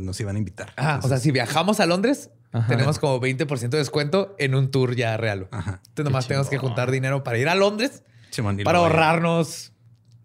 nos 0.00 0.18
iban 0.20 0.36
a 0.36 0.38
invitar. 0.38 0.72
Ajá, 0.76 1.00
o 1.02 1.08
sea, 1.08 1.18
si 1.18 1.30
viajamos 1.30 1.80
a 1.80 1.86
Londres, 1.86 2.30
Ajá. 2.52 2.66
tenemos 2.68 2.98
como 2.98 3.20
20% 3.20 3.68
de 3.70 3.78
descuento 3.78 4.34
en 4.38 4.54
un 4.54 4.70
tour 4.70 4.94
ya 4.96 5.16
real. 5.16 5.48
Ajá. 5.50 5.80
Entonces 5.88 6.04
nomás 6.04 6.26
tenemos 6.28 6.48
que 6.48 6.58
juntar 6.58 6.90
dinero 6.90 7.22
para 7.24 7.38
ir 7.38 7.48
a 7.48 7.54
Londres 7.54 8.02
Simón, 8.30 8.58
para 8.64 8.78
ahorrarnos 8.78 9.72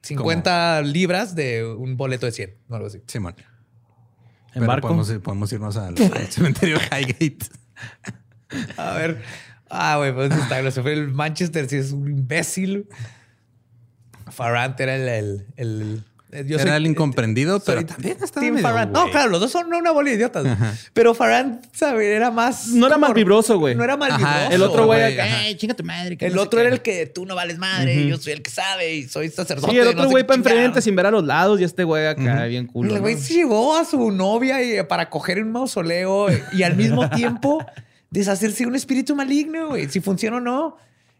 50 0.03 0.81
libras 0.83 1.35
de 1.35 1.65
un 1.65 1.97
boleto 1.97 2.25
de 2.25 2.31
100 2.31 2.57
o 2.69 2.75
algo 2.75 2.87
así. 2.87 3.01
Simón. 3.07 3.35
En 3.37 3.45
Pero 4.53 4.65
barco. 4.67 4.87
Podemos, 4.87 5.09
ir- 5.11 5.19
podemos 5.21 5.51
irnos 5.53 5.77
al, 5.77 5.95
al 6.01 6.27
cementerio 6.31 6.77
Highgate. 6.77 7.37
A 8.77 8.93
ver. 8.93 9.21
Ah, 9.69 9.97
güey, 9.97 10.11
pues 10.13 10.31
está. 10.31 10.59
Lo 10.63 10.71
fue 10.71 10.93
el 10.93 11.09
Manchester, 11.09 11.69
si 11.69 11.75
es 11.77 11.91
un 11.91 12.07
imbécil. 12.07 12.87
Farrant 14.31 14.79
era 14.79 14.95
el, 14.95 15.07
el, 15.07 15.47
el 15.57 16.03
yo 16.45 16.59
era 16.59 16.77
el 16.77 16.85
incomprendido, 16.85 17.59
pero 17.59 17.85
también 17.85 18.17
estaba 18.21 18.45
medio 18.45 18.85
No, 18.87 19.09
claro, 19.09 19.29
los 19.29 19.39
dos 19.39 19.51
son 19.51 19.73
una 19.73 19.91
bola 19.91 20.09
de 20.09 20.15
idiotas. 20.15 20.45
Pero 20.93 21.13
Farrant, 21.15 21.63
¿sabes? 21.73 22.07
Era 22.07 22.29
más... 22.29 22.67
No 22.67 22.87
era 22.87 22.97
más 22.97 23.13
vibroso, 23.13 23.57
güey. 23.57 23.75
No 23.75 23.83
era 23.83 23.97
más 23.97 24.17
vibroso. 24.17 24.51
El 24.51 24.61
otro 24.61 24.85
güey 24.85 25.13
acá, 25.13 25.47
eh, 25.47 25.57
chinga 25.57 25.73
tu 25.73 25.83
madre. 25.83 26.17
El 26.19 26.37
otro 26.37 26.59
era 26.59 26.69
el 26.69 26.81
que 26.81 27.07
tú 27.07 27.25
no 27.25 27.35
vales 27.35 27.57
madre, 27.57 28.07
yo 28.07 28.17
soy 28.17 28.33
el 28.33 28.41
que 28.41 28.51
sabe 28.51 28.95
y 28.95 29.07
soy 29.07 29.29
sacerdote. 29.29 29.71
Sí, 29.71 29.79
el 29.79 29.87
otro 29.87 30.09
güey 30.09 30.25
para 30.25 30.37
enfrente 30.37 30.81
sin 30.81 30.95
ver 30.95 31.07
a 31.07 31.11
los 31.11 31.23
lados 31.23 31.59
y 31.59 31.63
este 31.63 31.83
güey 31.83 32.05
acá 32.05 32.45
bien 32.45 32.67
culo. 32.67 32.93
El 32.95 33.01
güey 33.01 33.17
se 33.17 33.33
llevó 33.33 33.75
a 33.75 33.85
su 33.85 34.11
novia 34.11 34.61
y, 34.61 34.83
para 34.83 35.09
coger 35.09 35.41
un 35.41 35.51
mausoleo 35.51 36.27
y 36.53 36.63
al 36.63 36.75
mismo 36.75 37.09
tiempo 37.15 37.65
deshacerse 38.09 38.65
un 38.65 38.75
espíritu 38.75 39.15
maligno, 39.15 39.69
güey. 39.69 39.89
Si 39.89 39.99
funciona 39.99 40.37
o 40.37 40.41
no. 40.41 40.77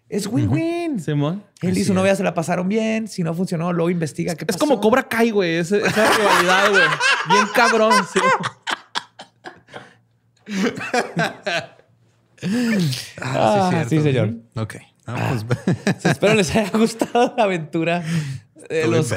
Es 0.10 0.26
win-win. 0.26 1.00
Simón. 1.00 1.44
Él 1.62 1.78
y 1.78 1.84
su 1.84 1.94
novia 1.94 2.16
se 2.16 2.24
la 2.24 2.34
pasaron 2.34 2.68
bien. 2.68 3.08
Si 3.08 3.24
no 3.24 3.34
funcionó, 3.36 3.72
luego 3.72 3.92
investiga 3.92 4.36
qué 4.36 4.46
pasó. 4.46 4.58
Es 4.58 4.60
como 4.60 4.82
Cobra 4.82 5.08
Kai, 5.08 5.30
güey. 5.30 5.58
esa 5.58 5.78
rivalidad, 5.78 6.70
güey. 6.72 6.84
Bien 7.30 7.46
cabrón. 7.54 7.94
Sí. 8.12 8.20
Ah, 13.22 13.70
ah, 13.72 13.86
sí, 13.88 14.02
señor. 14.02 14.36
Ok. 14.56 14.76
Ah, 15.06 15.38
pues... 15.46 16.06
espero 16.06 16.36
les 16.36 16.56
haya 16.56 16.72
gustado 16.78 17.34
la 17.38 17.44
aventura. 17.44 18.04
De 18.70 18.88
los... 18.88 19.14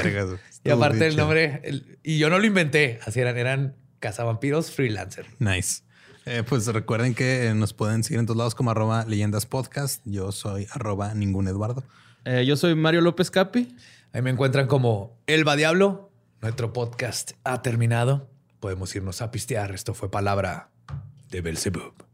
y 0.64 0.70
aparte 0.70 1.06
el 1.06 1.16
nombre, 1.16 1.62
y 2.02 2.19
yo 2.19 2.31
no 2.31 2.39
lo 2.39 2.47
inventé, 2.47 3.01
así 3.05 3.20
eran, 3.20 3.36
eran 3.36 3.77
cazavampiros 3.98 4.70
freelancer. 4.70 5.27
Nice. 5.39 5.82
Eh, 6.24 6.44
pues 6.49 6.66
recuerden 6.66 7.15
que 7.15 7.47
eh, 7.47 7.55
nos 7.55 7.73
pueden 7.73 8.05
seguir 8.05 8.20
en 8.20 8.27
todos 8.27 8.36
lados 8.36 8.55
como 8.55 8.70
arroba 8.70 9.05
leyendas 9.07 9.47
podcast. 9.47 10.03
Yo 10.05 10.31
soy 10.32 10.69
arroba 10.73 11.15
ningún 11.15 11.49
Eduardo. 11.49 11.82
Eh, 12.24 12.44
yo 12.47 12.57
soy 12.57 12.74
Mario 12.74 13.01
López 13.01 13.31
Capi. 13.31 13.77
Ahí 14.12 14.23
me 14.23 14.31
encuentran 14.31 14.69
como 14.69 15.19
Elba 15.27 15.57
Diablo. 15.57 16.11
Nuestro 16.40 16.73
podcast 16.73 17.32
ha 17.44 17.62
terminado. 17.62 18.28
Podemos 18.61 18.94
irnos 18.94 19.23
a 19.23 19.31
pistear. 19.31 19.73
Esto 19.73 19.94
fue 19.94 20.11
palabra 20.11 20.70
de 21.31 21.40
Belzebub. 21.40 22.11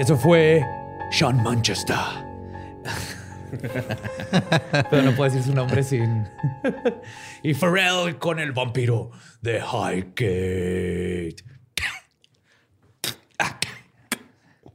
Eso 0.00 0.16
fue 0.16 0.66
Sean 1.10 1.42
Manchester. 1.42 1.94
Pero 4.90 5.02
no 5.02 5.14
puedo 5.14 5.30
decir 5.30 5.42
su 5.42 5.54
nombre 5.54 5.82
sin. 5.82 6.26
y 7.42 7.52
Pharrell 7.52 8.16
con 8.18 8.38
el 8.38 8.52
vampiro 8.52 9.10
de 9.42 9.58
Highgate. 9.58 11.44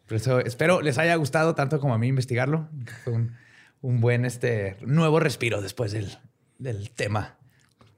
Por 0.05 0.45
espero 0.45 0.81
les 0.81 0.99
haya 0.99 1.15
gustado 1.15 1.55
tanto 1.55 1.79
como 1.79 1.95
a 1.95 1.97
mí 1.97 2.07
investigarlo. 2.07 2.69
Fue 3.03 3.13
un, 3.81 4.01
buen 4.01 4.25
este, 4.25 4.77
nuevo 4.81 5.19
respiro 5.19 5.59
después 5.59 5.91
del, 5.91 6.19
del, 6.59 6.91
tema. 6.91 7.39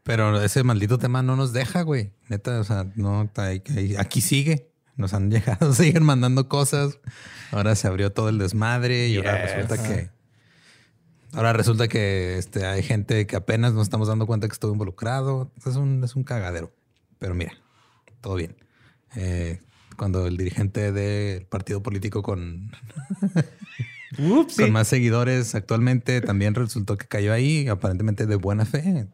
Pero 0.04 0.41
ese 0.41 0.64
maldito 0.64 0.98
tema 0.98 1.24
no 1.24 1.36
nos 1.36 1.52
deja, 1.52 1.82
güey. 1.82 2.14
Neta, 2.30 2.62
o 2.62 2.64
sea, 2.64 2.90
no, 2.95 3.30
aquí 3.98 4.22
sigue. 4.22 4.72
Nos 4.98 5.14
han 5.14 5.32
llegado, 5.32 5.74
siguen 5.74 6.03
mandando 6.03 6.49
cosas. 6.49 6.99
Ahora 7.52 7.76
se 7.76 7.88
abrió 7.88 8.11
todo 8.11 8.30
el 8.30 8.38
desmadre 8.38 9.07
y 9.07 9.18
ahora 9.18 9.38
resulta 9.38 9.82
que. 9.82 10.10
Ahora 11.34 11.53
resulta 11.53 11.88
que 11.88 12.38
este, 12.38 12.65
hay 12.65 12.82
gente 12.82 13.28
que 13.28 13.36
apenas 13.36 13.74
nos 13.74 13.84
estamos 13.84 14.07
dando 14.07 14.26
cuenta 14.26 14.48
que 14.48 14.53
estuvo 14.53 14.72
involucrado. 14.72 15.52
Es 15.65 15.76
un, 15.76 16.03
es 16.03 16.15
un 16.15 16.24
cagadero. 16.24 16.74
Pero 17.19 17.36
mira, 17.36 17.53
todo 18.22 18.36
bien. 18.36 18.56
Eh, 19.15 19.60
cuando 19.98 20.26
el 20.28 20.38
dirigente 20.38 20.91
del 20.91 21.45
partido 21.45 21.84
político 21.84 22.22
con, 22.22 22.72
con 24.57 24.72
más 24.72 24.88
seguidores 24.88 25.56
actualmente 25.56 26.22
también 26.22 26.56
resultó 26.56 26.98
que 26.98 27.07
cayó 27.07 27.34
ahí, 27.34 27.68
aparentemente 27.68 28.26
de 28.26 28.36
buena 28.36 28.65
fe. 28.65 29.07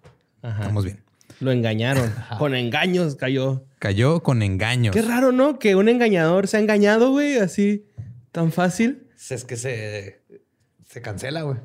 Estamos 0.44 0.84
bien. 0.84 1.02
Lo 1.40 1.52
engañaron. 1.52 2.14
Con 2.38 2.54
engaños 2.54 3.16
cayó. 3.16 3.66
Cayó 3.84 4.24
con 4.24 4.42
engaños. 4.44 4.96
Qué 4.96 5.02
raro, 5.02 5.34
¿no? 5.34 5.60
Que 5.60 5.76
un 5.76 5.90
engañador 5.90 6.48
se 6.48 6.56
ha 6.56 6.62
engañado, 6.62 7.12
güey, 7.12 7.38
así 7.38 7.86
tan 8.32 8.54
fácil. 8.54 9.10
Es 9.30 9.44
que 9.44 9.58
se, 9.58 10.24
se 10.88 11.02
cancela, 11.02 11.42
güey. 11.42 11.58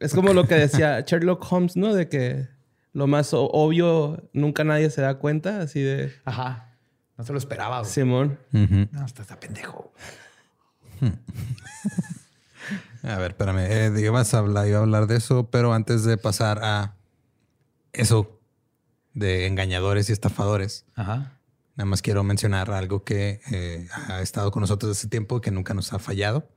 Es 0.00 0.14
como 0.14 0.32
lo 0.32 0.48
que 0.48 0.54
decía 0.54 1.02
Sherlock 1.02 1.52
Holmes, 1.52 1.76
¿no? 1.76 1.92
De 1.92 2.08
que 2.08 2.48
lo 2.94 3.06
más 3.06 3.34
obvio 3.34 4.26
nunca 4.32 4.64
nadie 4.64 4.88
se 4.88 5.02
da 5.02 5.18
cuenta, 5.18 5.60
así 5.60 5.82
de. 5.82 6.14
Ajá. 6.24 6.78
No 7.18 7.24
se 7.24 7.32
lo 7.32 7.38
esperaba, 7.38 7.80
güey. 7.80 7.92
Simón. 7.92 8.38
No, 8.52 9.04
está, 9.04 9.20
está 9.20 9.38
pendejo. 9.38 9.92
a 13.02 13.18
ver, 13.18 13.32
espérame. 13.32 13.66
Eh, 13.68 13.92
iba 13.98 14.22
a 14.22 14.78
hablar 14.78 15.06
de 15.08 15.16
eso, 15.16 15.50
pero 15.50 15.74
antes 15.74 16.04
de 16.04 16.16
pasar 16.16 16.58
a 16.62 16.96
eso 17.92 18.40
de 19.12 19.46
engañadores 19.46 20.08
y 20.08 20.14
estafadores. 20.14 20.86
Ajá. 20.94 21.35
Nada 21.76 21.86
más 21.86 22.00
quiero 22.00 22.24
mencionar 22.24 22.70
algo 22.70 23.04
que 23.04 23.40
eh, 23.52 23.86
ha 24.08 24.22
estado 24.22 24.50
con 24.50 24.62
nosotros 24.62 24.96
desde 24.96 25.08
tiempo 25.08 25.42
que 25.42 25.50
nunca 25.50 25.74
nos 25.74 25.92
ha 25.92 25.98
fallado, 25.98 26.48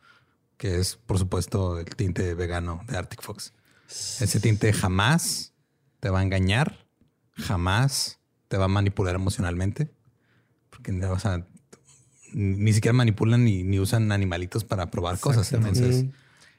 que 0.56 0.80
es, 0.80 0.96
por 0.96 1.20
supuesto, 1.20 1.78
el 1.78 1.94
tinte 1.96 2.34
vegano 2.36 2.82
de 2.88 2.98
Arctic 2.98 3.22
Fox. 3.22 3.54
Ese 3.88 4.40
tinte 4.40 4.72
jamás 4.72 5.54
te 6.00 6.10
va 6.10 6.20
a 6.20 6.24
engañar, 6.24 6.86
jamás 7.34 8.20
te 8.48 8.58
va 8.58 8.66
a 8.66 8.68
manipular 8.70 9.16
emocionalmente, 9.16 9.92
porque 10.70 10.94
ni 12.32 12.74
siquiera 12.74 12.94
manipulan 12.94 13.44
ni, 13.44 13.64
ni 13.64 13.78
usan 13.80 14.14
animalitos 14.14 14.64
para 14.64 14.90
probar 14.90 15.20
cosas. 15.20 15.52
Entonces, 15.52 16.06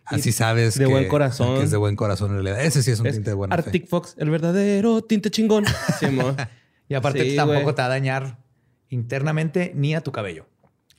Así 0.05 0.33
sabes 0.33 0.75
de 0.75 0.87
buen 0.87 1.09
corazón. 1.09 1.57
que 1.57 1.65
es 1.65 1.71
de 1.71 1.77
buen 1.77 1.97
corazón 1.97 2.31
en 2.31 2.43
realidad. 2.43 2.63
Ese 2.63 2.83
sí 2.83 2.91
es 2.91 3.01
un 3.01 3.11
tinte 3.11 3.31
de 3.31 3.35
buena 3.35 3.55
Arctic 3.55 3.89
Fox, 3.89 4.17
el 4.19 4.29
verdadero 4.29 5.03
tinte 5.03 5.31
chingón. 5.31 5.65
y 6.89 6.95
aparte 6.95 7.37
tampoco 7.37 7.75
te 7.75 7.81
va 7.81 7.87
a 7.87 7.89
dañar 7.89 8.40
internamente 8.91 9.73
ni 9.75 9.95
a 9.95 10.03
tu 10.03 10.13
cabello. 10.13 10.47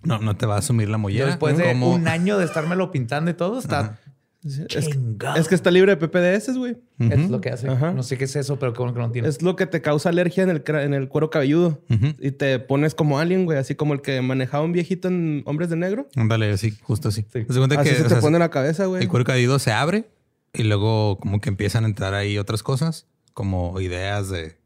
No, 0.01 0.17
no 0.17 0.35
te 0.35 0.47
va 0.47 0.55
a 0.55 0.59
asumir 0.59 0.89
la 0.89 0.97
mollera. 0.97 1.27
Después 1.27 1.57
de 1.57 1.75
un 1.75 2.07
año 2.07 2.39
de 2.39 2.45
estármelo 2.45 2.91
pintando 2.91 3.29
y 3.29 3.35
todo, 3.35 3.59
está 3.59 3.99
es, 4.43 5.47
que 5.47 5.53
está 5.53 5.69
libre 5.69 5.95
de 5.95 6.07
PPDS, 6.07 6.57
güey. 6.57 6.75
Es 6.97 7.29
lo 7.29 7.41
que 7.41 7.49
hace. 7.51 7.67
No 7.67 8.01
sé 8.01 8.17
qué 8.17 8.23
es 8.23 8.35
eso, 8.35 8.57
pero 8.57 8.73
qué 8.73 8.79
bueno 8.79 8.93
que 8.93 8.99
no 8.99 9.11
tiene. 9.11 9.27
Es 9.27 9.41
lo 9.41 9.55
que 9.55 9.67
te 9.67 9.81
causa 9.81 10.09
alergia 10.09 10.43
en 10.43 10.49
el, 10.49 10.63
en 10.67 10.93
el 10.93 11.07
cuero 11.09 11.29
cabelludo. 11.29 11.83
Y 12.19 12.31
te 12.31 12.59
pones 12.59 12.95
como 12.95 13.19
alien, 13.19 13.45
güey. 13.45 13.57
Así 13.57 13.75
como 13.75 13.93
el 13.93 14.01
que 14.01 14.21
manejaba 14.21 14.63
un 14.63 14.71
viejito 14.71 15.07
en 15.07 15.43
Hombres 15.45 15.69
de 15.69 15.75
Negro. 15.75 16.07
Ándale, 16.15 16.51
así, 16.51 16.71
justo 16.81 17.09
así. 17.09 17.25
así 17.33 17.89
se 17.95 18.03
te 18.03 18.15
pone 18.15 18.37
en 18.37 18.41
la 18.41 18.49
cabeza, 18.49 18.85
güey. 18.85 19.03
El 19.03 19.09
cuero 19.09 19.25
cabelludo 19.25 19.59
se 19.59 19.71
abre 19.71 20.09
y 20.53 20.63
luego 20.63 21.19
como 21.19 21.39
que 21.39 21.49
empiezan 21.49 21.83
a 21.83 21.87
entrar 21.87 22.13
ahí 22.13 22.37
otras 22.37 22.63
cosas. 22.63 23.07
Como 23.33 23.79
ideas 23.79 24.29
de 24.29 24.57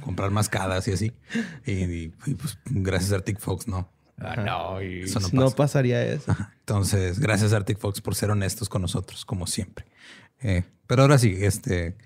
comprar 0.00 0.30
mascadas 0.30 0.86
y 0.88 0.92
así. 0.92 1.12
Y, 1.66 2.08
pues 2.08 2.58
gracias 2.66 3.12
a 3.12 3.16
Arctic 3.16 3.38
Fox, 3.38 3.68
¿no? 3.68 3.88
Ah, 4.20 4.36
no, 4.36 4.78
no, 5.32 5.50
pasaría 5.52 6.04
eso. 6.04 6.36
Entonces, 6.60 7.18
gracias 7.20 7.54
Arctic 7.54 7.78
Fox 7.78 8.02
por 8.02 8.14
ser 8.14 8.30
honestos 8.30 8.68
con 8.68 8.82
nosotros, 8.82 9.24
como 9.24 9.46
siempre. 9.46 9.86
Eh, 10.42 10.64
pero 10.86 11.02
ahora 11.02 11.18
sí, 11.18 11.36
este, 11.40 11.96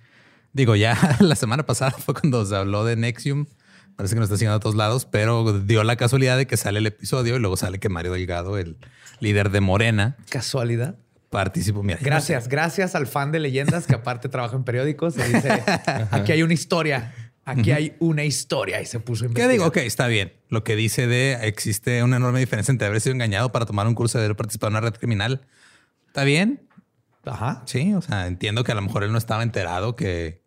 digo, 0.52 0.76
ya 0.76 0.96
la 1.20 1.34
semana 1.34 1.66
pasada 1.66 1.90
fue 1.92 2.14
cuando 2.14 2.44
se 2.46 2.54
habló 2.54 2.84
de 2.84 2.96
Nexium. 2.96 3.46
Parece 3.96 4.14
que 4.14 4.20
nos 4.20 4.26
está 4.26 4.36
siguiendo 4.36 4.56
a 4.56 4.60
todos 4.60 4.74
lados, 4.74 5.06
pero 5.06 5.60
dio 5.60 5.84
la 5.84 5.96
casualidad 5.96 6.36
de 6.36 6.46
que 6.46 6.56
sale 6.56 6.78
el 6.78 6.86
episodio 6.86 7.36
y 7.36 7.38
luego 7.38 7.56
sale 7.56 7.78
que 7.78 7.88
Mario 7.88 8.12
Delgado, 8.12 8.58
el 8.58 8.76
líder 9.20 9.50
de 9.50 9.60
Morena. 9.60 10.16
¿Casualidad? 10.30 10.96
Participó. 11.30 11.82
Mira, 11.82 11.98
gracias, 12.00 12.48
gracias 12.48 12.94
al 12.94 13.06
fan 13.06 13.32
de 13.32 13.40
leyendas 13.40 13.86
que 13.86 13.94
aparte 13.94 14.28
trabaja 14.28 14.56
en 14.56 14.64
periódicos. 14.64 15.14
Se 15.14 15.26
dice, 15.28 15.62
aquí 16.10 16.32
hay 16.32 16.42
una 16.42 16.54
historia 16.54 17.12
Aquí 17.44 17.72
hay 17.72 17.94
una 17.98 18.24
historia 18.24 18.80
y 18.80 18.86
se 18.86 19.00
puso 19.00 19.26
en 19.26 19.34
¿Qué 19.34 19.46
digo? 19.48 19.66
Ok, 19.66 19.78
está 19.78 20.06
bien. 20.06 20.32
Lo 20.48 20.64
que 20.64 20.76
dice 20.76 21.06
de 21.06 21.34
existe 21.42 22.02
una 22.02 22.16
enorme 22.16 22.40
diferencia 22.40 22.72
entre 22.72 22.86
haber 22.86 23.00
sido 23.00 23.14
engañado 23.14 23.52
para 23.52 23.66
tomar 23.66 23.86
un 23.86 23.94
curso 23.94 24.18
de 24.18 24.24
haber 24.24 24.36
participado 24.36 24.68
en 24.70 24.76
una 24.78 24.90
red 24.90 24.98
criminal. 24.98 25.42
¿Está 26.06 26.24
bien? 26.24 26.66
Ajá. 27.24 27.62
Sí, 27.66 27.92
o 27.94 28.00
sea, 28.00 28.26
entiendo 28.26 28.64
que 28.64 28.72
a 28.72 28.74
lo 28.74 28.82
mejor 28.82 29.04
él 29.04 29.12
no 29.12 29.18
estaba 29.18 29.42
enterado 29.42 29.94
que, 29.94 30.42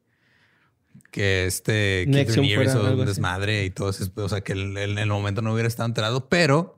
que 1.11 1.45
este 1.45 2.05
hizo 2.07 2.41
un 2.41 3.05
desmadre 3.05 3.65
y 3.65 3.69
todo 3.69 3.89
eso. 3.89 4.11
O 4.15 4.29
sea, 4.29 4.41
que 4.41 4.53
en 4.53 4.77
el 4.97 5.07
momento 5.07 5.41
no 5.41 5.53
hubiera 5.53 5.67
estado 5.67 5.87
enterado, 5.87 6.29
pero 6.29 6.77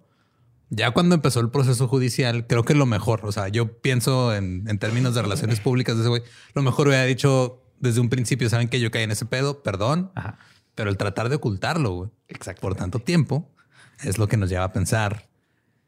ya 0.69 0.91
cuando 0.91 1.15
empezó 1.15 1.39
el 1.39 1.49
proceso 1.49 1.87
judicial, 1.87 2.45
creo 2.45 2.63
que 2.63 2.75
lo 2.75 2.85
mejor, 2.85 3.21
o 3.23 3.31
sea, 3.31 3.47
yo 3.47 3.79
pienso 3.81 4.35
en, 4.35 4.65
en 4.67 4.79
términos 4.79 5.15
de 5.15 5.21
relaciones 5.21 5.59
públicas 5.59 5.95
de 5.95 6.01
ese 6.01 6.09
güey, 6.09 6.23
lo 6.53 6.61
mejor 6.61 6.87
hubiera 6.87 7.05
dicho 7.05 7.58
desde 7.79 8.01
un 8.01 8.09
principio 8.09 8.49
saben 8.49 8.67
que 8.67 8.79
yo 8.79 8.91
caí 8.91 9.03
en 9.03 9.11
ese 9.11 9.25
pedo, 9.25 9.63
perdón. 9.63 10.11
Pero 10.75 10.89
el 10.89 10.97
tratar 10.97 11.29
de 11.29 11.35
ocultarlo 11.35 11.91
güey, 11.91 12.09
por 12.61 12.75
tanto 12.75 12.99
tiempo 12.99 13.49
es 14.03 14.17
lo 14.17 14.27
que 14.27 14.37
nos 14.37 14.49
lleva 14.49 14.65
a 14.65 14.73
pensar 14.73 15.29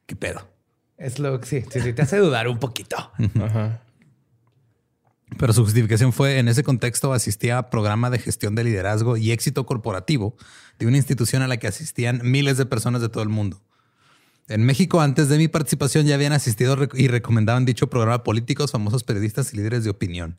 qué 0.05 0.15
pedo. 0.15 0.49
Es 0.97 1.18
lo 1.18 1.39
que 1.39 1.47
sí, 1.47 1.63
sí, 1.72 1.81
sí, 1.81 1.93
te 1.93 2.01
hace 2.01 2.18
dudar 2.18 2.47
un 2.47 2.59
poquito. 2.59 2.97
Ajá. 3.41 3.81
Pero 5.38 5.53
su 5.53 5.63
justificación 5.63 6.11
fue 6.13 6.39
en 6.39 6.47
ese 6.47 6.63
contexto 6.63 7.13
asistía 7.13 7.57
a 7.57 7.69
programa 7.69 8.09
de 8.09 8.19
gestión 8.19 8.53
de 8.53 8.63
liderazgo 8.63 9.18
y 9.18 9.31
éxito 9.31 9.65
corporativo 9.65 10.35
de 10.77 10.88
una 10.88 10.97
institución 10.97 11.41
a 11.41 11.47
la 11.47 11.57
que 11.57 11.68
asistían 11.68 12.22
miles 12.23 12.57
de 12.57 12.65
personas 12.65 13.01
de 13.01 13.09
todo 13.09 13.23
el 13.23 13.30
mundo. 13.30 13.61
En 14.47 14.65
México, 14.65 14.99
antes 14.99 15.30
de 15.30 15.38
mi 15.38 15.47
participación, 15.47 16.05
ya 16.05 16.15
habían 16.15 16.34
asistido 16.34 16.77
y 16.93 17.07
recomendaban 17.07 17.63
dicho 17.63 17.89
programa 17.89 18.23
políticos, 18.23 18.72
famosos 18.72 19.03
periodistas 19.03 19.53
y 19.53 19.57
líderes 19.57 19.85
de 19.85 19.89
opinión. 19.89 20.38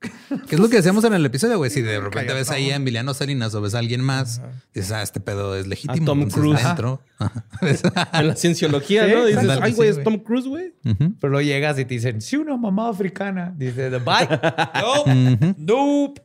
¿Qué 0.00 0.54
es 0.54 0.60
lo 0.60 0.68
que 0.68 0.76
decíamos 0.76 1.02
en 1.04 1.14
el 1.14 1.26
episodio, 1.26 1.56
güey? 1.58 1.70
Si 1.70 1.82
de 1.82 1.98
repente 2.00 2.32
ves 2.32 2.50
ahí 2.50 2.70
a 2.70 2.76
Emiliano 2.76 3.14
Salinas 3.14 3.52
o 3.54 3.60
ves 3.60 3.74
a 3.74 3.80
alguien 3.80 4.00
más, 4.00 4.40
dices, 4.72 4.92
ah, 4.92 5.02
este 5.02 5.18
pedo 5.20 5.56
es 5.56 5.66
legítimo. 5.66 6.02
A 6.02 6.06
Tom 6.06 6.28
Cruise. 6.30 6.62
dentro. 6.62 7.00
En 8.12 8.28
la 8.28 8.36
cienciología, 8.36 9.06
Sí, 9.06 9.12
¿no? 9.12 9.24
Dices, 9.24 9.38
ándale, 9.42 9.60
ay, 9.64 9.72
güey, 9.72 9.88
es. 9.88 10.02
Tom 10.04 10.18
Cruise, 10.18 10.46
güey. 10.46 10.74
Pero 10.82 11.30
luego 11.32 11.40
llegas 11.40 11.78
y 11.78 11.84
te 11.84 11.94
dicen, 11.94 12.20
sí, 12.20 12.36
una 12.36 12.56
mamá 12.56 12.88
africana. 12.90 13.52
Dice, 13.56 13.90
the 13.90 13.98
bike. 13.98 14.30
Nope. 14.80 15.54
Nope. 15.58 16.22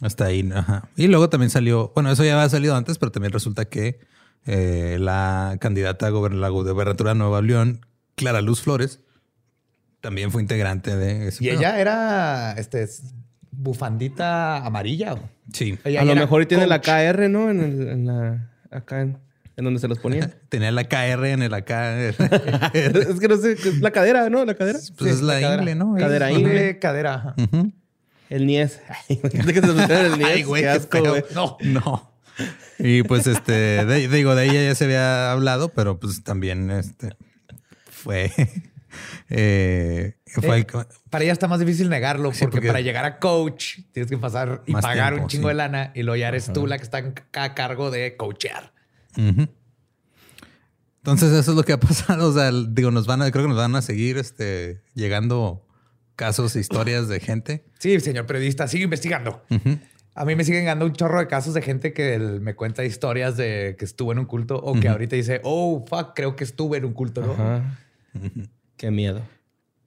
Hasta 0.00 0.24
ahí. 0.26 0.48
Ajá. 0.54 0.88
Y 0.96 1.08
luego 1.08 1.28
también 1.28 1.50
salió, 1.50 1.92
bueno, 1.94 2.10
eso 2.10 2.24
ya 2.24 2.34
había 2.36 2.48
salido 2.48 2.74
antes, 2.74 2.96
pero 2.96 3.12
también 3.12 3.32
resulta 3.32 3.66
que 3.66 4.00
eh, 4.46 4.96
la 4.98 5.58
candidata 5.60 6.06
a 6.06 6.10
gober- 6.10 6.32
la 6.32 6.48
gobernatura 6.48 7.12
de 7.12 7.18
Nueva 7.18 7.42
León, 7.42 7.84
Clara 8.14 8.40
Luz 8.40 8.62
Flores, 8.62 9.00
también 10.00 10.30
fue 10.30 10.42
integrante 10.42 10.96
de 10.96 11.28
ese 11.28 11.44
Y 11.44 11.48
pedo. 11.48 11.58
ella 11.60 11.80
era 11.80 12.52
este, 12.58 12.86
bufandita 13.50 14.64
amarilla. 14.64 15.12
güey. 15.12 15.24
Sí. 15.52 15.78
Ella 15.84 16.02
A 16.02 16.04
lo 16.04 16.14
mejor 16.14 16.42
y 16.42 16.46
tiene 16.46 16.66
la 16.66 16.78
coach. 16.80 16.86
KR, 17.14 17.28
¿no? 17.28 17.50
En, 17.50 17.60
el- 17.60 17.88
en 17.88 18.06
la... 18.06 18.50
Acá 18.70 19.00
en, 19.02 19.18
en 19.56 19.64
donde 19.64 19.80
se 19.80 19.88
los 19.88 19.98
ponían. 19.98 20.32
Tenía 20.48 20.70
la 20.70 20.84
KR 20.84 21.26
en 21.26 21.42
el 21.42 21.52
acá. 21.54 21.98
es 22.08 22.16
que 23.20 23.28
no 23.28 23.36
sé, 23.36 23.52
es 23.52 23.80
la 23.80 23.90
cadera, 23.90 24.30
¿no? 24.30 24.44
La 24.44 24.54
cadera. 24.54 24.78
Pues 24.96 25.12
es 25.14 25.20
la, 25.22 25.34
la 25.34 25.40
cadera. 25.40 25.62
ingle, 25.62 25.74
¿no? 25.74 25.94
Cadera 25.96 26.30
Es- 26.30 26.38
ingle. 26.38 26.54
De 26.62 26.78
cadera. 26.78 27.14
ajá. 27.14 27.34
Ujú. 27.36 27.72
El 28.28 28.46
Nies. 28.46 28.80
Ay, 29.08 29.20
el 29.24 29.46
Nies. 29.46 29.90
Ay, 30.24 30.42
güey, 30.44 30.62
qué 30.62 30.68
asco, 30.68 31.00
güey. 31.00 31.24
No. 31.34 31.56
No. 31.62 32.12
Y 32.78 33.02
pues 33.02 33.26
este, 33.26 33.84
de- 33.84 34.08
digo, 34.08 34.34
de 34.36 34.44
ella 34.46 34.62
ya 34.62 34.74
se 34.74 34.84
había 34.84 35.32
hablado, 35.32 35.70
pero 35.70 35.98
pues 35.98 36.22
también 36.22 36.70
este 36.70 37.14
fue. 37.90 38.30
Eh, 39.28 40.14
fue 40.26 40.60
Eh, 40.60 40.66
Para 41.10 41.24
ella 41.24 41.32
está 41.32 41.48
más 41.48 41.60
difícil 41.60 41.88
negarlo 41.88 42.32
Sí, 42.32 42.40
porque, 42.40 42.56
porque- 42.56 42.66
para 42.68 42.80
llegar 42.80 43.04
a 43.04 43.18
coach 43.18 43.78
tienes 43.92 44.10
que 44.10 44.18
pasar 44.18 44.62
y 44.66 44.72
pagar 44.72 45.08
tiempo, 45.10 45.22
un 45.24 45.28
chingo 45.28 45.44
sí. 45.44 45.48
de 45.48 45.54
lana 45.54 45.92
y 45.94 46.02
luego 46.02 46.16
ya 46.16 46.28
eres 46.28 46.52
tú 46.52 46.66
la 46.66 46.76
que 46.78 46.84
está 46.84 47.02
a 47.34 47.54
cargo 47.54 47.90
de 47.90 48.16
coachear. 48.16 48.72
Entonces, 50.98 51.32
eso 51.32 51.50
es 51.52 51.56
lo 51.56 51.62
que 51.62 51.72
ha 51.72 51.80
pasado. 51.80 52.28
O 52.28 52.32
sea, 52.32 52.48
el- 52.48 52.74
digo, 52.74 52.90
nos 52.90 53.06
van 53.06 53.22
a, 53.22 53.30
creo 53.30 53.44
que 53.44 53.48
nos 53.48 53.56
van 53.58 53.74
a 53.76 53.82
seguir 53.82 54.18
este, 54.18 54.82
llegando 54.94 55.66
casos 56.16 56.54
e 56.56 56.60
historias 56.60 57.08
de 57.08 57.20
gente. 57.20 57.64
Sí, 57.78 57.98
señor 58.00 58.26
periodista, 58.26 58.68
sigue 58.68 58.84
investigando. 58.84 59.42
A 60.14 60.24
mí 60.26 60.34
me 60.36 60.44
siguen 60.44 60.64
ganando 60.66 60.84
un 60.84 60.92
chorro 60.92 61.18
de 61.18 61.28
casos 61.28 61.54
de 61.54 61.62
gente 61.62 61.94
que 61.94 62.18
me 62.18 62.54
cuenta 62.54 62.84
historias 62.84 63.36
de 63.38 63.76
que 63.78 63.84
estuvo 63.86 64.12
en 64.12 64.18
un 64.18 64.26
culto 64.26 64.56
o 64.56 64.78
que 64.78 64.88
ahorita 64.88 65.16
dice, 65.16 65.40
oh, 65.44 65.82
fuck, 65.88 66.12
creo 66.14 66.36
que 66.36 66.44
estuve 66.44 66.76
en 66.78 66.84
un 66.84 66.92
culto, 66.92 67.22
¿no? 67.22 67.62
Qué 68.80 68.90
miedo. 68.90 69.22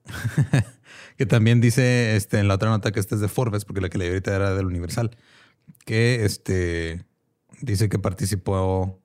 Que 1.18 1.26
también 1.28 1.62
dice 1.62 2.16
este, 2.16 2.40
en 2.40 2.48
la 2.48 2.56
otra 2.56 2.70
nota 2.70 2.92
que 2.92 3.00
esta 3.00 3.14
es 3.14 3.22
de 3.22 3.28
Forbes, 3.28 3.66
porque 3.66 3.82
la 3.82 3.90
que 3.90 4.00
leí 4.00 4.08
ahorita 4.10 4.36
era 4.36 4.56
del 4.56 4.66
Universal, 4.66 5.12
que 5.86 6.26
este, 6.26 7.06
dice 7.62 7.88
que 7.88 8.00
participó, 8.00 9.00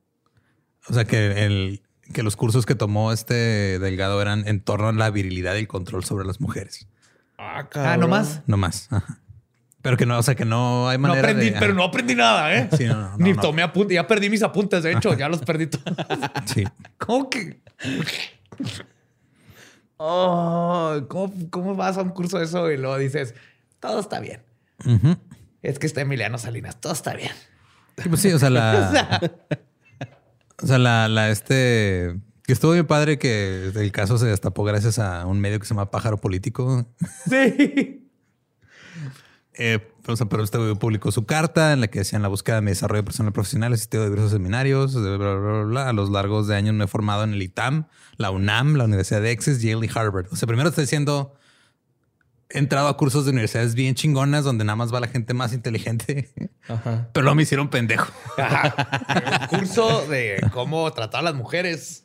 o 0.89 0.93
sea, 0.95 1.05
que, 1.05 1.45
el, 1.45 1.83
que 2.15 2.23
los 2.23 2.35
cursos 2.35 2.65
que 2.65 2.75
tomó 2.75 3.13
este 3.13 3.79
Delgado 3.79 4.21
eran 4.23 4.49
en 4.49 4.61
torno 4.63 4.89
a 4.89 4.93
la 4.93 5.11
virilidad 5.11 5.55
y 5.57 5.59
el 5.59 5.69
control 5.69 6.03
sobre 6.03 6.27
las 6.27 6.41
mujeres. 6.41 6.89
Ah, 7.37 7.69
Ah, 7.75 7.97
no 7.99 8.09
más. 8.09 8.41
No 8.47 8.57
más. 8.57 8.89
Ajá. 8.91 9.21
Pero 9.83 9.97
que 9.99 10.07
no, 10.07 10.19
o 10.19 10.23
sea, 10.23 10.35
que 10.35 10.47
no 10.47 10.89
hay 10.89 10.97
No 10.97 11.09
manera 11.09 11.29
aprendí, 11.29 11.51
de... 11.51 11.59
pero 11.61 11.75
no 11.75 11.85
aprendí 11.85 12.15
nada, 12.15 12.55
¿eh? 12.57 12.69
Sí, 12.77 12.87
no, 12.87 12.95
no, 13.11 13.17
Ni 13.19 13.33
no. 13.35 13.41
tomé 13.43 13.61
apuntes, 13.63 13.95
ya 13.95 14.07
perdí 14.07 14.31
mis 14.31 14.43
apuntes, 14.43 14.83
de 14.83 14.93
hecho, 14.93 15.13
ya 15.15 15.29
los 15.29 15.43
perdí 15.43 15.67
todos. 15.67 15.95
Sí. 16.47 16.65
¿Cómo 16.97 17.29
que? 17.29 17.61
Oh, 19.99 21.01
¿cómo, 21.09 21.33
¿Cómo 21.51 21.75
vas 21.75 21.99
a 21.99 22.03
un 22.03 22.11
curso 22.11 22.39
de 22.39 22.45
eso 22.45 22.71
y 22.71 22.77
luego 22.77 22.97
dices, 22.99 23.35
todo 23.81 24.01
está 24.01 24.21
bien? 24.21 24.41
Es 25.63 25.79
que 25.79 25.87
está 25.87 26.01
Emiliano 26.01 26.39
Salinas, 26.39 26.81
todo 26.81 26.93
está 26.93 27.15
bien. 27.15 27.33
Sí, 27.99 28.09
pues 28.09 28.21
sí, 28.21 28.33
o 28.33 28.39
sea, 28.39 28.49
la. 28.49 29.21
o 30.63 30.67
sea, 30.67 30.79
la, 30.79 31.09
la 31.09 31.31
este. 31.31 32.17
Que 32.45 32.53
estuvo 32.53 32.73
bien 32.73 32.87
padre 32.87 33.19
que 33.19 33.73
el 33.75 33.93
caso 33.93 34.17
se 34.17 34.27
destapó 34.27 34.65
gracias 34.65 34.99
a 34.99 35.27
un 35.27 35.41
medio 35.41 35.59
que 35.59 35.67
se 35.67 35.75
llama 35.75 35.91
Pájaro 35.91 36.17
Político. 36.19 36.87
Sí. 37.29 38.08
Eh, 39.61 39.93
o 40.07 40.17
sea, 40.17 40.27
pero 40.27 40.45
este 40.45 40.57
publicó 40.77 41.11
su 41.11 41.27
carta 41.27 41.73
en 41.73 41.81
la 41.81 41.89
que 41.89 41.99
decían 41.99 42.23
la 42.23 42.29
búsqueda 42.29 42.57
de 42.57 42.63
mi 42.63 42.71
desarrollo 42.71 43.05
personal 43.05 43.33
profesional, 43.33 43.73
he 43.73 43.75
asistido 43.75 44.05
a 44.05 44.07
diversos 44.07 44.31
seminarios, 44.31 44.95
bla, 44.95 45.17
bla, 45.17 45.35
bla, 45.35 45.63
bla. 45.65 45.89
A 45.89 45.93
los 45.93 46.11
largos 46.11 46.47
de 46.47 46.55
años 46.55 46.75
me 46.75 46.85
he 46.85 46.87
formado 46.87 47.25
en 47.25 47.35
el 47.35 47.43
ITAM, 47.43 47.89
la 48.17 48.31
UNAM, 48.31 48.77
la 48.77 48.85
Universidad 48.85 49.21
de 49.21 49.33
Essex, 49.33 49.61
Yale 49.61 49.85
y 49.87 49.91
Harvard. 49.93 50.27
O 50.31 50.37
sea, 50.37 50.47
primero 50.47 50.69
está 50.69 50.81
diciendo, 50.81 51.35
he 52.51 52.59
entrado 52.59 52.87
a 52.87 52.97
cursos 52.97 53.25
de 53.25 53.33
universidades 53.33 53.75
bien 53.75 53.97
chingonas 53.97 54.45
donde 54.45 54.65
nada 54.65 54.77
más 54.77 54.95
va 54.95 55.01
la 55.01 55.09
gente 55.09 55.35
más 55.35 55.53
inteligente, 55.53 56.31
Ajá. 56.69 57.11
pero 57.13 57.25
luego 57.25 57.35
me 57.35 57.43
hicieron 57.43 57.69
pendejo. 57.69 58.13
Ajá. 58.39 59.49
Un 59.51 59.59
curso 59.59 60.07
de 60.07 60.41
cómo 60.53 60.91
tratar 60.93 61.21
a 61.21 61.25
las 61.25 61.35
mujeres. 61.35 62.05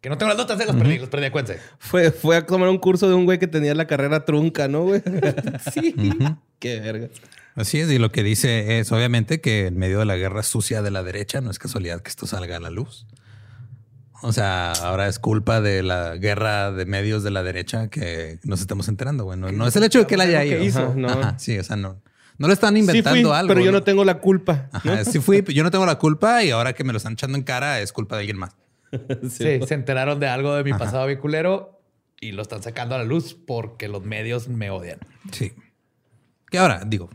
Que 0.00 0.08
no 0.08 0.16
tengo 0.16 0.30
las 0.30 0.38
notas, 0.38 0.56
de 0.58 0.64
los 0.66 0.76
perdí, 0.76 0.98
los 0.98 1.08
perdí, 1.08 1.26
acuérdense. 1.26 1.60
Fue, 1.78 2.10
fue 2.10 2.36
a 2.36 2.46
tomar 2.46 2.68
un 2.70 2.78
curso 2.78 3.08
de 3.08 3.14
un 3.14 3.26
güey 3.26 3.38
que 3.38 3.46
tenía 3.46 3.74
la 3.74 3.86
carrera 3.86 4.24
trunca, 4.24 4.66
¿no, 4.66 4.84
güey? 4.84 5.02
sí. 5.74 5.94
Qué 6.58 6.80
verga. 6.80 7.08
Así 7.54 7.80
es, 7.80 7.90
y 7.90 7.98
lo 7.98 8.10
que 8.10 8.22
dice 8.22 8.78
es 8.78 8.90
obviamente 8.92 9.40
que 9.40 9.66
en 9.66 9.76
medio 9.76 9.98
de 9.98 10.04
la 10.06 10.16
guerra 10.16 10.42
sucia 10.42 10.80
de 10.82 10.90
la 10.90 11.02
derecha 11.02 11.40
no 11.42 11.50
es 11.50 11.58
casualidad 11.58 12.00
que 12.00 12.08
esto 12.08 12.26
salga 12.26 12.56
a 12.56 12.60
la 12.60 12.70
luz. 12.70 13.06
O 14.22 14.32
sea, 14.32 14.72
ahora 14.72 15.08
es 15.08 15.18
culpa 15.18 15.60
de 15.60 15.82
la 15.82 16.16
guerra 16.16 16.72
de 16.72 16.84
medios 16.86 17.22
de 17.22 17.30
la 17.30 17.42
derecha 17.42 17.88
que 17.88 18.38
nos 18.44 18.60
estemos 18.60 18.88
enterando. 18.88 19.24
Bueno, 19.24 19.50
no 19.50 19.66
es 19.66 19.74
el 19.76 19.82
hecho 19.84 19.98
de 20.00 20.06
que 20.06 20.14
él 20.14 20.20
haya 20.22 20.40
Lo 20.44 20.46
ido. 20.46 20.62
hizo. 20.64 20.80
Ajá, 20.80 20.94
no. 20.94 21.08
Ajá, 21.08 21.38
sí, 21.38 21.58
o 21.58 21.64
sea, 21.64 21.76
no, 21.76 22.00
no 22.38 22.46
le 22.46 22.52
están 22.54 22.74
Sí 22.74 22.80
inventando 22.80 23.30
fui, 23.30 23.38
algo. 23.38 23.48
pero 23.48 23.60
yo 23.64 23.72
no 23.72 23.82
tengo 23.82 24.04
la 24.04 24.18
culpa. 24.18 24.68
¿no? 24.84 24.92
Ajá, 24.92 25.04
sí 25.04 25.20
fui, 25.20 25.42
yo 25.54 25.62
no 25.62 25.70
tengo 25.70 25.86
la 25.86 25.98
culpa 25.98 26.42
y 26.44 26.50
ahora 26.50 26.74
que 26.74 26.84
me 26.84 26.92
lo 26.92 26.98
están 26.98 27.14
echando 27.14 27.36
en 27.36 27.44
cara 27.44 27.80
es 27.80 27.92
culpa 27.92 28.16
de 28.16 28.20
alguien 28.20 28.38
más. 28.38 28.52
Sí, 29.30 29.60
se 29.66 29.74
enteraron 29.74 30.18
de 30.20 30.28
algo 30.28 30.54
de 30.54 30.64
mi 30.64 30.72
pasado 30.72 31.06
biculero 31.06 31.80
y 32.20 32.32
lo 32.32 32.42
están 32.42 32.62
sacando 32.62 32.94
a 32.94 32.98
la 32.98 33.04
luz 33.04 33.34
porque 33.34 33.88
los 33.88 34.04
medios 34.04 34.48
me 34.48 34.70
odian. 34.70 34.98
Sí. 35.32 35.52
Que 36.50 36.58
ahora, 36.58 36.82
digo, 36.86 37.08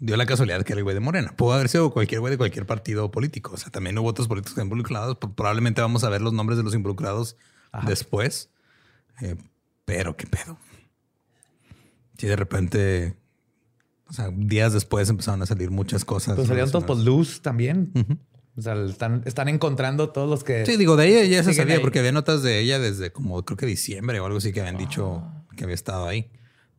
dio 0.00 0.16
la 0.16 0.26
casualidad 0.26 0.62
que 0.64 0.72
era 0.72 0.80
el 0.80 0.84
güey 0.84 0.94
de 0.94 1.00
Morena. 1.00 1.34
Pudo 1.36 1.52
haber 1.52 1.68
sido 1.68 1.90
cualquier 1.90 2.20
güey 2.20 2.32
de 2.32 2.38
cualquier 2.38 2.66
partido 2.66 3.10
político. 3.10 3.52
O 3.54 3.56
sea, 3.56 3.70
también 3.70 3.96
hubo 3.98 4.08
otros 4.08 4.26
políticos 4.26 4.62
involucrados. 4.62 5.18
Probablemente 5.18 5.80
vamos 5.80 6.02
a 6.02 6.08
ver 6.08 6.22
los 6.22 6.32
nombres 6.32 6.56
de 6.56 6.64
los 6.64 6.74
involucrados 6.74 7.36
después. 7.86 8.50
Eh, 9.20 9.36
pero 9.84 10.16
qué 10.16 10.26
pedo. 10.26 10.58
Si 12.16 12.26
de 12.26 12.36
repente, 12.36 13.16
o 14.08 14.12
sea, 14.12 14.30
días 14.32 14.72
después 14.72 15.08
empezaron 15.08 15.42
a 15.42 15.46
salir 15.46 15.70
muchas 15.70 16.04
cosas. 16.04 16.36
Pues 16.36 16.48
salieron 16.48 16.70
todos 16.70 16.84
por 16.84 16.98
luz 16.98 17.42
también. 17.42 17.92
O 18.56 18.62
sea, 18.62 18.74
están, 18.84 19.22
están 19.24 19.48
encontrando 19.48 20.10
todos 20.10 20.28
los 20.28 20.44
que. 20.44 20.66
Sí, 20.66 20.76
digo, 20.76 20.96
de 20.96 21.08
ella 21.08 21.24
ya 21.24 21.44
se 21.44 21.54
sabía 21.54 21.76
ahí. 21.76 21.80
porque 21.80 22.00
había 22.00 22.12
notas 22.12 22.42
de 22.42 22.58
ella 22.60 22.78
desde 22.78 23.12
como 23.12 23.44
creo 23.44 23.56
que 23.56 23.66
diciembre 23.66 24.20
o 24.20 24.26
algo 24.26 24.38
así 24.38 24.52
que 24.52 24.60
habían 24.60 24.76
dicho 24.76 25.22
que 25.56 25.64
había 25.64 25.74
estado 25.74 26.06
ahí. 26.06 26.30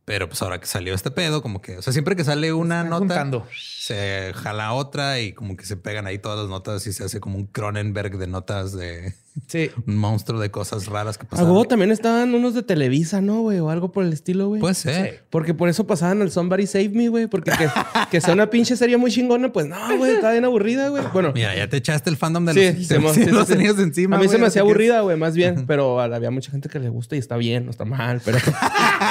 Pero 0.04 0.28
pues 0.28 0.42
ahora 0.42 0.58
que 0.60 0.66
salió 0.66 0.94
este 0.94 1.10
pedo, 1.10 1.42
como 1.42 1.62
que, 1.62 1.78
o 1.78 1.82
sea, 1.82 1.92
siempre 1.92 2.16
que 2.16 2.24
sale 2.24 2.52
una 2.52 2.82
nota, 2.82 2.98
juntando. 2.98 3.46
se 3.54 4.32
jala 4.34 4.72
otra 4.72 5.20
y 5.20 5.32
como 5.32 5.56
que 5.56 5.64
se 5.64 5.76
pegan 5.76 6.06
ahí 6.06 6.18
todas 6.18 6.38
las 6.40 6.48
notas 6.48 6.86
y 6.86 6.92
se 6.92 7.04
hace 7.04 7.20
como 7.20 7.36
un 7.36 7.46
Cronenberg 7.46 8.18
de 8.18 8.26
notas 8.26 8.72
de 8.72 9.14
Sí. 9.46 9.70
un 9.86 9.96
monstruo 9.96 10.40
de 10.40 10.50
cosas 10.50 10.86
raras 10.86 11.18
que 11.18 11.24
pasaban. 11.24 11.66
también 11.68 11.90
estaban 11.90 12.34
unos 12.34 12.54
de 12.54 12.62
Televisa, 12.62 13.20
¿no, 13.20 13.40
güey? 13.40 13.58
O 13.60 13.70
algo 13.70 13.92
por 13.92 14.04
el 14.04 14.12
estilo, 14.12 14.48
güey. 14.48 14.60
Puede 14.60 14.74
ser. 14.74 15.10
Sí. 15.10 15.16
Porque 15.30 15.54
por 15.54 15.68
eso 15.68 15.86
pasaban 15.86 16.22
el 16.22 16.30
Somebody 16.30 16.66
Save 16.66 16.90
Me, 16.90 17.08
güey. 17.08 17.26
Porque 17.26 17.50
que, 17.52 17.68
que 18.10 18.20
sea 18.20 18.34
una 18.34 18.50
pinche 18.50 18.76
serie 18.76 18.96
muy 18.96 19.10
chingona, 19.10 19.52
pues 19.52 19.66
no, 19.66 19.96
güey, 19.96 20.14
está 20.14 20.32
bien 20.32 20.44
aburrida, 20.44 20.88
güey. 20.88 21.02
Bueno, 21.12 21.32
Mira, 21.34 21.54
ya 21.56 21.68
te 21.68 21.78
echaste 21.78 22.10
el 22.10 22.16
fandom 22.16 22.44
de 22.44 22.52
sí, 22.52 22.96
los, 22.98 23.14
se 23.14 23.24
sí, 23.24 23.30
los 23.30 23.46
tenías 23.48 23.78
encima. 23.78 24.16
A 24.16 24.18
mí 24.18 24.28
se 24.28 24.38
me 24.38 24.46
hacía 24.46 24.62
aburrida, 24.62 25.00
güey, 25.00 25.16
más 25.16 25.34
bien. 25.34 25.64
Pero 25.66 26.00
había 26.00 26.30
mucha 26.30 26.50
gente 26.50 26.68
que 26.68 26.78
le 26.78 26.88
gusta 26.88 27.16
y 27.16 27.18
está 27.18 27.36
bien, 27.36 27.64
no 27.64 27.70
está 27.70 27.84
mal. 27.84 28.20
Pero, 28.24 28.38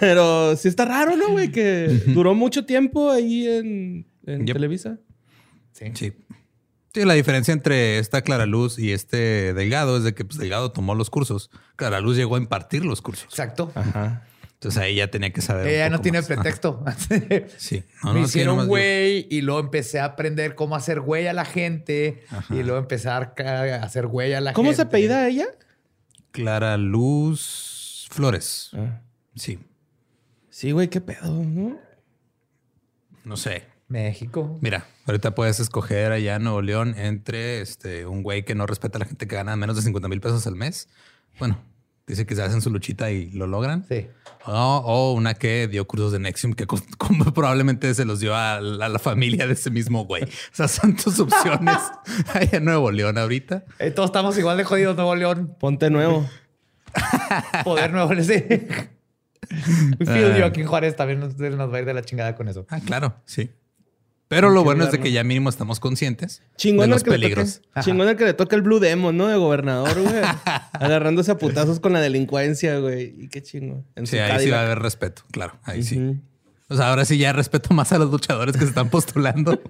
pero 0.00 0.56
sí 0.56 0.68
está 0.68 0.84
raro, 0.84 1.16
¿no, 1.16 1.30
güey? 1.30 1.50
Que 1.50 1.86
duró 2.06 2.34
mucho 2.34 2.64
tiempo 2.64 3.10
ahí 3.10 3.46
en, 3.48 4.06
en 4.26 4.46
Yep. 4.46 4.54
Televisa. 4.56 4.98
Sí. 5.72 5.86
Sí. 5.94 6.12
Sí, 6.92 7.04
la 7.04 7.14
diferencia 7.14 7.52
entre 7.52 7.98
esta 7.98 8.22
Clara 8.22 8.46
Luz 8.46 8.76
y 8.78 8.92
este 8.92 9.54
Delgado 9.54 9.96
es 9.96 10.02
de 10.04 10.12
que 10.12 10.24
pues, 10.24 10.38
Delgado 10.38 10.72
tomó 10.72 10.94
los 10.96 11.08
cursos. 11.08 11.50
Clara 11.76 12.00
Luz 12.00 12.16
llegó 12.16 12.34
a 12.34 12.38
impartir 12.38 12.84
los 12.84 13.00
cursos. 13.00 13.26
Exacto. 13.26 13.70
Ajá. 13.76 14.24
Entonces 14.54 14.82
ahí 14.82 14.96
ya 14.96 15.08
tenía 15.08 15.32
que 15.32 15.40
saber. 15.40 15.68
Ella 15.68 15.86
un 15.86 15.92
no 15.92 16.00
tiene 16.00 16.18
más. 16.18 16.28
Ajá. 16.30 16.42
pretexto. 16.42 16.84
Sí. 17.56 17.84
Me 18.02 18.12
No, 18.12 18.18
hicieron 18.18 18.66
güey 18.66 19.26
y 19.30 19.40
luego 19.42 19.60
empecé 19.60 20.00
a 20.00 20.04
aprender 20.04 20.54
cómo 20.56 20.74
hacer 20.74 21.00
güey 21.00 21.28
a 21.28 21.32
la 21.32 21.44
gente 21.44 22.24
Ajá. 22.28 22.54
y 22.54 22.62
luego 22.64 22.78
empezar 22.78 23.34
a 23.38 23.74
hacer 23.84 24.08
güey 24.08 24.34
a 24.34 24.40
la 24.40 24.52
¿Cómo 24.52 24.70
gente. 24.70 24.76
se 24.76 24.82
apellida 24.82 25.26
ella? 25.28 25.46
Clara 26.32 26.76
Luz 26.76 27.69
Flores. 28.10 28.70
Ah. 28.74 29.00
Sí. 29.34 29.58
Sí, 30.50 30.72
güey, 30.72 30.88
qué 30.88 31.00
pedo. 31.00 31.32
¿no? 31.32 31.78
No 33.24 33.36
sé. 33.36 33.64
México. 33.88 34.58
Mira, 34.60 34.86
ahorita 35.06 35.34
puedes 35.34 35.58
escoger 35.58 36.12
allá 36.12 36.36
en 36.36 36.44
Nuevo 36.44 36.62
León 36.62 36.94
entre 36.96 37.60
este, 37.60 38.06
un 38.06 38.22
güey 38.22 38.44
que 38.44 38.54
no 38.54 38.66
respeta 38.66 38.98
a 38.98 39.00
la 39.00 39.06
gente 39.06 39.26
que 39.26 39.34
gana 39.34 39.56
menos 39.56 39.76
de 39.76 39.82
50 39.82 40.08
mil 40.08 40.20
pesos 40.20 40.46
al 40.46 40.54
mes. 40.54 40.88
Bueno, 41.40 41.58
dice 42.06 42.24
que 42.24 42.36
se 42.36 42.42
hacen 42.42 42.60
su 42.60 42.70
luchita 42.70 43.10
y 43.10 43.30
lo 43.32 43.48
logran. 43.48 43.84
Sí. 43.88 44.06
O, 44.46 44.52
o 44.52 45.12
una 45.12 45.34
que 45.34 45.66
dio 45.66 45.86
cursos 45.86 46.12
de 46.12 46.20
Nexium 46.20 46.52
que 46.54 46.66
probablemente 47.34 47.92
se 47.94 48.04
los 48.04 48.20
dio 48.20 48.34
a 48.34 48.60
la, 48.60 48.86
a 48.86 48.88
la 48.88 48.98
familia 49.00 49.46
de 49.46 49.54
ese 49.54 49.70
mismo 49.70 50.04
güey. 50.04 50.22
O 50.22 50.28
sea, 50.52 50.68
son 50.68 50.94
tus 50.96 51.18
opciones 51.18 51.78
allá 52.32 52.58
en 52.58 52.64
Nuevo 52.64 52.90
León 52.92 53.18
ahorita. 53.18 53.64
Eh, 53.80 53.90
todos 53.90 54.10
estamos 54.10 54.38
igual 54.38 54.56
de 54.56 54.64
jodidos, 54.64 54.94
Nuevo 54.96 55.16
León. 55.16 55.56
Ponte 55.58 55.90
nuevo. 55.90 56.28
Poder 57.64 57.92
Nuevo. 57.92 58.10
Sí. 58.22 58.44
Feel 60.04 60.32
Ah. 60.32 60.38
yo 60.38 60.44
aquí 60.44 60.60
en 60.60 60.66
Juárez 60.66 60.94
también 60.96 61.18
nos, 61.18 61.36
nos 61.36 61.72
va 61.72 61.76
a 61.76 61.80
ir 61.80 61.86
de 61.86 61.94
la 61.94 62.02
chingada 62.02 62.36
con 62.36 62.46
eso. 62.48 62.66
Ah, 62.68 62.78
claro, 62.84 63.16
sí. 63.24 63.50
Pero 64.28 64.50
lo 64.50 64.62
bueno 64.62 64.84
es 64.84 64.92
de 64.92 65.00
que 65.00 65.10
ya 65.10 65.24
mínimo 65.24 65.48
estamos 65.48 65.80
conscientes 65.80 66.42
Chingón 66.56 66.82
de 66.82 66.84
el 66.84 66.90
los 66.90 67.02
que 67.02 67.10
le 67.10 67.16
peligros. 67.16 67.62
toque. 67.62 67.80
Chingón 67.80 68.08
el 68.08 68.16
que 68.16 68.24
le 68.26 68.34
toca 68.34 68.54
el 68.54 68.62
Blue 68.62 68.78
Demon, 68.78 69.16
¿no? 69.16 69.26
De 69.26 69.36
gobernador, 69.36 70.00
güey. 70.00 70.14
Agarrándose 70.72 71.32
a 71.32 71.38
putazos 71.38 71.80
con 71.80 71.92
la 71.94 72.00
delincuencia, 72.00 72.78
güey. 72.78 73.12
Y 73.24 73.28
qué 73.28 73.42
chingo. 73.42 73.82
En 73.96 74.06
Sí, 74.06 74.18
su 74.18 74.22
ahí 74.22 74.44
sí 74.44 74.50
va 74.50 74.58
a 74.60 74.62
haber 74.66 74.78
respeto, 74.78 75.22
claro. 75.32 75.54
Ahí 75.64 75.82
sí. 75.82 76.20
O 76.68 76.76
sea, 76.76 76.90
ahora 76.90 77.04
sí 77.04 77.18
ya 77.18 77.32
respeto 77.32 77.74
más 77.74 77.90
a 77.92 77.98
los 77.98 78.08
luchadores 78.10 78.54
que 78.54 78.62
se 78.62 78.68
están 78.68 78.88
postulando. 78.88 79.60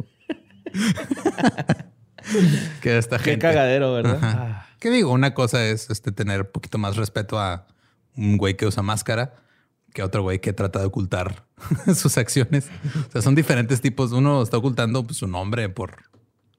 que 2.83 2.91
a 2.91 2.99
esta 2.99 3.17
Qué 3.19 3.25
gente. 3.25 3.39
cagadero, 3.39 3.95
¿verdad? 3.95 4.19
Ah. 4.21 4.67
¿Qué 4.81 4.91
digo? 4.91 5.13
Una 5.13 5.35
cosa 5.35 5.65
es 5.65 5.91
este, 5.91 6.11
tener 6.11 6.41
un 6.41 6.49
poquito 6.53 6.79
más 6.79 6.97
respeto 6.97 7.39
a 7.39 7.69
un 8.17 8.37
güey 8.37 8.57
que 8.57 8.67
usa 8.67 8.83
máscara 8.83 9.35
que 9.93 10.03
a 10.03 10.05
otro 10.05 10.23
güey 10.23 10.41
que 10.41 10.53
trata 10.53 10.79
de 10.79 10.87
ocultar 10.87 11.45
sus 11.95 12.17
acciones. 12.19 12.69
O 13.09 13.13
sea, 13.13 13.23
son 13.23 13.35
diferentes 13.35 13.81
tipos. 13.81 14.13
Uno 14.13 14.43
está 14.43 14.57
ocultando 14.57 15.05
pues, 15.05 15.19
su 15.19 15.27
nombre 15.27 15.69
por... 15.69 15.97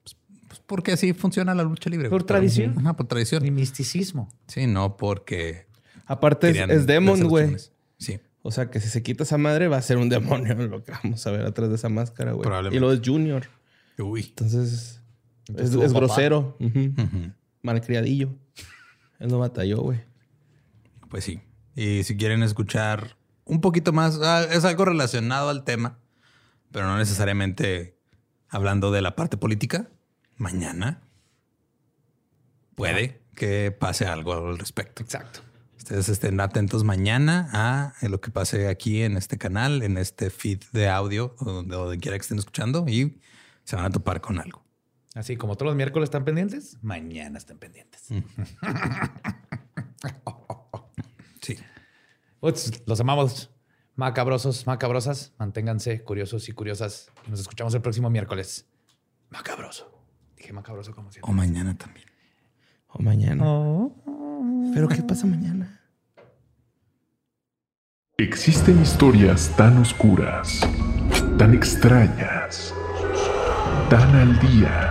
pues, 0.03 0.15
pues, 0.47 0.61
porque 0.65 0.93
así 0.93 1.13
funciona 1.13 1.55
la 1.55 1.63
lucha 1.63 1.89
libre. 1.89 2.09
Por 2.09 2.23
tradición. 2.23 2.75
Ajá, 2.77 2.95
por 2.95 3.07
tradición. 3.07 3.45
Y 3.45 3.51
misticismo. 3.51 4.29
Sí, 4.47 4.67
no 4.67 4.97
porque... 4.97 5.67
Aparte 6.05 6.49
es, 6.49 6.85
demon, 6.87 7.23
güey. 7.27 7.55
Sí. 7.97 8.19
O 8.41 8.51
sea, 8.51 8.69
que 8.69 8.81
si 8.81 8.89
se 8.89 9.01
quita 9.01 9.23
esa 9.23 9.37
madre 9.37 9.67
va 9.67 9.77
a 9.77 9.81
ser 9.81 9.97
un 9.97 10.09
demonio 10.09 10.55
lo 10.67 10.83
que 10.83 10.91
vamos 10.91 11.25
a 11.25 11.31
ver 11.31 11.45
atrás 11.45 11.69
de 11.69 11.75
esa 11.75 11.89
máscara, 11.89 12.33
güey. 12.33 12.43
Probablemente. 12.43 12.75
Y 12.75 12.79
luego 12.79 12.93
es 12.93 13.07
Junior. 13.07 13.47
Uy. 13.97 14.25
Entonces, 14.27 14.99
Entonces, 15.47 15.75
es, 15.75 15.81
es 15.81 15.93
grosero. 15.93 16.57
Ujú. 16.59 16.93
Malcriadillo. 17.61 18.35
Él 19.19 19.29
no 19.29 19.39
batalló, 19.39 19.81
güey. 19.81 20.01
Pues 21.09 21.23
sí. 21.23 21.41
Y 21.75 22.03
si 22.03 22.17
quieren 22.17 22.43
escuchar 22.43 23.17
un 23.45 23.61
poquito 23.61 23.93
más, 23.93 24.19
ah, 24.21 24.43
es 24.43 24.65
algo 24.65 24.85
relacionado 24.85 25.49
al 25.49 25.63
tema, 25.63 25.99
pero 26.71 26.87
no 26.87 26.97
necesariamente 26.97 27.97
hablando 28.49 28.91
de 28.91 29.01
la 29.01 29.15
parte 29.15 29.37
política, 29.37 29.89
mañana 30.37 31.01
puede 32.75 33.21
que 33.35 33.71
pase 33.71 34.05
algo 34.05 34.33
al 34.33 34.57
respecto. 34.57 35.03
Exacto. 35.03 35.41
Ustedes 35.77 36.09
estén 36.09 36.39
atentos 36.39 36.83
mañana 36.83 37.49
a 37.53 38.07
lo 38.07 38.21
que 38.21 38.31
pase 38.31 38.67
aquí 38.67 39.01
en 39.01 39.17
este 39.17 39.37
canal, 39.37 39.81
en 39.83 39.97
este 39.97 40.29
feed 40.29 40.61
de 40.71 40.87
audio, 40.89 41.35
o 41.39 41.45
donde, 41.45 41.75
donde 41.75 41.97
quiera 41.97 42.17
que 42.17 42.21
estén 42.21 42.37
escuchando 42.37 42.85
y 42.87 43.19
se 43.63 43.75
van 43.75 43.85
a 43.85 43.89
topar 43.89 44.21
con 44.21 44.39
algo. 44.39 44.60
Así 45.15 45.35
como 45.35 45.55
todos 45.55 45.67
los 45.67 45.75
miércoles 45.75 46.07
están 46.07 46.23
pendientes, 46.25 46.77
mañana 46.81 47.37
están 47.37 47.57
pendientes. 47.57 48.07
Sí. 51.41 51.57
Uts, 52.39 52.83
los 52.85 52.99
amamos. 52.99 53.49
Macabrosos, 53.95 54.65
macabrosas. 54.67 55.33
Manténganse 55.39 56.03
curiosos 56.03 56.47
y 56.49 56.53
curiosas. 56.53 57.11
Nos 57.27 57.39
escuchamos 57.39 57.73
el 57.73 57.81
próximo 57.81 58.09
miércoles. 58.09 58.67
Macabroso. 59.29 59.91
Dije 60.37 60.53
macabroso 60.53 60.93
como 60.93 61.09
O 61.09 61.11
siempre. 61.11 61.33
mañana 61.33 61.75
también. 61.77 62.05
O 62.87 63.01
mañana. 63.01 63.43
Pero 64.73 64.87
¿qué 64.87 65.01
pasa 65.01 65.25
mañana? 65.25 65.79
Existen 68.17 68.79
historias 68.81 69.51
tan 69.57 69.77
oscuras, 69.79 70.59
tan 71.39 71.55
extrañas, 71.55 72.71
tan 73.89 74.15
al 74.15 74.39
día, 74.39 74.90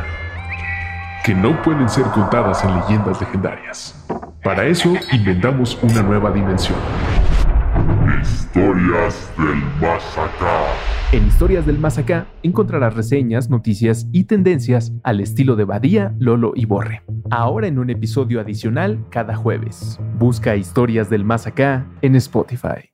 que 1.25 1.35
no 1.35 1.61
pueden 1.63 1.89
ser 1.89 2.05
contadas 2.05 2.65
en 2.65 2.75
leyendas 2.77 3.21
legendarias. 3.21 4.07
Para 4.43 4.65
eso 4.65 4.95
inventamos 5.13 5.79
una 5.83 6.03
nueva 6.03 6.31
dimensión. 6.31 6.79
Historias 8.23 9.31
del 9.37 9.63
Más 9.81 10.19
Acá. 10.19 10.63
En 11.13 11.27
Historias 11.27 11.67
del 11.67 11.79
Más 11.79 11.99
Acá 11.99 12.27
encontrarás 12.43 12.95
reseñas, 12.95 13.51
noticias 13.51 14.07
y 14.13 14.25
tendencias 14.25 14.93
al 15.03 15.21
estilo 15.21 15.57
de 15.57 15.65
Badía, 15.65 16.15
Lolo 16.19 16.53
y 16.55 16.65
Borre. 16.65 17.03
Ahora 17.31 17.67
en 17.67 17.79
un 17.79 17.91
episodio 17.91 18.41
adicional 18.41 19.05
cada 19.11 19.37
jueves. 19.37 20.01
Busca 20.19 20.57
Historias 20.57 21.11
del 21.11 21.25
Más 21.25 21.47
Acá 21.47 21.87
en 22.03 22.17
Spotify. 22.17 22.90